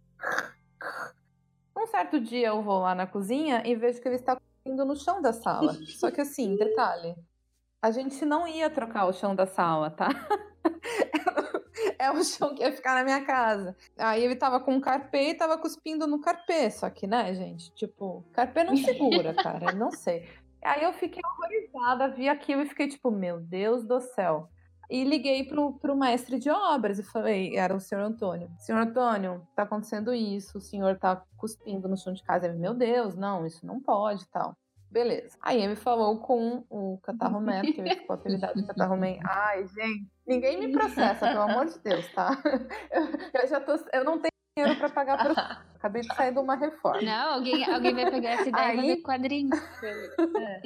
Um 1.76 1.88
certo 1.88 2.20
dia 2.20 2.48
eu 2.48 2.62
vou 2.62 2.80
lá 2.80 2.96
na 2.96 3.06
cozinha 3.06 3.62
e 3.66 3.76
vejo 3.76 4.00
que 4.00 4.08
ele 4.08 4.16
está 4.16 4.40
indo 4.66 4.86
no 4.86 4.96
chão 4.96 5.22
da 5.22 5.34
sala. 5.34 5.74
Só 5.86 6.12
que 6.12 6.22
assim, 6.22 6.56
detalhe, 6.56 7.16
a 7.82 7.92
gente 7.92 8.26
não 8.26 8.48
ia 8.48 8.70
trocar 8.70 9.06
o 9.06 9.14
chão 9.14 9.36
da 9.36 9.46
sala, 9.46 9.90
tá? 9.90 10.10
é 12.00 12.12
o 12.12 12.24
chão 12.24 12.56
que 12.56 12.62
ia 12.62 12.72
ficar 12.72 12.96
na 12.96 13.04
minha 13.04 13.26
casa. 13.26 13.76
Aí 13.98 14.24
ele 14.24 14.36
tava 14.36 14.60
com 14.60 14.74
um 14.74 14.82
carpê 14.82 15.30
e 15.30 15.36
tava 15.36 15.58
cuspindo 15.58 16.08
no 16.08 16.22
carpê, 16.22 16.70
só 16.72 16.90
que, 16.90 17.08
né, 17.08 17.34
gente? 17.34 17.74
Tipo, 17.74 18.24
carpê 18.34 18.64
não 18.64 18.76
segura, 18.78 19.34
cara, 19.34 19.74
não 19.74 19.92
sei. 19.92 20.30
Aí 20.64 20.84
eu 20.84 20.94
fiquei 20.94 21.22
horrorizada, 21.26 22.08
vi 22.08 22.30
aquilo 22.30 22.62
e 22.62 22.66
fiquei 22.66 22.88
tipo, 22.88 23.12
meu 23.12 23.40
Deus 23.40 23.84
do 23.84 24.00
céu. 24.00 24.50
E 24.94 25.04
liguei 25.04 25.44
pro, 25.44 25.74
pro 25.80 25.96
mestre 25.96 26.38
de 26.38 26.52
obras 26.52 27.00
e 27.00 27.04
falei, 27.04 27.58
era 27.58 27.76
o 27.76 27.80
senhor 27.80 28.04
Antônio. 28.04 28.48
Senhor 28.60 28.80
Antônio, 28.80 29.42
tá 29.56 29.64
acontecendo 29.64 30.14
isso, 30.14 30.60
o 30.60 30.62
senhor 30.62 31.00
tá 31.00 31.24
cuspindo 31.36 31.88
no 31.88 31.98
chão 31.98 32.14
de 32.14 32.22
casa. 32.22 32.46
Ele, 32.46 32.60
meu 32.60 32.76
Deus, 32.76 33.16
não, 33.16 33.44
isso 33.44 33.66
não 33.66 33.82
pode 33.82 34.24
tal. 34.30 34.56
Beleza. 34.92 35.36
Aí 35.42 35.60
ele 35.60 35.76
falou 35.76 36.20
com 36.20 36.64
o 36.70 37.00
Catarro 37.02 37.42
Man, 37.42 37.64
que 37.64 37.82
ele 37.82 37.96
ficou 37.96 38.14
apelidado 38.14 38.54
de 38.54 38.68
Catarro 38.68 38.96
Man. 38.96 39.18
Ai, 39.26 39.66
gente, 39.66 40.08
ninguém 40.28 40.60
me 40.60 40.72
processa, 40.72 41.28
pelo 41.28 41.42
amor 41.42 41.66
de 41.66 41.80
Deus, 41.80 42.08
tá? 42.14 42.40
Eu, 42.94 43.42
eu 43.42 43.48
já 43.48 43.60
tô. 43.60 43.74
Eu 43.92 44.04
não 44.04 44.20
tenho 44.20 44.32
dinheiro 44.56 44.80
pra 44.80 44.90
pagar 44.90 45.18
por. 45.18 45.32
Acabei 45.74 46.04
de 46.04 46.16
sair 46.16 46.32
de 46.32 46.40
uma 46.40 46.56
reforma. 46.56 47.02
Não, 47.02 47.34
alguém, 47.34 47.68
alguém 47.68 47.96
vai 47.96 48.12
pegar 48.12 48.30
essa 48.30 48.50
ideia 48.50 48.68
Aí... 48.68 48.78
e 48.78 48.82
fazer 48.82 49.02
quadrinho. 49.02 49.50
É. 49.84 50.62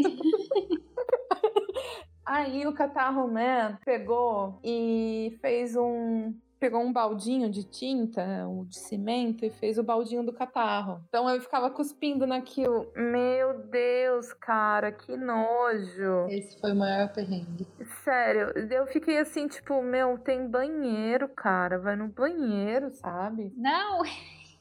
Aí 2.28 2.68
o 2.68 2.74
Catarro 2.74 3.26
Man 3.26 3.78
pegou 3.86 4.60
e 4.62 5.38
fez 5.42 5.78
um, 5.78 6.34
pegou 6.60 6.82
um 6.82 6.92
baldinho 6.92 7.50
de 7.50 7.64
tinta, 7.64 8.46
o 8.46 8.66
de 8.66 8.78
cimento, 8.78 9.46
e 9.46 9.50
fez 9.50 9.78
o 9.78 9.84
baldinho 9.84 10.26
do 10.26 10.34
catarro. 10.34 11.02
Então 11.08 11.30
eu 11.30 11.40
ficava 11.40 11.70
cuspindo 11.70 12.28
naquilo. 12.28 12.92
Meu 12.94 13.66
Deus, 13.70 14.34
cara, 14.34 14.92
que 14.92 15.16
nojo. 15.16 16.28
Esse 16.30 16.60
foi 16.60 16.74
o 16.74 16.76
maior 16.76 17.14
perrengue. 17.14 17.66
Sério, 18.04 18.52
eu 18.70 18.86
fiquei 18.88 19.20
assim, 19.20 19.48
tipo, 19.48 19.82
meu, 19.82 20.18
tem 20.18 20.48
banheiro, 20.48 21.30
cara, 21.30 21.80
vai 21.80 21.96
no 21.96 22.10
banheiro, 22.10 22.92
sabe? 22.92 23.54
Não! 23.56 24.02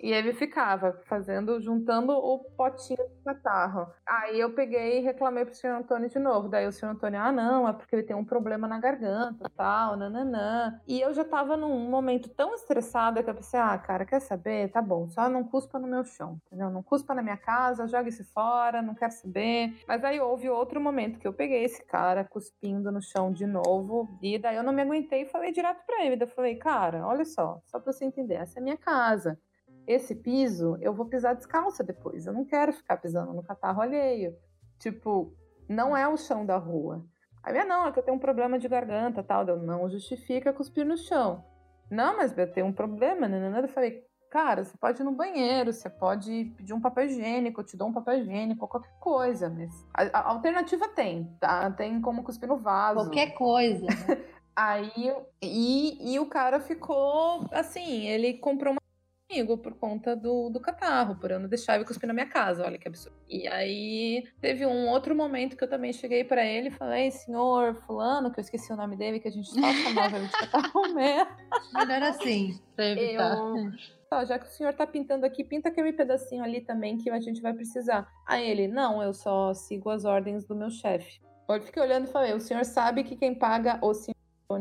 E 0.00 0.12
ele 0.12 0.32
ficava 0.32 1.00
fazendo, 1.06 1.60
juntando 1.60 2.12
o 2.12 2.38
potinho 2.56 2.98
de 3.08 3.24
catarro. 3.24 3.86
Aí 4.06 4.38
eu 4.38 4.52
peguei 4.52 4.98
e 4.98 5.02
reclamei 5.02 5.44
pro 5.44 5.54
senhor 5.54 5.76
Antônio 5.76 6.08
de 6.08 6.18
novo. 6.18 6.48
Daí 6.48 6.66
o 6.66 6.72
senhor 6.72 6.92
Antônio, 6.92 7.20
ah, 7.20 7.32
não, 7.32 7.68
é 7.68 7.72
porque 7.72 7.96
ele 7.96 8.02
tem 8.02 8.14
um 8.14 8.24
problema 8.24 8.68
na 8.68 8.78
garganta, 8.78 9.50
tal, 9.56 9.96
nananã. 9.96 10.80
E 10.86 11.00
eu 11.00 11.12
já 11.14 11.24
tava 11.24 11.56
num 11.56 11.88
momento 11.88 12.28
tão 12.28 12.54
estressada 12.54 13.22
que 13.22 13.30
eu 13.30 13.34
pensei, 13.34 13.58
ah, 13.58 13.76
cara, 13.78 14.04
quer 14.04 14.20
saber? 14.20 14.70
Tá 14.70 14.82
bom, 14.82 15.08
só 15.08 15.28
não 15.28 15.44
cuspa 15.44 15.78
no 15.78 15.88
meu 15.88 16.04
chão, 16.04 16.40
entendeu? 16.46 16.70
Não 16.70 16.82
cuspa 16.82 17.14
na 17.14 17.22
minha 17.22 17.36
casa, 17.36 17.88
joga 17.88 18.08
isso 18.08 18.24
fora, 18.32 18.82
não 18.82 18.94
quero 18.94 19.12
saber. 19.12 19.74
Mas 19.88 20.04
aí 20.04 20.20
houve 20.20 20.48
outro 20.48 20.80
momento 20.80 21.18
que 21.18 21.26
eu 21.26 21.32
peguei 21.32 21.64
esse 21.64 21.84
cara 21.84 22.24
cuspindo 22.24 22.92
no 22.92 23.00
chão 23.00 23.32
de 23.32 23.46
novo. 23.46 24.18
E 24.22 24.38
daí 24.38 24.56
eu 24.56 24.62
não 24.62 24.72
me 24.72 24.82
aguentei 24.82 25.22
e 25.22 25.26
falei 25.26 25.52
direto 25.52 25.84
pra 25.86 26.04
ele. 26.04 26.22
Eu 26.22 26.28
falei, 26.28 26.56
cara, 26.56 27.06
olha 27.06 27.24
só, 27.24 27.60
só 27.66 27.80
pra 27.80 27.92
você 27.92 28.04
entender, 28.04 28.34
essa 28.34 28.58
é 28.58 28.60
a 28.60 28.62
minha 28.62 28.76
casa 28.76 29.38
esse 29.86 30.14
piso 30.14 30.76
eu 30.80 30.92
vou 30.92 31.06
pisar 31.06 31.34
descalça 31.34 31.84
depois. 31.84 32.26
Eu 32.26 32.32
não 32.32 32.44
quero 32.44 32.72
ficar 32.72 32.96
pisando 32.96 33.32
no 33.32 33.42
catarro 33.42 33.80
alheio. 33.80 34.36
Tipo, 34.78 35.32
não 35.68 35.96
é 35.96 36.06
o 36.06 36.16
chão 36.16 36.44
da 36.44 36.56
rua. 36.56 37.04
Aí 37.42 37.52
minha 37.52 37.64
não, 37.64 37.86
é 37.86 37.92
que 37.92 37.98
eu 37.98 38.02
tenho 38.02 38.16
um 38.16 38.20
problema 38.20 38.58
de 38.58 38.68
garganta 38.68 39.22
tal. 39.22 39.46
Eu 39.46 39.58
não 39.58 39.88
justifica 39.88 40.52
cuspir 40.52 40.84
no 40.84 40.96
chão. 40.96 41.44
Não, 41.90 42.16
mas 42.16 42.36
eu 42.36 42.52
tenho 42.52 42.66
um 42.66 42.72
problema, 42.72 43.28
né? 43.28 43.60
Eu 43.62 43.68
falei, 43.68 44.04
cara, 44.30 44.64
você 44.64 44.76
pode 44.76 45.00
ir 45.00 45.04
no 45.04 45.12
banheiro, 45.12 45.72
você 45.72 45.88
pode 45.88 46.52
pedir 46.56 46.72
um 46.72 46.80
papel 46.80 47.04
higiênico, 47.04 47.60
eu 47.60 47.64
te 47.64 47.76
dou 47.76 47.88
um 47.88 47.92
papel 47.92 48.18
higiênico, 48.18 48.66
qualquer 48.66 48.90
coisa. 48.98 49.48
Mas 49.48 49.86
a, 49.94 50.18
a 50.18 50.28
alternativa 50.30 50.88
tem, 50.88 51.32
tá? 51.38 51.70
Tem 51.70 52.00
como 52.00 52.24
cuspir 52.24 52.48
no 52.48 52.56
vaso. 52.56 53.00
Qualquer 53.00 53.34
coisa. 53.34 53.86
Né? 53.86 54.24
Aí, 54.56 55.14
e, 55.42 56.14
e 56.14 56.18
o 56.18 56.26
cara 56.26 56.58
ficou 56.60 57.46
assim, 57.52 58.06
ele 58.06 58.34
comprou 58.38 58.72
uma 58.72 58.80
comigo 59.28 59.58
por 59.58 59.74
conta 59.74 60.14
do, 60.14 60.48
do 60.48 60.60
catarro, 60.60 61.16
por 61.16 61.30
eu 61.30 61.40
não 61.40 61.48
deixar 61.48 61.74
ele 61.74 61.84
cuspir 61.84 62.06
na 62.06 62.14
minha 62.14 62.26
casa. 62.26 62.64
Olha 62.64 62.78
que 62.78 62.88
absurdo. 62.88 63.16
E 63.28 63.46
aí 63.48 64.24
teve 64.40 64.64
um 64.64 64.88
outro 64.88 65.14
momento 65.14 65.56
que 65.56 65.64
eu 65.64 65.68
também 65.68 65.92
cheguei 65.92 66.24
para 66.24 66.44
ele 66.44 66.68
e 66.68 66.72
falei, 66.72 67.10
senhor 67.10 67.74
fulano, 67.86 68.32
que 68.32 68.38
eu 68.38 68.42
esqueci 68.42 68.72
o 68.72 68.76
nome 68.76 68.96
dele, 68.96 69.20
que 69.20 69.28
a 69.28 69.30
gente 69.30 69.48
só 69.48 69.60
chamava 69.60 70.16
ele 70.16 70.26
de 70.26 70.32
catarro 70.32 70.82
mesmo. 70.94 71.30
Melhor 71.74 72.02
assim, 72.02 72.60
pra 72.74 72.86
evitar. 72.86 73.36
Eu... 73.36 73.70
Tá, 74.08 74.24
já 74.24 74.38
que 74.38 74.46
o 74.46 74.50
senhor 74.50 74.72
tá 74.72 74.86
pintando 74.86 75.26
aqui, 75.26 75.42
pinta 75.42 75.68
aquele 75.68 75.92
pedacinho 75.92 76.44
ali 76.44 76.60
também 76.60 76.96
que 76.96 77.10
a 77.10 77.20
gente 77.20 77.42
vai 77.42 77.52
precisar. 77.52 78.08
Aí 78.24 78.48
ele, 78.48 78.68
não, 78.68 79.02
eu 79.02 79.12
só 79.12 79.52
sigo 79.52 79.90
as 79.90 80.04
ordens 80.04 80.46
do 80.46 80.54
meu 80.54 80.70
chefe. 80.70 81.20
Eu 81.48 81.60
fiquei 81.60 81.82
olhando 81.82 82.06
e 82.06 82.12
falei, 82.12 82.32
o 82.32 82.40
senhor 82.40 82.64
sabe 82.64 83.02
que 83.02 83.16
quem 83.16 83.34
paga 83.34 83.78
o 83.82 83.92
senhor 83.92 84.16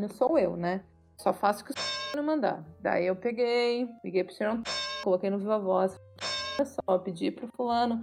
sou 0.10 0.38
eu, 0.40 0.58
né? 0.58 0.84
Só 1.18 1.34
faço 1.34 1.64
o 1.64 1.66
que 1.66 1.72
o 1.72 1.82
senhor 2.12 2.24
mandar. 2.24 2.64
Daí 2.80 3.08
eu 3.08 3.16
peguei, 3.16 3.88
liguei 4.04 4.24
pro 4.24 4.34
senhor, 4.34 4.62
coloquei 5.04 5.30
no 5.30 5.38
Viva 5.38 5.60
Voz. 5.60 6.00
Olha 6.58 6.66
só, 6.66 6.98
pedi 7.00 7.32
pro 7.32 7.48
fulano 7.56 8.02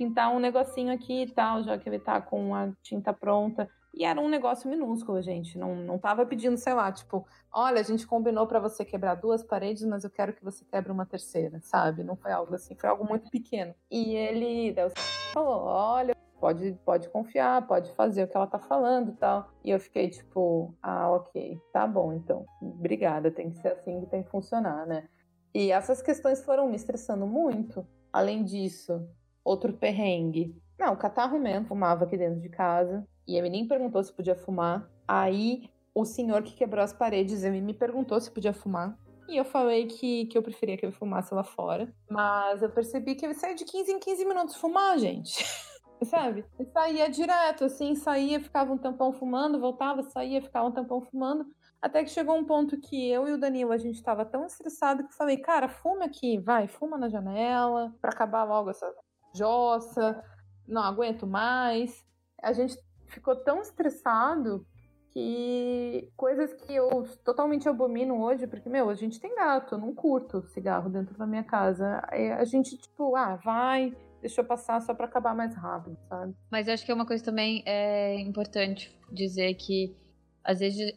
pintar 0.00 0.34
um 0.34 0.38
negocinho 0.38 0.90
aqui 0.90 1.24
e 1.24 1.30
tal, 1.30 1.62
já 1.62 1.76
que 1.76 1.86
ele 1.86 1.98
tá 1.98 2.22
com 2.22 2.54
a 2.54 2.72
tinta 2.82 3.12
pronta. 3.12 3.68
E 3.92 4.02
era 4.02 4.18
um 4.18 4.30
negócio 4.30 4.70
minúsculo, 4.70 5.20
gente. 5.20 5.58
Não, 5.58 5.76
não 5.76 5.98
tava 5.98 6.24
pedindo, 6.24 6.56
sei 6.56 6.72
lá, 6.72 6.90
tipo, 6.90 7.26
olha, 7.52 7.80
a 7.80 7.82
gente 7.82 8.06
combinou 8.06 8.46
para 8.46 8.58
você 8.58 8.82
quebrar 8.82 9.16
duas 9.16 9.42
paredes, 9.42 9.84
mas 9.84 10.02
eu 10.02 10.08
quero 10.08 10.32
que 10.32 10.42
você 10.42 10.64
quebre 10.64 10.90
uma 10.90 11.04
terceira, 11.04 11.60
sabe? 11.60 12.02
Não 12.02 12.16
foi 12.16 12.32
algo 12.32 12.54
assim, 12.54 12.74
foi 12.74 12.88
algo 12.88 13.06
muito 13.06 13.30
pequeno. 13.30 13.74
E 13.90 14.14
ele 14.14 14.72
daí, 14.72 14.90
falou: 15.34 15.64
olha, 15.64 16.16
pode, 16.40 16.72
pode 16.84 17.08
confiar, 17.10 17.66
pode 17.66 17.92
fazer 17.92 18.24
o 18.24 18.28
que 18.28 18.36
ela 18.36 18.46
tá 18.46 18.58
falando 18.58 19.10
e 19.10 19.16
tal. 19.16 19.50
E 19.62 19.70
eu 19.70 19.78
fiquei 19.78 20.08
tipo, 20.08 20.74
ah, 20.82 21.10
ok, 21.10 21.60
tá 21.72 21.86
bom 21.86 22.12
então. 22.12 22.46
Obrigada, 22.60 23.30
tem 23.30 23.50
que 23.50 23.58
ser 23.58 23.68
assim 23.68 24.00
que 24.00 24.06
tem 24.06 24.22
que 24.22 24.30
funcionar, 24.30 24.86
né? 24.86 25.08
E 25.54 25.70
essas 25.70 26.00
questões 26.00 26.42
foram 26.44 26.68
me 26.68 26.76
estressando 26.76 27.26
muito. 27.26 27.86
Além 28.12 28.42
disso, 28.44 29.06
outro 29.44 29.72
perrengue. 29.72 30.56
Não, 30.78 30.94
o 30.94 30.96
catarro 30.96 31.38
mesmo 31.38 31.66
fumava 31.66 32.04
aqui 32.04 32.16
dentro 32.16 32.40
de 32.40 32.48
casa. 32.48 33.06
E 33.26 33.36
ele 33.36 33.50
nem 33.50 33.68
perguntou 33.68 34.02
se 34.02 34.12
podia 34.12 34.34
fumar. 34.34 34.90
Aí 35.06 35.70
o 35.94 36.04
senhor 36.04 36.42
que 36.42 36.54
quebrou 36.54 36.82
as 36.82 36.92
paredes, 36.92 37.44
ele 37.44 37.60
me 37.60 37.74
perguntou 37.74 38.20
se 38.20 38.30
podia 38.30 38.52
fumar. 38.52 38.96
E 39.28 39.36
eu 39.36 39.44
falei 39.44 39.86
que, 39.86 40.26
que 40.26 40.36
eu 40.36 40.42
preferia 40.42 40.76
que 40.76 40.84
ele 40.84 40.92
fumasse 40.92 41.32
lá 41.32 41.44
fora. 41.44 41.92
Mas 42.08 42.62
eu 42.62 42.70
percebi 42.70 43.14
que 43.14 43.24
ele 43.24 43.34
saía 43.34 43.54
de 43.54 43.64
15 43.64 43.92
em 43.92 43.98
15 44.00 44.24
minutos 44.24 44.56
fumar, 44.56 44.98
gente. 44.98 45.44
sabe? 46.04 46.44
E 46.58 46.64
saía 46.64 47.08
direto, 47.08 47.64
assim, 47.64 47.94
saía, 47.94 48.40
ficava 48.40 48.72
um 48.72 48.78
tampão 48.78 49.12
fumando, 49.12 49.60
voltava, 49.60 50.02
saía, 50.02 50.42
ficava 50.42 50.68
um 50.68 50.72
tampão 50.72 51.00
fumando. 51.00 51.46
Até 51.80 52.04
que 52.04 52.10
chegou 52.10 52.36
um 52.36 52.44
ponto 52.44 52.78
que 52.78 53.10
eu 53.10 53.26
e 53.26 53.32
o 53.32 53.38
Danilo, 53.38 53.72
a 53.72 53.78
gente 53.78 54.02
tava 54.02 54.24
tão 54.24 54.44
estressado 54.44 55.02
que 55.02 55.12
eu 55.12 55.16
falei, 55.16 55.38
cara, 55.38 55.68
fuma 55.68 56.04
aqui, 56.04 56.38
vai, 56.38 56.68
fuma 56.68 56.98
na 56.98 57.08
janela, 57.08 57.94
para 58.00 58.10
acabar 58.10 58.44
logo 58.44 58.70
essa 58.70 58.92
jossa, 59.34 60.22
não 60.66 60.82
aguento 60.82 61.26
mais. 61.26 62.06
A 62.42 62.52
gente 62.52 62.76
ficou 63.06 63.36
tão 63.36 63.60
estressado 63.60 64.66
que 65.12 66.08
coisas 66.16 66.52
que 66.52 66.74
eu 66.74 67.04
totalmente 67.24 67.68
abomino 67.68 68.22
hoje, 68.22 68.46
porque, 68.46 68.68
meu, 68.68 68.88
a 68.88 68.94
gente 68.94 69.18
tem 69.18 69.34
gato, 69.34 69.74
eu 69.74 69.78
não 69.78 69.94
curto 69.94 70.46
cigarro 70.48 70.88
dentro 70.88 71.16
da 71.18 71.26
minha 71.26 71.42
casa. 71.42 72.00
Aí 72.08 72.30
a 72.30 72.44
gente, 72.44 72.76
tipo, 72.76 73.16
ah, 73.16 73.36
vai, 73.36 73.96
deixou 74.20 74.44
passar 74.44 74.80
só 74.80 74.94
para 74.94 75.06
acabar 75.06 75.34
mais 75.34 75.54
rápido, 75.54 75.96
sabe? 76.08 76.34
Mas 76.50 76.68
acho 76.68 76.84
que 76.84 76.90
é 76.90 76.94
uma 76.94 77.06
coisa 77.06 77.24
também 77.24 77.62
é 77.66 78.20
importante 78.20 78.90
dizer 79.10 79.54
que 79.54 79.94
às 80.44 80.60
vezes 80.60 80.92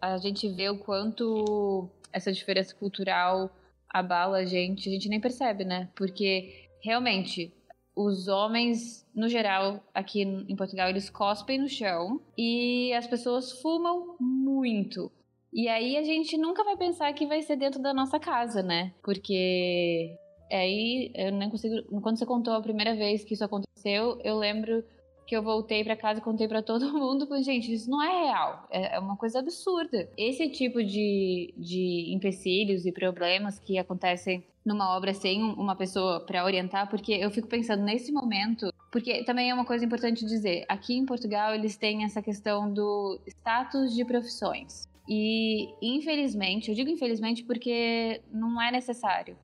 a 0.00 0.18
gente 0.18 0.48
vê 0.48 0.68
o 0.68 0.78
quanto 0.78 1.88
essa 2.12 2.32
diferença 2.32 2.74
cultural 2.74 3.50
abala 3.88 4.38
a 4.38 4.44
gente, 4.44 4.88
a 4.88 4.92
gente 4.92 5.08
nem 5.08 5.20
percebe, 5.20 5.64
né? 5.64 5.88
Porque 5.94 6.68
realmente 6.82 7.54
os 7.96 8.28
homens, 8.28 9.04
no 9.14 9.28
geral, 9.28 9.82
aqui 9.92 10.22
em 10.22 10.54
Portugal, 10.54 10.88
eles 10.88 11.10
cospem 11.10 11.58
no 11.58 11.68
chão 11.68 12.20
e 12.36 12.92
as 12.92 13.06
pessoas 13.06 13.60
fumam 13.60 14.16
muito. 14.20 15.10
E 15.52 15.66
aí 15.68 15.96
a 15.96 16.02
gente 16.02 16.36
nunca 16.36 16.62
vai 16.62 16.76
pensar 16.76 17.12
que 17.12 17.26
vai 17.26 17.42
ser 17.42 17.56
dentro 17.56 17.80
da 17.80 17.94
nossa 17.94 18.20
casa, 18.20 18.62
né? 18.62 18.94
Porque 19.02 20.16
Aí 20.50 21.10
eu 21.14 21.32
nem 21.32 21.50
consigo. 21.50 22.00
Quando 22.00 22.18
você 22.18 22.26
contou 22.26 22.54
a 22.54 22.62
primeira 22.62 22.94
vez 22.94 23.24
que 23.24 23.34
isso 23.34 23.44
aconteceu, 23.44 24.18
eu 24.22 24.38
lembro 24.38 24.84
que 25.26 25.36
eu 25.36 25.42
voltei 25.42 25.84
para 25.84 25.94
casa 25.94 26.20
e 26.20 26.22
contei 26.22 26.48
para 26.48 26.62
todo 26.62 26.90
mundo, 26.98 27.26
falei, 27.26 27.42
gente, 27.42 27.72
isso 27.72 27.90
não 27.90 28.02
é 28.02 28.24
real, 28.24 28.66
é, 28.70 28.96
é 28.96 28.98
uma 28.98 29.16
coisa 29.16 29.40
absurda. 29.40 30.08
Esse 30.16 30.48
tipo 30.48 30.82
de, 30.82 31.52
de 31.56 32.12
empecilhos 32.14 32.86
e 32.86 32.92
problemas 32.92 33.58
que 33.58 33.76
acontecem 33.78 34.42
numa 34.64 34.96
obra 34.96 35.12
sem 35.12 35.42
uma 35.42 35.76
pessoa 35.76 36.20
para 36.20 36.44
orientar, 36.44 36.88
porque 36.88 37.12
eu 37.12 37.30
fico 37.30 37.46
pensando 37.46 37.82
nesse 37.82 38.10
momento, 38.10 38.72
Porque 38.90 39.22
também 39.24 39.50
é 39.50 39.54
uma 39.54 39.66
coisa 39.66 39.84
importante 39.84 40.24
dizer, 40.24 40.64
aqui 40.68 40.94
em 40.94 41.04
Portugal 41.04 41.54
eles 41.54 41.76
têm 41.76 42.04
essa 42.04 42.22
questão 42.22 42.72
do 42.72 43.20
status 43.26 43.94
de 43.94 44.04
profissões. 44.04 44.88
E 45.06 45.68
infelizmente, 45.82 46.70
eu 46.70 46.74
digo 46.74 46.90
infelizmente 46.90 47.44
porque 47.44 48.22
não 48.30 48.60
é 48.60 48.70
necessário. 48.70 49.36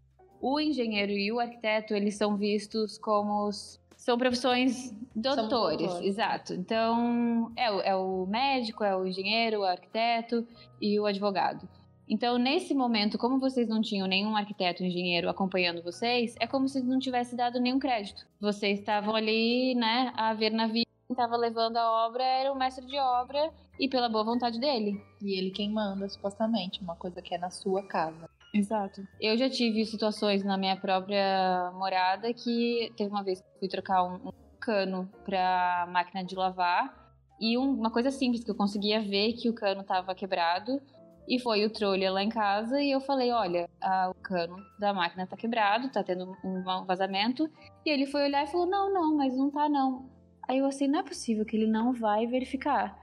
O 0.46 0.60
engenheiro 0.60 1.10
e 1.10 1.32
o 1.32 1.40
arquiteto, 1.40 1.94
eles 1.94 2.16
são 2.16 2.36
vistos 2.36 2.98
como 2.98 3.50
são 3.96 4.18
profissões 4.18 4.94
doutores, 5.16 5.48
doutores, 5.48 6.00
exato. 6.02 6.52
Então, 6.52 7.50
é, 7.56 7.88
é 7.88 7.96
o 7.96 8.26
médico, 8.26 8.84
é 8.84 8.94
o 8.94 9.06
engenheiro, 9.06 9.60
o 9.60 9.64
arquiteto 9.64 10.46
e 10.78 11.00
o 11.00 11.06
advogado. 11.06 11.66
Então, 12.06 12.36
nesse 12.36 12.74
momento, 12.74 13.16
como 13.16 13.40
vocês 13.40 13.66
não 13.66 13.80
tinham 13.80 14.06
nenhum 14.06 14.36
arquiteto, 14.36 14.84
engenheiro 14.84 15.30
acompanhando 15.30 15.82
vocês, 15.82 16.34
é 16.38 16.46
como 16.46 16.68
se 16.68 16.82
não 16.82 16.98
tivesse 16.98 17.34
dado 17.34 17.58
nenhum 17.58 17.78
crédito. 17.78 18.26
Vocês 18.38 18.80
estavam 18.80 19.16
ali, 19.16 19.74
né, 19.74 20.12
a 20.14 20.34
ver 20.34 20.50
na 20.50 20.66
vida, 20.66 20.84
estava 21.08 21.38
levando 21.38 21.78
a 21.78 22.06
obra 22.06 22.22
era 22.22 22.52
o 22.52 22.58
mestre 22.58 22.84
de 22.84 22.98
obra 22.98 23.50
e 23.80 23.88
pela 23.88 24.10
boa 24.10 24.24
vontade 24.24 24.60
dele. 24.60 25.00
E 25.22 25.38
ele 25.38 25.50
quem 25.50 25.70
manda, 25.70 26.06
supostamente, 26.06 26.82
uma 26.82 26.96
coisa 26.96 27.22
que 27.22 27.34
é 27.34 27.38
na 27.38 27.48
sua 27.48 27.82
casa. 27.82 28.28
Exato. 28.54 29.06
Eu 29.20 29.36
já 29.36 29.50
tive 29.50 29.84
situações 29.84 30.44
na 30.44 30.56
minha 30.56 30.76
própria 30.76 31.72
morada 31.74 32.32
que 32.32 32.92
teve 32.96 33.10
uma 33.10 33.24
vez 33.24 33.40
que 33.40 33.58
fui 33.58 33.68
trocar 33.68 34.04
um, 34.04 34.28
um 34.28 34.32
cano 34.60 35.10
para 35.24 35.88
máquina 35.90 36.24
de 36.24 36.36
lavar 36.36 36.94
e 37.40 37.58
um, 37.58 37.72
uma 37.72 37.90
coisa 37.90 38.12
simples 38.12 38.44
que 38.44 38.50
eu 38.50 38.54
conseguia 38.54 39.00
ver 39.00 39.32
que 39.32 39.50
o 39.50 39.54
cano 39.54 39.80
estava 39.80 40.14
quebrado 40.14 40.80
e 41.28 41.38
foi 41.40 41.64
o 41.64 41.70
trolha 41.70 42.12
lá 42.12 42.22
em 42.22 42.28
casa 42.28 42.80
e 42.80 42.90
eu 42.90 43.00
falei, 43.00 43.32
olha, 43.32 43.68
a, 43.80 44.10
o 44.10 44.14
cano 44.14 44.56
da 44.78 44.92
máquina 44.92 45.26
tá 45.26 45.36
quebrado, 45.36 45.90
tá 45.90 46.04
tendo 46.04 46.36
um 46.44 46.62
vazamento. 46.86 47.50
E 47.84 47.90
ele 47.90 48.06
foi 48.06 48.24
olhar 48.24 48.44
e 48.44 48.50
falou, 48.50 48.66
não, 48.66 48.92
não, 48.92 49.16
mas 49.16 49.36
não 49.36 49.50
tá 49.50 49.68
não. 49.68 50.08
Aí 50.46 50.58
eu 50.58 50.66
assim, 50.66 50.86
não 50.86 51.00
é 51.00 51.02
possível 51.02 51.44
que 51.44 51.56
ele 51.56 51.66
não 51.66 51.92
vai 51.92 52.26
verificar. 52.26 52.98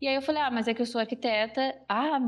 E 0.00 0.08
aí 0.08 0.14
eu 0.14 0.22
falei, 0.22 0.42
ah, 0.42 0.50
mas 0.50 0.66
é 0.68 0.74
que 0.74 0.80
eu 0.80 0.86
sou 0.86 1.00
arquiteta. 1.00 1.74
Ah, 1.88 2.18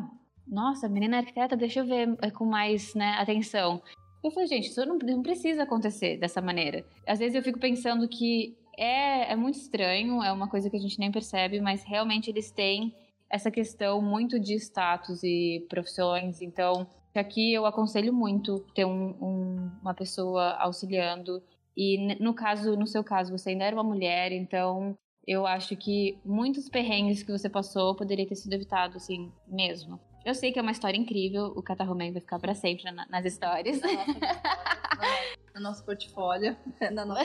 nossa, 0.49 0.88
menina 0.88 1.18
arquiteta, 1.18 1.57
deixa 1.57 1.80
eu 1.80 1.86
ver 1.86 2.16
é, 2.22 2.30
com 2.30 2.44
mais 2.44 2.94
né, 2.94 3.16
atenção. 3.18 3.82
Eu 4.22 4.30
falei, 4.30 4.49
gente, 4.49 4.68
isso 4.68 4.84
não, 4.84 4.99
não 4.99 5.22
precisa 5.22 5.62
acontecer 5.62 6.16
dessa 6.18 6.40
maneira. 6.40 6.84
Às 7.07 7.18
vezes 7.18 7.34
eu 7.34 7.42
fico 7.42 7.59
pensando 7.59 8.09
que 8.09 8.57
é, 8.76 9.32
é 9.32 9.36
muito 9.36 9.59
estranho, 9.59 10.22
é 10.22 10.32
uma 10.32 10.49
coisa 10.49 10.70
que 10.70 10.76
a 10.76 10.80
gente 10.80 10.99
nem 10.99 11.12
percebe, 11.12 11.61
mas 11.61 11.84
realmente 11.84 12.30
eles 12.30 12.51
têm 12.51 12.94
essa 13.30 13.51
questão 13.51 14.01
muito 14.01 14.40
de 14.40 14.55
status 14.55 15.22
e 15.22 15.66
profissões. 15.68 16.40
Então, 16.40 16.86
aqui 17.14 17.53
eu 17.53 17.66
aconselho 17.66 18.12
muito 18.12 18.61
ter 18.74 18.84
um, 18.84 19.11
um, 19.20 19.70
uma 19.82 19.94
pessoa 19.94 20.53
auxiliando. 20.55 21.42
E 21.76 22.16
no 22.20 22.34
caso, 22.34 22.76
no 22.76 22.86
seu 22.86 23.05
caso, 23.05 23.36
você 23.36 23.51
ainda 23.51 23.64
era 23.64 23.76
uma 23.76 23.84
mulher, 23.84 24.32
então 24.32 24.96
eu 25.26 25.46
acho 25.46 25.76
que 25.76 26.18
muitos 26.24 26.68
perrengues 26.68 27.22
que 27.22 27.30
você 27.30 27.51
passou 27.51 27.94
poderia 27.94 28.26
ter 28.26 28.34
sido 28.34 28.53
evitado, 28.55 28.96
assim, 28.96 29.30
mesmo. 29.46 30.01
Eu 30.28 30.34
sei 30.34 30.52
que 30.52 30.58
é 30.58 30.62
uma 30.62 30.72
história 30.72 30.98
incrível, 30.98 31.54
o 31.56 31.62
Catarroman 31.62 32.12
vai 32.12 32.20
ficar 32.20 32.38
para 32.38 32.54
sempre 32.54 32.84
na, 32.92 33.06
nas 33.08 33.24
histórias. 33.24 33.80
no 35.54 35.62
nosso 35.62 35.82
portfólio. 35.82 36.54
Na 36.92 37.06
nossa... 37.06 37.24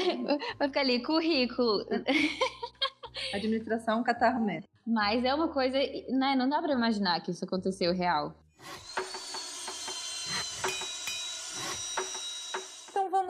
Vai 0.58 0.70
ficar 0.70 0.80
ali, 0.80 1.04
currículo. 1.04 1.86
Administração 3.34 4.02
Catarroman. 4.04 4.62
Mas 4.88 5.26
é 5.26 5.36
uma 5.36 5.50
coisa, 5.50 5.78
né, 6.08 6.34
não 6.38 6.48
dá 6.48 6.62
para 6.62 6.72
imaginar 6.72 7.20
que 7.20 7.32
isso 7.32 7.44
aconteceu 7.44 7.94
real. 7.94 8.34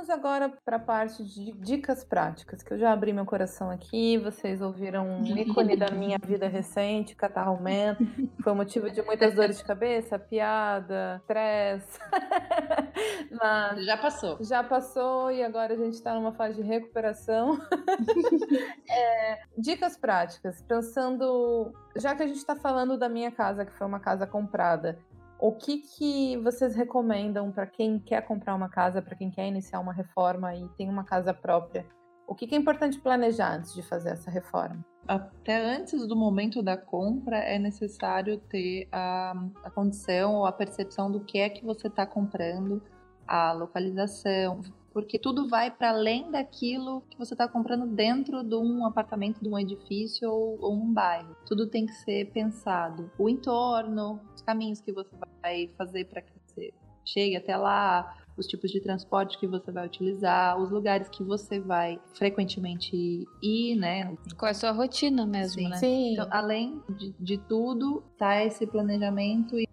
Vamos 0.03 0.09
agora 0.09 0.51
para 0.65 0.75
a 0.75 0.79
parte 0.79 1.23
de 1.23 1.53
dicas 1.53 2.03
práticas, 2.03 2.61
que 2.61 2.73
eu 2.73 2.77
já 2.77 2.91
abri 2.91 3.13
meu 3.13 3.25
coração 3.25 3.69
aqui. 3.69 4.17
Vocês 4.17 4.61
ouviram 4.61 5.07
um 5.07 5.23
ícone 5.25 5.77
da 5.77 5.91
minha 5.91 6.17
vida 6.17 6.45
recente, 6.47 7.15
Catarro 7.15 7.61
Man. 7.61 7.95
Foi 8.43 8.53
motivo 8.53 8.89
de 8.89 9.01
muitas 9.01 9.33
dores 9.33 9.57
de 9.57 9.63
cabeça, 9.63 10.19
piada, 10.19 11.21
stress. 11.23 11.99
Mas 13.31 13.85
já 13.85 13.95
passou. 13.95 14.37
Já 14.41 14.61
passou 14.61 15.31
e 15.31 15.41
agora 15.41 15.73
a 15.73 15.77
gente 15.77 15.93
está 15.93 16.13
numa 16.13 16.33
fase 16.33 16.61
de 16.61 16.67
recuperação. 16.67 17.57
é, 18.89 19.39
dicas 19.57 19.95
práticas, 19.95 20.61
pensando. 20.63 21.71
Já 21.95 22.13
que 22.13 22.23
a 22.23 22.27
gente 22.27 22.37
está 22.37 22.55
falando 22.57 22.97
da 22.97 23.07
minha 23.07 23.31
casa, 23.31 23.65
que 23.65 23.71
foi 23.71 23.87
uma 23.87 23.99
casa 24.01 24.27
comprada, 24.27 24.99
o 25.43 25.51
que, 25.51 25.79
que 25.79 26.37
vocês 26.37 26.73
recomendam 26.73 27.51
para 27.51 27.67
quem 27.67 27.99
quer 27.99 28.21
comprar 28.21 28.55
uma 28.55 28.69
casa, 28.69 29.01
para 29.01 29.13
quem 29.13 29.29
quer 29.29 29.45
iniciar 29.45 29.81
uma 29.81 29.91
reforma 29.91 30.55
e 30.55 30.69
tem 30.77 30.89
uma 30.89 31.03
casa 31.03 31.33
própria? 31.33 31.85
O 32.25 32.33
que, 32.33 32.47
que 32.47 32.55
é 32.55 32.57
importante 32.57 32.97
planejar 32.97 33.57
antes 33.57 33.73
de 33.73 33.83
fazer 33.83 34.11
essa 34.11 34.31
reforma? 34.31 34.85
Até 35.05 35.61
antes 35.61 36.07
do 36.07 36.15
momento 36.15 36.63
da 36.63 36.77
compra, 36.77 37.39
é 37.39 37.59
necessário 37.59 38.37
ter 38.37 38.87
a, 38.89 39.33
a 39.65 39.69
condição 39.69 40.35
ou 40.35 40.45
a 40.45 40.51
percepção 40.53 41.11
do 41.11 41.19
que 41.19 41.39
é 41.39 41.49
que 41.49 41.65
você 41.65 41.87
está 41.87 42.05
comprando, 42.05 42.81
a 43.27 43.51
localização, 43.51 44.61
porque 44.93 45.17
tudo 45.17 45.49
vai 45.49 45.71
para 45.71 45.89
além 45.89 46.29
daquilo 46.29 47.01
que 47.09 47.17
você 47.17 47.33
está 47.33 47.47
comprando 47.47 47.87
dentro 47.87 48.43
de 48.43 48.55
um 48.55 48.85
apartamento, 48.85 49.41
de 49.41 49.49
um 49.49 49.57
edifício 49.57 50.29
ou, 50.29 50.57
ou, 50.61 50.73
um 50.73 50.93
bairro. 50.93 51.35
Tudo 51.45 51.67
tem 51.67 51.85
que 51.85 51.93
ser 51.93 52.31
pensado. 52.31 53.11
O 53.17 53.27
entorno, 53.27 54.21
os 54.35 54.41
caminhos 54.41 54.79
que 54.79 54.91
você 54.91 55.09
vai 55.41 55.67
fazer 55.75 56.05
para 56.05 56.21
que 56.21 56.31
você 56.45 56.71
chegue 57.05 57.35
até 57.35 57.57
lá, 57.57 58.15
os 58.37 58.47
tipos 58.47 58.71
de 58.71 58.79
transporte 58.79 59.37
que 59.37 59.47
você 59.47 59.71
vai 59.71 59.85
utilizar, 59.85 60.57
os 60.59 60.69
lugares 60.69 61.09
que 61.09 61.23
você 61.23 61.59
vai 61.59 61.99
frequentemente 62.13 63.27
ir, 63.41 63.75
né? 63.75 64.15
Qual 64.37 64.47
é 64.47 64.51
a 64.51 64.55
sua 64.55 64.71
rotina 64.71 65.25
mesmo, 65.25 65.61
Sim. 65.61 65.69
né? 65.69 65.77
Sim. 65.77 66.13
Então, 66.13 66.27
além 66.31 66.81
de, 66.89 67.13
de 67.19 67.37
tudo, 67.37 68.03
tá 68.17 68.43
esse 68.43 68.65
planejamento 68.65 69.59
e 69.59 69.67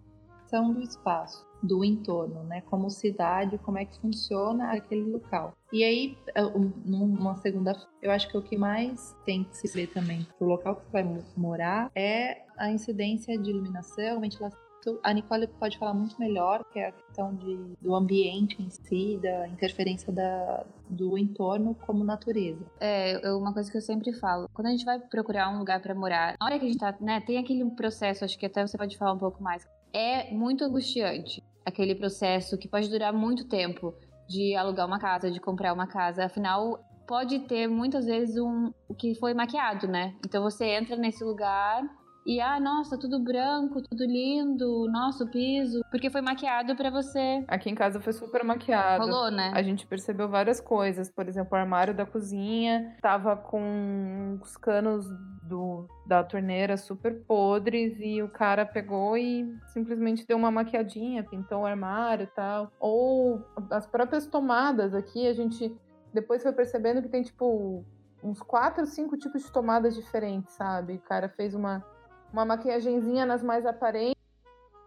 do 0.51 0.81
espaço 0.81 1.45
do 1.61 1.85
entorno, 1.85 2.43
né? 2.43 2.61
Como 2.61 2.89
cidade, 2.89 3.57
como 3.59 3.77
é 3.77 3.85
que 3.85 3.99
funciona 3.99 4.71
aquele 4.71 5.03
local. 5.03 5.55
E 5.71 5.83
aí, 5.83 6.17
é, 6.35 6.41
numa 6.85 7.35
segunda, 7.37 7.75
eu 8.01 8.11
acho 8.11 8.27
que 8.29 8.37
o 8.37 8.41
que 8.41 8.57
mais 8.57 9.15
tem 9.25 9.43
que 9.43 9.55
se 9.55 9.67
ver 9.67 9.87
também 9.87 10.25
pro 10.37 10.47
local 10.47 10.75
que 10.75 10.85
você 10.85 10.91
vai 10.91 11.23
morar 11.37 11.91
é 11.95 12.41
a 12.57 12.71
incidência 12.71 13.37
de 13.37 13.49
iluminação, 13.49 14.19
ventilação. 14.19 14.59
A 15.03 15.13
Nicole 15.13 15.45
pode 15.45 15.77
falar 15.77 15.93
muito 15.93 16.19
melhor, 16.19 16.65
que 16.73 16.79
é 16.79 16.87
a 16.87 16.91
questão 16.91 17.35
de, 17.35 17.55
do 17.79 17.93
ambiente 17.93 18.59
em 18.59 18.67
si, 18.71 19.19
da 19.21 19.47
interferência 19.47 20.11
da, 20.11 20.65
do 20.89 21.15
entorno 21.19 21.75
como 21.85 22.03
natureza. 22.03 22.65
É, 22.79 23.21
uma 23.31 23.53
coisa 23.53 23.69
que 23.69 23.77
eu 23.77 23.81
sempre 23.81 24.11
falo, 24.13 24.49
quando 24.51 24.67
a 24.67 24.71
gente 24.71 24.83
vai 24.83 24.99
procurar 24.99 25.49
um 25.49 25.59
lugar 25.59 25.83
para 25.83 25.93
morar, 25.93 26.35
na 26.39 26.47
hora 26.47 26.57
que 26.57 26.65
a 26.65 26.67
gente 26.67 26.79
tá, 26.79 26.95
né, 26.99 27.21
tem 27.21 27.37
aquele 27.37 27.63
processo, 27.71 28.25
acho 28.25 28.39
que 28.39 28.47
até 28.47 28.65
você 28.65 28.75
pode 28.75 28.97
falar 28.97 29.13
um 29.13 29.19
pouco 29.19 29.43
mais, 29.43 29.67
é 29.93 30.31
muito 30.31 30.63
angustiante 30.63 31.43
aquele 31.65 31.95
processo 31.95 32.57
que 32.57 32.67
pode 32.67 32.89
durar 32.89 33.13
muito 33.13 33.47
tempo 33.47 33.93
de 34.27 34.55
alugar 34.55 34.87
uma 34.87 34.99
casa, 34.99 35.29
de 35.29 35.39
comprar 35.39 35.73
uma 35.73 35.87
casa. 35.87 36.25
Afinal, 36.25 36.79
pode 37.07 37.39
ter 37.39 37.67
muitas 37.67 38.05
vezes 38.05 38.37
um 38.37 38.71
o 38.87 38.95
que 38.95 39.15
foi 39.15 39.33
maquiado, 39.33 39.87
né? 39.87 40.15
Então 40.25 40.41
você 40.41 40.65
entra 40.65 40.95
nesse 40.95 41.23
lugar 41.23 41.83
e 42.25 42.39
ah, 42.39 42.59
nossa, 42.59 42.97
tudo 42.97 43.19
branco, 43.19 43.81
tudo 43.81 44.05
lindo, 44.05 44.87
nosso 44.91 45.27
piso, 45.27 45.81
porque 45.89 46.09
foi 46.09 46.21
maquiado 46.21 46.75
para 46.75 46.89
você. 46.89 47.43
Aqui 47.47 47.69
em 47.69 47.75
casa 47.75 47.99
foi 47.99 48.13
super 48.13 48.43
maquiado. 48.43 49.03
Rolou, 49.03 49.31
né? 49.31 49.51
A 49.55 49.61
gente 49.63 49.87
percebeu 49.87 50.29
várias 50.29 50.61
coisas, 50.61 51.09
por 51.09 51.27
exemplo, 51.27 51.57
o 51.57 51.59
armário 51.59 51.95
da 51.95 52.05
cozinha 52.05 52.95
tava 53.01 53.35
com 53.35 54.39
os 54.41 54.55
canos 54.55 55.05
do, 55.43 55.87
da 56.05 56.23
torneira 56.23 56.77
super 56.77 57.23
podres 57.25 57.97
e 57.99 58.21
o 58.21 58.29
cara 58.29 58.65
pegou 58.65 59.17
e 59.17 59.51
simplesmente 59.67 60.25
deu 60.25 60.37
uma 60.37 60.51
maquiadinha, 60.51 61.23
pintou 61.23 61.61
o 61.61 61.65
armário 61.65 62.23
e 62.23 62.35
tal. 62.35 62.71
Ou 62.79 63.43
as 63.71 63.87
próprias 63.87 64.27
tomadas 64.27 64.93
aqui, 64.93 65.27
a 65.27 65.33
gente 65.33 65.75
depois 66.13 66.43
foi 66.43 66.51
percebendo 66.51 67.01
que 67.01 67.09
tem 67.09 67.23
tipo 67.23 67.83
uns 68.23 68.41
quatro, 68.41 68.85
cinco 68.85 69.17
tipos 69.17 69.43
de 69.43 69.51
tomadas 69.51 69.95
diferentes, 69.95 70.53
sabe? 70.53 70.95
O 70.95 71.01
cara 71.01 71.27
fez 71.29 71.55
uma 71.55 71.83
uma 72.31 72.45
maquiagenzinha 72.45 73.25
nas 73.25 73.43
mais 73.43 73.65
aparentes, 73.65 74.21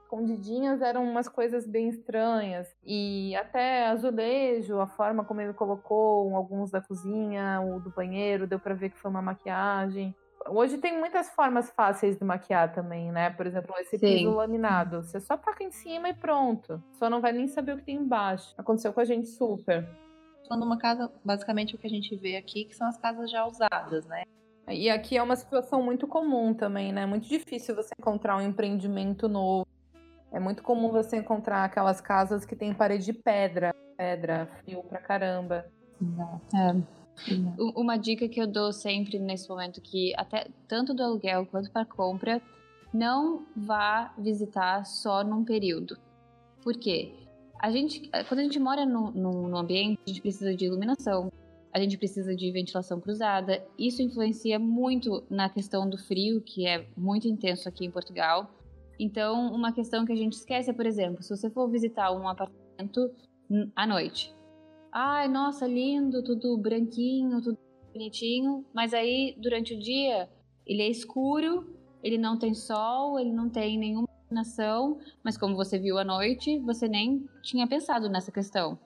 escondidinhas 0.04 0.80
eram 0.80 1.04
umas 1.04 1.28
coisas 1.28 1.66
bem 1.66 1.88
estranhas. 1.88 2.68
E 2.84 3.34
até 3.36 3.86
azulejo, 3.88 4.78
a 4.78 4.86
forma 4.86 5.24
como 5.24 5.40
ele 5.40 5.52
colocou 5.52 6.34
alguns 6.36 6.70
da 6.70 6.80
cozinha, 6.80 7.60
o 7.60 7.80
do 7.80 7.90
banheiro, 7.90 8.46
deu 8.46 8.58
para 8.58 8.74
ver 8.74 8.90
que 8.90 8.98
foi 8.98 9.10
uma 9.10 9.22
maquiagem. 9.22 10.14
Hoje 10.46 10.76
tem 10.76 10.98
muitas 10.98 11.30
formas 11.30 11.70
fáceis 11.70 12.18
de 12.18 12.24
maquiar 12.24 12.72
também, 12.72 13.10
né? 13.10 13.30
Por 13.30 13.46
exemplo, 13.46 13.74
esse 13.78 13.98
Sim. 13.98 14.18
piso 14.18 14.34
laminado. 14.34 15.02
Você 15.02 15.18
só 15.18 15.36
taca 15.36 15.64
em 15.64 15.70
cima 15.70 16.10
e 16.10 16.14
pronto. 16.14 16.82
Só 16.92 17.08
não 17.08 17.20
vai 17.20 17.32
nem 17.32 17.48
saber 17.48 17.72
o 17.72 17.78
que 17.78 17.84
tem 17.84 17.96
embaixo. 17.96 18.54
Aconteceu 18.58 18.92
com 18.92 19.00
a 19.00 19.04
gente 19.04 19.26
super. 19.26 19.88
Falando 20.46 20.66
uma 20.66 20.76
casa, 20.76 21.10
basicamente 21.24 21.74
o 21.74 21.78
que 21.78 21.86
a 21.86 21.90
gente 21.90 22.14
vê 22.16 22.36
aqui, 22.36 22.66
que 22.66 22.76
são 22.76 22.86
as 22.86 22.98
casas 22.98 23.30
já 23.30 23.46
usadas, 23.46 24.04
né? 24.04 24.24
E 24.68 24.88
aqui 24.88 25.16
é 25.16 25.22
uma 25.22 25.36
situação 25.36 25.82
muito 25.82 26.06
comum 26.06 26.54
também, 26.54 26.92
né? 26.92 27.02
É 27.02 27.06
muito 27.06 27.28
difícil 27.28 27.74
você 27.74 27.90
encontrar 27.98 28.36
um 28.36 28.40
empreendimento 28.40 29.28
novo. 29.28 29.66
É 30.32 30.40
muito 30.40 30.62
comum 30.62 30.90
você 30.90 31.18
encontrar 31.18 31.64
aquelas 31.64 32.00
casas 32.00 32.44
que 32.44 32.56
tem 32.56 32.74
parede 32.74 33.04
de 33.04 33.12
pedra, 33.12 33.74
pedra, 33.96 34.48
frio 34.58 34.82
pra 34.82 34.98
caramba. 34.98 35.66
É. 36.54 36.74
Uma 37.76 37.96
dica 37.96 38.28
que 38.28 38.40
eu 38.40 38.46
dou 38.46 38.72
sempre 38.72 39.18
nesse 39.18 39.48
momento 39.48 39.80
que 39.80 40.12
até 40.16 40.48
tanto 40.66 40.92
do 40.92 41.02
aluguel 41.02 41.46
quanto 41.46 41.70
para 41.70 41.84
compra, 41.84 42.42
não 42.92 43.46
vá 43.56 44.12
visitar 44.18 44.84
só 44.84 45.22
num 45.22 45.44
período. 45.44 45.96
Por 46.62 46.76
quê? 46.76 47.14
A 47.60 47.70
gente, 47.70 48.10
quando 48.28 48.40
a 48.40 48.42
gente 48.42 48.58
mora 48.58 48.84
no, 48.84 49.10
no 49.10 49.56
ambiente, 49.56 50.00
a 50.06 50.08
gente 50.08 50.20
precisa 50.20 50.54
de 50.54 50.64
iluminação, 50.64 51.30
a 51.74 51.80
gente 51.80 51.98
precisa 51.98 52.36
de 52.36 52.52
ventilação 52.52 53.00
cruzada. 53.00 53.66
Isso 53.76 54.00
influencia 54.00 54.60
muito 54.60 55.24
na 55.28 55.48
questão 55.48 55.90
do 55.90 55.98
frio, 55.98 56.40
que 56.40 56.64
é 56.68 56.86
muito 56.96 57.26
intenso 57.26 57.68
aqui 57.68 57.84
em 57.84 57.90
Portugal. 57.90 58.48
Então, 58.96 59.52
uma 59.52 59.72
questão 59.72 60.06
que 60.06 60.12
a 60.12 60.16
gente 60.16 60.34
esquece 60.34 60.70
é, 60.70 60.72
por 60.72 60.86
exemplo, 60.86 61.20
se 61.20 61.36
você 61.36 61.50
for 61.50 61.68
visitar 61.68 62.12
um 62.12 62.28
apartamento 62.28 63.10
à 63.74 63.84
noite, 63.88 64.32
ai, 64.92 65.26
nossa, 65.26 65.66
lindo, 65.66 66.22
tudo 66.22 66.56
branquinho, 66.56 67.42
tudo 67.42 67.58
bonitinho, 67.92 68.64
mas 68.72 68.94
aí 68.94 69.34
durante 69.36 69.74
o 69.74 69.78
dia 69.78 70.28
ele 70.64 70.80
é 70.80 70.88
escuro, 70.88 71.76
ele 72.04 72.16
não 72.16 72.38
tem 72.38 72.54
sol, 72.54 73.18
ele 73.18 73.32
não 73.32 73.50
tem 73.50 73.76
nenhuma 73.76 74.08
iluminação, 74.22 75.00
mas 75.24 75.36
como 75.36 75.56
você 75.56 75.76
viu 75.76 75.98
à 75.98 76.04
noite, 76.04 76.60
você 76.60 76.86
nem 76.86 77.28
tinha 77.42 77.66
pensado 77.66 78.08
nessa 78.08 78.30
questão. 78.30 78.78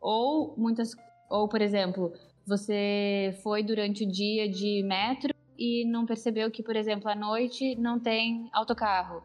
Ou 0.00 0.54
muitas, 0.56 0.94
ou 1.30 1.48
por 1.48 1.62
exemplo, 1.62 2.12
você 2.46 3.38
foi 3.42 3.62
durante 3.62 4.04
o 4.04 4.10
dia 4.10 4.48
de 4.48 4.82
metro 4.82 5.32
e 5.56 5.84
não 5.84 6.04
percebeu 6.04 6.50
que, 6.50 6.62
por 6.62 6.74
exemplo, 6.74 7.08
à 7.08 7.14
noite 7.14 7.76
não 7.76 8.00
tem 8.00 8.48
autocarro. 8.52 9.22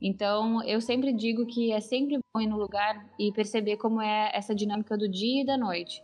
Então, 0.00 0.62
eu 0.62 0.80
sempre 0.80 1.12
digo 1.12 1.44
que 1.46 1.72
é 1.72 1.80
sempre 1.80 2.18
bom 2.32 2.40
ir 2.40 2.46
no 2.46 2.56
lugar 2.56 3.10
e 3.18 3.32
perceber 3.32 3.78
como 3.78 4.00
é 4.00 4.30
essa 4.32 4.54
dinâmica 4.54 4.96
do 4.96 5.08
dia 5.08 5.42
e 5.42 5.46
da 5.46 5.56
noite, 5.56 6.02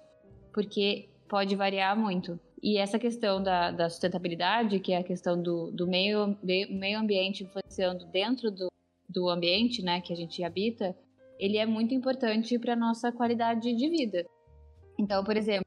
porque 0.53 1.09
pode 1.29 1.55
variar 1.55 1.97
muito. 1.97 2.41
E 2.63 2.79
essa 2.79 2.99
questão 2.99 3.43
da, 3.43 3.71
da 3.71 3.89
sustentabilidade, 3.89 4.81
que 4.81 4.93
é 4.93 4.97
a 4.97 5.05
questão 5.05 5.41
do, 5.41 5.71
do 5.71 5.87
meio, 5.87 6.37
meio 6.43 6.99
ambiente 6.99 7.45
influenciando 7.45 8.07
dentro 8.07 8.51
do, 8.51 8.69
do 9.09 9.29
ambiente 9.29 9.83
né, 9.83 10.01
que 10.01 10.13
a 10.13 10.17
gente 10.17 10.43
habita, 10.43 10.97
ele 11.39 11.59
é 11.59 11.67
muito 11.67 11.95
importante 11.95 12.59
para 12.59 12.73
a 12.73 12.77
nossa 12.77 13.13
qualidade 13.13 13.75
de 13.75 13.89
vida. 13.89 14.25
Então, 14.99 15.23
por 15.25 15.37
exemplo, 15.37 15.65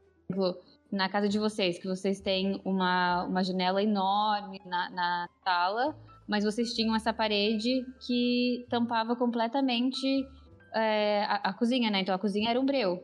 na 0.92 1.10
casa 1.10 1.28
de 1.28 1.38
vocês, 1.38 1.78
que 1.78 1.88
vocês 1.88 2.20
têm 2.20 2.62
uma, 2.64 3.26
uma 3.26 3.44
janela 3.44 3.82
enorme 3.82 4.62
na, 4.66 4.90
na 4.90 5.30
sala, 5.44 5.96
mas 6.28 6.44
vocês 6.44 6.74
tinham 6.74 6.96
essa 6.96 7.14
parede 7.14 7.86
que 8.06 8.66
tampava 8.70 9.16
completamente 9.16 10.26
é, 10.74 11.24
a, 11.24 11.36
a, 11.50 11.54
cozinha, 11.54 11.90
né? 11.90 12.02
Então 12.02 12.14
a 12.14 12.20
cozinha 12.20 12.50
era 12.50 12.60
um 12.60 12.66
breu. 12.66 13.04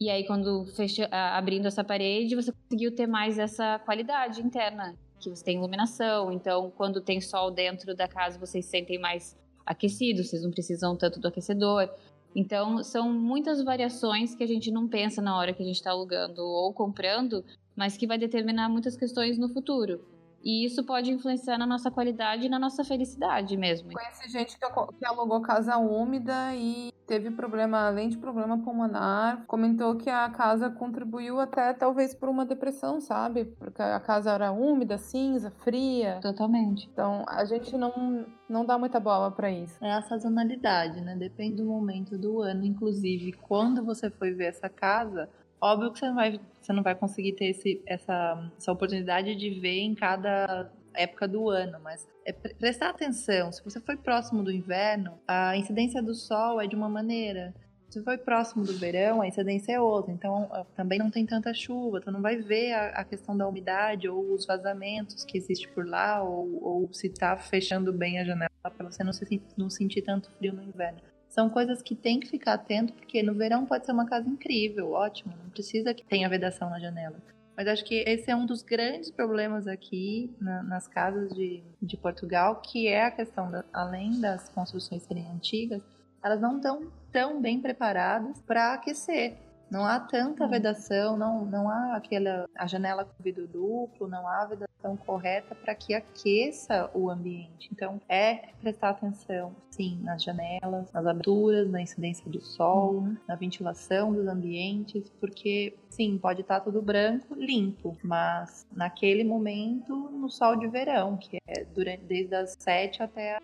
E 0.00 0.10
aí, 0.10 0.26
quando 0.26 0.66
fecha, 0.74 1.08
abrindo 1.10 1.66
essa 1.66 1.84
parede, 1.84 2.34
você 2.34 2.52
conseguiu 2.52 2.94
ter 2.94 3.06
mais 3.06 3.38
essa 3.38 3.78
qualidade 3.78 4.42
interna, 4.42 4.96
que 5.20 5.30
você 5.30 5.44
tem 5.44 5.56
iluminação. 5.56 6.32
Então, 6.32 6.72
quando 6.76 7.00
tem 7.00 7.20
sol 7.20 7.50
dentro 7.50 7.94
da 7.94 8.08
casa, 8.08 8.38
vocês 8.38 8.64
se 8.64 8.72
sentem 8.72 8.98
mais 8.98 9.38
aquecidos, 9.64 10.28
vocês 10.28 10.42
não 10.42 10.50
precisam 10.50 10.96
tanto 10.96 11.20
do 11.20 11.28
aquecedor. 11.28 11.88
Então, 12.34 12.82
são 12.82 13.12
muitas 13.12 13.62
variações 13.62 14.34
que 14.34 14.42
a 14.42 14.46
gente 14.46 14.70
não 14.70 14.88
pensa 14.88 15.22
na 15.22 15.36
hora 15.36 15.52
que 15.52 15.62
a 15.62 15.66
gente 15.66 15.76
está 15.76 15.90
alugando 15.90 16.42
ou 16.42 16.72
comprando, 16.72 17.44
mas 17.76 17.96
que 17.96 18.06
vai 18.06 18.18
determinar 18.18 18.68
muitas 18.68 18.96
questões 18.96 19.38
no 19.38 19.48
futuro. 19.48 20.13
E 20.44 20.66
isso 20.66 20.84
pode 20.84 21.10
influenciar 21.10 21.56
na 21.56 21.66
nossa 21.66 21.90
qualidade 21.90 22.46
e 22.46 22.48
na 22.50 22.58
nossa 22.58 22.84
felicidade 22.84 23.56
mesmo. 23.56 23.90
Conheci 23.90 24.30
gente 24.30 24.58
que 24.58 25.06
alugou 25.06 25.40
casa 25.40 25.78
úmida 25.78 26.54
e 26.54 26.92
teve 27.06 27.30
problema, 27.30 27.86
além 27.86 28.08
de 28.08 28.18
problema 28.18 28.58
pulmonar, 28.58 29.44
comentou 29.46 29.96
que 29.96 30.10
a 30.10 30.28
casa 30.28 30.68
contribuiu 30.70 31.40
até 31.40 31.72
talvez 31.72 32.14
por 32.14 32.28
uma 32.28 32.44
depressão, 32.44 33.00
sabe? 33.00 33.44
Porque 33.44 33.80
a 33.80 34.00
casa 34.00 34.32
era 34.32 34.52
úmida, 34.52 34.98
cinza, 34.98 35.50
fria. 35.50 36.18
Totalmente. 36.20 36.88
Então 36.92 37.24
a 37.26 37.44
gente 37.44 37.76
não, 37.76 38.26
não 38.48 38.66
dá 38.66 38.78
muita 38.78 39.00
bola 39.00 39.30
para 39.30 39.50
isso. 39.50 39.82
É 39.82 39.92
a 39.92 40.02
sazonalidade, 40.02 41.00
né? 41.00 41.16
Depende 41.16 41.56
do 41.56 41.64
momento 41.64 42.18
do 42.18 42.40
ano. 42.40 42.64
Inclusive, 42.64 43.32
quando 43.32 43.84
você 43.84 44.10
foi 44.10 44.32
ver 44.32 44.46
essa 44.46 44.68
casa, 44.68 45.28
Óbvio 45.60 45.92
que 45.92 45.98
você 45.98 46.06
não 46.06 46.14
vai, 46.14 46.40
você 46.60 46.72
não 46.72 46.82
vai 46.82 46.94
conseguir 46.94 47.32
ter 47.32 47.46
esse, 47.46 47.82
essa, 47.86 48.50
essa 48.56 48.72
oportunidade 48.72 49.34
de 49.34 49.50
ver 49.60 49.80
em 49.80 49.94
cada 49.94 50.70
época 50.94 51.26
do 51.26 51.48
ano, 51.50 51.78
mas 51.82 52.06
é 52.24 52.32
prestar 52.32 52.90
atenção. 52.90 53.52
Se 53.52 53.62
você 53.64 53.80
foi 53.80 53.96
próximo 53.96 54.42
do 54.42 54.50
inverno, 54.50 55.18
a 55.26 55.56
incidência 55.56 56.02
do 56.02 56.14
sol 56.14 56.60
é 56.60 56.66
de 56.66 56.76
uma 56.76 56.88
maneira. 56.88 57.54
Se 57.90 58.02
foi 58.02 58.18
próximo 58.18 58.64
do 58.64 58.76
verão, 58.76 59.20
a 59.20 59.28
incidência 59.28 59.72
é 59.72 59.80
outra. 59.80 60.12
Então, 60.12 60.50
também 60.74 60.98
não 60.98 61.10
tem 61.10 61.24
tanta 61.24 61.54
chuva. 61.54 62.00
Tu 62.00 62.10
não 62.10 62.20
vai 62.20 62.36
ver 62.36 62.72
a, 62.72 62.86
a 62.88 63.04
questão 63.04 63.36
da 63.36 63.46
umidade 63.46 64.08
ou 64.08 64.32
os 64.32 64.46
vazamentos 64.46 65.24
que 65.24 65.38
existe 65.38 65.68
por 65.68 65.86
lá, 65.86 66.22
ou, 66.22 66.62
ou 66.62 66.92
se 66.92 67.08
tá 67.08 67.36
fechando 67.36 67.92
bem 67.92 68.18
a 68.18 68.24
janela 68.24 68.50
para 68.62 68.90
você 68.90 69.04
não, 69.04 69.12
se, 69.12 69.42
não 69.56 69.70
sentir 69.70 70.02
tanto 70.02 70.30
frio 70.32 70.52
no 70.52 70.62
inverno. 70.62 70.98
São 71.34 71.50
coisas 71.50 71.82
que 71.82 71.96
tem 71.96 72.20
que 72.20 72.28
ficar 72.28 72.54
atento, 72.54 72.92
porque 72.92 73.20
no 73.20 73.34
verão 73.34 73.66
pode 73.66 73.84
ser 73.84 73.90
uma 73.90 74.06
casa 74.06 74.28
incrível, 74.28 74.92
ótimo, 74.92 75.34
não 75.36 75.50
precisa 75.50 75.92
que 75.92 76.04
tenha 76.04 76.28
vedação 76.28 76.70
na 76.70 76.78
janela. 76.78 77.16
Mas 77.56 77.66
acho 77.66 77.84
que 77.84 78.04
esse 78.06 78.30
é 78.30 78.36
um 78.36 78.46
dos 78.46 78.62
grandes 78.62 79.10
problemas 79.10 79.66
aqui 79.66 80.32
na, 80.40 80.62
nas 80.62 80.86
casas 80.86 81.34
de, 81.34 81.60
de 81.82 81.96
Portugal, 81.96 82.62
que 82.62 82.86
é 82.86 83.04
a 83.04 83.10
questão, 83.10 83.50
da, 83.50 83.64
além 83.72 84.20
das 84.20 84.48
construções 84.48 85.02
serem 85.02 85.28
antigas, 85.28 85.82
elas 86.22 86.40
não 86.40 86.58
estão 86.58 86.92
tão 87.10 87.42
bem 87.42 87.60
preparadas 87.60 88.40
para 88.42 88.74
aquecer. 88.74 89.36
Não 89.70 89.84
há 89.84 89.98
tanta 89.98 90.44
hum. 90.44 90.48
vedação, 90.48 91.16
não, 91.16 91.44
não 91.44 91.68
há 91.68 91.96
aquela 91.96 92.48
a 92.56 92.66
janela 92.66 93.04
com 93.04 93.22
vidro 93.22 93.46
duplo, 93.46 94.06
não 94.06 94.26
há 94.28 94.44
vedação 94.44 94.96
correta 94.96 95.54
para 95.54 95.74
que 95.74 95.94
aqueça 95.94 96.90
o 96.94 97.10
ambiente. 97.10 97.68
Então, 97.72 98.00
é 98.08 98.50
prestar 98.60 98.90
atenção, 98.90 99.54
sim, 99.70 99.98
nas 100.02 100.22
janelas, 100.22 100.92
nas 100.92 101.06
aberturas, 101.06 101.70
na 101.70 101.80
incidência 101.80 102.30
do 102.30 102.40
sol, 102.40 102.96
uhum. 102.96 103.16
na 103.26 103.34
ventilação 103.34 104.12
dos 104.12 104.26
ambientes, 104.26 105.10
porque, 105.20 105.74
sim, 105.88 106.18
pode 106.18 106.42
estar 106.42 106.60
tá 106.60 106.64
tudo 106.64 106.82
branco, 106.82 107.34
limpo, 107.34 107.96
mas 108.02 108.66
naquele 108.72 109.24
momento, 109.24 109.94
no 110.10 110.28
sol 110.28 110.56
de 110.56 110.68
verão, 110.68 111.16
que 111.16 111.38
é 111.46 111.64
durante, 111.64 112.04
desde 112.04 112.34
as 112.34 112.54
7 112.58 113.02
até 113.02 113.38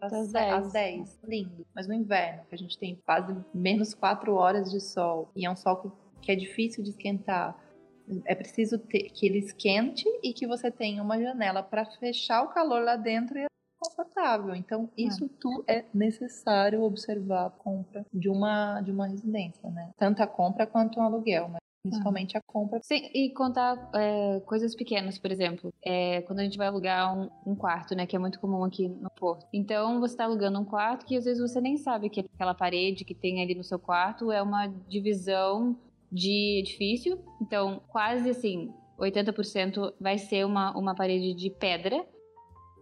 às 0.00 0.32
10. 0.32 0.52
às 0.52 0.72
10. 0.72 1.20
Lindo. 1.24 1.66
Mas 1.74 1.86
no 1.86 1.94
inverno, 1.94 2.42
que 2.48 2.54
a 2.54 2.58
gente 2.58 2.78
tem 2.78 3.00
quase 3.04 3.36
menos 3.54 3.94
4 3.94 4.34
horas 4.34 4.70
de 4.70 4.80
sol, 4.80 5.30
e 5.34 5.46
é 5.46 5.50
um 5.50 5.56
sol 5.56 5.92
que 6.20 6.32
é 6.32 6.36
difícil 6.36 6.82
de 6.82 6.90
esquentar, 6.90 7.56
é 8.24 8.34
preciso 8.34 8.78
ter, 8.78 9.10
que 9.10 9.26
ele 9.26 9.38
esquente 9.38 10.04
e 10.22 10.32
que 10.32 10.46
você 10.46 10.70
tenha 10.70 11.02
uma 11.02 11.20
janela 11.20 11.62
para 11.62 11.84
fechar 11.84 12.42
o 12.42 12.48
calor 12.48 12.82
lá 12.82 12.96
dentro 12.96 13.38
e 13.38 13.42
é 13.42 13.46
confortável. 13.78 14.54
Então, 14.54 14.90
isso 14.96 15.24
é. 15.24 15.28
tudo 15.40 15.64
é 15.66 15.84
necessário 15.92 16.82
observar 16.82 17.46
a 17.46 17.50
compra 17.50 18.04
de 18.12 18.28
uma, 18.28 18.80
de 18.80 18.90
uma 18.90 19.06
residência, 19.06 19.70
né? 19.70 19.90
Tanto 19.96 20.22
a 20.22 20.26
compra 20.26 20.66
quanto 20.66 20.98
o 20.98 21.02
aluguel. 21.02 21.48
Mas 21.48 21.60
principalmente 21.88 22.36
a 22.36 22.40
compra. 22.40 22.80
Sim, 22.82 23.08
e 23.14 23.30
contar 23.30 23.90
é, 23.94 24.40
coisas 24.40 24.74
pequenas, 24.74 25.18
por 25.18 25.30
exemplo, 25.30 25.72
é, 25.84 26.22
quando 26.22 26.40
a 26.40 26.42
gente 26.42 26.58
vai 26.58 26.66
alugar 26.66 27.16
um, 27.16 27.30
um, 27.46 27.54
quarto, 27.54 27.94
né, 27.94 28.06
que 28.06 28.16
é 28.16 28.18
muito 28.18 28.40
comum 28.40 28.64
aqui 28.64 28.88
no 28.88 29.10
Porto. 29.10 29.46
Então, 29.52 30.00
você 30.00 30.14
está 30.14 30.24
alugando 30.24 30.58
um 30.58 30.64
quarto 30.64 31.04
que 31.06 31.16
às 31.16 31.24
vezes 31.24 31.40
você 31.40 31.60
nem 31.60 31.76
sabe 31.76 32.10
que 32.10 32.20
aquela 32.20 32.54
parede 32.54 33.04
que 33.04 33.14
tem 33.14 33.42
ali 33.42 33.54
no 33.54 33.64
seu 33.64 33.78
quarto 33.78 34.30
é 34.30 34.42
uma 34.42 34.66
divisão 34.88 35.76
de 36.10 36.60
edifício. 36.60 37.18
Então, 37.40 37.80
quase 37.88 38.30
assim, 38.30 38.72
80% 38.98 39.94
vai 40.00 40.18
ser 40.18 40.44
uma, 40.44 40.76
uma 40.76 40.94
parede 40.94 41.34
de 41.34 41.50
pedra. 41.50 42.04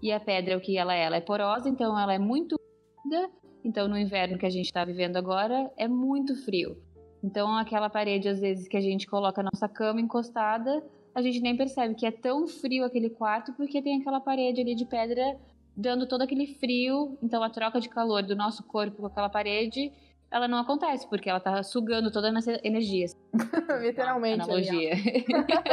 E 0.03 0.13
a 0.13 0.21
pedra, 0.21 0.57
o 0.57 0.61
que 0.61 0.77
ela 0.77 0.95
é? 0.95 1.05
Ela 1.05 1.17
é 1.17 1.21
porosa, 1.21 1.69
então 1.69 1.99
ela 1.99 2.13
é 2.13 2.19
muito 2.19 2.57
úmida. 3.05 3.31
Então, 3.65 3.89
no 3.89 3.97
inverno 3.97 4.37
que 4.37 4.45
a 4.45 4.51
gente 4.51 4.67
está 4.67 4.85
vivendo 4.85 5.17
agora, 5.17 5.71
é 5.79 5.89
muito 5.89 6.37
frio. 6.45 6.77
Então, 7.25 7.57
aquela 7.57 7.89
parede, 7.89 8.29
às 8.29 8.39
vezes, 8.39 8.69
que 8.69 8.77
a 8.77 8.81
gente 8.83 9.07
coloca 9.07 9.41
a 9.41 9.45
nossa 9.45 9.67
cama 9.67 9.99
encostada, 9.99 10.85
a 11.15 11.23
gente 11.23 11.41
nem 11.41 11.57
percebe 11.57 11.95
que 11.95 12.05
é 12.05 12.11
tão 12.11 12.47
frio 12.47 12.85
aquele 12.85 13.09
quarto 13.09 13.55
porque 13.55 13.81
tem 13.81 13.99
aquela 13.99 14.21
parede 14.21 14.61
ali 14.61 14.75
de 14.75 14.85
pedra 14.85 15.41
dando 15.75 16.07
todo 16.07 16.21
aquele 16.21 16.47
frio. 16.47 17.17
Então, 17.23 17.43
a 17.43 17.49
troca 17.49 17.81
de 17.81 17.89
calor 17.89 18.23
do 18.23 18.37
nosso 18.37 18.63
corpo 18.65 18.99
com 18.99 19.07
aquela 19.07 19.31
parede, 19.31 19.91
ela 20.31 20.47
não 20.47 20.59
acontece 20.59 21.09
porque 21.09 21.31
ela 21.31 21.41
tá 21.41 21.63
sugando 21.63 22.13
toda 22.13 22.29
a 22.29 22.33
nossa 22.33 22.61
energia. 22.63 23.07
Literalmente. 23.81 24.43
Analogia. 24.43 24.95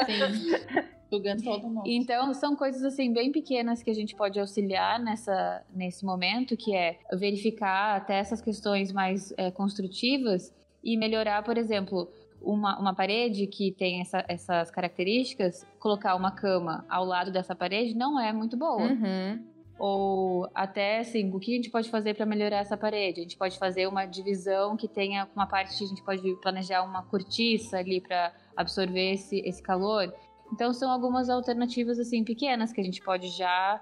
Sim. 0.08 0.88
Sugando 1.10 1.43
todo 1.43 1.68
mundo. 1.68 1.84
Então, 1.86 2.34
são 2.34 2.56
coisas 2.56 2.82
assim 2.82 3.12
bem 3.12 3.30
pequenas 3.30 3.84
que 3.84 3.91
a 3.91 3.93
gente 3.93 4.16
pode 4.16 4.39
auxiliar 4.39 4.97
nessa, 5.02 5.66
nesse 5.76 6.06
momento, 6.06 6.56
que 6.56 6.74
é 6.74 6.97
verificar 7.12 7.97
até 7.97 8.20
essas 8.20 8.41
questões 8.41 8.93
mais 8.93 9.34
é, 9.36 9.52
construtivas 9.52 10.54
e 10.84 10.97
melhorar, 10.97 11.43
por 11.43 11.57
exemplo, 11.57 12.09
uma, 12.41 12.79
uma 12.79 12.93
parede 12.93 13.45
que 13.47 13.71
tem 13.71 14.01
essa, 14.01 14.25
essas 14.27 14.71
características, 14.71 15.65
colocar 15.79 16.15
uma 16.15 16.32
cama 16.32 16.86
ao 16.89 17.05
lado 17.05 17.32
dessa 17.32 17.55
parede 17.55 17.95
não 17.95 18.19
é 18.19 18.34
muito 18.34 18.57
boa. 18.57 18.82
Uhum. 18.82 19.45
ou 19.77 20.49
até 20.53 20.99
assim, 20.99 21.32
o 21.34 21.39
que 21.39 21.53
a 21.53 21.55
gente 21.55 21.69
pode 21.69 21.89
fazer 21.89 22.15
para 22.15 22.25
melhorar 22.25 22.57
essa 22.57 22.77
parede? 22.77 23.19
A 23.19 23.23
gente 23.23 23.38
pode 23.38 23.57
fazer 23.57 23.88
uma 23.88 24.05
divisão 24.05 24.75
que 24.75 24.88
tenha 24.88 25.27
uma 25.36 25.47
parte 25.47 25.77
que 25.77 25.84
a 25.84 25.88
gente 25.88 26.03
pode 26.03 26.36
planejar 26.41 26.84
uma 26.84 27.03
cortiça 27.03 27.77
ali 27.77 28.01
para 28.01 28.34
absorver 28.55 29.13
esse, 29.13 29.39
esse 29.39 29.61
calor. 29.61 30.13
Então 30.51 30.73
são 30.73 30.91
algumas 30.91 31.29
alternativas 31.29 31.99
assim 31.99 32.23
pequenas 32.23 32.73
que 32.73 32.82
a 32.82 32.84
gente 32.84 33.01
pode 33.01 33.29
já 33.29 33.82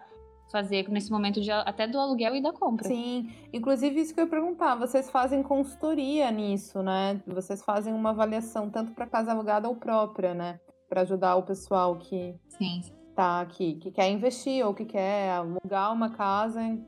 fazer 0.51 0.89
nesse 0.89 1.11
momento 1.11 1.39
de, 1.41 1.51
até 1.51 1.87
do 1.87 1.99
aluguel 1.99 2.35
e 2.35 2.41
da 2.41 2.51
compra. 2.51 2.87
Sim, 2.87 3.31
inclusive 3.53 4.01
isso 4.01 4.13
que 4.13 4.19
eu 4.19 4.25
ia 4.25 4.29
perguntar, 4.29 4.75
vocês 4.75 5.09
fazem 5.09 5.43
consultoria 5.43 6.29
nisso, 6.31 6.81
né? 6.81 7.21
Vocês 7.27 7.63
fazem 7.63 7.93
uma 7.93 8.09
avaliação 8.09 8.69
tanto 8.69 8.91
para 8.91 9.05
casa 9.05 9.31
alugada 9.31 9.67
ou 9.67 9.75
própria, 9.75 10.33
né? 10.33 10.59
Para 10.87 11.01
ajudar 11.01 11.35
o 11.35 11.43
pessoal 11.43 11.97
que 11.97 12.35
Sim. 12.49 12.81
tá 13.15 13.41
aqui, 13.41 13.75
que 13.75 13.91
quer 13.91 14.09
investir 14.09 14.65
ou 14.65 14.73
que 14.73 14.85
quer 14.85 15.31
alugar 15.31 15.93
uma 15.93 16.09
casa 16.09 16.61
e 16.63 16.83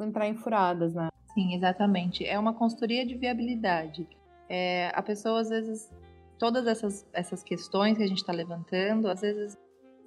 entrar 0.00 0.28
em 0.28 0.34
furadas, 0.34 0.94
né? 0.94 1.08
Sim, 1.34 1.54
exatamente. 1.54 2.24
É 2.24 2.38
uma 2.38 2.52
consultoria 2.52 3.06
de 3.06 3.16
viabilidade. 3.16 4.08
É, 4.48 4.90
a 4.94 5.02
pessoa, 5.02 5.40
às 5.40 5.48
vezes, 5.48 5.92
todas 6.38 6.66
essas, 6.66 7.06
essas 7.12 7.42
questões 7.42 7.96
que 7.96 8.02
a 8.02 8.06
gente 8.06 8.18
está 8.18 8.32
levantando, 8.32 9.08
às 9.08 9.20
vezes, 9.20 9.56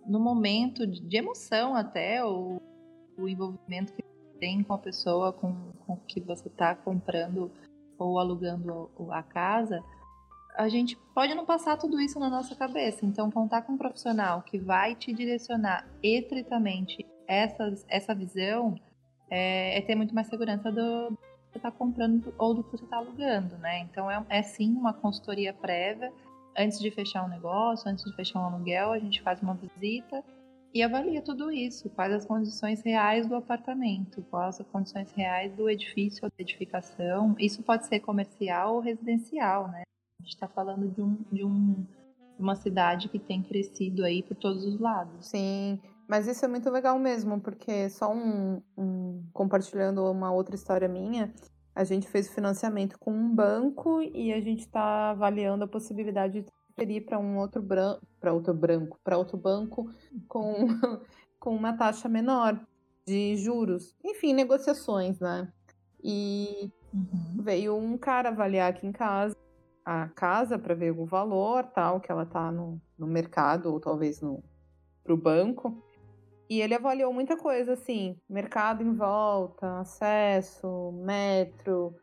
no 0.05 0.19
momento 0.19 0.85
de 0.85 1.17
emoção 1.17 1.75
até, 1.75 2.23
ou 2.23 2.61
o 3.17 3.27
envolvimento 3.27 3.93
que 3.93 4.03
tem 4.39 4.63
com 4.63 4.73
a 4.73 4.77
pessoa 4.77 5.31
com, 5.31 5.71
com 5.85 5.97
que 6.07 6.19
você 6.19 6.47
está 6.47 6.75
comprando 6.75 7.51
ou 7.97 8.19
alugando 8.19 8.89
a 9.11 9.23
casa, 9.23 9.83
a 10.55 10.67
gente 10.69 10.97
pode 11.15 11.33
não 11.33 11.45
passar 11.45 11.77
tudo 11.77 11.99
isso 11.99 12.19
na 12.19 12.29
nossa 12.29 12.55
cabeça. 12.55 13.05
Então, 13.05 13.31
contar 13.31 13.63
com 13.63 13.73
um 13.73 13.77
profissional 13.77 14.41
que 14.41 14.59
vai 14.59 14.95
te 14.95 15.13
direcionar 15.13 15.87
estritamente 16.01 17.05
essa, 17.27 17.73
essa 17.87 18.13
visão 18.13 18.75
é, 19.29 19.77
é 19.77 19.81
ter 19.81 19.95
muito 19.95 20.13
mais 20.13 20.27
segurança 20.27 20.71
do, 20.71 21.09
do 21.09 21.17
que 21.17 21.51
você 21.53 21.57
está 21.57 21.71
comprando 21.71 22.33
ou 22.37 22.53
do 22.53 22.63
que 22.63 22.71
você 22.71 22.83
está 22.83 22.97
alugando, 22.97 23.57
né? 23.57 23.79
Então, 23.79 24.09
é, 24.09 24.23
é 24.29 24.43
sim 24.43 24.73
uma 24.73 24.93
consultoria 24.93 25.53
prévia. 25.53 26.11
Antes 26.55 26.79
de 26.79 26.91
fechar 26.91 27.25
um 27.25 27.29
negócio, 27.29 27.89
antes 27.89 28.03
de 28.03 28.15
fechar 28.15 28.39
um 28.39 28.45
aluguel, 28.45 28.91
a 28.91 28.99
gente 28.99 29.21
faz 29.23 29.41
uma 29.41 29.55
visita 29.55 30.23
e 30.73 30.81
avalia 30.81 31.21
tudo 31.21 31.51
isso, 31.51 31.89
quais 31.91 32.11
as 32.11 32.25
condições 32.25 32.81
reais 32.81 33.27
do 33.27 33.35
apartamento, 33.35 34.23
quais 34.23 34.59
as 34.59 34.67
condições 34.67 35.11
reais 35.11 35.53
do 35.53 35.69
edifício 35.69 36.23
da 36.23 36.33
edificação. 36.39 37.35
Isso 37.37 37.61
pode 37.61 37.85
ser 37.85 37.99
comercial 37.99 38.75
ou 38.75 38.79
residencial, 38.81 39.67
né? 39.67 39.83
A 40.19 40.23
gente 40.23 40.33
está 40.33 40.47
falando 40.47 40.89
de, 40.89 41.01
um, 41.01 41.17
de 41.31 41.45
um, 41.45 41.85
uma 42.39 42.55
cidade 42.55 43.07
que 43.07 43.19
tem 43.19 43.43
crescido 43.43 44.03
aí 44.03 44.23
por 44.23 44.35
todos 44.35 44.65
os 44.65 44.79
lados. 44.79 45.27
Sim, 45.27 45.79
mas 46.07 46.27
isso 46.27 46.43
é 46.43 46.47
muito 46.47 46.69
legal 46.71 46.97
mesmo, 46.97 47.39
porque 47.39 47.87
só 47.89 48.11
um, 48.11 48.59
um 48.75 49.23
compartilhando 49.31 50.03
uma 50.09 50.31
outra 50.31 50.55
história 50.55 50.87
minha, 50.87 51.31
a 51.75 51.83
gente 51.83 52.07
fez 52.07 52.27
o 52.27 52.33
financiamento 52.33 52.97
com 52.97 53.11
um 53.11 53.33
banco 53.33 54.01
e 54.01 54.33
a 54.33 54.41
gente 54.41 54.61
está 54.61 55.11
avaliando 55.11 55.63
a 55.63 55.67
possibilidade 55.67 56.41
de 56.41 56.45
transferir 56.75 57.05
para 57.05 57.19
um 57.19 57.37
outro 57.37 57.61
branco, 57.61 58.01
para 58.19 58.33
outro 58.33 58.53
branco, 58.53 58.99
para 59.03 59.17
outro 59.17 59.37
banco 59.37 59.89
com, 60.27 60.67
com 61.39 61.55
uma 61.55 61.77
taxa 61.77 62.09
menor 62.09 62.59
de 63.05 63.35
juros. 63.37 63.95
Enfim, 64.03 64.33
negociações, 64.33 65.19
né? 65.19 65.51
E 66.03 66.71
uhum. 66.93 67.41
veio 67.41 67.75
um 67.75 67.97
cara 67.97 68.29
avaliar 68.29 68.69
aqui 68.69 68.85
em 68.85 68.91
casa 68.91 69.35
a 69.85 70.07
casa 70.07 70.57
para 70.57 70.73
ver 70.73 70.91
o 70.91 71.05
valor, 71.05 71.65
tal, 71.65 71.99
que 71.99 72.09
ela 72.09 72.25
tá 72.25 72.49
no, 72.51 72.81
no 72.97 73.05
mercado 73.05 73.71
ou 73.71 73.79
talvez 73.81 74.21
no 74.21 74.41
pro 75.03 75.17
banco. 75.17 75.83
E 76.49 76.61
ele 76.61 76.73
avaliou 76.73 77.11
muita 77.11 77.35
coisa 77.35 77.73
assim, 77.73 78.17
mercado 78.29 78.81
em 78.81 78.93
volta, 78.93 79.79
acesso, 79.79 80.91
metro. 81.03 81.95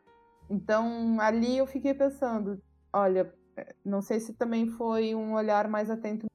Então, 0.50 1.18
ali 1.20 1.56
eu 1.56 1.66
fiquei 1.66 1.94
pensando, 1.94 2.60
olha, 2.92 3.32
não 3.84 4.00
sei 4.02 4.20
se 4.20 4.32
também 4.32 4.66
foi 4.66 5.14
um 5.14 5.34
olhar 5.34 5.68
mais 5.68 5.90
atento 5.90 6.26
no 6.26 6.30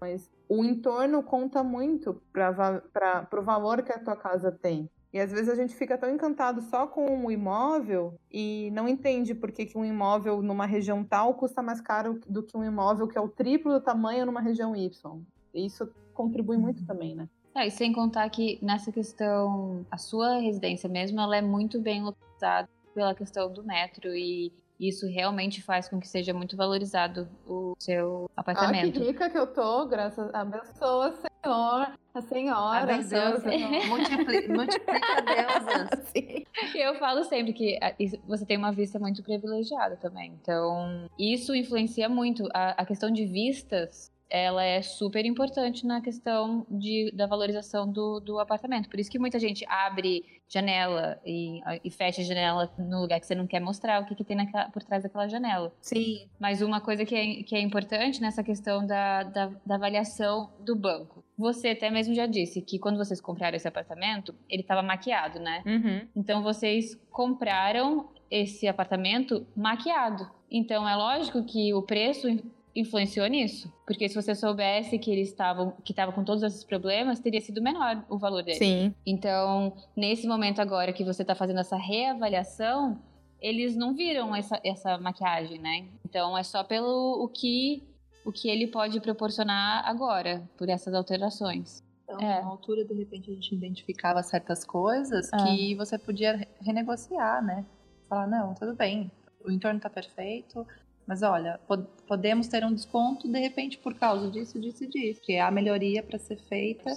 mas 0.00 0.30
o 0.48 0.64
entorno 0.64 1.22
conta 1.22 1.62
muito 1.62 2.22
para 2.32 3.28
o 3.32 3.42
valor 3.42 3.82
que 3.82 3.92
a 3.92 3.98
tua 3.98 4.16
casa 4.16 4.52
tem. 4.52 4.88
E 5.12 5.18
às 5.18 5.32
vezes 5.32 5.48
a 5.48 5.54
gente 5.54 5.74
fica 5.74 5.96
tão 5.96 6.10
encantado 6.10 6.60
só 6.60 6.86
com 6.86 7.24
o 7.24 7.30
imóvel 7.30 8.14
e 8.30 8.70
não 8.72 8.86
entende 8.86 9.34
por 9.34 9.50
que, 9.50 9.64
que 9.64 9.78
um 9.78 9.84
imóvel 9.84 10.42
numa 10.42 10.66
região 10.66 11.02
tal 11.02 11.34
custa 11.34 11.62
mais 11.62 11.80
caro 11.80 12.20
do 12.28 12.42
que 12.42 12.56
um 12.56 12.64
imóvel 12.64 13.08
que 13.08 13.16
é 13.16 13.20
o 13.20 13.28
triplo 13.28 13.72
do 13.72 13.80
tamanho 13.80 14.26
numa 14.26 14.40
região 14.40 14.76
Y. 14.76 15.22
E 15.54 15.64
isso 15.64 15.90
contribui 16.12 16.58
muito 16.58 16.84
também, 16.86 17.14
né? 17.14 17.28
É, 17.54 17.66
e 17.66 17.70
sem 17.70 17.92
contar 17.92 18.28
que 18.28 18.58
nessa 18.62 18.92
questão, 18.92 19.84
a 19.90 19.96
sua 19.96 20.38
residência 20.38 20.88
mesmo, 20.88 21.18
ela 21.20 21.36
é 21.36 21.42
muito 21.42 21.80
bem 21.80 22.02
localizada 22.02 22.68
pela 22.94 23.14
questão 23.14 23.50
do 23.50 23.64
metro 23.64 24.14
e 24.14 24.52
isso 24.78 25.06
realmente 25.06 25.62
faz 25.62 25.88
com 25.88 25.98
que 25.98 26.08
seja 26.08 26.32
muito 26.32 26.56
valorizado 26.56 27.28
o 27.46 27.74
seu 27.78 28.30
apartamento. 28.36 28.98
Ah, 28.98 29.00
que 29.00 29.06
rica 29.06 29.30
que 29.30 29.38
eu 29.38 29.46
tô, 29.46 29.86
graças 29.86 30.32
a 30.32 30.40
abençoa, 30.40 31.12
Senhor, 31.12 31.92
a 32.14 32.20
Senhora. 32.20 32.94
Abençoa, 32.94 33.40
Senhor. 33.40 33.86
Multiplica, 33.86 34.52
multiplica 34.52 35.22
Deus. 35.22 36.06
Sim. 36.14 36.44
Eu 36.74 36.94
falo 36.96 37.24
sempre 37.24 37.52
que 37.52 37.78
você 38.26 38.46
tem 38.46 38.56
uma 38.56 38.72
vista 38.72 38.98
muito 38.98 39.22
privilegiada 39.22 39.96
também. 39.96 40.32
Então, 40.40 41.08
isso 41.18 41.54
influencia 41.54 42.08
muito. 42.08 42.48
A, 42.54 42.82
a 42.82 42.86
questão 42.86 43.10
de 43.10 43.26
vistas 43.26 44.12
ela 44.30 44.62
é 44.62 44.82
super 44.82 45.24
importante 45.24 45.86
na 45.86 46.00
questão 46.00 46.66
de, 46.70 47.10
da 47.14 47.26
valorização 47.26 47.90
do, 47.90 48.20
do 48.20 48.38
apartamento. 48.38 48.88
Por 48.88 49.00
isso 49.00 49.10
que 49.10 49.18
muita 49.18 49.38
gente 49.38 49.64
abre 49.68 50.24
janela 50.48 51.20
e, 51.24 51.60
e 51.84 51.90
fecha 51.90 52.22
a 52.22 52.24
janela 52.24 52.72
no 52.78 53.00
lugar 53.00 53.20
que 53.20 53.26
você 53.26 53.34
não 53.34 53.46
quer 53.46 53.60
mostrar 53.60 54.02
o 54.02 54.06
que, 54.06 54.14
que 54.14 54.24
tem 54.24 54.36
naquela, 54.36 54.70
por 54.70 54.82
trás 54.82 55.02
daquela 55.02 55.28
janela. 55.28 55.72
Sim. 55.80 56.28
Mas 56.38 56.62
uma 56.62 56.80
coisa 56.80 57.04
que 57.04 57.14
é, 57.14 57.42
que 57.42 57.54
é 57.54 57.60
importante 57.60 58.20
nessa 58.20 58.42
questão 58.42 58.86
da, 58.86 59.22
da, 59.22 59.50
da 59.64 59.74
avaliação 59.74 60.50
do 60.60 60.74
banco. 60.74 61.24
Você 61.36 61.68
até 61.68 61.90
mesmo 61.90 62.14
já 62.14 62.26
disse 62.26 62.60
que 62.60 62.78
quando 62.78 62.96
vocês 62.96 63.20
compraram 63.20 63.56
esse 63.56 63.68
apartamento, 63.68 64.34
ele 64.48 64.62
estava 64.62 64.82
maquiado, 64.82 65.38
né? 65.38 65.62
Uhum. 65.64 66.08
Então 66.16 66.42
vocês 66.42 66.94
compraram 67.10 68.08
esse 68.30 68.66
apartamento 68.66 69.46
maquiado. 69.56 70.28
Então 70.50 70.88
é 70.88 70.96
lógico 70.96 71.44
que 71.44 71.72
o 71.74 71.82
preço 71.82 72.28
influenciou 72.74 73.26
nisso. 73.26 73.72
Porque 73.86 74.08
se 74.08 74.14
você 74.14 74.34
soubesse 74.34 74.98
que 74.98 75.10
eles 75.10 75.28
estavam 75.28 75.72
que 75.84 75.92
estava 75.92 76.12
com 76.12 76.24
todos 76.24 76.42
esses 76.42 76.64
problemas, 76.64 77.20
teria 77.20 77.40
sido 77.40 77.62
menor 77.62 78.04
o 78.08 78.18
valor 78.18 78.42
dele. 78.42 78.58
Sim. 78.58 78.94
Então, 79.04 79.74
nesse 79.96 80.26
momento 80.26 80.60
agora 80.60 80.92
que 80.92 81.04
você 81.04 81.22
está 81.22 81.34
fazendo 81.34 81.60
essa 81.60 81.76
reavaliação, 81.76 83.00
eles 83.40 83.76
não 83.76 83.94
viram 83.94 84.34
essa, 84.34 84.60
essa 84.64 84.98
maquiagem, 84.98 85.58
né? 85.58 85.88
Então 86.04 86.36
é 86.36 86.42
só 86.42 86.64
pelo 86.64 87.22
o 87.22 87.28
que 87.28 87.82
o 88.24 88.32
que 88.32 88.50
ele 88.50 88.66
pode 88.66 89.00
proporcionar 89.00 89.88
agora, 89.88 90.46
por 90.58 90.68
essas 90.68 90.92
alterações. 90.92 91.82
Então, 92.04 92.20
é. 92.20 92.42
na 92.42 92.48
altura, 92.48 92.84
de 92.84 92.92
repente, 92.92 93.30
a 93.30 93.34
gente 93.34 93.54
identificava 93.54 94.22
certas 94.22 94.64
coisas 94.64 95.32
é. 95.32 95.36
que 95.44 95.74
você 95.74 95.98
podia 95.98 96.46
renegociar, 96.60 97.42
né? 97.42 97.64
Falar, 98.06 98.26
não, 98.26 98.54
tudo 98.54 98.74
bem, 98.74 99.10
o 99.42 99.50
entorno 99.50 99.78
está 99.78 99.88
perfeito, 99.88 100.66
mas 101.08 101.22
olha, 101.22 101.58
pod 101.66 101.86
podemos 102.06 102.48
ter 102.48 102.64
um 102.64 102.72
desconto 102.72 103.30
de 103.30 103.38
repente 103.38 103.78
por 103.78 103.94
causa 103.94 104.30
disso, 104.30 104.58
disso 104.60 104.84
e 104.84 104.86
disso. 104.86 105.20
Que 105.22 105.34
é 105.34 105.40
a 105.40 105.50
melhoria 105.50 106.02
para 106.02 106.18
ser 106.18 106.38
feita. 106.48 106.90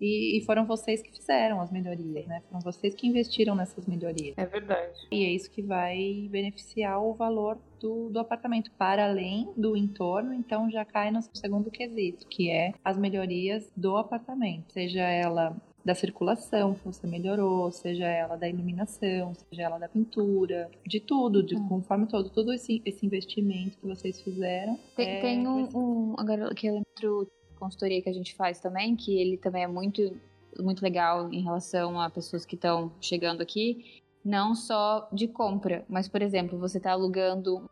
E, 0.00 0.38
e, 0.38 0.44
foram 0.44 0.66
vocês 0.66 1.02
que 1.02 1.10
fizeram 1.10 1.60
as 1.60 1.70
melhorias, 1.70 2.26
né? 2.26 2.42
Foram 2.48 2.60
vocês 2.60 2.94
que 2.94 3.06
investiram 3.06 3.54
nessas 3.54 3.86
melhorias. 3.86 4.36
É 4.36 4.46
verdade. 4.46 5.06
E 5.10 5.24
é 5.24 5.30
isso 5.30 5.50
que 5.50 5.62
vai 5.62 6.28
beneficiar 6.30 7.02
o 7.02 7.14
valor 7.14 7.58
do, 7.80 8.10
do 8.10 8.18
apartamento, 8.18 8.70
para 8.72 9.06
além 9.06 9.52
do 9.56 9.76
entorno, 9.76 10.34
então 10.34 10.70
já 10.70 10.84
cai 10.84 11.10
no 11.10 11.20
segundo 11.34 11.70
quesito, 11.70 12.26
que 12.26 12.50
é 12.50 12.72
as 12.84 12.98
melhorias 12.98 13.70
do 13.76 13.96
apartamento. 13.96 14.72
Seja 14.72 15.02
ela 15.02 15.56
da 15.84 15.94
circulação 15.94 16.74
que 16.74 16.84
você 16.84 17.06
melhorou, 17.06 17.70
seja 17.70 18.06
ela 18.06 18.36
da 18.36 18.48
iluminação, 18.48 19.32
seja 19.34 19.62
ela 19.62 19.78
da 19.78 19.88
pintura, 19.88 20.70
de 20.86 21.00
tudo, 21.00 21.42
de 21.42 21.56
hum. 21.56 21.68
conforme 21.68 22.06
todo, 22.06 22.28
todo 22.30 22.52
esse, 22.52 22.82
esse 22.84 23.06
investimento 23.06 23.78
que 23.78 23.86
vocês 23.86 24.20
fizeram. 24.20 24.78
Tem, 24.96 25.08
é, 25.08 25.20
tem 25.20 25.46
um, 25.46 25.68
um, 25.74 26.14
agora 26.18 26.54
que 26.54 26.66
eu 26.66 26.74
lembro 26.74 27.30
consultoria 27.58 28.00
que 28.00 28.08
a 28.08 28.12
gente 28.12 28.34
faz 28.34 28.60
também, 28.60 28.94
que 28.94 29.18
ele 29.20 29.36
também 29.36 29.64
é 29.64 29.66
muito, 29.66 30.16
muito 30.58 30.82
legal 30.82 31.32
em 31.32 31.42
relação 31.42 32.00
a 32.00 32.08
pessoas 32.08 32.46
que 32.46 32.54
estão 32.54 32.92
chegando 33.00 33.42
aqui, 33.42 34.02
não 34.24 34.54
só 34.54 35.08
de 35.12 35.28
compra, 35.28 35.84
mas 35.88 36.08
por 36.08 36.22
exemplo, 36.22 36.58
você 36.58 36.78
está 36.78 36.92
alugando 36.92 37.58
um 37.58 37.68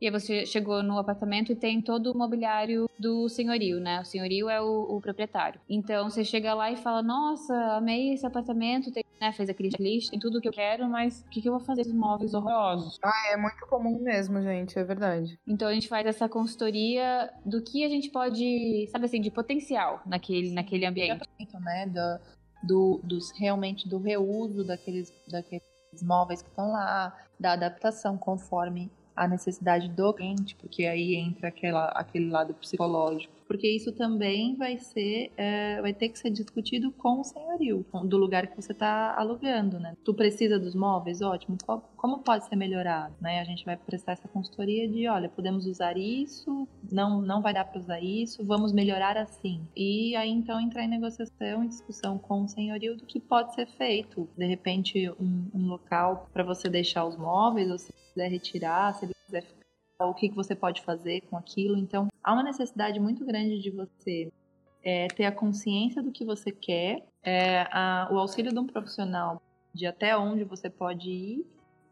e 0.00 0.06
aí 0.06 0.12
você 0.12 0.44
chegou 0.44 0.82
no 0.82 0.98
apartamento 0.98 1.52
e 1.52 1.56
tem 1.56 1.80
todo 1.80 2.10
o 2.12 2.18
mobiliário 2.18 2.88
do 2.98 3.28
senhorio, 3.28 3.80
né? 3.80 4.00
O 4.00 4.04
senhorio 4.04 4.48
é 4.48 4.60
o, 4.60 4.96
o 4.96 5.00
proprietário. 5.00 5.60
Então 5.68 6.10
você 6.10 6.24
chega 6.24 6.52
lá 6.54 6.70
e 6.70 6.76
fala: 6.76 7.02
Nossa, 7.02 7.54
amei 7.76 8.12
esse 8.12 8.26
apartamento, 8.26 8.92
tem, 8.92 9.04
né? 9.20 9.32
Fez 9.32 9.48
aquele 9.48 9.70
list, 9.78 10.10
tem 10.10 10.18
tudo 10.18 10.40
que 10.40 10.48
eu 10.48 10.52
quero, 10.52 10.88
mas 10.88 11.20
o 11.20 11.30
que, 11.30 11.40
que 11.40 11.48
eu 11.48 11.52
vou 11.52 11.60
fazer 11.60 11.82
com 11.82 11.88
esses 11.88 11.94
móveis 11.94 12.34
horrorosos? 12.34 12.98
Ah, 13.02 13.32
é 13.32 13.36
muito 13.36 13.66
comum 13.66 14.00
mesmo, 14.02 14.42
gente, 14.42 14.78
é 14.78 14.84
verdade. 14.84 15.38
Então 15.46 15.68
a 15.68 15.72
gente 15.74 15.88
faz 15.88 16.06
essa 16.06 16.28
consultoria 16.28 17.30
do 17.44 17.62
que 17.62 17.84
a 17.84 17.88
gente 17.88 18.10
pode, 18.10 18.88
sabe 18.90 19.04
assim, 19.06 19.20
de 19.20 19.30
potencial 19.30 20.02
naquele, 20.04 20.50
naquele 20.50 20.86
ambiente. 20.86 21.28
Né? 21.60 21.86
Do, 21.86 22.20
do, 22.62 23.00
dos 23.02 23.30
realmente 23.38 23.88
do 23.88 23.98
reuso 23.98 24.64
daqueles, 24.64 25.12
daqueles 25.28 25.62
móveis 26.02 26.42
que 26.42 26.48
estão 26.48 26.72
lá, 26.72 27.16
da 27.38 27.52
adaptação 27.52 28.16
conforme 28.16 28.90
a 29.16 29.28
necessidade 29.28 29.88
do 29.88 30.12
cliente, 30.12 30.56
porque 30.56 30.84
aí 30.86 31.14
entra 31.14 31.48
aquela, 31.48 31.86
aquele 31.88 32.28
lado 32.28 32.54
psicológico 32.54 33.32
porque 33.54 33.68
isso 33.68 33.92
também 33.92 34.56
vai 34.56 34.76
ser, 34.78 35.30
é, 35.36 35.80
vai 35.80 35.94
ter 35.94 36.08
que 36.08 36.18
ser 36.18 36.28
discutido 36.28 36.90
com 36.90 37.20
o 37.20 37.24
senhorio, 37.24 37.86
do 38.04 38.16
lugar 38.16 38.48
que 38.48 38.60
você 38.60 38.72
está 38.72 39.14
alugando, 39.16 39.78
né? 39.78 39.96
Tu 40.04 40.12
precisa 40.12 40.58
dos 40.58 40.74
móveis, 40.74 41.22
ótimo. 41.22 41.56
Como 41.96 42.18
pode 42.18 42.46
ser 42.46 42.56
melhorado, 42.56 43.14
né? 43.20 43.38
A 43.38 43.44
gente 43.44 43.64
vai 43.64 43.76
prestar 43.76 44.14
essa 44.14 44.26
consultoria 44.26 44.88
de, 44.88 45.06
olha, 45.06 45.28
podemos 45.28 45.66
usar 45.66 45.96
isso, 45.96 46.66
não, 46.90 47.22
não 47.22 47.40
vai 47.40 47.54
dar 47.54 47.64
para 47.64 47.78
usar 47.78 48.00
isso, 48.00 48.44
vamos 48.44 48.72
melhorar 48.72 49.16
assim. 49.16 49.64
E 49.76 50.16
aí 50.16 50.30
então 50.30 50.60
entrar 50.60 50.82
em 50.82 50.88
negociação 50.88 51.62
e 51.62 51.68
discussão 51.68 52.18
com 52.18 52.42
o 52.42 52.48
senhorio 52.48 52.96
do 52.96 53.06
que 53.06 53.20
pode 53.20 53.54
ser 53.54 53.68
feito. 53.68 54.28
De 54.36 54.46
repente 54.46 55.08
um, 55.10 55.48
um 55.54 55.68
local 55.68 56.28
para 56.32 56.42
você 56.42 56.68
deixar 56.68 57.04
os 57.04 57.16
móveis, 57.16 57.70
ou 57.70 57.78
se 57.78 57.92
quiser 57.92 58.28
retirar, 58.28 58.94
se 58.94 59.04
ele 59.04 59.14
quiser 59.24 59.42
ficar 59.44 59.63
o 60.00 60.14
que, 60.14 60.28
que 60.28 60.34
você 60.34 60.54
pode 60.54 60.82
fazer 60.82 61.20
com 61.22 61.36
aquilo. 61.36 61.76
Então, 61.76 62.08
há 62.22 62.32
uma 62.32 62.42
necessidade 62.42 62.98
muito 62.98 63.24
grande 63.24 63.60
de 63.60 63.70
você 63.70 64.32
é, 64.82 65.08
ter 65.08 65.24
a 65.24 65.32
consciência 65.32 66.02
do 66.02 66.10
que 66.10 66.24
você 66.24 66.50
quer, 66.50 67.06
é, 67.22 67.62
a, 67.70 68.08
o 68.10 68.18
auxílio 68.18 68.52
de 68.52 68.58
um 68.58 68.66
profissional 68.66 69.40
de 69.72 69.86
até 69.86 70.16
onde 70.16 70.44
você 70.44 70.68
pode 70.68 71.10
ir 71.10 71.46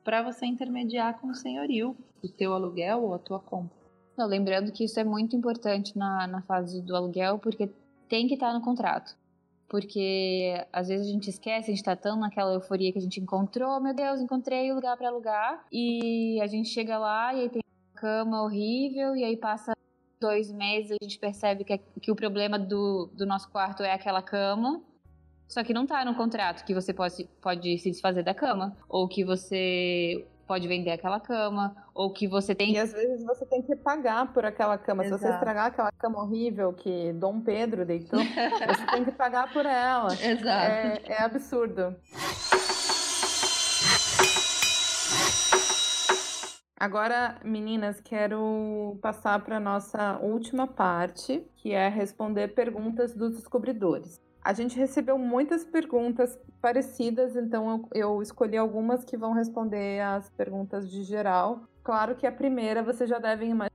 para 0.05 0.23
você 0.23 0.47
intermediar 0.47 1.21
com 1.21 1.29
o 1.29 1.35
senhorio 1.35 1.97
o 2.23 2.29
teu 2.29 2.53
aluguel 2.55 3.03
ou 3.03 3.15
a 3.15 3.19
tua 3.19 3.41
compra. 3.41 3.77
Não, 4.17 4.27
lembrando 4.27 4.71
que 4.73 4.85
isso 4.85 5.01
é 5.01 5.05
muito 5.05 5.35
importante 5.35 5.97
na, 5.97 6.27
na 6.27 6.43
fase 6.43 6.83
do 6.83 6.95
aluguel, 6.95 7.39
porque 7.39 7.71
tem 8.09 8.29
que 8.29 8.35
estar 8.35 8.53
no 8.53 8.61
contrato. 8.61 9.17
Porque 9.69 10.55
às 10.73 10.89
vezes 10.89 11.09
a 11.09 11.11
gente 11.11 11.31
esquece, 11.31 11.71
a 11.71 11.75
gente 11.75 11.83
tá 11.83 11.97
tão 11.97 12.17
naquela 12.17 12.53
euforia 12.53 12.93
que 12.93 12.99
a 12.99 13.03
gente 13.03 13.21
encontrou, 13.21 13.81
meu 13.81 13.95
Deus, 13.95 14.21
encontrei 14.21 14.71
o 14.71 14.75
lugar 14.75 14.97
para 14.97 15.09
alugar, 15.09 15.65
e 15.73 16.39
a 16.43 16.47
gente 16.47 16.69
chega 16.69 16.99
lá 16.99 17.35
e 17.35 17.41
aí 17.41 17.49
tem 17.49 17.63
cama 18.03 18.43
horrível, 18.43 19.15
e 19.15 19.23
aí 19.23 19.37
passa 19.37 19.73
dois 20.19 20.51
meses 20.51 20.97
a 21.01 21.05
gente 21.05 21.19
percebe 21.19 21.63
que, 21.63 21.79
que 21.79 22.11
o 22.11 22.17
problema 22.17 22.59
do, 22.59 23.09
do 23.13 23.25
nosso 23.25 23.49
quarto 23.49 23.85
é 23.85 23.93
aquela 23.93 24.21
cama. 24.21 24.83
Só 25.49 25.63
que 25.63 25.73
não 25.73 25.87
tá 25.87 26.05
no 26.05 26.15
contrato 26.15 26.65
que 26.65 26.75
você 26.75 26.93
pode, 26.93 27.29
pode 27.41 27.79
se 27.79 27.91
desfazer 27.91 28.25
da 28.25 28.35
cama. 28.35 28.77
Ou 28.89 29.07
que 29.07 29.25
você 29.25 30.27
pode 30.47 30.67
vender 30.67 30.91
aquela 30.91 31.21
cama, 31.21 31.77
ou 31.95 32.13
que 32.13 32.27
você 32.27 32.55
tem. 32.55 32.73
E 32.73 32.79
às 32.79 32.93
vezes 32.93 33.25
você 33.25 33.47
tem 33.47 33.63
que 33.63 33.77
pagar 33.77 34.33
por 34.33 34.45
aquela 34.45 34.77
cama. 34.77 35.05
Exato. 35.05 35.21
Se 35.21 35.29
você 35.29 35.35
estragar 35.35 35.67
aquela 35.67 35.93
cama 35.93 36.23
horrível 36.23 36.73
que 36.73 37.13
Dom 37.13 37.41
Pedro 37.41 37.85
deitou, 37.85 38.19
você 38.19 38.87
tem 38.91 39.05
que 39.05 39.13
pagar 39.13 39.53
por 39.53 39.65
ela. 39.65 40.13
Exato. 40.13 40.73
É, 40.73 41.03
é 41.07 41.23
absurdo. 41.23 41.95
Agora, 46.83 47.39
meninas, 47.45 48.01
quero 48.01 48.99
passar 49.01 49.39
para 49.45 49.61
nossa 49.61 50.19
última 50.19 50.67
parte, 50.67 51.49
que 51.55 51.71
é 51.71 51.89
responder 51.89 52.57
perguntas 52.57 53.15
dos 53.15 53.37
descobridores. 53.37 54.21
A 54.43 54.53
gente 54.53 54.77
recebeu 54.77 55.17
muitas 55.17 55.65
perguntas 55.65 56.37
parecidas, 56.61 57.37
então 57.37 57.89
eu, 57.95 58.21
escolhi 58.21 58.57
algumas 58.57 59.05
que 59.05 59.17
vão 59.17 59.33
responder 59.33 60.01
as 60.01 60.29
perguntas 60.31 60.91
de 60.91 61.05
geral. 61.05 61.61
Claro 61.85 62.17
que 62.17 62.27
a 62.27 62.33
primeira 62.33 62.83
vocês 62.83 63.09
já 63.09 63.21
devem 63.21 63.51
imaginar 63.51 63.71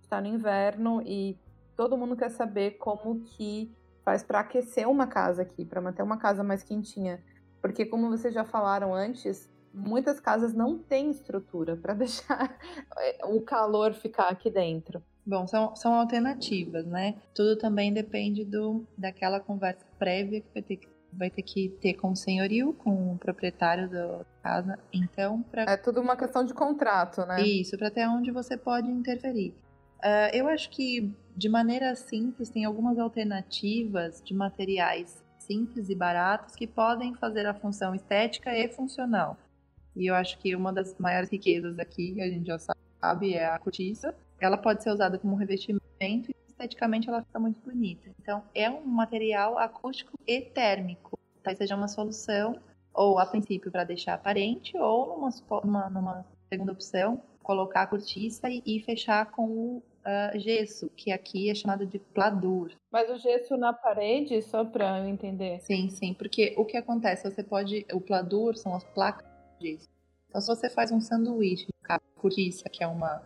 está 0.00 0.20
no 0.20 0.28
inverno 0.28 1.02
e 1.04 1.36
todo 1.76 1.98
mundo 1.98 2.14
quer 2.14 2.30
saber 2.30 2.78
como 2.78 3.24
que 3.24 3.74
faz 4.04 4.22
para 4.22 4.38
aquecer 4.38 4.88
uma 4.88 5.08
casa 5.08 5.42
aqui, 5.42 5.64
para 5.64 5.80
manter 5.80 6.04
uma 6.04 6.16
casa 6.16 6.44
mais 6.44 6.62
quentinha. 6.62 7.20
Porque 7.60 7.84
como 7.84 8.08
vocês 8.08 8.32
já 8.32 8.44
falaram 8.44 8.94
antes, 8.94 9.50
muitas 9.72 10.20
casas 10.20 10.52
não 10.52 10.78
têm 10.78 11.10
estrutura 11.10 11.76
para 11.76 11.94
deixar 11.94 12.56
o 13.24 13.40
calor 13.40 13.92
ficar 13.94 14.28
aqui 14.28 14.50
dentro. 14.50 15.02
Bom, 15.24 15.46
são, 15.46 15.74
são 15.76 15.94
alternativas, 15.94 16.84
né? 16.84 17.14
Tudo 17.34 17.56
também 17.56 17.92
depende 17.92 18.44
do, 18.44 18.84
daquela 18.98 19.38
conversa 19.38 19.86
prévia 19.98 20.40
que 20.40 20.48
vai 20.52 20.62
ter 20.62 20.76
que, 20.76 20.88
vai 21.12 21.30
ter, 21.30 21.42
que 21.42 21.68
ter 21.80 21.94
com 21.94 22.10
o 22.10 22.16
senhorio, 22.16 22.72
com 22.72 23.12
o 23.12 23.18
proprietário 23.18 23.88
da 23.88 24.24
casa. 24.42 24.78
Então, 24.92 25.42
pra... 25.42 25.62
É 25.62 25.76
tudo 25.76 26.00
uma 26.00 26.16
questão 26.16 26.44
de 26.44 26.52
contrato, 26.52 27.24
né? 27.24 27.40
Isso, 27.40 27.78
para 27.78 27.88
até 27.88 28.08
onde 28.08 28.32
você 28.32 28.56
pode 28.56 28.90
interferir. 28.90 29.54
Uh, 29.98 30.34
eu 30.34 30.48
acho 30.48 30.68
que, 30.70 31.14
de 31.36 31.48
maneira 31.48 31.94
simples, 31.94 32.50
tem 32.50 32.64
algumas 32.64 32.98
alternativas 32.98 34.20
de 34.24 34.34
materiais 34.34 35.22
simples 35.38 35.88
e 35.88 35.94
baratos 35.94 36.56
que 36.56 36.66
podem 36.66 37.14
fazer 37.14 37.46
a 37.46 37.54
função 37.54 37.94
estética 37.94 38.56
e 38.56 38.68
funcional. 38.68 39.36
E 39.94 40.06
eu 40.06 40.14
acho 40.14 40.38
que 40.38 40.54
uma 40.56 40.72
das 40.72 40.96
maiores 40.98 41.30
riquezas 41.30 41.78
aqui, 41.78 42.20
a 42.20 42.28
gente 42.28 42.46
já 42.46 42.58
sabe, 42.58 43.34
é 43.34 43.46
a 43.46 43.58
cortiça. 43.58 44.14
Ela 44.40 44.56
pode 44.56 44.82
ser 44.82 44.90
usada 44.90 45.18
como 45.18 45.36
revestimento 45.36 46.30
e 46.30 46.34
esteticamente 46.48 47.08
ela 47.08 47.22
fica 47.22 47.38
muito 47.38 47.60
bonita. 47.60 48.10
Então, 48.20 48.42
é 48.54 48.70
um 48.70 48.84
material 48.84 49.58
acústico 49.58 50.18
e 50.26 50.40
térmico. 50.40 51.18
Talvez 51.42 51.58
seja 51.58 51.76
uma 51.76 51.88
solução, 51.88 52.58
ou 52.94 53.18
a 53.18 53.26
princípio 53.26 53.70
para 53.70 53.84
deixar 53.84 54.14
aparente, 54.14 54.76
ou 54.76 55.18
numa, 55.18 55.30
numa, 55.64 55.90
numa, 55.90 56.26
segunda 56.48 56.72
opção, 56.72 57.22
colocar 57.42 57.82
a 57.82 57.86
cortiça 57.86 58.48
e, 58.48 58.62
e 58.64 58.80
fechar 58.80 59.30
com 59.30 59.46
o 59.46 59.76
uh, 59.78 60.38
gesso, 60.38 60.90
que 60.96 61.10
aqui 61.10 61.50
é 61.50 61.54
chamado 61.54 61.86
de 61.86 61.98
pladur. 61.98 62.72
Mas 62.90 63.10
o 63.10 63.16
gesso 63.16 63.56
na 63.56 63.72
parede, 63.72 64.40
só 64.42 64.64
para 64.64 64.98
eu 64.98 65.08
entender? 65.08 65.60
Sim, 65.60 65.88
sim, 65.88 66.14
porque 66.14 66.54
o 66.56 66.64
que 66.64 66.76
acontece, 66.76 67.28
você 67.28 67.42
pode, 67.42 67.86
o 67.92 68.00
pladur 68.00 68.56
são 68.56 68.74
as 68.74 68.84
placas 68.84 69.31
disso. 69.62 69.88
Então, 70.28 70.40
se 70.40 70.46
você 70.46 70.68
faz 70.68 70.90
um 70.90 71.00
sanduíche, 71.00 71.68
cortiça, 72.16 72.68
que 72.68 72.84
é 72.84 72.86
uma 72.86 73.22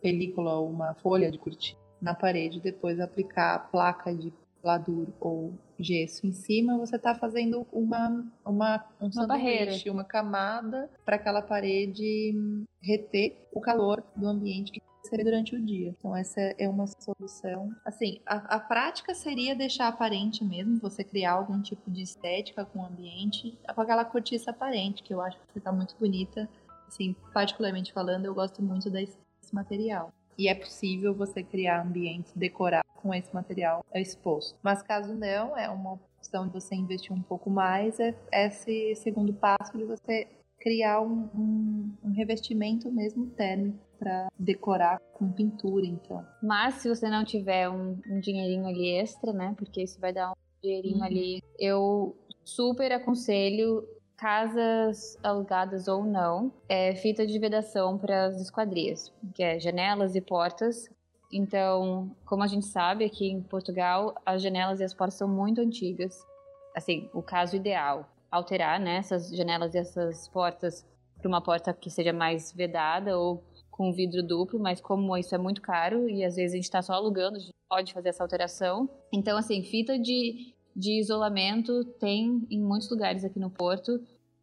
película 0.00 0.54
ou 0.54 0.70
uma 0.70 0.94
folha 0.94 1.30
de 1.30 1.38
cortiça, 1.38 1.76
na 2.00 2.14
parede, 2.14 2.60
depois 2.60 3.00
aplicar 3.00 3.54
a 3.54 3.58
placa 3.58 4.14
de 4.14 4.32
pladur 4.62 5.08
ou 5.20 5.52
gesso 5.78 6.26
em 6.26 6.32
cima, 6.32 6.78
você 6.78 6.96
está 6.96 7.14
fazendo 7.14 7.66
uma, 7.72 8.24
uma, 8.44 8.84
um 9.00 9.06
uma 9.06 9.12
sanduíche, 9.12 9.90
uma 9.90 10.04
camada 10.04 10.90
para 11.04 11.16
aquela 11.16 11.42
parede 11.42 12.34
reter 12.80 13.36
o 13.52 13.60
calor 13.60 14.02
do 14.16 14.26
ambiente 14.26 14.72
que 14.72 14.80
durante 15.24 15.54
o 15.54 15.60
dia. 15.60 15.94
Então, 15.98 16.14
essa 16.14 16.40
é 16.40 16.68
uma 16.68 16.86
solução. 16.86 17.70
Assim, 17.84 18.20
a, 18.26 18.56
a 18.56 18.60
prática 18.60 19.14
seria 19.14 19.54
deixar 19.54 19.88
aparente 19.88 20.44
mesmo, 20.44 20.78
você 20.78 21.02
criar 21.02 21.32
algum 21.32 21.60
tipo 21.60 21.90
de 21.90 22.02
estética 22.02 22.64
com 22.64 22.80
o 22.80 22.86
ambiente, 22.86 23.56
com 23.74 23.80
aquela 23.80 24.04
cortiça 24.04 24.50
aparente, 24.50 25.02
que 25.02 25.12
eu 25.12 25.20
acho 25.20 25.38
que 25.52 25.58
está 25.58 25.72
muito 25.72 25.96
bonita. 25.98 26.48
Assim, 26.86 27.14
particularmente 27.32 27.92
falando, 27.92 28.24
eu 28.24 28.34
gosto 28.34 28.62
muito 28.62 28.90
desse 28.90 29.18
material. 29.52 30.12
E 30.36 30.48
é 30.48 30.54
possível 30.54 31.12
você 31.14 31.42
criar 31.42 31.82
ambientes, 31.82 32.32
decorar 32.34 32.84
com 32.96 33.12
esse 33.12 33.32
material 33.34 33.84
exposto. 33.94 34.56
Mas 34.62 34.82
caso 34.82 35.14
não, 35.14 35.56
é 35.56 35.68
uma 35.68 35.94
opção 35.94 36.46
de 36.46 36.52
você 36.52 36.74
investir 36.74 37.12
um 37.12 37.22
pouco 37.22 37.50
mais, 37.50 37.98
é 37.98 38.14
esse 38.32 38.94
segundo 38.96 39.32
passo 39.32 39.76
de 39.76 39.84
você 39.84 40.28
criar 40.60 41.00
um, 41.00 41.28
um, 41.34 41.92
um 42.04 42.10
revestimento 42.12 42.90
mesmo 42.90 43.26
térmico 43.26 43.78
para 43.98 44.28
decorar 44.38 45.00
com 45.12 45.30
pintura, 45.32 45.86
então. 45.86 46.24
Mas 46.42 46.74
se 46.74 46.88
você 46.88 47.08
não 47.08 47.24
tiver 47.24 47.68
um, 47.68 47.98
um, 48.08 48.20
dinheirinho 48.20 48.66
ali 48.66 48.90
extra, 48.90 49.32
né? 49.32 49.54
Porque 49.56 49.82
isso 49.82 50.00
vai 50.00 50.12
dar 50.12 50.30
um 50.30 50.34
dinheirinho 50.62 50.98
uhum. 50.98 51.04
ali. 51.04 51.42
Eu 51.58 52.16
super 52.44 52.92
aconselho 52.92 53.86
casas 54.16 55.16
alugadas 55.22 55.86
ou 55.86 56.04
não, 56.04 56.52
é 56.68 56.94
fita 56.96 57.24
de 57.24 57.38
vedação 57.38 57.96
para 57.96 58.26
as 58.26 58.40
esquadrias, 58.40 59.12
que 59.32 59.42
é 59.42 59.60
janelas 59.60 60.16
e 60.16 60.20
portas. 60.20 60.88
Então, 61.32 62.10
como 62.24 62.42
a 62.42 62.46
gente 62.48 62.66
sabe, 62.66 63.04
aqui 63.04 63.28
em 63.28 63.40
Portugal, 63.40 64.14
as 64.26 64.42
janelas 64.42 64.80
e 64.80 64.84
as 64.84 64.92
portas 64.92 65.18
são 65.18 65.28
muito 65.28 65.60
antigas. 65.60 66.26
Assim, 66.74 67.08
o 67.12 67.22
caso 67.22 67.54
ideal, 67.54 68.08
alterar 68.30 68.78
né, 68.80 68.96
essas 68.96 69.30
janelas 69.30 69.74
e 69.74 69.78
essas 69.78 70.28
portas 70.28 70.86
para 71.18 71.28
uma 71.28 71.42
porta 71.42 71.72
que 71.72 71.90
seja 71.90 72.12
mais 72.12 72.52
vedada 72.52 73.18
ou 73.18 73.44
com 73.70 73.92
vidro 73.92 74.26
duplo, 74.26 74.58
mas 74.58 74.80
como 74.80 75.16
isso 75.16 75.34
é 75.34 75.38
muito 75.38 75.62
caro 75.62 76.08
e 76.08 76.24
às 76.24 76.34
vezes 76.36 76.52
a 76.52 76.56
gente 76.56 76.64
está 76.64 76.82
só 76.82 76.94
alugando, 76.94 77.36
a 77.36 77.40
gente 77.40 77.54
pode 77.68 77.92
fazer 77.92 78.08
essa 78.08 78.24
alteração. 78.24 78.90
Então, 79.12 79.38
assim, 79.38 79.62
fita 79.62 79.98
de, 79.98 80.54
de 80.74 80.98
isolamento 80.98 81.84
tem 82.00 82.44
em 82.50 82.60
muitos 82.60 82.90
lugares 82.90 83.24
aqui 83.24 83.38
no 83.38 83.50
Porto. 83.50 84.00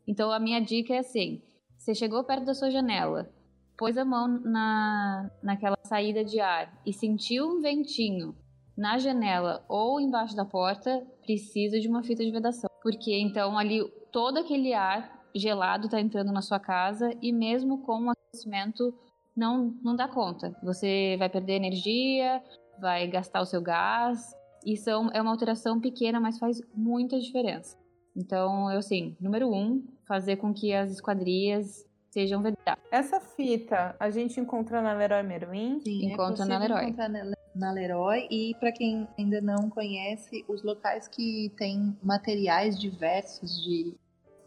Então, 0.08 0.32
a 0.32 0.40
minha 0.40 0.62
dica 0.62 0.94
é 0.94 1.00
assim: 1.00 1.42
você 1.78 1.94
chegou 1.94 2.24
perto 2.24 2.46
da 2.46 2.54
sua 2.54 2.72
janela, 2.72 3.30
pôs 3.78 3.98
a 3.98 4.06
mão 4.06 4.28
na, 4.28 5.30
naquela 5.44 5.78
saída 5.84 6.24
de 6.24 6.40
ar 6.40 6.82
e 6.86 6.94
sentiu 6.94 7.46
um 7.46 7.62
ventinho 7.62 8.34
na 8.78 8.98
janela 8.98 9.66
ou 9.68 10.00
embaixo 10.00 10.36
da 10.36 10.46
porta, 10.46 11.06
precisa 11.26 11.80
de 11.80 11.88
uma 11.88 12.04
fita 12.04 12.24
de 12.24 12.32
vedação. 12.32 12.70
Porque 12.86 13.18
então 13.18 13.58
ali 13.58 13.84
todo 14.12 14.38
aquele 14.38 14.72
ar 14.72 15.26
gelado 15.34 15.86
está 15.86 16.00
entrando 16.00 16.32
na 16.32 16.44
sua 16.44 16.60
casa 16.60 17.10
e 17.20 17.34
mesmo 17.34 17.80
com 17.80 18.06
o 18.06 18.10
aquecimento 18.12 18.94
não, 19.36 19.74
não 19.82 19.96
dá 19.96 20.08
conta. 20.08 20.56
Você 20.62 21.16
vai 21.18 21.28
perder 21.28 21.54
energia, 21.54 22.44
vai 22.80 23.08
gastar 23.08 23.42
o 23.42 23.46
seu 23.46 23.60
gás. 23.60 24.36
Isso 24.64 24.88
é 24.88 25.20
uma 25.20 25.32
alteração 25.32 25.82
pequena, 25.82 26.20
mas 26.20 26.38
faz 26.38 26.62
muita 26.76 27.20
diferença. 27.20 27.76
Então, 28.16 28.72
eu 28.72 28.78
assim, 28.78 29.18
número 29.20 29.52
um, 29.52 29.84
fazer 30.08 30.36
com 30.36 30.54
que 30.54 30.72
as 30.72 30.92
esquadrias 30.92 31.90
sejam 32.12 32.44
vedadas. 32.44 32.84
Essa 32.92 33.20
fita 33.20 33.96
a 34.00 34.12
gente 34.12 34.40
encontra 34.40 34.80
na 34.80 34.94
Leroy 34.94 35.24
Merlin? 35.24 35.82
Sim, 35.82 36.14
Encontra 36.14 36.46
é 36.46 36.48
na 36.48 36.60
Leroy. 36.60 36.84
encontrar 36.84 37.10
na, 37.10 37.35
na 37.56 37.72
Leroy. 37.72 38.28
E 38.30 38.53
para 38.60 38.72
quem 38.72 39.08
ainda 39.18 39.39
não 39.41 39.70
conhece, 39.70 40.43
os 40.47 40.62
locais 40.64 41.08
que 41.08 41.51
têm 41.58 41.97
materiais 42.03 42.78
diversos 42.80 43.64
de, 43.64 43.95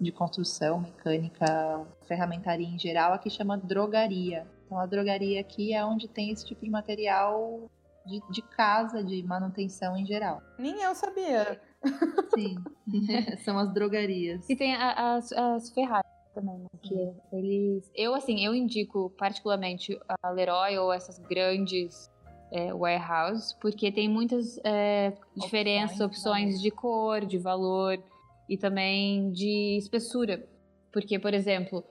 de 0.00 0.12
construção, 0.12 0.80
mecânica, 0.80 1.86
ferramentaria 2.06 2.68
em 2.68 2.78
geral, 2.78 3.12
aqui 3.12 3.30
chama 3.30 3.56
drogaria. 3.56 4.46
Então 4.66 4.78
a 4.78 4.86
drogaria 4.86 5.40
aqui 5.40 5.72
é 5.72 5.84
onde 5.84 6.06
tem 6.06 6.30
esse 6.30 6.44
tipo 6.44 6.62
de 6.64 6.70
material 6.70 7.70
de, 8.06 8.20
de 8.30 8.42
casa, 8.42 9.02
de 9.02 9.22
manutenção 9.22 9.96
em 9.96 10.06
geral. 10.06 10.42
Nem 10.58 10.82
eu 10.82 10.94
sabia. 10.94 11.60
Sim, 12.34 12.56
são 13.44 13.58
as 13.58 13.72
drogarias. 13.72 14.48
E 14.48 14.56
tem 14.56 14.74
a- 14.74 15.14
as, 15.16 15.32
as 15.32 15.70
Ferrari 15.70 16.06
também, 16.34 16.58
né? 16.58 16.66
Que 16.82 16.94
eles. 17.32 17.90
Eu, 17.94 18.14
assim, 18.14 18.44
eu 18.44 18.54
indico 18.54 19.10
particularmente 19.18 19.98
a 20.22 20.30
Leroy 20.30 20.76
ou 20.78 20.92
essas 20.92 21.18
grandes 21.18 22.10
é, 22.50 22.72
warehouses, 22.72 23.52
porque 23.54 23.92
tem 23.92 24.08
muitas 24.08 24.58
é, 24.64 25.12
diferenças, 25.36 26.00
Opções, 26.00 26.60
de 26.60 26.70
cor, 26.70 27.24
de 27.24 27.38
valor 27.38 28.02
e 28.48 28.56
também 28.56 29.30
de 29.30 29.76
espessura. 29.76 30.46
Porque, 30.92 31.18
por 31.18 31.34
exemplo, 31.34 31.84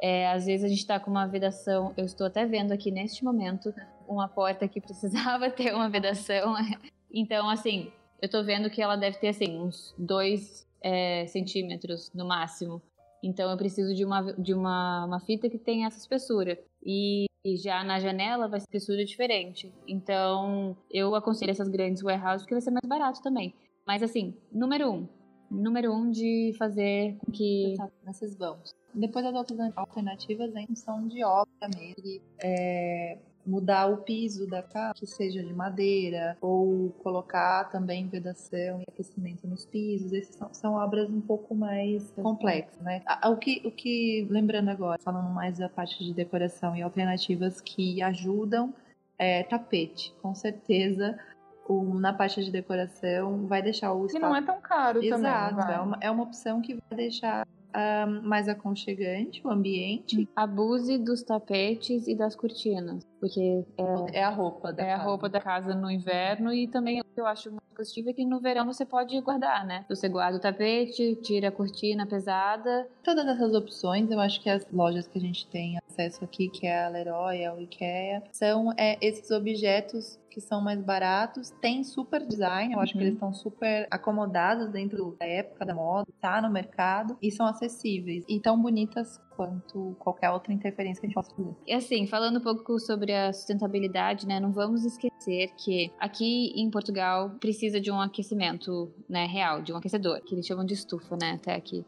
é, 0.00 0.30
às 0.30 0.46
vezes 0.46 0.64
a 0.64 0.68
gente 0.68 0.86
tá 0.86 0.98
com 0.98 1.10
uma 1.10 1.26
vedação. 1.26 1.92
Eu 1.96 2.04
estou 2.04 2.26
até 2.26 2.46
vendo 2.46 2.72
aqui 2.72 2.90
neste 2.90 3.24
momento 3.24 3.74
uma 4.06 4.28
porta 4.28 4.66
que 4.66 4.80
precisava 4.80 5.50
ter 5.50 5.74
uma 5.74 5.88
vedação. 5.88 6.54
Então, 7.10 7.48
assim, 7.48 7.90
eu 8.20 8.28
tô 8.28 8.44
vendo 8.44 8.68
que 8.68 8.82
ela 8.82 8.94
deve 8.94 9.16
ter, 9.16 9.28
assim, 9.28 9.58
uns 9.58 9.94
dois 9.96 10.68
é, 10.82 11.26
centímetros 11.26 12.12
no 12.12 12.28
máximo. 12.28 12.82
Então, 13.22 13.50
eu 13.50 13.56
preciso 13.56 13.94
de 13.94 14.04
uma, 14.04 14.30
de 14.34 14.52
uma, 14.52 15.06
uma 15.06 15.18
fita 15.18 15.48
que 15.48 15.56
tenha 15.56 15.86
essa 15.86 15.96
espessura. 15.96 16.58
E, 16.84 17.26
já 17.56 17.82
na 17.82 17.98
janela 17.98 18.48
vai 18.48 18.60
ser 18.60 18.66
espessura 18.66 19.04
diferente. 19.04 19.72
Então, 19.86 20.76
eu 20.90 21.14
aconselho 21.14 21.50
essas 21.50 21.68
grandes 21.68 22.02
warehouses 22.02 22.42
porque 22.42 22.54
vai 22.54 22.60
ser 22.60 22.70
mais 22.70 22.86
barato 22.86 23.22
também. 23.22 23.54
Mas, 23.86 24.02
assim, 24.02 24.34
número 24.52 24.90
um. 24.92 25.08
Número 25.50 25.92
um 25.92 26.10
de 26.10 26.54
fazer 26.58 27.16
com 27.24 27.32
que 27.32 27.74
nesses 28.04 28.36
vamos. 28.36 28.74
Depois 28.92 29.24
as 29.24 29.34
outras 29.34 29.58
alternativas 29.76 30.54
em 30.56 30.66
função 30.66 31.06
de 31.08 31.24
obra 31.24 31.68
mesmo. 31.74 32.22
é, 32.42 33.18
mudar 33.46 33.86
o 33.86 33.98
piso 33.98 34.46
da 34.46 34.62
casa, 34.62 34.94
que 34.94 35.06
seja 35.06 35.42
de 35.42 35.52
madeira, 35.54 36.36
ou 36.40 36.90
colocar 37.02 37.64
também 37.70 38.06
vedação 38.08 38.80
e 38.80 38.84
aquecimento 38.88 39.46
nos 39.46 39.64
pisos. 39.64 40.12
Essas 40.12 40.34
são, 40.34 40.54
são 40.54 40.74
obras 40.74 41.08
um 41.10 41.20
pouco 41.20 41.54
mais 41.54 42.10
complexas, 42.12 42.80
né? 42.82 43.02
O 43.24 43.36
que, 43.36 43.62
o 43.64 43.70
que, 43.70 44.26
lembrando 44.30 44.68
agora, 44.68 44.98
falando 45.00 45.30
mais 45.30 45.58
da 45.58 45.68
parte 45.68 46.04
de 46.04 46.12
decoração 46.12 46.76
e 46.76 46.82
alternativas 46.82 47.60
que 47.60 48.02
ajudam, 48.02 48.74
é 49.18 49.42
tapete. 49.42 50.14
Com 50.22 50.34
certeza, 50.34 51.18
na 51.68 52.12
parte 52.12 52.42
de 52.42 52.50
decoração 52.50 53.46
vai 53.46 53.62
deixar 53.62 53.92
o 53.92 54.06
espaço 54.06 54.24
não 54.24 54.34
é 54.34 54.42
tão 54.42 54.60
caro 54.60 55.04
Exato, 55.04 55.56
também. 55.56 55.66
vai. 55.66 55.74
é 55.74 55.80
uma, 55.80 55.98
é 56.02 56.10
uma 56.10 56.22
opção 56.22 56.62
que 56.62 56.74
vai 56.74 56.96
deixar 56.96 57.46
ah, 57.72 58.06
mais 58.06 58.48
aconchegante 58.48 59.40
o 59.44 59.50
ambiente. 59.50 60.28
abuse 60.34 60.98
dos 60.98 61.22
tapetes 61.22 62.06
e 62.08 62.14
das 62.14 62.34
cortinas. 62.34 63.04
Porque 63.20 63.64
é, 64.12 64.18
É 64.20 64.24
a 64.24 64.30
roupa 64.30 64.72
da 64.72 64.82
é 64.82 64.92
a 64.92 64.96
casa. 64.96 65.08
roupa 65.08 65.28
da 65.28 65.40
casa 65.40 65.74
no 65.74 65.90
inverno 65.90 66.52
e 66.52 66.68
também 66.68 67.00
o 67.00 67.04
que 67.04 67.20
eu 67.20 67.26
acho 67.26 67.50
muito 67.50 67.62
positivo 67.74 68.10
é 68.10 68.12
que 68.12 68.24
no 68.24 68.40
verão 68.40 68.66
você 68.66 68.84
pode 68.84 69.20
guardar, 69.20 69.66
né? 69.66 69.84
Você 69.88 70.08
guarda 70.08 70.38
o 70.38 70.40
tapete, 70.40 71.16
tira 71.22 71.48
a 71.48 71.52
cortina 71.52 72.06
pesada. 72.06 72.88
Todas 73.04 73.26
essas 73.26 73.54
opções, 73.54 74.10
eu 74.10 74.20
acho 74.20 74.40
que 74.40 74.48
as 74.50 74.66
lojas 74.72 75.06
que 75.06 75.18
a 75.18 75.20
gente 75.20 75.46
tem 75.48 75.78
acesso 75.88 76.24
aqui, 76.24 76.48
que 76.48 76.66
é 76.66 76.84
a 76.84 76.88
Leroy, 76.88 77.44
a 77.44 77.54
IKEA, 77.60 78.22
são 78.32 78.72
é, 78.76 78.96
esses 79.00 79.30
objetos 79.30 80.18
que 80.38 80.40
são 80.40 80.60
mais 80.60 80.80
baratos, 80.80 81.50
tem 81.60 81.82
super 81.82 82.24
design, 82.24 82.72
eu 82.72 82.80
acho 82.80 82.92
que 82.92 82.98
Uhum. 82.98 83.04
eles 83.06 83.14
estão 83.14 83.32
super 83.32 83.88
acomodados 83.90 84.70
dentro 84.70 85.16
da 85.18 85.26
época 85.26 85.66
da 85.66 85.74
moda, 85.74 86.06
tá 86.20 86.40
no 86.40 86.48
mercado, 86.48 87.18
e 87.20 87.28
são 87.32 87.44
acessíveis, 87.44 88.24
e 88.28 88.38
tão 88.38 88.60
bonitas 88.60 89.20
quanto 89.38 89.94
qualquer 90.00 90.30
outra 90.30 90.52
interferência 90.52 91.00
que 91.00 91.06
a 91.06 91.08
gente 91.08 91.14
possa 91.14 91.32
fazer. 91.32 91.54
E 91.64 91.72
assim, 91.72 92.08
falando 92.08 92.40
um 92.40 92.42
pouco 92.42 92.76
sobre 92.80 93.14
a 93.14 93.32
sustentabilidade, 93.32 94.26
né? 94.26 94.40
Não 94.40 94.50
vamos 94.50 94.84
esquecer 94.84 95.52
que 95.56 95.92
aqui 96.00 96.52
em 96.56 96.68
Portugal 96.68 97.30
precisa 97.38 97.80
de 97.80 97.88
um 97.88 98.00
aquecimento, 98.00 98.92
né, 99.08 99.26
real, 99.26 99.62
de 99.62 99.72
um 99.72 99.76
aquecedor, 99.76 100.20
que 100.24 100.34
eles 100.34 100.44
chamam 100.44 100.64
de 100.64 100.74
estufa, 100.74 101.16
né, 101.16 101.34
até 101.34 101.54
aqui. 101.54 101.84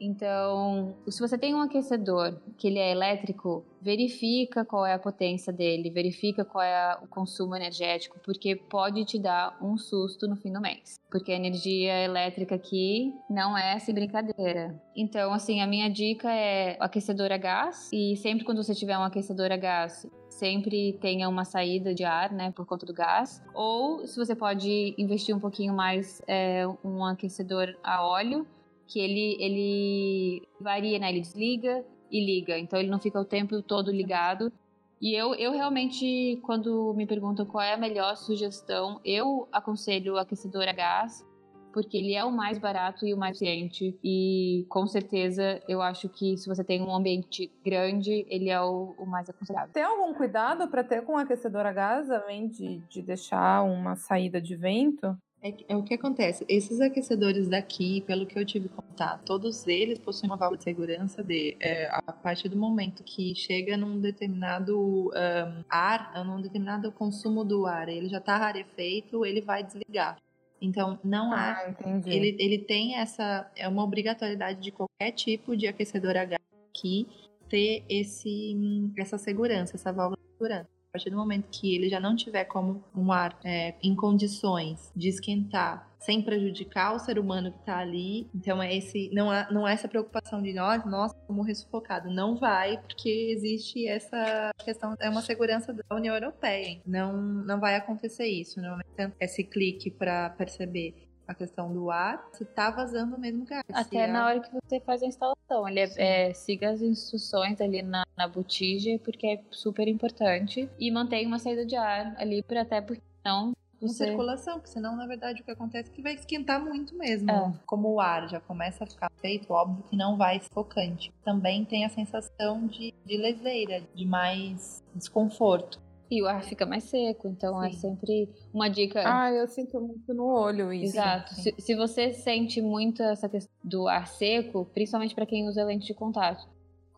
Então, 0.00 0.96
se 1.08 1.20
você 1.20 1.38
tem 1.38 1.54
um 1.54 1.60
aquecedor 1.60 2.36
que 2.58 2.66
ele 2.66 2.78
é 2.78 2.90
elétrico, 2.90 3.64
verifica 3.80 4.64
qual 4.64 4.84
é 4.84 4.94
a 4.94 4.98
potência 4.98 5.52
dele, 5.52 5.90
verifica 5.90 6.44
qual 6.44 6.64
é 6.64 6.98
o 7.02 7.06
consumo 7.06 7.54
energético, 7.54 8.18
porque 8.24 8.56
pode 8.56 9.04
te 9.04 9.18
dar 9.18 9.56
um 9.62 9.78
susto 9.78 10.26
no 10.26 10.36
fim 10.36 10.52
do 10.52 10.60
mês. 10.60 10.98
Porque 11.10 11.32
a 11.32 11.36
energia 11.36 12.02
elétrica 12.02 12.54
aqui 12.54 13.14
não 13.28 13.56
é 13.56 13.74
assim 13.74 13.94
brincadeira. 13.94 14.80
Então, 15.00 15.32
assim, 15.32 15.62
a 15.62 15.66
minha 15.66 15.88
dica 15.88 16.30
é 16.30 16.76
aquecedor 16.78 17.32
a 17.32 17.38
gás 17.38 17.88
e 17.90 18.16
sempre 18.16 18.44
quando 18.44 18.62
você 18.62 18.74
tiver 18.74 18.98
um 18.98 19.02
aquecedor 19.02 19.50
a 19.50 19.56
gás, 19.56 20.06
sempre 20.28 20.92
tenha 21.00 21.26
uma 21.26 21.42
saída 21.46 21.94
de 21.94 22.04
ar, 22.04 22.30
né, 22.30 22.52
por 22.52 22.66
conta 22.66 22.84
do 22.84 22.92
gás. 22.92 23.42
Ou 23.54 24.06
se 24.06 24.14
você 24.14 24.36
pode 24.36 24.94
investir 24.98 25.34
um 25.34 25.40
pouquinho 25.40 25.72
mais, 25.72 26.20
é, 26.28 26.66
um 26.84 27.02
aquecedor 27.02 27.74
a 27.82 28.06
óleo, 28.06 28.46
que 28.86 29.00
ele, 29.00 29.38
ele 29.40 30.42
varia, 30.60 30.98
né? 30.98 31.08
Ele 31.08 31.22
desliga 31.22 31.82
e 32.10 32.22
liga, 32.22 32.58
então 32.58 32.78
ele 32.78 32.90
não 32.90 32.98
fica 32.98 33.18
o 33.18 33.24
tempo 33.24 33.62
todo 33.62 33.90
ligado. 33.90 34.52
E 35.00 35.18
eu, 35.18 35.34
eu 35.34 35.52
realmente, 35.52 36.38
quando 36.42 36.92
me 36.92 37.06
perguntam 37.06 37.46
qual 37.46 37.64
é 37.64 37.72
a 37.72 37.78
melhor 37.78 38.16
sugestão, 38.18 39.00
eu 39.02 39.48
aconselho 39.50 40.14
o 40.14 40.18
aquecedor 40.18 40.68
a 40.68 40.72
gás, 40.74 41.24
porque 41.72 41.96
ele 41.96 42.14
é 42.14 42.24
o 42.24 42.32
mais 42.32 42.58
barato 42.58 43.06
e 43.06 43.14
o 43.14 43.16
mais 43.16 43.36
eficiente. 43.36 43.98
E 44.02 44.66
com 44.68 44.86
certeza 44.86 45.60
eu 45.68 45.80
acho 45.80 46.08
que 46.08 46.36
se 46.36 46.48
você 46.48 46.62
tem 46.62 46.82
um 46.82 46.94
ambiente 46.94 47.50
grande, 47.64 48.26
ele 48.28 48.50
é 48.50 48.60
o, 48.60 48.94
o 48.98 49.06
mais 49.06 49.28
aconselhável. 49.28 49.72
Tem 49.72 49.82
algum 49.82 50.12
cuidado 50.14 50.68
para 50.68 50.84
ter 50.84 51.02
com 51.02 51.14
o 51.14 51.18
aquecedor 51.18 51.66
a 51.66 51.72
gás, 51.72 52.10
além 52.10 52.48
de, 52.48 52.78
de 52.88 53.02
deixar 53.02 53.62
uma 53.62 53.96
saída 53.96 54.40
de 54.40 54.56
vento? 54.56 55.16
É, 55.42 55.54
é 55.68 55.76
o 55.76 55.82
que 55.82 55.94
acontece. 55.94 56.44
Esses 56.48 56.80
aquecedores 56.80 57.48
daqui, 57.48 58.02
pelo 58.02 58.26
que 58.26 58.38
eu 58.38 58.44
tive 58.44 58.68
contato, 58.68 59.24
todos 59.24 59.66
eles 59.66 59.98
possuem 59.98 60.30
uma 60.30 60.36
válvula 60.36 60.58
de 60.58 60.64
segurança 60.64 61.24
de 61.24 61.56
é, 61.60 61.88
a 61.90 62.12
partir 62.12 62.48
do 62.50 62.56
momento 62.56 63.02
que 63.02 63.34
chega 63.34 63.76
num 63.76 63.98
determinado 63.98 65.10
ahn, 65.14 65.64
ar, 65.68 66.24
num 66.24 66.42
determinado 66.42 66.92
consumo 66.92 67.42
do 67.42 67.66
ar, 67.66 67.88
ele 67.88 68.08
já 68.08 68.18
está 68.18 68.36
rarefeito, 68.36 69.24
ele 69.24 69.40
vai 69.40 69.62
desligar. 69.64 70.18
Então 70.60 70.98
não 71.02 71.32
há. 71.32 71.58
Ah, 71.58 71.70
entendi. 71.70 72.10
Ele, 72.10 72.36
ele 72.38 72.58
tem 72.58 72.96
essa. 72.96 73.50
É 73.56 73.66
uma 73.66 73.82
obrigatoriedade 73.82 74.60
de 74.60 74.70
qualquer 74.70 75.12
tipo 75.12 75.56
de 75.56 75.66
aquecedor 75.66 76.16
a 76.16 76.24
gás 76.24 76.40
aqui 76.68 77.06
ter 77.48 77.84
esse, 77.88 78.56
essa 78.96 79.18
segurança, 79.18 79.76
essa 79.76 79.92
válvula 79.92 80.18
de 80.22 80.32
segurança. 80.32 80.79
A 80.90 80.94
partir 80.94 81.10
do 81.10 81.16
momento 81.16 81.48
que 81.52 81.72
ele 81.72 81.88
já 81.88 82.00
não 82.00 82.16
tiver 82.16 82.44
como 82.46 82.82
um 82.92 83.12
ar 83.12 83.38
é, 83.44 83.76
em 83.80 83.94
condições 83.94 84.90
de 84.96 85.08
esquentar 85.08 85.88
sem 86.00 86.22
prejudicar 86.22 86.94
o 86.94 86.98
ser 86.98 87.18
humano 87.18 87.52
que 87.52 87.58
está 87.58 87.78
ali, 87.78 88.28
então 88.34 88.60
é 88.60 88.74
esse 88.74 89.10
não 89.12 89.30
há, 89.30 89.48
não 89.52 89.66
há 89.66 89.72
essa 89.72 89.86
preocupação 89.86 90.42
de 90.42 90.52
nós, 90.52 90.84
nossa, 90.84 91.14
morrer 91.28 91.54
sufocado. 91.54 92.10
Não 92.10 92.36
vai, 92.36 92.78
porque 92.78 93.08
existe 93.30 93.86
essa 93.86 94.50
questão, 94.64 94.96
é 94.98 95.08
uma 95.08 95.22
segurança 95.22 95.72
da 95.72 95.94
União 95.94 96.14
Europeia. 96.14 96.80
Não, 96.86 97.20
não 97.20 97.60
vai 97.60 97.76
acontecer 97.76 98.26
isso. 98.26 98.58
Normalmente 98.58 98.88
tem 98.96 99.12
esse 99.20 99.44
clique 99.44 99.90
para 99.90 100.30
perceber 100.30 101.09
a 101.30 101.34
questão 101.34 101.72
do 101.72 101.90
ar, 101.90 102.28
se 102.32 102.44
tá 102.44 102.70
vazando 102.70 103.18
mesmo 103.18 103.44
gás. 103.44 103.64
Até 103.72 104.06
na 104.06 104.26
hora 104.26 104.40
que 104.40 104.50
você 104.52 104.80
faz 104.80 105.02
a 105.02 105.06
instalação. 105.06 105.68
Ele 105.68 105.80
é, 105.80 106.28
é, 106.28 106.34
siga 106.34 106.70
as 106.70 106.82
instruções 106.82 107.60
ali 107.60 107.82
na, 107.82 108.04
na 108.16 108.26
botija, 108.26 108.98
porque 109.04 109.26
é 109.26 109.40
super 109.50 109.86
importante. 109.86 110.68
E 110.78 110.90
mantenha 110.90 111.28
uma 111.28 111.38
saída 111.38 111.64
de 111.64 111.76
ar 111.76 112.14
ali, 112.18 112.42
para 112.42 112.62
até 112.62 112.80
porque 112.80 113.02
não 113.24 113.52
com 113.80 113.88
você... 113.88 114.06
circulação, 114.06 114.54
porque 114.54 114.70
senão, 114.70 114.94
na 114.96 115.06
verdade, 115.06 115.40
o 115.40 115.44
que 115.44 115.50
acontece 115.50 115.88
é 115.88 115.92
que 115.92 116.02
vai 116.02 116.14
esquentar 116.14 116.62
muito 116.62 116.94
mesmo. 116.96 117.30
É. 117.30 117.52
Como 117.64 117.88
o 117.92 118.00
ar 118.00 118.28
já 118.28 118.40
começa 118.40 118.84
a 118.84 118.86
ficar 118.86 119.10
feito, 119.20 119.52
óbvio 119.52 119.84
que 119.84 119.96
não 119.96 120.16
vai 120.16 120.40
sufocante. 120.40 121.12
Também 121.24 121.64
tem 121.64 121.84
a 121.84 121.88
sensação 121.88 122.66
de, 122.66 122.92
de 123.06 123.16
leseira, 123.16 123.82
de 123.94 124.04
mais 124.04 124.82
desconforto. 124.94 125.80
E 126.10 126.20
o 126.22 126.26
ar 126.26 126.42
fica 126.42 126.66
mais 126.66 126.84
seco, 126.84 127.28
então 127.28 127.62
é 127.62 127.70
Sim. 127.70 127.78
sempre 127.78 128.28
uma 128.52 128.68
dica. 128.68 129.00
Ah, 129.04 129.30
eu 129.30 129.46
sinto 129.46 129.80
muito 129.80 130.12
no 130.12 130.26
olho 130.26 130.72
isso. 130.72 130.96
Exato. 130.96 131.34
Se, 131.34 131.54
se 131.56 131.74
você 131.76 132.12
sente 132.12 132.60
muito 132.60 133.00
essa 133.00 133.28
questão 133.28 133.54
do 133.62 133.86
ar 133.86 134.08
seco, 134.08 134.64
principalmente 134.74 135.14
para 135.14 135.24
quem 135.24 135.46
usa 135.48 135.62
lente 135.62 135.86
de 135.86 135.94
contato, 135.94 136.48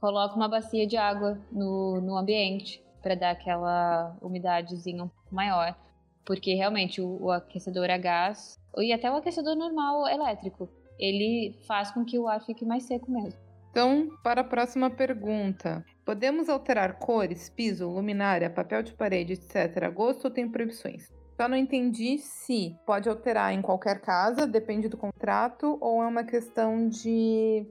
coloca 0.00 0.34
uma 0.34 0.48
bacia 0.48 0.86
de 0.86 0.96
água 0.96 1.38
no, 1.52 2.00
no 2.00 2.16
ambiente 2.16 2.82
para 3.02 3.14
dar 3.14 3.32
aquela 3.32 4.16
umidadezinha 4.22 5.04
um 5.04 5.08
pouco 5.08 5.34
maior. 5.34 5.76
Porque 6.24 6.54
realmente 6.54 7.00
o, 7.02 7.24
o 7.24 7.30
aquecedor 7.30 7.90
a 7.90 7.98
gás, 7.98 8.58
e 8.78 8.92
até 8.92 9.10
o 9.10 9.16
aquecedor 9.16 9.56
normal 9.56 10.08
elétrico, 10.08 10.70
ele 10.98 11.58
faz 11.66 11.90
com 11.90 12.04
que 12.04 12.18
o 12.18 12.28
ar 12.28 12.40
fique 12.40 12.64
mais 12.64 12.84
seco 12.84 13.10
mesmo. 13.10 13.38
Então, 13.72 14.10
para 14.22 14.42
a 14.42 14.44
próxima 14.44 14.90
pergunta. 14.90 15.82
Podemos 16.04 16.50
alterar 16.50 16.98
cores, 16.98 17.48
piso, 17.48 17.88
luminária, 17.88 18.50
papel 18.50 18.82
de 18.82 18.92
parede, 18.92 19.32
etc. 19.32 19.90
gosto 19.90 20.26
ou 20.26 20.30
tem 20.30 20.46
proibições? 20.46 21.10
Só 21.40 21.48
não 21.48 21.56
entendi 21.56 22.18
se 22.18 22.76
pode 22.84 23.08
alterar 23.08 23.54
em 23.54 23.62
qualquer 23.62 24.02
casa, 24.02 24.46
depende 24.46 24.90
do 24.90 24.98
contrato, 24.98 25.78
ou 25.80 26.02
é 26.02 26.06
uma 26.06 26.22
questão 26.22 26.86
de 26.86 27.66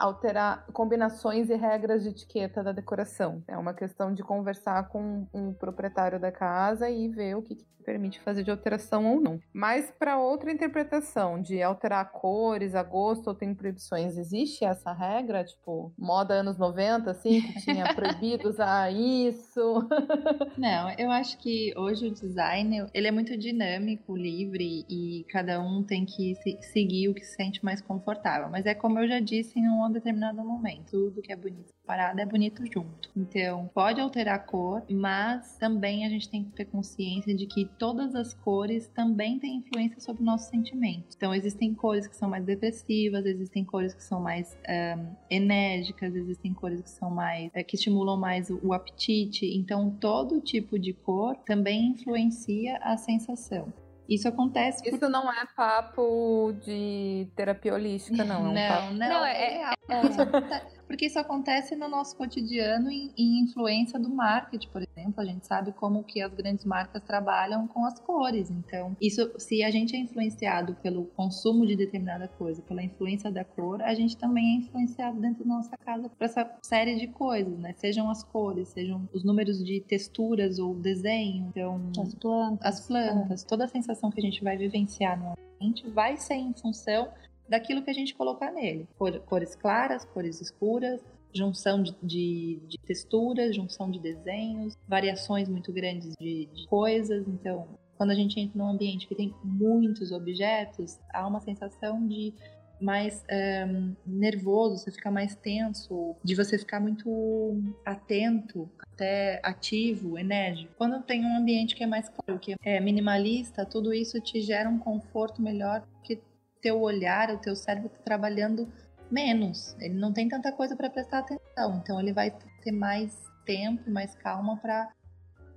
alterar 0.00 0.64
combinações 0.72 1.50
e 1.50 1.54
regras 1.54 2.02
de 2.02 2.08
etiqueta 2.08 2.62
da 2.62 2.72
decoração. 2.72 3.42
É 3.46 3.56
uma 3.56 3.74
questão 3.74 4.14
de 4.14 4.22
conversar 4.22 4.88
com 4.88 5.26
um 5.32 5.52
proprietário 5.52 6.18
da 6.18 6.32
casa 6.32 6.88
e 6.88 7.06
ver 7.08 7.36
o 7.36 7.42
que, 7.42 7.54
que 7.54 7.66
permite 7.90 8.20
fazer 8.20 8.44
de 8.44 8.50
alteração 8.50 9.06
ou 9.06 9.20
não. 9.20 9.40
Mas 9.52 9.90
para 9.98 10.18
outra 10.18 10.52
interpretação 10.52 11.40
de 11.40 11.62
alterar 11.62 12.10
cores, 12.12 12.74
a 12.74 12.82
gosto 12.82 13.28
ou 13.28 13.34
tem 13.34 13.54
proibições, 13.54 14.16
existe 14.16 14.64
essa 14.64 14.92
regra? 14.92 15.44
Tipo, 15.44 15.92
moda 15.98 16.34
anos 16.34 16.56
90, 16.56 17.10
assim, 17.10 17.40
que 17.40 17.60
tinha 17.60 17.92
proibido 17.94 18.48
usar 18.48 18.92
isso? 18.92 19.88
Não, 20.56 20.90
eu 20.98 21.10
acho 21.10 21.38
que 21.38 21.72
hoje 21.76 22.06
o 22.06 22.12
design, 22.12 22.86
ele 22.94 23.08
é 23.08 23.10
muito 23.10 23.36
dinâmico, 23.36 24.16
livre 24.16 24.84
e 24.88 25.24
cada 25.28 25.60
um 25.60 25.82
tem 25.82 26.04
que 26.04 26.34
seguir 26.60 27.08
o 27.08 27.14
que 27.14 27.24
se 27.24 27.34
sente 27.34 27.64
mais 27.64 27.80
confortável. 27.80 28.48
Mas 28.50 28.66
é 28.66 28.74
como 28.74 28.98
eu 28.98 29.08
já 29.08 29.20
disse 29.20 29.58
em 29.58 29.68
um 29.68 29.82
determinado 29.90 30.42
momento. 30.44 30.90
Tudo 30.90 31.22
que 31.22 31.32
é 31.32 31.36
bonito 31.36 31.68
separado 31.90 32.20
é 32.20 32.26
bonito 32.26 32.64
junto. 32.66 33.10
Então, 33.16 33.68
pode 33.74 34.00
alterar 34.00 34.36
a 34.36 34.38
cor, 34.38 34.82
mas 34.88 35.56
também 35.58 36.06
a 36.06 36.08
gente 36.08 36.28
tem 36.28 36.44
que 36.44 36.50
ter 36.52 36.66
consciência 36.66 37.34
de 37.34 37.46
que 37.46 37.68
todas 37.78 38.14
as 38.14 38.32
cores 38.32 38.88
também 38.88 39.38
têm 39.38 39.56
influência 39.56 40.00
sobre 40.00 40.22
o 40.22 40.24
nosso 40.24 40.50
sentimento. 40.50 41.14
Então, 41.16 41.34
existem 41.34 41.74
cores 41.74 42.06
que 42.06 42.16
são 42.16 42.28
mais 42.28 42.44
depressivas, 42.44 43.26
existem 43.26 43.64
cores 43.64 43.94
que 43.94 44.02
são 44.02 44.20
mais 44.20 44.56
um, 44.68 45.14
enérgicas, 45.28 46.14
existem 46.14 46.54
cores 46.54 46.80
que 46.80 46.90
são 46.90 47.10
mais 47.10 47.50
é, 47.54 47.64
que 47.64 47.76
estimulam 47.76 48.18
mais 48.18 48.50
o, 48.50 48.60
o 48.62 48.72
apetite. 48.72 49.46
Então, 49.46 49.90
todo 49.90 50.40
tipo 50.40 50.78
de 50.78 50.92
cor 50.92 51.36
também 51.44 51.88
influencia 51.88 52.78
a 52.78 52.96
sensação. 52.96 53.72
Isso 54.10 54.26
acontece. 54.26 54.82
Isso 54.88 54.98
por... 54.98 55.08
não 55.08 55.32
é 55.32 55.46
papo 55.56 56.52
de 56.64 57.28
terapia 57.36 57.74
holística, 57.74 58.24
não. 58.24 58.46
É 58.46 58.48
um 58.48 58.52
não, 58.52 58.68
papo... 58.68 58.94
não, 58.94 59.08
não, 59.08 59.24
é, 59.24 59.32
é, 59.32 59.74
é 59.88 60.79
porque 60.90 61.06
isso 61.06 61.20
acontece 61.20 61.76
no 61.76 61.88
nosso 61.88 62.16
cotidiano 62.16 62.90
em, 62.90 63.12
em, 63.16 63.44
influência 63.44 63.96
do 63.96 64.08
marketing, 64.08 64.68
por 64.70 64.82
exemplo. 64.82 65.20
A 65.20 65.24
gente 65.24 65.46
sabe 65.46 65.70
como 65.70 66.02
que 66.02 66.20
as 66.20 66.34
grandes 66.34 66.64
marcas 66.64 67.00
trabalham 67.04 67.68
com 67.68 67.86
as 67.86 68.00
cores. 68.00 68.50
Então, 68.50 68.96
isso, 69.00 69.30
se 69.38 69.62
a 69.62 69.70
gente 69.70 69.94
é 69.94 70.00
influenciado 70.00 70.74
pelo 70.82 71.04
consumo 71.04 71.64
de 71.64 71.76
determinada 71.76 72.26
coisa, 72.26 72.60
pela 72.62 72.82
influência 72.82 73.30
da 73.30 73.44
cor, 73.44 73.80
a 73.82 73.94
gente 73.94 74.16
também 74.16 74.56
é 74.56 74.58
influenciado 74.58 75.20
dentro 75.20 75.44
da 75.44 75.54
nossa 75.54 75.76
casa 75.76 76.08
por 76.08 76.24
essa 76.24 76.58
série 76.60 76.96
de 76.96 77.06
coisas, 77.06 77.56
né? 77.56 77.72
Sejam 77.76 78.10
as 78.10 78.24
cores, 78.24 78.70
sejam 78.70 79.08
os 79.12 79.22
números 79.22 79.62
de 79.62 79.80
texturas 79.82 80.58
ou 80.58 80.74
desenho, 80.74 81.46
então 81.50 81.80
as 82.00 82.16
plantas, 82.16 82.66
as 82.66 82.86
plantas, 82.88 83.44
toda 83.44 83.64
a 83.64 83.68
sensação 83.68 84.10
que 84.10 84.18
a 84.18 84.24
gente 84.24 84.42
vai 84.42 84.56
vivenciar 84.56 85.16
no 85.16 85.34
ambiente 85.60 85.88
vai 85.90 86.16
ser 86.16 86.34
em 86.34 86.52
função 86.52 87.08
daquilo 87.50 87.82
que 87.82 87.90
a 87.90 87.94
gente 87.94 88.14
colocar 88.14 88.52
nele. 88.52 88.88
cores 89.26 89.56
claras, 89.56 90.04
cores 90.04 90.40
escuras, 90.40 91.00
junção 91.34 91.82
de, 91.82 91.94
de, 92.02 92.60
de, 92.66 92.78
texturas, 92.78 93.54
junção 93.54 93.90
de 93.90 93.98
desenhos, 93.98 94.78
variações 94.88 95.48
muito 95.48 95.72
grandes 95.72 96.14
de, 96.18 96.46
de 96.46 96.66
coisas. 96.68 97.26
Então, 97.26 97.66
quando 97.96 98.10
a 98.10 98.14
gente 98.14 98.38
entra 98.38 98.56
num 98.56 98.70
ambiente 98.70 99.06
que 99.06 99.14
tem 99.14 99.34
muitos 99.42 100.12
objetos, 100.12 100.98
há 101.12 101.26
uma 101.26 101.40
sensação 101.40 102.06
de 102.06 102.32
mais 102.80 103.22
um, 103.68 103.94
nervoso, 104.06 104.78
você 104.78 104.90
fica 104.90 105.10
mais 105.10 105.34
tenso, 105.34 106.16
de 106.24 106.34
você 106.34 106.56
ficar 106.56 106.80
muito 106.80 107.62
atento, 107.84 108.70
até 108.94 109.38
ativo, 109.44 110.18
enérgico. 110.18 110.72
Quando 110.78 111.02
tem 111.02 111.24
um 111.24 111.36
ambiente 111.36 111.76
que 111.76 111.84
é 111.84 111.86
mais 111.86 112.08
claro, 112.08 112.40
que 112.40 112.54
é 112.64 112.80
minimalista, 112.80 113.66
tudo 113.66 113.92
isso 113.92 114.18
te 114.20 114.40
gera 114.40 114.68
um 114.68 114.78
conforto 114.78 115.42
melhor, 115.42 115.86
porque 115.92 116.20
teu 116.60 116.80
olhar, 116.80 117.30
o 117.30 117.38
teu 117.38 117.56
cérebro 117.56 117.88
está 117.88 118.02
trabalhando 118.02 118.70
menos. 119.10 119.74
Ele 119.80 119.94
não 119.94 120.12
tem 120.12 120.28
tanta 120.28 120.52
coisa 120.52 120.76
para 120.76 120.90
prestar 120.90 121.20
atenção. 121.20 121.80
Então 121.82 122.00
ele 122.00 122.12
vai 122.12 122.30
ter 122.62 122.72
mais 122.72 123.28
tempo, 123.44 123.90
mais 123.90 124.14
calma 124.14 124.56
para 124.56 124.90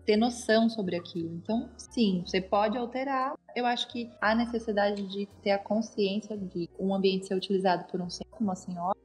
ter 0.05 0.17
noção 0.17 0.69
sobre 0.69 0.95
aquilo. 0.95 1.33
Então, 1.35 1.69
sim, 1.77 2.23
você 2.25 2.41
pode 2.41 2.77
alterar. 2.77 3.35
Eu 3.55 3.65
acho 3.65 3.87
que 3.89 4.11
há 4.19 4.35
necessidade 4.35 5.03
de 5.07 5.27
ter 5.41 5.51
a 5.51 5.57
consciência 5.57 6.37
de 6.37 6.69
um 6.79 6.93
ambiente 6.93 7.27
ser 7.27 7.35
utilizado 7.35 7.85
por 7.85 8.01
um 8.01 8.09
senhor, 8.09 8.35
uma 8.39 8.55
senhora, 8.55 8.97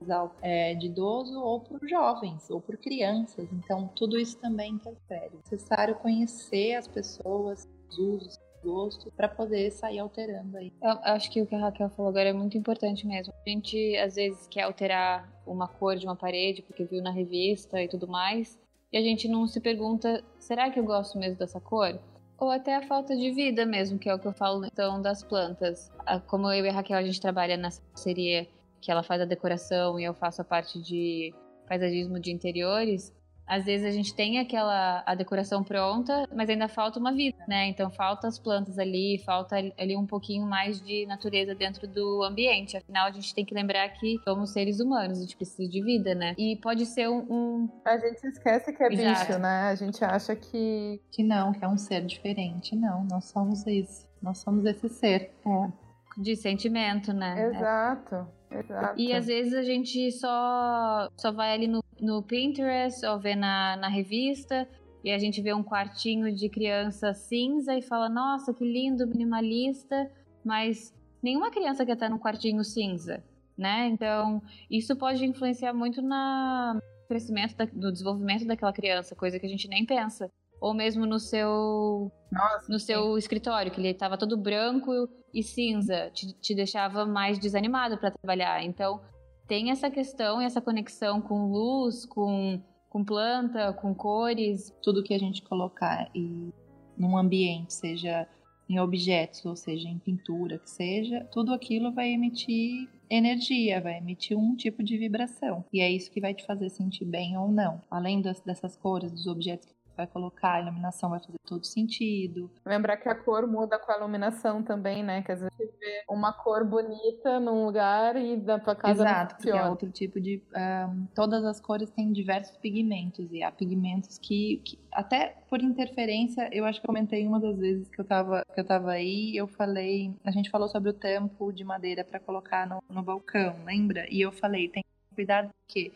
é, 0.43 0.75
de 0.75 0.87
idoso, 0.87 1.39
ou 1.41 1.61
por 1.61 1.87
jovens, 1.89 2.49
ou 2.51 2.61
por 2.61 2.77
crianças. 2.77 3.49
Então, 3.53 3.89
tudo 3.95 4.19
isso 4.19 4.37
também 4.39 4.73
interfere. 4.73 5.35
É 5.35 5.37
necessário 5.37 5.95
conhecer 5.97 6.75
as 6.75 6.89
pessoas, 6.89 7.69
os 7.89 7.99
usos, 7.99 8.39
gosto 8.63 9.11
para 9.13 9.29
poder 9.29 9.71
sair 9.71 9.99
alterando 9.99 10.57
aí. 10.57 10.73
Eu 10.83 10.91
acho 11.03 11.31
que 11.31 11.41
o 11.41 11.47
que 11.47 11.55
a 11.55 11.59
Raquel 11.59 11.91
falou 11.91 12.11
agora 12.11 12.29
é 12.29 12.33
muito 12.33 12.57
importante 12.57 13.07
mesmo. 13.07 13.33
A 13.47 13.49
gente 13.49 13.97
às 13.97 14.15
vezes 14.15 14.47
quer 14.49 14.63
alterar 14.63 15.29
uma 15.47 15.69
cor 15.69 15.97
de 15.97 16.07
uma 16.07 16.17
parede 16.17 16.63
porque 16.63 16.85
viu 16.85 17.03
na 17.03 17.11
revista 17.11 17.83
e 17.83 17.89
tudo 17.89 18.07
mais, 18.07 18.59
e 18.93 18.97
a 18.97 19.03
gente 19.03 19.29
não 19.29 19.47
se 19.47 19.61
pergunta, 19.61 20.25
será 20.39 20.71
que 20.71 20.81
eu 20.81 20.85
gosto 20.85 21.19
mesmo 21.19 21.39
dessa 21.39 21.61
cor? 21.61 21.99
Ou 22.39 22.51
até 22.51 22.77
a 22.77 22.87
falta 22.87 23.17
de 23.17 23.31
vida 23.33 23.67
mesmo, 23.67 23.99
que 23.99 24.09
é 24.09 24.15
o 24.15 24.19
que 24.19 24.27
eu 24.27 24.33
falo 24.33 24.65
então 24.65 25.03
das 25.03 25.23
plantas. 25.23 25.91
Como 26.27 26.51
eu 26.53 26.65
e 26.65 26.69
a 26.69 26.73
Raquel 26.73 26.97
a 26.97 27.03
gente 27.03 27.21
trabalha 27.21 27.57
nessa 27.57 27.83
parceria 27.83 28.47
que 28.81 28.91
ela 28.91 29.03
faz 29.03 29.21
a 29.21 29.25
decoração 29.25 29.99
e 29.99 30.05
eu 30.05 30.15
faço 30.15 30.41
a 30.41 30.45
parte 30.45 30.81
de 30.81 31.35
paisagismo 31.67 32.19
de 32.19 32.31
interiores, 32.31 33.13
às 33.49 33.65
vezes 33.65 33.87
a 33.87 33.91
gente 33.91 34.15
tem 34.15 34.39
aquela 34.39 35.03
a 35.07 35.15
decoração 35.15 35.65
pronta, 35.65 36.29
mas 36.35 36.51
ainda 36.51 36.69
falta 36.69 37.01
uma 37.01 37.13
vida, 37.13 37.39
né? 37.49 37.67
Então 37.69 37.91
falta 37.91 38.29
as 38.29 38.39
plantas 38.39 38.79
ali, 38.79 39.21
falta 39.25 39.57
ali 39.57 39.97
um 39.97 40.07
pouquinho 40.07 40.47
mais 40.47 40.81
de 40.81 41.07
natureza 41.07 41.55
dentro 41.55 41.89
do 41.89 42.23
ambiente. 42.23 42.77
Afinal, 42.77 43.07
a 43.07 43.11
gente 43.11 43.35
tem 43.35 43.45
que 43.45 43.55
lembrar 43.55 43.89
que 43.89 44.19
somos 44.23 44.51
seres 44.51 44.81
humanos, 44.81 45.19
a 45.19 45.23
gente 45.23 45.37
precisa 45.37 45.69
de 45.69 45.83
vida, 45.83 46.15
né? 46.15 46.35
E 46.37 46.57
pode 46.57 46.85
ser 46.85 47.09
um. 47.09 47.27
um... 47.31 47.69
A 47.85 47.97
gente 47.97 48.23
esquece 48.27 48.73
que 48.73 48.83
é 48.83 48.93
Exato. 48.93 49.27
bicho, 49.27 49.39
né? 49.39 49.63
A 49.71 49.75
gente 49.75 50.05
acha 50.05 50.37
que. 50.37 51.01
Que 51.11 51.23
não, 51.23 51.53
que 51.53 51.65
é 51.65 51.69
um 51.69 51.79
ser 51.79 52.05
diferente. 52.05 52.77
Não, 52.77 53.05
nós 53.05 53.25
somos 53.27 53.67
isso. 53.67 54.07
Nós 54.23 54.39
somos 54.39 54.65
esse 54.67 54.89
ser. 54.89 55.33
É. 55.47 55.89
De 56.21 56.37
sentimento, 56.37 57.13
né? 57.13 57.47
Exato. 57.47 58.27
Exato. 58.51 58.99
E 58.99 59.13
às 59.13 59.27
vezes 59.27 59.55
a 59.55 59.63
gente 59.63 60.11
só, 60.13 61.09
só 61.17 61.31
vai 61.31 61.53
ali 61.53 61.69
no, 61.69 61.85
no 62.01 62.23
Pinterest 62.23 63.05
ou 63.07 63.19
vê 63.19 63.35
na, 63.35 63.77
na 63.77 63.89
revista 63.89 64.69
e 65.05 65.11
a 65.11 65.19
gente 65.19 65.41
vê 65.41 65.55
um 65.55 65.63
quartinho 65.63 66.35
de 66.35 66.49
criança 66.49 67.15
cinza 67.15 67.75
e 67.75 67.83
fala, 67.83 68.09
nossa, 68.09 68.53
que 68.53 68.65
lindo, 68.65 69.07
minimalista, 69.07 70.11
mas 70.45 70.95
nenhuma 71.23 71.51
criança 71.51 71.87
quer 71.87 71.93
estar 71.93 72.09
num 72.09 72.19
quartinho 72.19 72.65
cinza, 72.65 73.23
né? 73.57 73.87
Então, 73.89 74.43
isso 74.71 74.97
pode 74.97 75.25
influenciar 75.25 75.73
muito 75.73 76.03
no 76.03 76.81
crescimento, 77.09 77.57
da, 77.57 77.67
no 77.73 77.93
desenvolvimento 77.93 78.47
daquela 78.47 78.73
criança, 78.73 79.15
coisa 79.15 79.39
que 79.39 79.47
a 79.47 79.49
gente 79.49 79.69
nem 79.69 79.87
pensa 79.87 80.29
ou 80.61 80.75
mesmo 80.75 81.07
no 81.07 81.19
seu 81.19 82.11
Nossa, 82.31 82.67
no 82.69 82.79
seu 82.79 83.17
escritório, 83.17 83.71
que 83.71 83.81
ele 83.81 83.91
estava 83.91 84.19
todo 84.19 84.37
branco 84.37 85.09
e 85.33 85.43
cinza, 85.43 86.11
te, 86.11 86.33
te 86.41 86.55
deixava 86.55 87.07
mais 87.07 87.39
desanimado 87.39 87.97
para 87.97 88.11
trabalhar. 88.11 88.63
Então, 88.65 89.01
tem 89.49 89.71
essa 89.71 89.91
questão 89.91 90.41
e 90.41 90.45
essa 90.45 90.61
conexão 90.61 91.21
com 91.21 91.51
luz, 91.51 92.05
com, 92.05 92.61
com 92.91 93.03
planta, 93.03 93.73
com 93.73 93.95
cores. 93.95 94.73
Tudo 94.83 95.03
que 95.03 95.15
a 95.15 95.19
gente 95.19 95.43
colocar 95.43 96.11
e 96.15 96.53
num 96.97 97.17
ambiente, 97.17 97.73
seja 97.73 98.29
em 98.69 98.79
objetos, 98.79 99.47
ou 99.47 99.57
seja, 99.57 99.89
em 99.89 99.99
pintura, 99.99 100.59
que 100.59 100.69
seja, 100.69 101.25
tudo 101.33 101.55
aquilo 101.55 101.91
vai 101.91 102.11
emitir 102.11 102.87
energia, 103.09 103.81
vai 103.81 103.97
emitir 103.97 104.37
um 104.37 104.55
tipo 104.55 104.83
de 104.83 104.99
vibração. 104.99 105.65
E 105.73 105.81
é 105.81 105.91
isso 105.91 106.11
que 106.11 106.21
vai 106.21 106.35
te 106.35 106.45
fazer 106.45 106.69
sentir 106.69 107.07
bem 107.07 107.39
ou 107.39 107.49
não. 107.49 107.81
Além 107.91 108.21
das, 108.21 108.41
dessas 108.41 108.77
cores, 108.77 109.11
dos 109.11 109.27
objetos 109.27 109.67
que 109.67 109.78
vai 109.99 110.07
colocar, 110.07 110.55
a 110.55 110.61
iluminação 110.61 111.11
vai 111.11 111.19
fazer 111.19 111.39
todo 111.45 111.67
sentido. 111.67 112.49
Lembrar 112.65 112.97
que 112.99 113.09
a 113.09 113.15
cor 113.17 113.47
muda 113.49 113.79
com 113.79 113.91
a 113.91 113.97
iluminação 113.97 114.63
também, 114.63 115.03
né? 115.03 115.23
Que 115.23 115.33
às 115.33 115.41
vezes 115.41 115.57
você 115.57 115.67
vê 115.67 116.05
uma 116.09 116.33
cor 116.33 116.65
bonita 116.65 117.41
num 117.41 117.67
lugar 117.67 118.15
e 118.17 118.37
da 118.37 118.61
tua 118.61 118.77
casa 118.77 119.03
Exato, 119.03 119.35
porque 119.35 119.51
é 119.51 119.69
outro 119.69 119.91
tipo 119.91 120.21
de... 120.21 120.41
Um, 120.55 121.07
todas 121.15 121.45
as 121.45 121.61
cores 121.61 121.91
têm 121.91 122.13
diversos 122.13 122.57
pigmentos 122.59 123.31
e 123.33 123.43
há 123.43 123.51
pigmentos 123.51 124.19
que, 124.19 124.63
que, 124.65 124.79
até 124.93 125.37
por 125.51 125.61
interferência, 125.61 126.49
eu 126.53 126.65
acho 126.65 126.81
que 126.81 126.87
eu 126.87 126.95
comentei 126.95 127.27
uma 127.27 127.41
das 127.41 127.59
vezes 127.59 127.89
que 127.89 128.01
eu 128.01 128.05
tava, 128.05 128.45
que 128.55 128.61
eu 128.61 128.65
tava 128.65 128.93
aí, 128.93 129.37
eu 129.37 129.49
falei... 129.49 130.15
A 130.25 130.31
gente 130.31 130.49
falou 130.49 130.69
sobre 130.69 130.91
o 130.91 130.95
tampo 130.95 131.53
de 131.53 131.65
madeira 131.65 132.05
para 132.05 132.21
colocar 132.21 132.69
no, 132.69 132.81
no 132.89 133.03
balcão, 133.03 133.57
lembra? 133.65 134.07
E 134.09 134.21
eu 134.21 134.31
falei, 134.31 134.69
tem 134.69 134.85
cuidado 135.15 135.51
porque... 135.67 135.93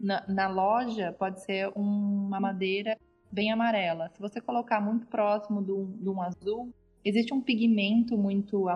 Na, 0.00 0.24
na, 0.26 0.48
loja 0.48 1.14
pode 1.16 1.44
ser 1.44 1.70
uma 1.76 2.40
madeira 2.40 2.98
bem 3.32 3.50
amarela. 3.50 4.10
Se 4.10 4.20
você 4.20 4.40
colocar 4.40 4.80
muito 4.80 5.06
próximo 5.06 5.62
de 5.62 6.08
um 6.08 6.20
azul, 6.20 6.72
existe 7.02 7.32
um 7.32 7.40
pigmento 7.40 8.16
muito 8.16 8.68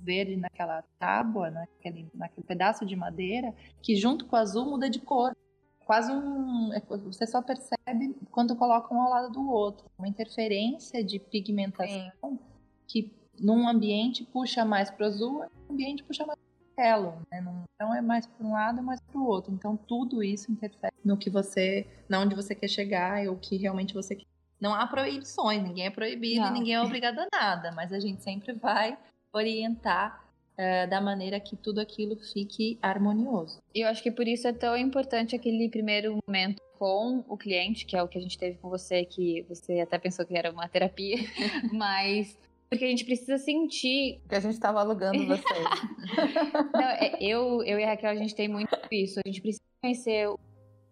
verde 0.00 0.36
naquela 0.36 0.82
tábua, 0.98 1.50
naquele, 1.50 2.08
naquele 2.14 2.46
pedaço 2.46 2.86
de 2.86 2.94
madeira, 2.94 3.52
que 3.82 3.96
junto 3.96 4.24
com 4.26 4.36
o 4.36 4.38
azul 4.38 4.64
muda 4.64 4.88
de 4.88 5.00
cor. 5.00 5.36
Quase 5.84 6.12
um. 6.12 6.72
É, 6.72 6.80
você 6.80 7.26
só 7.26 7.42
percebe 7.42 8.16
quando 8.30 8.56
coloca 8.56 8.92
um 8.94 9.00
ao 9.00 9.10
lado 9.10 9.32
do 9.32 9.48
outro. 9.48 9.86
Uma 9.98 10.08
interferência 10.08 11.02
de 11.04 11.18
pigmentação 11.18 12.10
Sim. 12.22 12.38
que 12.86 13.12
num 13.40 13.68
ambiente 13.68 14.24
puxa 14.24 14.64
mais 14.64 14.90
para 14.90 15.04
o 15.04 15.06
azul, 15.06 15.44
no 15.68 15.74
ambiente 15.74 16.02
puxa 16.02 16.24
mais 16.24 16.38
para 16.76 17.00
o 17.00 17.08
amarelo. 17.08 17.22
Né? 17.32 17.64
Então 17.74 17.94
é 17.94 18.00
mais 18.00 18.26
para 18.26 18.46
um 18.46 18.52
lado, 18.52 18.82
mais 18.82 19.00
para 19.00 19.18
o 19.18 19.26
outro. 19.26 19.52
Então 19.52 19.76
tudo 19.76 20.22
isso 20.22 20.52
interfere 20.52 20.94
no 21.04 21.16
que 21.16 21.30
você, 21.30 21.86
na 22.08 22.20
onde 22.20 22.34
você 22.34 22.54
quer 22.54 22.68
chegar 22.68 23.24
e 23.24 23.28
o 23.28 23.36
que 23.36 23.56
realmente 23.56 23.94
você 23.94 24.14
quer 24.14 24.26
não 24.60 24.74
há 24.74 24.86
proibições, 24.86 25.62
ninguém 25.62 25.86
é 25.86 25.90
proibido 25.90 26.40
não. 26.40 26.48
e 26.48 26.52
ninguém 26.52 26.74
é 26.74 26.80
obrigado 26.80 27.18
a 27.18 27.28
nada, 27.30 27.72
mas 27.72 27.92
a 27.92 28.00
gente 28.00 28.22
sempre 28.22 28.54
vai 28.54 28.96
orientar 29.32 30.24
uh, 30.54 30.88
da 30.88 31.00
maneira 31.00 31.38
que 31.38 31.54
tudo 31.54 31.78
aquilo 31.78 32.16
fique 32.16 32.78
harmonioso. 32.80 33.60
E 33.74 33.80
eu 33.80 33.88
acho 33.88 34.02
que 34.02 34.10
por 34.10 34.26
isso 34.26 34.48
é 34.48 34.52
tão 34.52 34.76
importante 34.76 35.36
aquele 35.36 35.68
primeiro 35.68 36.18
momento 36.26 36.62
com 36.78 37.24
o 37.28 37.36
cliente, 37.36 37.86
que 37.86 37.96
é 37.96 38.02
o 38.02 38.08
que 38.08 38.18
a 38.18 38.20
gente 38.20 38.38
teve 38.38 38.58
com 38.58 38.68
você, 38.68 39.04
que 39.04 39.44
você 39.48 39.80
até 39.80 39.98
pensou 39.98 40.24
que 40.24 40.36
era 40.36 40.50
uma 40.50 40.68
terapia, 40.68 41.18
mas 41.72 42.38
porque 42.68 42.84
a 42.84 42.88
gente 42.88 43.04
precisa 43.04 43.38
sentir. 43.38 44.20
Que 44.28 44.34
a 44.34 44.40
gente 44.40 44.54
estava 44.54 44.80
alugando 44.80 45.18
vocês. 45.26 45.68
não, 46.72 46.80
é, 46.82 47.16
eu, 47.20 47.62
eu 47.62 47.78
e 47.78 47.84
a 47.84 47.88
Raquel, 47.88 48.10
a 48.10 48.16
gente 48.16 48.34
tem 48.34 48.48
muito 48.48 48.76
isso. 48.90 49.20
A 49.24 49.28
gente 49.28 49.40
precisa 49.40 49.64
conhecer. 49.80 50.28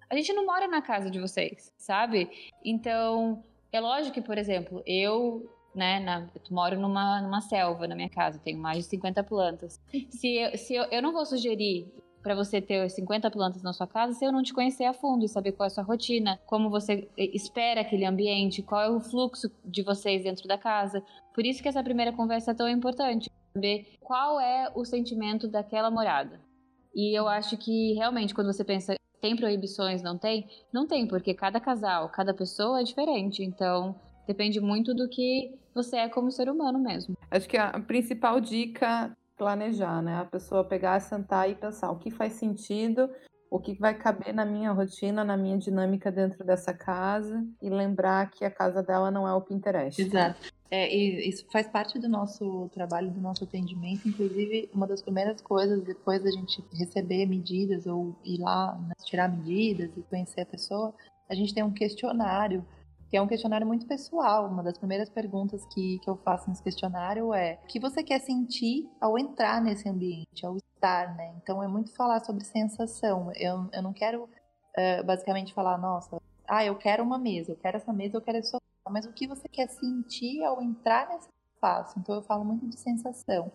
A 0.08 0.16
gente 0.16 0.32
não 0.32 0.46
mora 0.46 0.68
na 0.68 0.82
casa 0.82 1.10
de 1.10 1.20
vocês, 1.20 1.72
sabe? 1.76 2.28
Então, 2.64 3.42
é 3.72 3.80
lógico 3.80 4.14
que, 4.14 4.22
por 4.22 4.38
exemplo, 4.38 4.82
eu, 4.86 5.50
né, 5.74 5.98
na, 5.98 6.28
eu 6.34 6.40
moro 6.50 6.78
numa, 6.78 7.20
numa 7.20 7.40
selva 7.40 7.88
na 7.88 7.96
minha 7.96 8.08
casa, 8.08 8.38
tenho 8.38 8.58
mais 8.58 8.78
de 8.78 8.84
50 8.84 9.24
plantas. 9.24 9.80
Se 10.10 10.36
eu, 10.36 10.56
se 10.56 10.74
eu, 10.74 10.84
eu 10.84 11.02
não 11.02 11.12
vou 11.12 11.26
sugerir 11.26 11.92
para 12.24 12.34
você 12.34 12.58
ter 12.58 12.88
50 12.88 13.30
plantas 13.30 13.62
na 13.62 13.74
sua 13.74 13.86
casa 13.86 14.14
se 14.14 14.24
eu 14.24 14.32
não 14.32 14.42
te 14.42 14.54
conhecer 14.54 14.84
a 14.84 14.94
fundo 14.94 15.26
e 15.26 15.28
saber 15.28 15.52
qual 15.52 15.66
é 15.66 15.68
a 15.68 15.70
sua 15.70 15.84
rotina, 15.84 16.40
como 16.46 16.70
você 16.70 17.06
espera 17.18 17.82
aquele 17.82 18.06
ambiente, 18.06 18.62
qual 18.62 18.80
é 18.80 18.88
o 18.88 18.98
fluxo 18.98 19.52
de 19.62 19.82
vocês 19.82 20.24
dentro 20.24 20.48
da 20.48 20.56
casa. 20.56 21.04
Por 21.34 21.44
isso 21.44 21.62
que 21.62 21.68
essa 21.68 21.82
primeira 21.82 22.12
conversa 22.12 22.52
é 22.52 22.54
tão 22.54 22.66
importante, 22.66 23.30
saber 23.52 23.98
qual 24.00 24.40
é 24.40 24.72
o 24.74 24.86
sentimento 24.86 25.46
daquela 25.46 25.90
morada. 25.90 26.40
E 26.94 27.16
eu 27.16 27.28
acho 27.28 27.58
que 27.58 27.92
realmente 27.92 28.34
quando 28.34 28.52
você 28.52 28.64
pensa 28.64 28.94
tem 29.20 29.36
proibições, 29.36 30.02
não 30.02 30.18
tem? 30.18 30.46
Não 30.72 30.86
tem, 30.86 31.06
porque 31.06 31.34
cada 31.34 31.60
casal, 31.60 32.08
cada 32.08 32.32
pessoa 32.32 32.80
é 32.80 32.84
diferente. 32.84 33.42
Então, 33.42 33.94
depende 34.26 34.60
muito 34.60 34.94
do 34.94 35.08
que 35.08 35.58
você 35.74 35.96
é 35.96 36.08
como 36.08 36.30
ser 36.30 36.48
humano 36.48 36.78
mesmo. 36.78 37.16
Acho 37.30 37.48
que 37.48 37.56
a 37.56 37.70
principal 37.80 38.40
dica 38.40 39.14
planejar, 39.36 40.02
né? 40.02 40.16
A 40.16 40.24
pessoa 40.24 40.64
pegar, 40.64 41.00
sentar 41.00 41.50
e 41.50 41.54
pensar 41.54 41.90
o 41.90 41.98
que 41.98 42.10
faz 42.10 42.34
sentido, 42.34 43.10
o 43.50 43.58
que 43.58 43.74
vai 43.74 43.94
caber 43.94 44.34
na 44.34 44.44
minha 44.44 44.72
rotina, 44.72 45.24
na 45.24 45.36
minha 45.36 45.56
dinâmica 45.56 46.10
dentro 46.10 46.44
dessa 46.44 46.74
casa 46.74 47.46
e 47.62 47.70
lembrar 47.70 48.30
que 48.30 48.44
a 48.44 48.50
casa 48.50 48.82
dela 48.82 49.10
não 49.10 49.28
é 49.28 49.32
o 49.32 49.40
Pinterest. 49.40 50.00
Exato. 50.00 50.52
É, 50.70 50.92
isso 50.92 51.46
faz 51.52 51.68
parte 51.68 51.98
do 52.00 52.08
nosso 52.08 52.68
trabalho, 52.74 53.10
do 53.10 53.20
nosso 53.20 53.44
atendimento. 53.44 54.08
Inclusive, 54.08 54.68
uma 54.74 54.88
das 54.88 55.00
primeiras 55.00 55.40
coisas, 55.40 55.84
depois 55.84 56.24
da 56.24 56.32
gente 56.32 56.64
receber 56.72 57.26
medidas 57.26 57.86
ou 57.86 58.16
ir 58.24 58.40
lá 58.40 58.76
né, 58.76 58.94
tirar 59.04 59.28
medidas 59.28 59.90
e 59.96 60.02
conhecer 60.02 60.40
a 60.40 60.46
pessoa, 60.46 60.92
a 61.28 61.34
gente 61.34 61.54
tem 61.54 61.62
um 61.62 61.70
questionário, 61.70 62.66
que 63.08 63.16
é 63.16 63.22
um 63.22 63.26
questionário 63.26 63.66
muito 63.66 63.86
pessoal. 63.86 64.46
Uma 64.48 64.62
das 64.62 64.78
primeiras 64.78 65.08
perguntas 65.08 65.64
que, 65.66 65.98
que 66.00 66.10
eu 66.10 66.16
faço 66.16 66.48
nesse 66.48 66.62
questionário 66.62 67.32
é: 67.32 67.58
o 67.64 67.66
que 67.66 67.80
você 67.80 68.02
quer 68.02 68.20
sentir 68.20 68.88
ao 69.00 69.18
entrar 69.18 69.60
nesse 69.60 69.88
ambiente, 69.88 70.44
ao 70.44 70.56
estar, 70.56 71.14
né? 71.16 71.34
Então, 71.42 71.62
é 71.62 71.68
muito 71.68 71.94
falar 71.94 72.20
sobre 72.24 72.44
sensação. 72.44 73.30
Eu, 73.34 73.68
eu 73.72 73.82
não 73.82 73.92
quero, 73.92 74.24
uh, 74.24 75.04
basicamente, 75.04 75.54
falar, 75.54 75.78
nossa, 75.78 76.20
ah, 76.46 76.64
eu 76.64 76.76
quero 76.76 77.02
uma 77.02 77.18
mesa, 77.18 77.52
eu 77.52 77.56
quero 77.56 77.76
essa 77.76 77.92
mesa, 77.92 78.16
eu 78.16 78.22
quero 78.22 78.38
esse 78.38 78.50
sofá 78.50 78.64
mas 78.90 79.06
o 79.06 79.12
que 79.12 79.26
você 79.26 79.48
quer 79.48 79.68
sentir 79.68 80.42
ao 80.44 80.62
entrar 80.62 81.08
nesse 81.08 81.28
espaço. 81.54 81.98
Então 81.98 82.14
eu 82.14 82.22
falo 82.22 82.44
muito 82.44 82.66
de 82.66 82.78
sensação. 82.78 83.50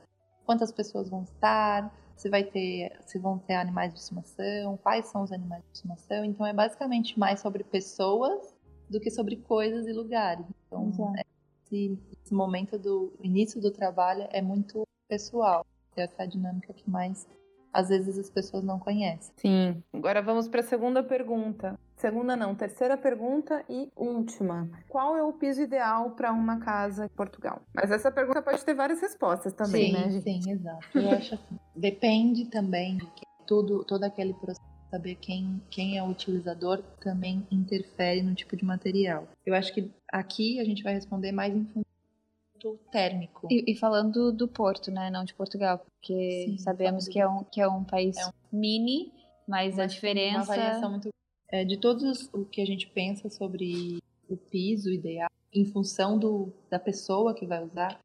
Quantas 0.45 0.71
pessoas 0.71 1.09
vão 1.09 1.23
estar, 1.23 1.93
se 2.15 2.29
vai 2.29 2.43
ter, 2.43 2.99
se 3.05 3.19
vão 3.19 3.37
ter 3.37 3.55
animais 3.55 3.93
de 3.93 3.99
estimação, 3.99 4.77
quais 4.77 5.07
são 5.07 5.21
os 5.21 5.31
animais 5.31 5.63
de 5.65 5.71
estimação. 5.73 6.25
Então 6.25 6.45
é 6.45 6.53
basicamente 6.53 7.17
mais 7.19 7.39
sobre 7.39 7.63
pessoas 7.63 8.55
do 8.89 8.99
que 8.99 9.11
sobre 9.11 9.37
coisas 9.37 9.87
e 9.87 9.93
lugares. 9.93 10.45
Então 10.67 11.13
é, 11.17 11.23
esse, 11.65 11.97
esse, 12.23 12.33
momento 12.33 12.77
do 12.77 13.13
início 13.21 13.61
do 13.61 13.71
trabalho 13.71 14.27
é 14.31 14.41
muito 14.41 14.83
pessoal. 15.07 15.65
Essa 15.95 16.23
é 16.23 16.23
a 16.23 16.27
dinâmica 16.27 16.73
que 16.73 16.89
mais 16.89 17.27
às 17.71 17.89
vezes 17.89 18.17
as 18.17 18.29
pessoas 18.29 18.63
não 18.63 18.79
conhecem. 18.79 19.33
Sim. 19.37 19.83
Agora 19.93 20.21
vamos 20.21 20.47
para 20.47 20.61
a 20.61 20.63
segunda 20.63 21.03
pergunta. 21.03 21.79
Segunda 21.95 22.35
não, 22.35 22.55
terceira 22.55 22.97
pergunta 22.97 23.63
e 23.69 23.91
última. 23.95 24.69
Qual 24.87 25.17
é 25.17 25.21
o 25.21 25.33
piso 25.33 25.61
ideal 25.61 26.11
para 26.11 26.31
uma 26.31 26.59
casa 26.59 27.05
em 27.05 27.09
Portugal? 27.09 27.61
Mas 27.73 27.91
essa 27.91 28.09
pergunta 28.09 28.41
pode 28.41 28.63
ter 28.63 28.73
várias 28.73 29.01
respostas 29.01 29.53
também, 29.53 29.87
sim, 29.87 29.93
né? 29.93 30.09
Gente? 30.09 30.43
Sim, 30.43 30.51
exato. 30.51 30.97
Eu 30.97 31.11
acho 31.11 31.35
assim. 31.35 31.59
Depende 31.75 32.45
também 32.45 32.97
de 32.97 33.05
que 33.07 33.25
tudo, 33.45 33.83
todo 33.83 34.03
aquele 34.03 34.33
processo 34.33 34.68
saber 34.89 35.15
quem, 35.15 35.61
quem 35.69 35.97
é 35.97 36.03
o 36.03 36.09
utilizador 36.09 36.81
também 37.01 37.45
interfere 37.51 38.21
no 38.21 38.33
tipo 38.33 38.55
de 38.55 38.65
material. 38.65 39.27
Eu 39.45 39.53
acho 39.53 39.73
que 39.73 39.89
aqui 40.11 40.59
a 40.59 40.63
gente 40.63 40.83
vai 40.83 40.93
responder 40.93 41.31
mais 41.31 41.55
em 41.55 41.65
função 41.65 42.77
térmico. 42.91 43.47
E, 43.49 43.71
e, 43.71 43.75
falando 43.75 44.33
do 44.33 44.47
Porto, 44.47 44.91
né, 44.91 45.09
não 45.09 45.23
de 45.23 45.33
Portugal, 45.33 45.79
porque 45.79 46.45
Sim, 46.45 46.57
sabemos 46.57 47.07
que 47.07 47.19
é, 47.19 47.27
um, 47.27 47.43
que 47.43 47.61
é 47.61 47.67
um 47.67 47.83
país 47.85 48.17
é 48.17 48.27
um... 48.27 48.31
mini, 48.51 49.13
mas, 49.47 49.75
mas 49.75 49.79
a 49.79 49.85
diferença... 49.85 50.37
Uma 50.37 50.45
variação 50.45 50.89
muito 50.91 51.09
é, 51.51 51.63
de 51.63 51.77
todos 51.77 52.29
o 52.33 52.45
que 52.45 52.61
a 52.61 52.65
gente 52.65 52.87
pensa 52.87 53.29
sobre 53.29 53.99
o 54.29 54.37
piso 54.37 54.91
ideal, 54.91 55.29
em 55.53 55.65
função 55.65 56.19
do, 56.19 56.53
da 56.69 56.77
pessoa 56.77 57.33
que 57.33 57.45
vai 57.45 57.63
usar, 57.63 57.99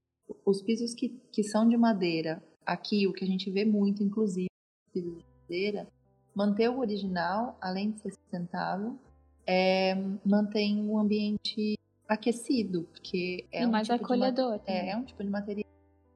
os 0.46 0.62
pisos 0.62 0.94
que, 0.94 1.10
que 1.30 1.42
são 1.42 1.68
de 1.68 1.76
madeira, 1.76 2.42
aqui 2.64 3.06
o 3.06 3.12
que 3.12 3.24
a 3.24 3.26
gente 3.26 3.50
vê 3.50 3.64
muito, 3.64 4.02
inclusive, 4.02 4.48
pisos 4.92 5.18
de 5.18 5.24
madeira, 5.42 5.86
manter 6.34 6.68
o 6.68 6.78
original, 6.78 7.56
além 7.60 7.92
de 7.92 8.00
ser 8.00 8.12
sustentável, 8.12 8.98
é, 9.46 9.94
mantém 10.24 10.86
o 10.88 10.98
ambiente 10.98 11.78
aquecido, 12.08 12.84
porque 12.92 13.46
é 13.52 13.62
e 13.62 13.66
um 13.66 13.70
mais 13.70 13.86
tipo 13.86 14.04
acolhedor. 14.04 14.58
De, 14.58 14.70
é, 14.70 14.90
é 14.90 14.96
um 14.96 15.04
tipo 15.04 15.22
de 15.22 15.30
material 15.30 15.64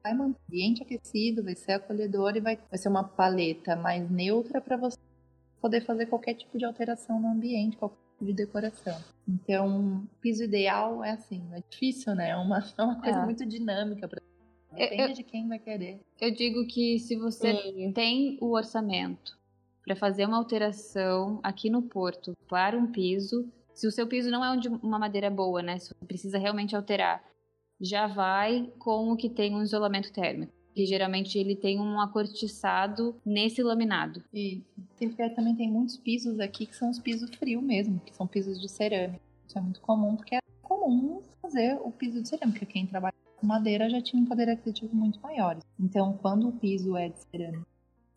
vai 0.03 0.13
manter 0.13 0.39
o 0.39 0.45
ambiente 0.47 0.83
aquecido, 0.83 1.43
vai 1.43 1.55
ser 1.55 1.73
acolhedor 1.73 2.35
e 2.35 2.39
vai, 2.39 2.57
vai 2.57 2.77
ser 2.77 2.89
uma 2.89 3.03
paleta 3.03 3.75
mais 3.75 4.09
neutra 4.09 4.61
para 4.61 4.77
você 4.77 4.97
poder 5.61 5.81
fazer 5.81 6.05
qualquer 6.05 6.35
tipo 6.35 6.57
de 6.57 6.65
alteração 6.65 7.19
no 7.19 7.27
ambiente, 7.27 7.77
qualquer 7.77 7.97
tipo 8.13 8.25
de 8.25 8.33
decoração. 8.33 8.97
Então, 9.27 10.07
piso 10.21 10.43
ideal 10.43 11.03
é 11.03 11.11
assim, 11.11 11.43
é 11.53 11.61
difícil, 11.69 12.15
né? 12.15 12.29
É 12.29 12.37
uma, 12.37 12.59
é 12.77 12.81
uma 12.81 13.01
coisa 13.01 13.19
é. 13.19 13.25
muito 13.25 13.45
dinâmica 13.45 14.07
para 14.07 14.21
Depende 14.71 15.01
eu, 15.01 15.13
de 15.13 15.23
quem 15.23 15.47
vai 15.47 15.57
querer. 15.57 15.99
Eu 16.21 16.31
digo 16.31 16.65
que 16.67 16.99
se 16.99 17.15
você 17.15 17.55
Sim. 17.55 17.91
tem 17.91 18.37
o 18.39 18.51
orçamento 18.51 19.38
para 19.89 19.95
fazer 19.95 20.27
uma 20.27 20.37
alteração 20.37 21.39
aqui 21.41 21.67
no 21.67 21.81
Porto 21.81 22.37
para 22.47 22.77
um 22.77 22.85
piso, 22.85 23.51
se 23.73 23.87
o 23.87 23.91
seu 23.91 24.05
piso 24.05 24.29
não 24.29 24.45
é 24.45 24.55
de 24.55 24.67
uma 24.67 24.99
madeira 24.99 25.31
boa, 25.31 25.63
né? 25.63 25.79
Se 25.79 25.95
precisa 26.05 26.37
realmente 26.37 26.75
alterar, 26.75 27.23
já 27.81 28.05
vai 28.05 28.71
com 28.77 29.11
o 29.11 29.17
que 29.17 29.27
tem 29.27 29.55
um 29.55 29.63
isolamento 29.63 30.13
térmico 30.13 30.53
que 30.75 30.85
geralmente 30.85 31.37
ele 31.39 31.55
tem 31.55 31.79
um 31.79 31.99
acortiçado 31.99 33.15
nesse 33.25 33.63
laminado. 33.63 34.23
Porque 34.95 35.29
também 35.31 35.55
tem 35.55 35.69
muitos 35.69 35.97
pisos 35.97 36.39
aqui 36.39 36.67
que 36.67 36.75
são 36.75 36.91
os 36.91 36.99
pisos 36.99 37.35
frios 37.35 37.63
mesmo, 37.63 37.99
que 38.05 38.15
são 38.15 38.27
pisos 38.27 38.61
de 38.61 38.69
cerâmica. 38.69 39.19
Isso 39.47 39.57
é 39.57 39.61
muito 39.61 39.81
comum, 39.81 40.15
porque 40.15 40.35
é 40.35 40.39
comum 40.61 41.23
fazer 41.41 41.79
o 41.81 41.91
piso 41.91 42.21
de 42.21 42.29
cerâmica. 42.29 42.63
Quem 42.65 42.85
trabalha 42.85 43.15
com 43.37 43.47
madeira 43.47 43.89
já 43.89 43.99
tinha 43.99 44.21
um 44.21 44.25
poder 44.25 44.49
aquisitivo 44.49 44.95
muito 44.95 45.19
maior. 45.19 45.57
Então, 45.79 46.13
quando 46.21 46.47
o 46.47 46.51
piso 46.51 46.95
é 46.95 47.09
de 47.09 47.19
cerâmica 47.19 47.68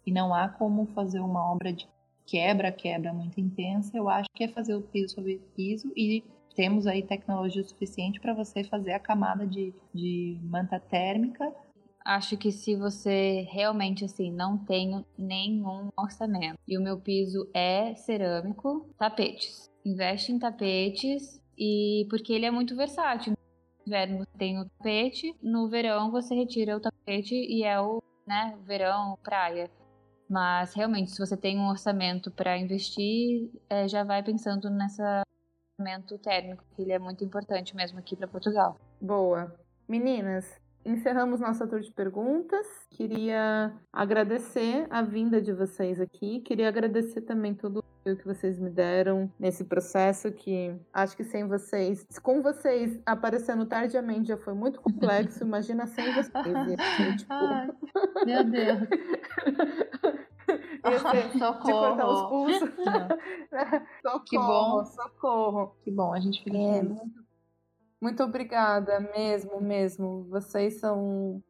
e 0.06 0.12
não 0.12 0.34
há 0.34 0.48
como 0.48 0.86
fazer 0.86 1.20
uma 1.20 1.52
obra 1.52 1.72
de 1.72 1.88
quebra, 2.26 2.70
quebra 2.72 3.12
muito 3.12 3.40
intensa, 3.40 3.96
eu 3.96 4.08
acho 4.08 4.28
que 4.34 4.44
é 4.44 4.48
fazer 4.48 4.74
o 4.74 4.82
piso 4.82 5.14
sobre 5.14 5.40
piso 5.56 5.92
e 5.96 6.24
temos 6.54 6.86
aí 6.86 7.02
tecnologia 7.02 7.62
suficiente 7.62 8.20
para 8.20 8.34
você 8.34 8.62
fazer 8.62 8.92
a 8.92 9.00
camada 9.00 9.46
de, 9.46 9.74
de 9.92 10.38
manta 10.42 10.78
térmica 10.78 11.52
acho 12.04 12.36
que 12.36 12.50
se 12.50 12.76
você 12.76 13.46
realmente 13.50 14.04
assim 14.04 14.30
não 14.30 14.58
tem 14.58 15.04
nenhum 15.16 15.88
orçamento 15.96 16.58
e 16.66 16.76
o 16.76 16.82
meu 16.82 17.00
piso 17.00 17.48
é 17.54 17.94
cerâmico, 17.94 18.88
tapetes. 18.98 19.70
Investe 19.84 20.32
em 20.32 20.38
tapetes 20.38 21.40
e 21.58 22.06
porque 22.08 22.32
ele 22.32 22.46
é 22.46 22.50
muito 22.50 22.76
versátil. 22.76 23.34
No 23.34 23.86
inverno 23.86 24.18
você 24.18 24.38
tem 24.38 24.58
o 24.58 24.64
tapete, 24.64 25.36
no 25.42 25.68
verão 25.68 26.10
você 26.10 26.34
retira 26.34 26.76
o 26.76 26.80
tapete 26.80 27.34
e 27.34 27.64
é 27.64 27.80
o, 27.80 28.02
né, 28.26 28.56
verão, 28.64 29.18
praia. 29.22 29.70
Mas 30.32 30.72
realmente, 30.72 31.10
se 31.10 31.18
você 31.18 31.36
tem 31.36 31.58
um 31.58 31.68
orçamento 31.68 32.30
para 32.30 32.56
investir, 32.56 33.50
é, 33.68 33.86
já 33.86 34.02
vai 34.02 34.22
pensando 34.22 34.70
nessa 34.70 35.20
orçamento 35.78 36.16
térmico, 36.16 36.64
que 36.74 36.80
ele 36.80 36.92
é 36.92 36.98
muito 36.98 37.22
importante 37.22 37.76
mesmo 37.76 37.98
aqui 37.98 38.16
para 38.16 38.26
Portugal. 38.26 38.80
Boa. 38.98 39.54
Meninas, 39.86 40.58
encerramos 40.84 41.40
nossa 41.40 41.66
tour 41.66 41.80
de 41.80 41.92
perguntas. 41.92 42.66
Queria 42.90 43.72
agradecer 43.92 44.86
a 44.90 45.02
vinda 45.02 45.40
de 45.40 45.52
vocês 45.52 46.00
aqui. 46.00 46.40
Queria 46.40 46.68
agradecer 46.68 47.22
também 47.22 47.54
tudo 47.54 47.84
o 48.04 48.16
que 48.16 48.26
vocês 48.26 48.58
me 48.58 48.68
deram 48.68 49.30
nesse 49.38 49.64
processo 49.64 50.32
que 50.32 50.74
acho 50.92 51.16
que 51.16 51.22
sem 51.22 51.46
vocês, 51.46 52.04
com 52.20 52.42
vocês 52.42 53.00
aparecendo 53.06 53.64
tardiamente 53.64 54.28
já 54.28 54.36
foi 54.36 54.54
muito 54.54 54.80
complexo. 54.80 55.42
Imagina 55.44 55.86
sem 55.86 56.12
vocês. 56.12 56.34
Assim, 56.34 57.16
tipo... 57.16 57.32
Ai, 57.32 57.70
meu 58.26 58.44
Deus. 58.44 58.88
Ia 60.84 60.98
ser 60.98 61.38
socorro. 61.38 61.64
de 61.64 61.72
cortar 61.72 62.08
os 62.08 62.22
pulsos. 62.28 62.70
socorro, 64.02 64.24
que 64.24 64.36
bom. 64.36 64.84
Socorro. 64.84 65.76
Que 65.84 65.90
bom, 65.90 66.12
a 66.12 66.20
gente 66.20 66.42
fica 66.42 66.56
é, 66.56 66.82
muito, 66.82 67.21
muito 68.02 68.20
obrigada 68.24 68.98
mesmo, 68.98 69.60
mesmo. 69.60 70.24
Vocês 70.24 70.80
são 70.80 71.40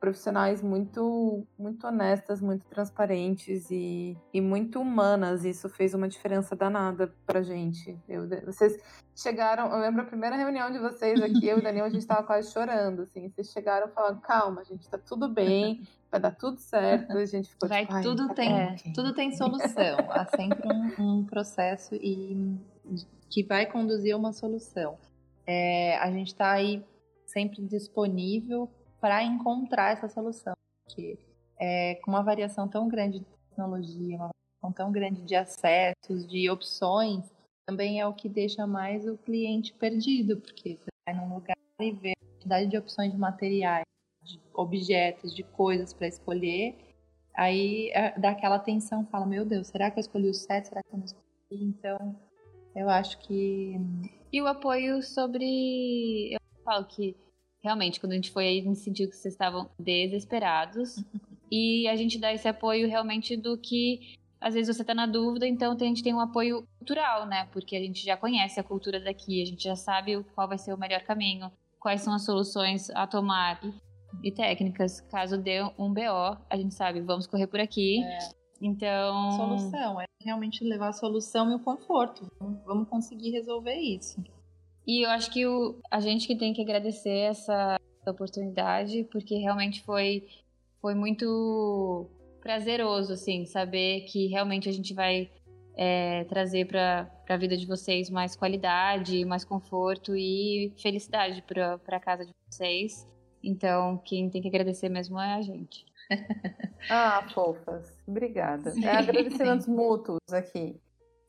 profissionais 0.00 0.62
muito 0.62 1.44
muito 1.58 1.86
honestas, 1.86 2.40
muito 2.40 2.64
transparentes 2.66 3.70
e, 3.70 4.16
e 4.32 4.40
muito 4.40 4.80
humanas. 4.80 5.44
Isso 5.44 5.68
fez 5.68 5.92
uma 5.92 6.08
diferença 6.08 6.56
danada 6.56 7.12
pra 7.26 7.42
gente. 7.42 7.98
Eu, 8.08 8.26
vocês 8.46 8.82
chegaram, 9.14 9.70
eu 9.70 9.78
lembro 9.80 10.00
a 10.00 10.06
primeira 10.06 10.34
reunião 10.34 10.70
de 10.70 10.78
vocês 10.78 11.20
aqui, 11.20 11.46
eu 11.46 11.58
e 11.58 11.60
o 11.60 11.62
Daniel, 11.62 11.84
a 11.84 11.90
gente 11.90 12.06
tava 12.06 12.22
quase 12.22 12.50
chorando, 12.50 13.02
assim. 13.02 13.28
Vocês 13.28 13.50
chegaram 13.50 13.88
falando, 13.88 14.20
calma, 14.22 14.64
gente, 14.64 14.88
tá 14.88 14.96
tudo 14.96 15.28
bem, 15.28 15.86
vai 16.10 16.20
dar 16.20 16.34
tudo 16.34 16.58
certo. 16.58 17.18
A 17.18 17.26
gente 17.26 17.50
ficou 17.50 17.68
vai, 17.68 17.84
tipo, 17.84 18.00
tudo, 18.00 18.28
tá 18.28 18.34
tem, 18.34 18.58
é, 18.58 18.76
tudo 18.94 19.12
tem 19.12 19.36
solução. 19.36 19.98
Há 20.08 20.24
sempre 20.24 20.66
um, 20.72 21.18
um 21.18 21.24
processo 21.26 21.94
e 21.96 22.56
que 23.28 23.42
vai 23.42 23.66
conduzir 23.66 24.14
a 24.14 24.16
uma 24.16 24.32
solução. 24.32 24.96
É, 25.48 25.96
a 25.96 26.10
gente 26.10 26.28
está 26.28 26.52
aí 26.52 26.84
sempre 27.26 27.62
disponível 27.62 28.68
para 29.00 29.24
encontrar 29.24 29.92
essa 29.92 30.06
solução. 30.06 30.52
Porque 30.84 31.18
é, 31.58 31.94
com 31.96 32.10
uma 32.10 32.22
variação 32.22 32.68
tão 32.68 32.86
grande 32.86 33.20
de 33.20 33.24
tecnologia, 33.24 34.16
uma 34.16 34.30
variação 34.62 34.72
tão 34.72 34.92
grande 34.92 35.22
de 35.22 35.34
acessos, 35.34 36.28
de 36.28 36.50
opções, 36.50 37.24
também 37.66 37.98
é 37.98 38.06
o 38.06 38.12
que 38.12 38.28
deixa 38.28 38.66
mais 38.66 39.06
o 39.06 39.16
cliente 39.16 39.72
perdido, 39.72 40.38
porque 40.38 40.76
você 40.76 40.90
vai 41.06 41.16
num 41.16 41.34
lugar 41.34 41.56
e 41.80 41.92
vê 41.92 42.12
a 42.12 42.26
quantidade 42.26 42.66
de 42.66 42.76
opções 42.76 43.12
de 43.12 43.18
materiais, 43.18 43.84
de 44.22 44.40
objetos, 44.52 45.34
de 45.34 45.42
coisas 45.42 45.92
para 45.92 46.08
escolher, 46.08 46.76
aí 47.34 47.90
é, 47.90 48.18
dá 48.18 48.30
aquela 48.30 48.58
tensão, 48.58 49.06
fala, 49.06 49.24
meu 49.24 49.44
Deus, 49.44 49.68
será 49.68 49.90
que 49.90 49.98
eu 49.98 50.00
escolhi 50.00 50.28
o 50.28 50.34
certo? 50.34 50.68
Será 50.68 50.82
que 50.82 50.92
eu 50.92 50.98
não 50.98 51.04
escolhi? 51.04 51.24
Então, 51.50 52.16
eu 52.74 52.88
acho 52.90 53.18
que... 53.18 53.76
E 54.32 54.40
o 54.42 54.46
apoio 54.46 55.02
sobre... 55.02 56.32
Eu 56.32 56.40
falo 56.64 56.84
que 56.84 57.16
realmente, 57.62 58.00
quando 58.00 58.12
a 58.12 58.16
gente 58.16 58.30
foi 58.30 58.46
aí, 58.46 58.60
a 58.60 58.62
gente 58.62 58.78
sentiu 58.78 59.08
que 59.08 59.16
vocês 59.16 59.34
estavam 59.34 59.70
desesperados. 59.78 60.96
e 61.50 61.88
a 61.88 61.96
gente 61.96 62.18
dá 62.18 62.32
esse 62.32 62.46
apoio 62.46 62.88
realmente 62.88 63.36
do 63.36 63.56
que 63.56 64.16
às 64.40 64.54
vezes 64.54 64.74
você 64.74 64.82
está 64.82 64.94
na 64.94 65.06
dúvida, 65.06 65.46
então 65.46 65.72
a 65.72 65.78
gente 65.78 66.02
tem 66.02 66.14
um 66.14 66.20
apoio 66.20 66.66
cultural, 66.78 67.26
né? 67.26 67.48
Porque 67.52 67.74
a 67.74 67.80
gente 67.80 68.04
já 68.04 68.16
conhece 68.16 68.60
a 68.60 68.62
cultura 68.62 69.00
daqui, 69.00 69.42
a 69.42 69.44
gente 69.44 69.64
já 69.64 69.74
sabe 69.74 70.22
qual 70.34 70.46
vai 70.46 70.58
ser 70.58 70.72
o 70.72 70.78
melhor 70.78 71.02
caminho, 71.02 71.50
quais 71.80 72.02
são 72.02 72.14
as 72.14 72.24
soluções 72.24 72.88
a 72.90 73.06
tomar 73.06 73.60
e 74.22 74.30
técnicas. 74.30 75.00
Caso 75.00 75.36
dê 75.36 75.62
um 75.76 75.92
BO, 75.92 76.38
a 76.48 76.56
gente 76.56 76.74
sabe, 76.74 77.00
vamos 77.00 77.26
correr 77.26 77.46
por 77.46 77.58
aqui. 77.60 78.02
É. 78.02 78.37
Então. 78.60 79.32
Solução, 79.32 80.00
é 80.00 80.04
realmente 80.22 80.64
levar 80.64 80.88
a 80.88 80.92
solução 80.92 81.50
e 81.50 81.54
o 81.54 81.60
conforto. 81.60 82.30
Vamos 82.66 82.88
conseguir 82.88 83.30
resolver 83.30 83.76
isso. 83.76 84.22
E 84.86 85.04
eu 85.04 85.10
acho 85.10 85.30
que 85.30 85.46
o, 85.46 85.80
a 85.90 86.00
gente 86.00 86.26
que 86.26 86.36
tem 86.36 86.52
que 86.52 86.62
agradecer 86.62 87.18
essa, 87.30 87.76
essa 88.00 88.10
oportunidade, 88.10 89.04
porque 89.12 89.36
realmente 89.36 89.82
foi, 89.82 90.26
foi 90.80 90.94
muito 90.94 92.06
prazeroso, 92.40 93.12
assim, 93.12 93.44
saber 93.44 94.02
que 94.02 94.26
realmente 94.26 94.68
a 94.68 94.72
gente 94.72 94.94
vai 94.94 95.30
é, 95.76 96.24
trazer 96.24 96.66
para 96.66 97.10
a 97.28 97.36
vida 97.36 97.56
de 97.56 97.66
vocês 97.66 98.08
mais 98.08 98.34
qualidade, 98.34 99.24
mais 99.24 99.44
conforto 99.44 100.16
e 100.16 100.72
felicidade 100.78 101.42
para 101.42 101.78
a 101.86 102.00
casa 102.00 102.24
de 102.24 102.32
vocês. 102.50 103.06
Então, 103.42 103.98
quem 104.04 104.28
tem 104.30 104.42
que 104.42 104.48
agradecer 104.48 104.88
mesmo 104.88 105.20
é 105.20 105.34
a 105.34 105.42
gente. 105.42 105.84
ah, 106.90 107.26
fofas. 107.34 107.97
Obrigada. 108.08 108.72
É 108.82 108.96
agradecimentos 108.96 109.66
mútuos 109.68 110.32
aqui. 110.32 110.80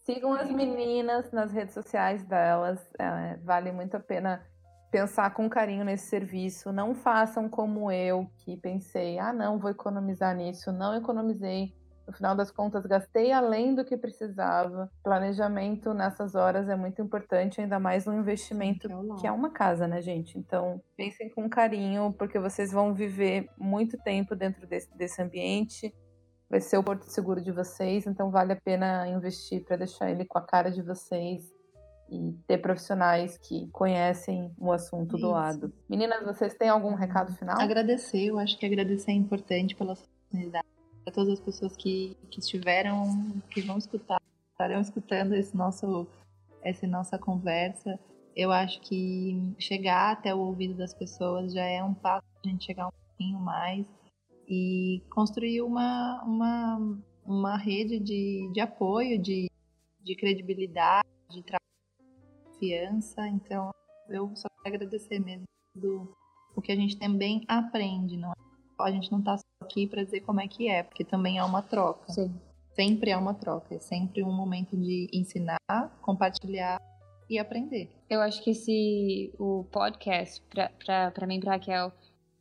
Sigam 0.06 0.34
as 0.34 0.50
meninas 0.50 1.30
nas 1.32 1.52
redes 1.52 1.74
sociais 1.74 2.24
delas. 2.24 2.80
É, 2.98 3.36
vale 3.44 3.72
muito 3.72 3.98
a 3.98 4.00
pena 4.00 4.42
pensar 4.90 5.32
com 5.34 5.50
carinho 5.50 5.84
nesse 5.84 6.08
serviço. 6.08 6.72
Não 6.72 6.96
façam 6.96 7.50
como 7.50 7.92
eu, 7.92 8.28
que 8.38 8.56
pensei, 8.56 9.20
ah, 9.20 9.34
não, 9.34 9.60
vou 9.60 9.70
economizar 9.70 10.34
nisso. 10.36 10.72
Não 10.72 10.96
economizei. 10.96 11.78
No 12.08 12.14
final 12.14 12.36
das 12.36 12.50
contas, 12.50 12.88
gastei 12.88 13.32
além 13.32 13.76
do 13.76 13.86
que 13.86 13.96
precisava. 13.96 14.90
Planejamento 15.04 15.94
nessas 15.94 16.34
horas 16.34 16.68
é 16.68 16.76
muito 16.76 17.00
importante, 17.04 17.62
ainda 17.62 17.78
mais 17.78 18.06
no 18.06 18.16
investimento 18.16 18.88
Sim, 18.88 19.16
que 19.20 19.28
é 19.28 19.32
uma 19.32 19.52
casa, 19.52 19.88
né, 19.88 20.02
gente? 20.02 20.40
Então, 20.40 20.82
pensem 20.98 21.30
com 21.30 21.48
carinho, 21.48 22.12
porque 22.18 22.40
vocês 22.40 22.72
vão 22.72 22.96
viver 22.96 23.48
muito 23.60 23.96
tempo 23.96 24.36
dentro 24.36 24.66
desse, 24.66 24.90
desse 24.98 25.22
ambiente 25.22 25.94
vai 26.50 26.60
ser 26.60 26.78
o 26.78 26.84
porto 26.84 27.04
seguro 27.04 27.42
de 27.42 27.52
vocês, 27.52 28.08
então 28.08 28.32
vale 28.32 28.54
a 28.54 28.56
pena 28.56 29.08
investir 29.08 29.64
para 29.64 29.78
deixar 29.78 30.10
ele 30.10 30.26
com 30.26 30.38
a 30.38 30.42
cara 30.42 30.72
de 30.72 30.82
vocês 30.82 31.54
e 32.10 32.34
ter 32.48 32.58
profissionais 32.58 33.38
que 33.38 33.68
conhecem 33.68 34.52
o 34.58 34.72
assunto 34.72 35.16
Isso. 35.16 35.28
do 35.28 35.32
lado. 35.32 35.74
Meninas, 35.88 36.26
vocês 36.26 36.56
têm 36.56 36.70
algum 36.70 36.96
recado 36.96 37.34
final? 37.36 37.60
Agradecer, 37.60 38.26
eu 38.26 38.40
acho 38.40 38.58
que 38.58 38.66
agradecer 38.66 39.12
é 39.12 39.14
importante 39.14 39.76
pela 39.76 39.94
oportunidade, 39.94 40.68
para 41.04 41.14
todas 41.14 41.34
as 41.34 41.40
pessoas 41.40 41.78
que, 41.78 42.18
que 42.32 42.40
estiveram, 42.40 43.42
que 43.52 43.62
vão 43.62 43.78
escutar, 43.78 44.20
estarão 44.52 44.82
escutando 44.82 45.36
esse 45.36 45.56
nosso, 45.56 46.08
essa 46.64 46.88
nossa 46.88 47.20
conversa. 47.20 48.00
Eu 48.36 48.52
acho 48.52 48.82
que 48.82 49.54
chegar 49.60 50.14
até 50.14 50.34
o 50.34 50.40
ouvido 50.40 50.74
das 50.74 50.94
pessoas 50.94 51.54
já 51.54 51.64
é 51.64 51.84
um 51.84 51.94
passo 51.94 52.26
para 52.42 52.50
a 52.50 52.52
gente 52.52 52.66
chegar 52.66 52.88
um 52.88 52.92
pouquinho 52.92 53.40
mais 53.40 53.86
e 54.50 55.04
construir 55.12 55.62
uma, 55.62 56.24
uma, 56.24 57.00
uma 57.24 57.58
rede 57.58 58.00
de, 58.00 58.50
de 58.52 58.60
apoio, 58.60 59.22
de, 59.22 59.48
de 60.02 60.16
credibilidade, 60.16 61.08
de 61.30 61.44
confiança. 62.46 63.28
Então, 63.28 63.72
eu 64.10 64.36
só 64.36 64.48
quero 64.64 64.76
agradecer 64.76 65.20
mesmo 65.20 65.46
do 65.76 66.12
o 66.56 66.62
que 66.62 66.72
a 66.72 66.76
gente 66.76 66.98
também 66.98 67.46
aprende, 67.48 68.18
não 68.18 68.32
é? 68.32 68.34
A 68.82 68.92
gente 68.92 69.12
não 69.12 69.20
está 69.20 69.38
só 69.38 69.44
aqui 69.62 69.86
para 69.86 70.04
dizer 70.04 70.22
como 70.22 70.42
é 70.42 70.48
que 70.48 70.68
é, 70.68 70.84
porque 70.84 71.04
também 71.04 71.38
é 71.38 71.44
uma 71.44 71.62
troca. 71.62 72.12
Sim. 72.12 72.34
Sempre 72.74 73.12
é 73.12 73.18
uma 73.18 73.34
troca, 73.34 73.76
é 73.76 73.80
sempre 73.80 74.24
um 74.24 74.32
momento 74.32 74.76
de 74.76 75.10
ensinar, 75.14 75.60
compartilhar 76.02 76.82
e 77.30 77.38
aprender. 77.38 77.92
Eu 78.10 78.22
acho 78.22 78.44
que 78.44 78.52
esse 78.52 79.34
o 79.38 79.66
podcast 79.66 80.42
para 80.50 81.28
mim, 81.28 81.40
para 81.40 81.54
Raquel, 81.54 81.92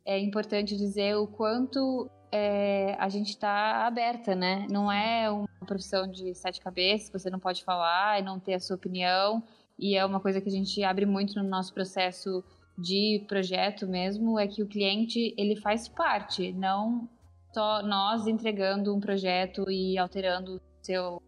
é 0.09 0.17
importante 0.17 0.75
dizer 0.75 1.15
o 1.17 1.27
quanto 1.27 2.09
é, 2.31 2.95
a 2.97 3.07
gente 3.09 3.29
está 3.29 3.85
aberta, 3.85 4.33
né? 4.33 4.65
Não 4.67 4.91
é 4.91 5.29
uma 5.29 5.47
profissão 5.67 6.07
de 6.07 6.33
sete 6.33 6.59
cabeças, 6.59 7.11
você 7.11 7.29
não 7.29 7.37
pode 7.37 7.63
falar 7.63 8.19
e 8.19 8.23
não 8.23 8.39
ter 8.39 8.55
a 8.55 8.59
sua 8.59 8.75
opinião. 8.75 9.43
E 9.77 9.95
é 9.95 10.03
uma 10.03 10.19
coisa 10.19 10.41
que 10.41 10.49
a 10.49 10.51
gente 10.51 10.83
abre 10.83 11.05
muito 11.05 11.35
no 11.35 11.47
nosso 11.47 11.71
processo 11.75 12.43
de 12.75 13.23
projeto 13.27 13.87
mesmo, 13.87 14.39
é 14.39 14.47
que 14.47 14.63
o 14.63 14.67
cliente 14.67 15.35
ele 15.37 15.55
faz 15.55 15.87
parte, 15.87 16.53
não 16.53 17.07
só 17.53 17.83
nós 17.83 18.25
entregando 18.25 18.95
um 18.95 18.99
projeto 18.99 19.69
e 19.69 19.95
alterando 19.95 20.55
o 20.55 20.61
seu, 20.81 21.21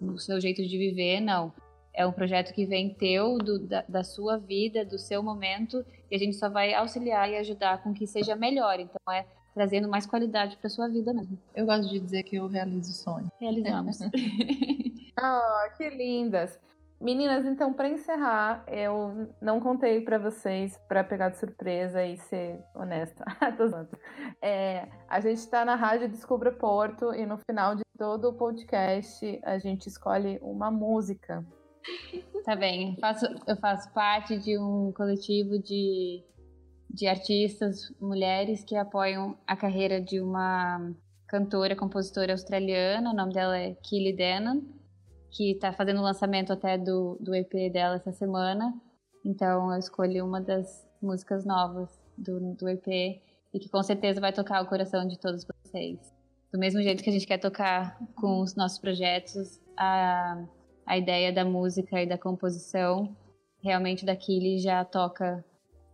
o 0.00 0.18
seu 0.18 0.40
jeito 0.40 0.66
de 0.66 0.76
viver, 0.76 1.20
não. 1.20 1.52
É 1.94 2.04
um 2.04 2.12
projeto 2.12 2.52
que 2.52 2.66
vem 2.66 2.92
teu, 2.92 3.38
do, 3.38 3.58
da, 3.58 3.84
da, 3.88 4.02
sua 4.02 4.36
vida, 4.36 4.84
do 4.84 4.98
seu 4.98 5.22
momento, 5.22 5.84
e 6.10 6.16
a 6.16 6.18
gente 6.18 6.36
só 6.36 6.48
vai 6.48 6.74
auxiliar 6.74 7.30
e 7.30 7.36
ajudar 7.36 7.82
com 7.82 7.92
que 7.92 8.06
seja 8.06 8.36
melhor. 8.36 8.78
Então, 8.80 9.12
é 9.12 9.26
trazendo 9.54 9.88
mais 9.88 10.04
qualidade 10.04 10.56
para 10.58 10.68
sua 10.68 10.86
vida 10.86 11.14
mesmo. 11.14 11.38
Eu 11.54 11.64
gosto 11.64 11.88
de 11.88 11.98
dizer 11.98 12.22
que 12.24 12.36
eu 12.36 12.46
realizo 12.46 12.90
o 12.90 12.94
sonho. 12.94 13.32
Realizamos. 13.40 13.98
ah, 15.18 15.70
que 15.76 15.88
lindas. 15.88 16.58
Meninas, 17.00 17.44
então, 17.44 17.74
para 17.74 17.90
encerrar, 17.90 18.64
eu 18.66 19.28
não 19.40 19.60
contei 19.60 20.00
para 20.00 20.18
vocês, 20.18 20.78
para 20.88 21.04
pegar 21.04 21.28
de 21.28 21.38
surpresa 21.38 22.02
e 22.02 22.16
ser 22.16 22.58
honesta. 22.74 23.22
é, 24.40 24.88
a 25.06 25.20
gente 25.20 25.38
está 25.38 25.62
na 25.64 25.74
Rádio 25.74 26.08
Descubra 26.08 26.50
Porto 26.50 27.14
e 27.14 27.26
no 27.26 27.36
final 27.50 27.74
de 27.74 27.82
todo 27.98 28.30
o 28.30 28.34
podcast 28.34 29.38
a 29.42 29.58
gente 29.58 29.88
escolhe 29.88 30.38
uma 30.40 30.70
música 30.70 31.44
Tá 32.44 32.54
bem. 32.54 32.94
Eu 32.94 33.00
faço, 33.00 33.26
eu 33.46 33.56
faço 33.56 33.92
parte 33.92 34.38
de 34.38 34.56
um 34.56 34.92
coletivo 34.92 35.58
de, 35.58 36.22
de 36.88 37.08
artistas, 37.08 37.92
mulheres, 38.00 38.62
que 38.62 38.76
apoiam 38.76 39.36
a 39.44 39.56
carreira 39.56 40.00
de 40.00 40.20
uma 40.20 40.94
cantora, 41.26 41.74
compositora 41.74 42.32
australiana. 42.32 43.10
O 43.10 43.14
nome 43.14 43.34
dela 43.34 43.58
é 43.58 43.74
Kelly 43.74 44.12
Denon, 44.12 44.60
que 45.30 45.52
está 45.52 45.72
fazendo 45.72 45.98
o 45.98 46.04
lançamento 46.04 46.52
até 46.52 46.78
do, 46.78 47.18
do 47.20 47.34
EP 47.34 47.52
dela 47.72 47.96
essa 47.96 48.12
semana. 48.12 48.72
Então 49.24 49.72
eu 49.72 49.78
escolhi 49.78 50.22
uma 50.22 50.40
das 50.40 50.86
músicas 51.02 51.44
novas 51.44 51.90
do, 52.16 52.54
do 52.54 52.68
EP 52.68 52.86
e 53.52 53.58
que 53.58 53.68
com 53.68 53.82
certeza 53.82 54.20
vai 54.20 54.32
tocar 54.32 54.62
o 54.62 54.68
coração 54.68 55.06
de 55.06 55.18
todos 55.18 55.44
vocês. 55.44 55.98
Do 56.52 56.60
mesmo 56.60 56.80
jeito 56.80 57.02
que 57.02 57.10
a 57.10 57.12
gente 57.12 57.26
quer 57.26 57.38
tocar 57.38 57.98
com 58.14 58.40
os 58.40 58.54
nossos 58.54 58.78
projetos, 58.78 59.60
a, 59.76 60.44
a 60.86 60.96
ideia 60.96 61.32
da 61.32 61.44
música 61.44 62.00
e 62.00 62.06
da 62.06 62.16
composição 62.16 63.14
realmente 63.62 64.06
daquele 64.06 64.58
já 64.58 64.84
toca 64.84 65.44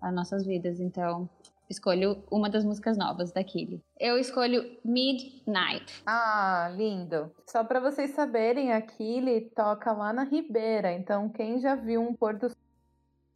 as 0.01 0.15
nossas 0.15 0.45
vidas. 0.45 0.79
Então, 0.79 1.29
escolho 1.71 2.23
uma 2.31 2.51
das 2.51 2.65
músicas 2.65 2.99
novas 2.99 3.33
da 3.33 3.43
Kili. 3.43 3.83
Eu 3.99 4.19
escolho 4.19 4.79
Midnight. 4.85 6.03
Ah, 6.07 6.71
lindo. 6.77 7.33
Só 7.47 7.65
para 7.65 7.81
vocês 7.81 8.11
saberem, 8.11 8.73
a 8.73 8.83
Kili 8.83 9.51
toca 9.57 9.93
lá 9.93 10.13
na 10.13 10.25
Ribeira. 10.25 10.93
Então, 10.93 11.29
quem 11.31 11.59
já 11.59 11.75
viu 11.75 12.03
um 12.03 12.15
Porto 12.15 12.51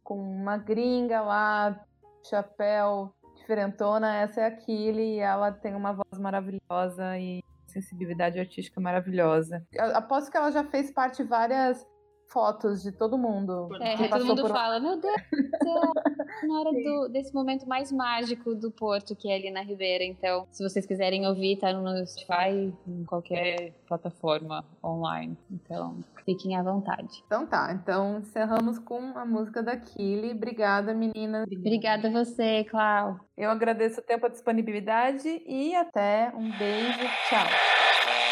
com 0.03 0.19
uma 0.19 0.57
gringa 0.57 1.21
lá, 1.21 1.83
chapéu, 2.23 3.11
diferentona, 3.35 4.17
essa 4.17 4.41
é 4.41 4.45
a 4.45 4.51
Kili 4.51 5.15
e 5.15 5.19
ela 5.19 5.51
tem 5.51 5.75
uma 5.75 5.93
voz 5.93 6.19
maravilhosa 6.19 7.17
e 7.17 7.43
sensibilidade 7.81 8.39
artística 8.39 8.79
maravilhosa. 8.79 9.65
Eu 9.71 9.95
aposto 9.95 10.31
que 10.31 10.37
ela 10.37 10.51
já 10.51 10.63
fez 10.63 10.91
parte 10.91 11.23
de 11.23 11.29
várias 11.29 11.85
fotos 12.27 12.81
de 12.81 12.91
todo 12.91 13.17
mundo. 13.17 13.69
É, 13.81 14.07
todo 14.07 14.25
mundo 14.25 14.41
por... 14.41 14.51
fala, 14.51 14.79
meu 14.79 14.99
Deus, 14.99 15.15
na 16.47 16.59
hora 16.59 16.71
do, 16.71 17.09
desse 17.09 17.33
momento 17.33 17.67
mais 17.67 17.91
mágico 17.91 18.53
do 18.55 18.71
Porto, 18.71 19.15
que 19.15 19.29
é 19.29 19.35
ali 19.35 19.51
na 19.51 19.61
Ribeira. 19.61 20.03
Então, 20.03 20.47
se 20.51 20.63
vocês 20.63 20.85
quiserem 20.85 21.25
ouvir, 21.27 21.57
tá 21.57 21.73
no 21.73 22.05
Spotify, 22.05 22.73
em 22.87 23.03
qualquer 23.05 23.73
plataforma 23.87 24.63
online. 24.83 25.37
Então, 25.49 25.97
fiquem 26.25 26.55
à 26.57 26.63
vontade. 26.63 27.23
Então 27.25 27.45
tá, 27.45 27.71
então 27.71 28.19
encerramos 28.19 28.77
com 28.79 29.17
a 29.17 29.25
música 29.25 29.63
da 29.63 29.77
Kili. 29.77 30.31
Obrigada, 30.31 30.93
meninas. 30.93 31.45
Obrigada 31.51 32.09
a 32.09 32.11
você, 32.11 32.65
Clau. 32.65 33.19
Eu 33.37 33.49
agradeço 33.49 34.01
o 34.01 34.03
tempo, 34.03 34.25
a 34.25 34.29
disponibilidade 34.29 35.41
e 35.47 35.73
até 35.75 36.31
um 36.35 36.49
beijo. 36.57 36.99
Tchau. 37.29 38.26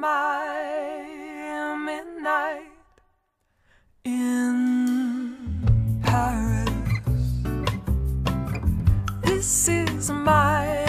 my 0.00 1.76
midnight 1.76 2.72
in 4.02 6.00
Paris. 6.02 6.70
This 9.22 9.68
is 9.68 10.10
my 10.10 10.79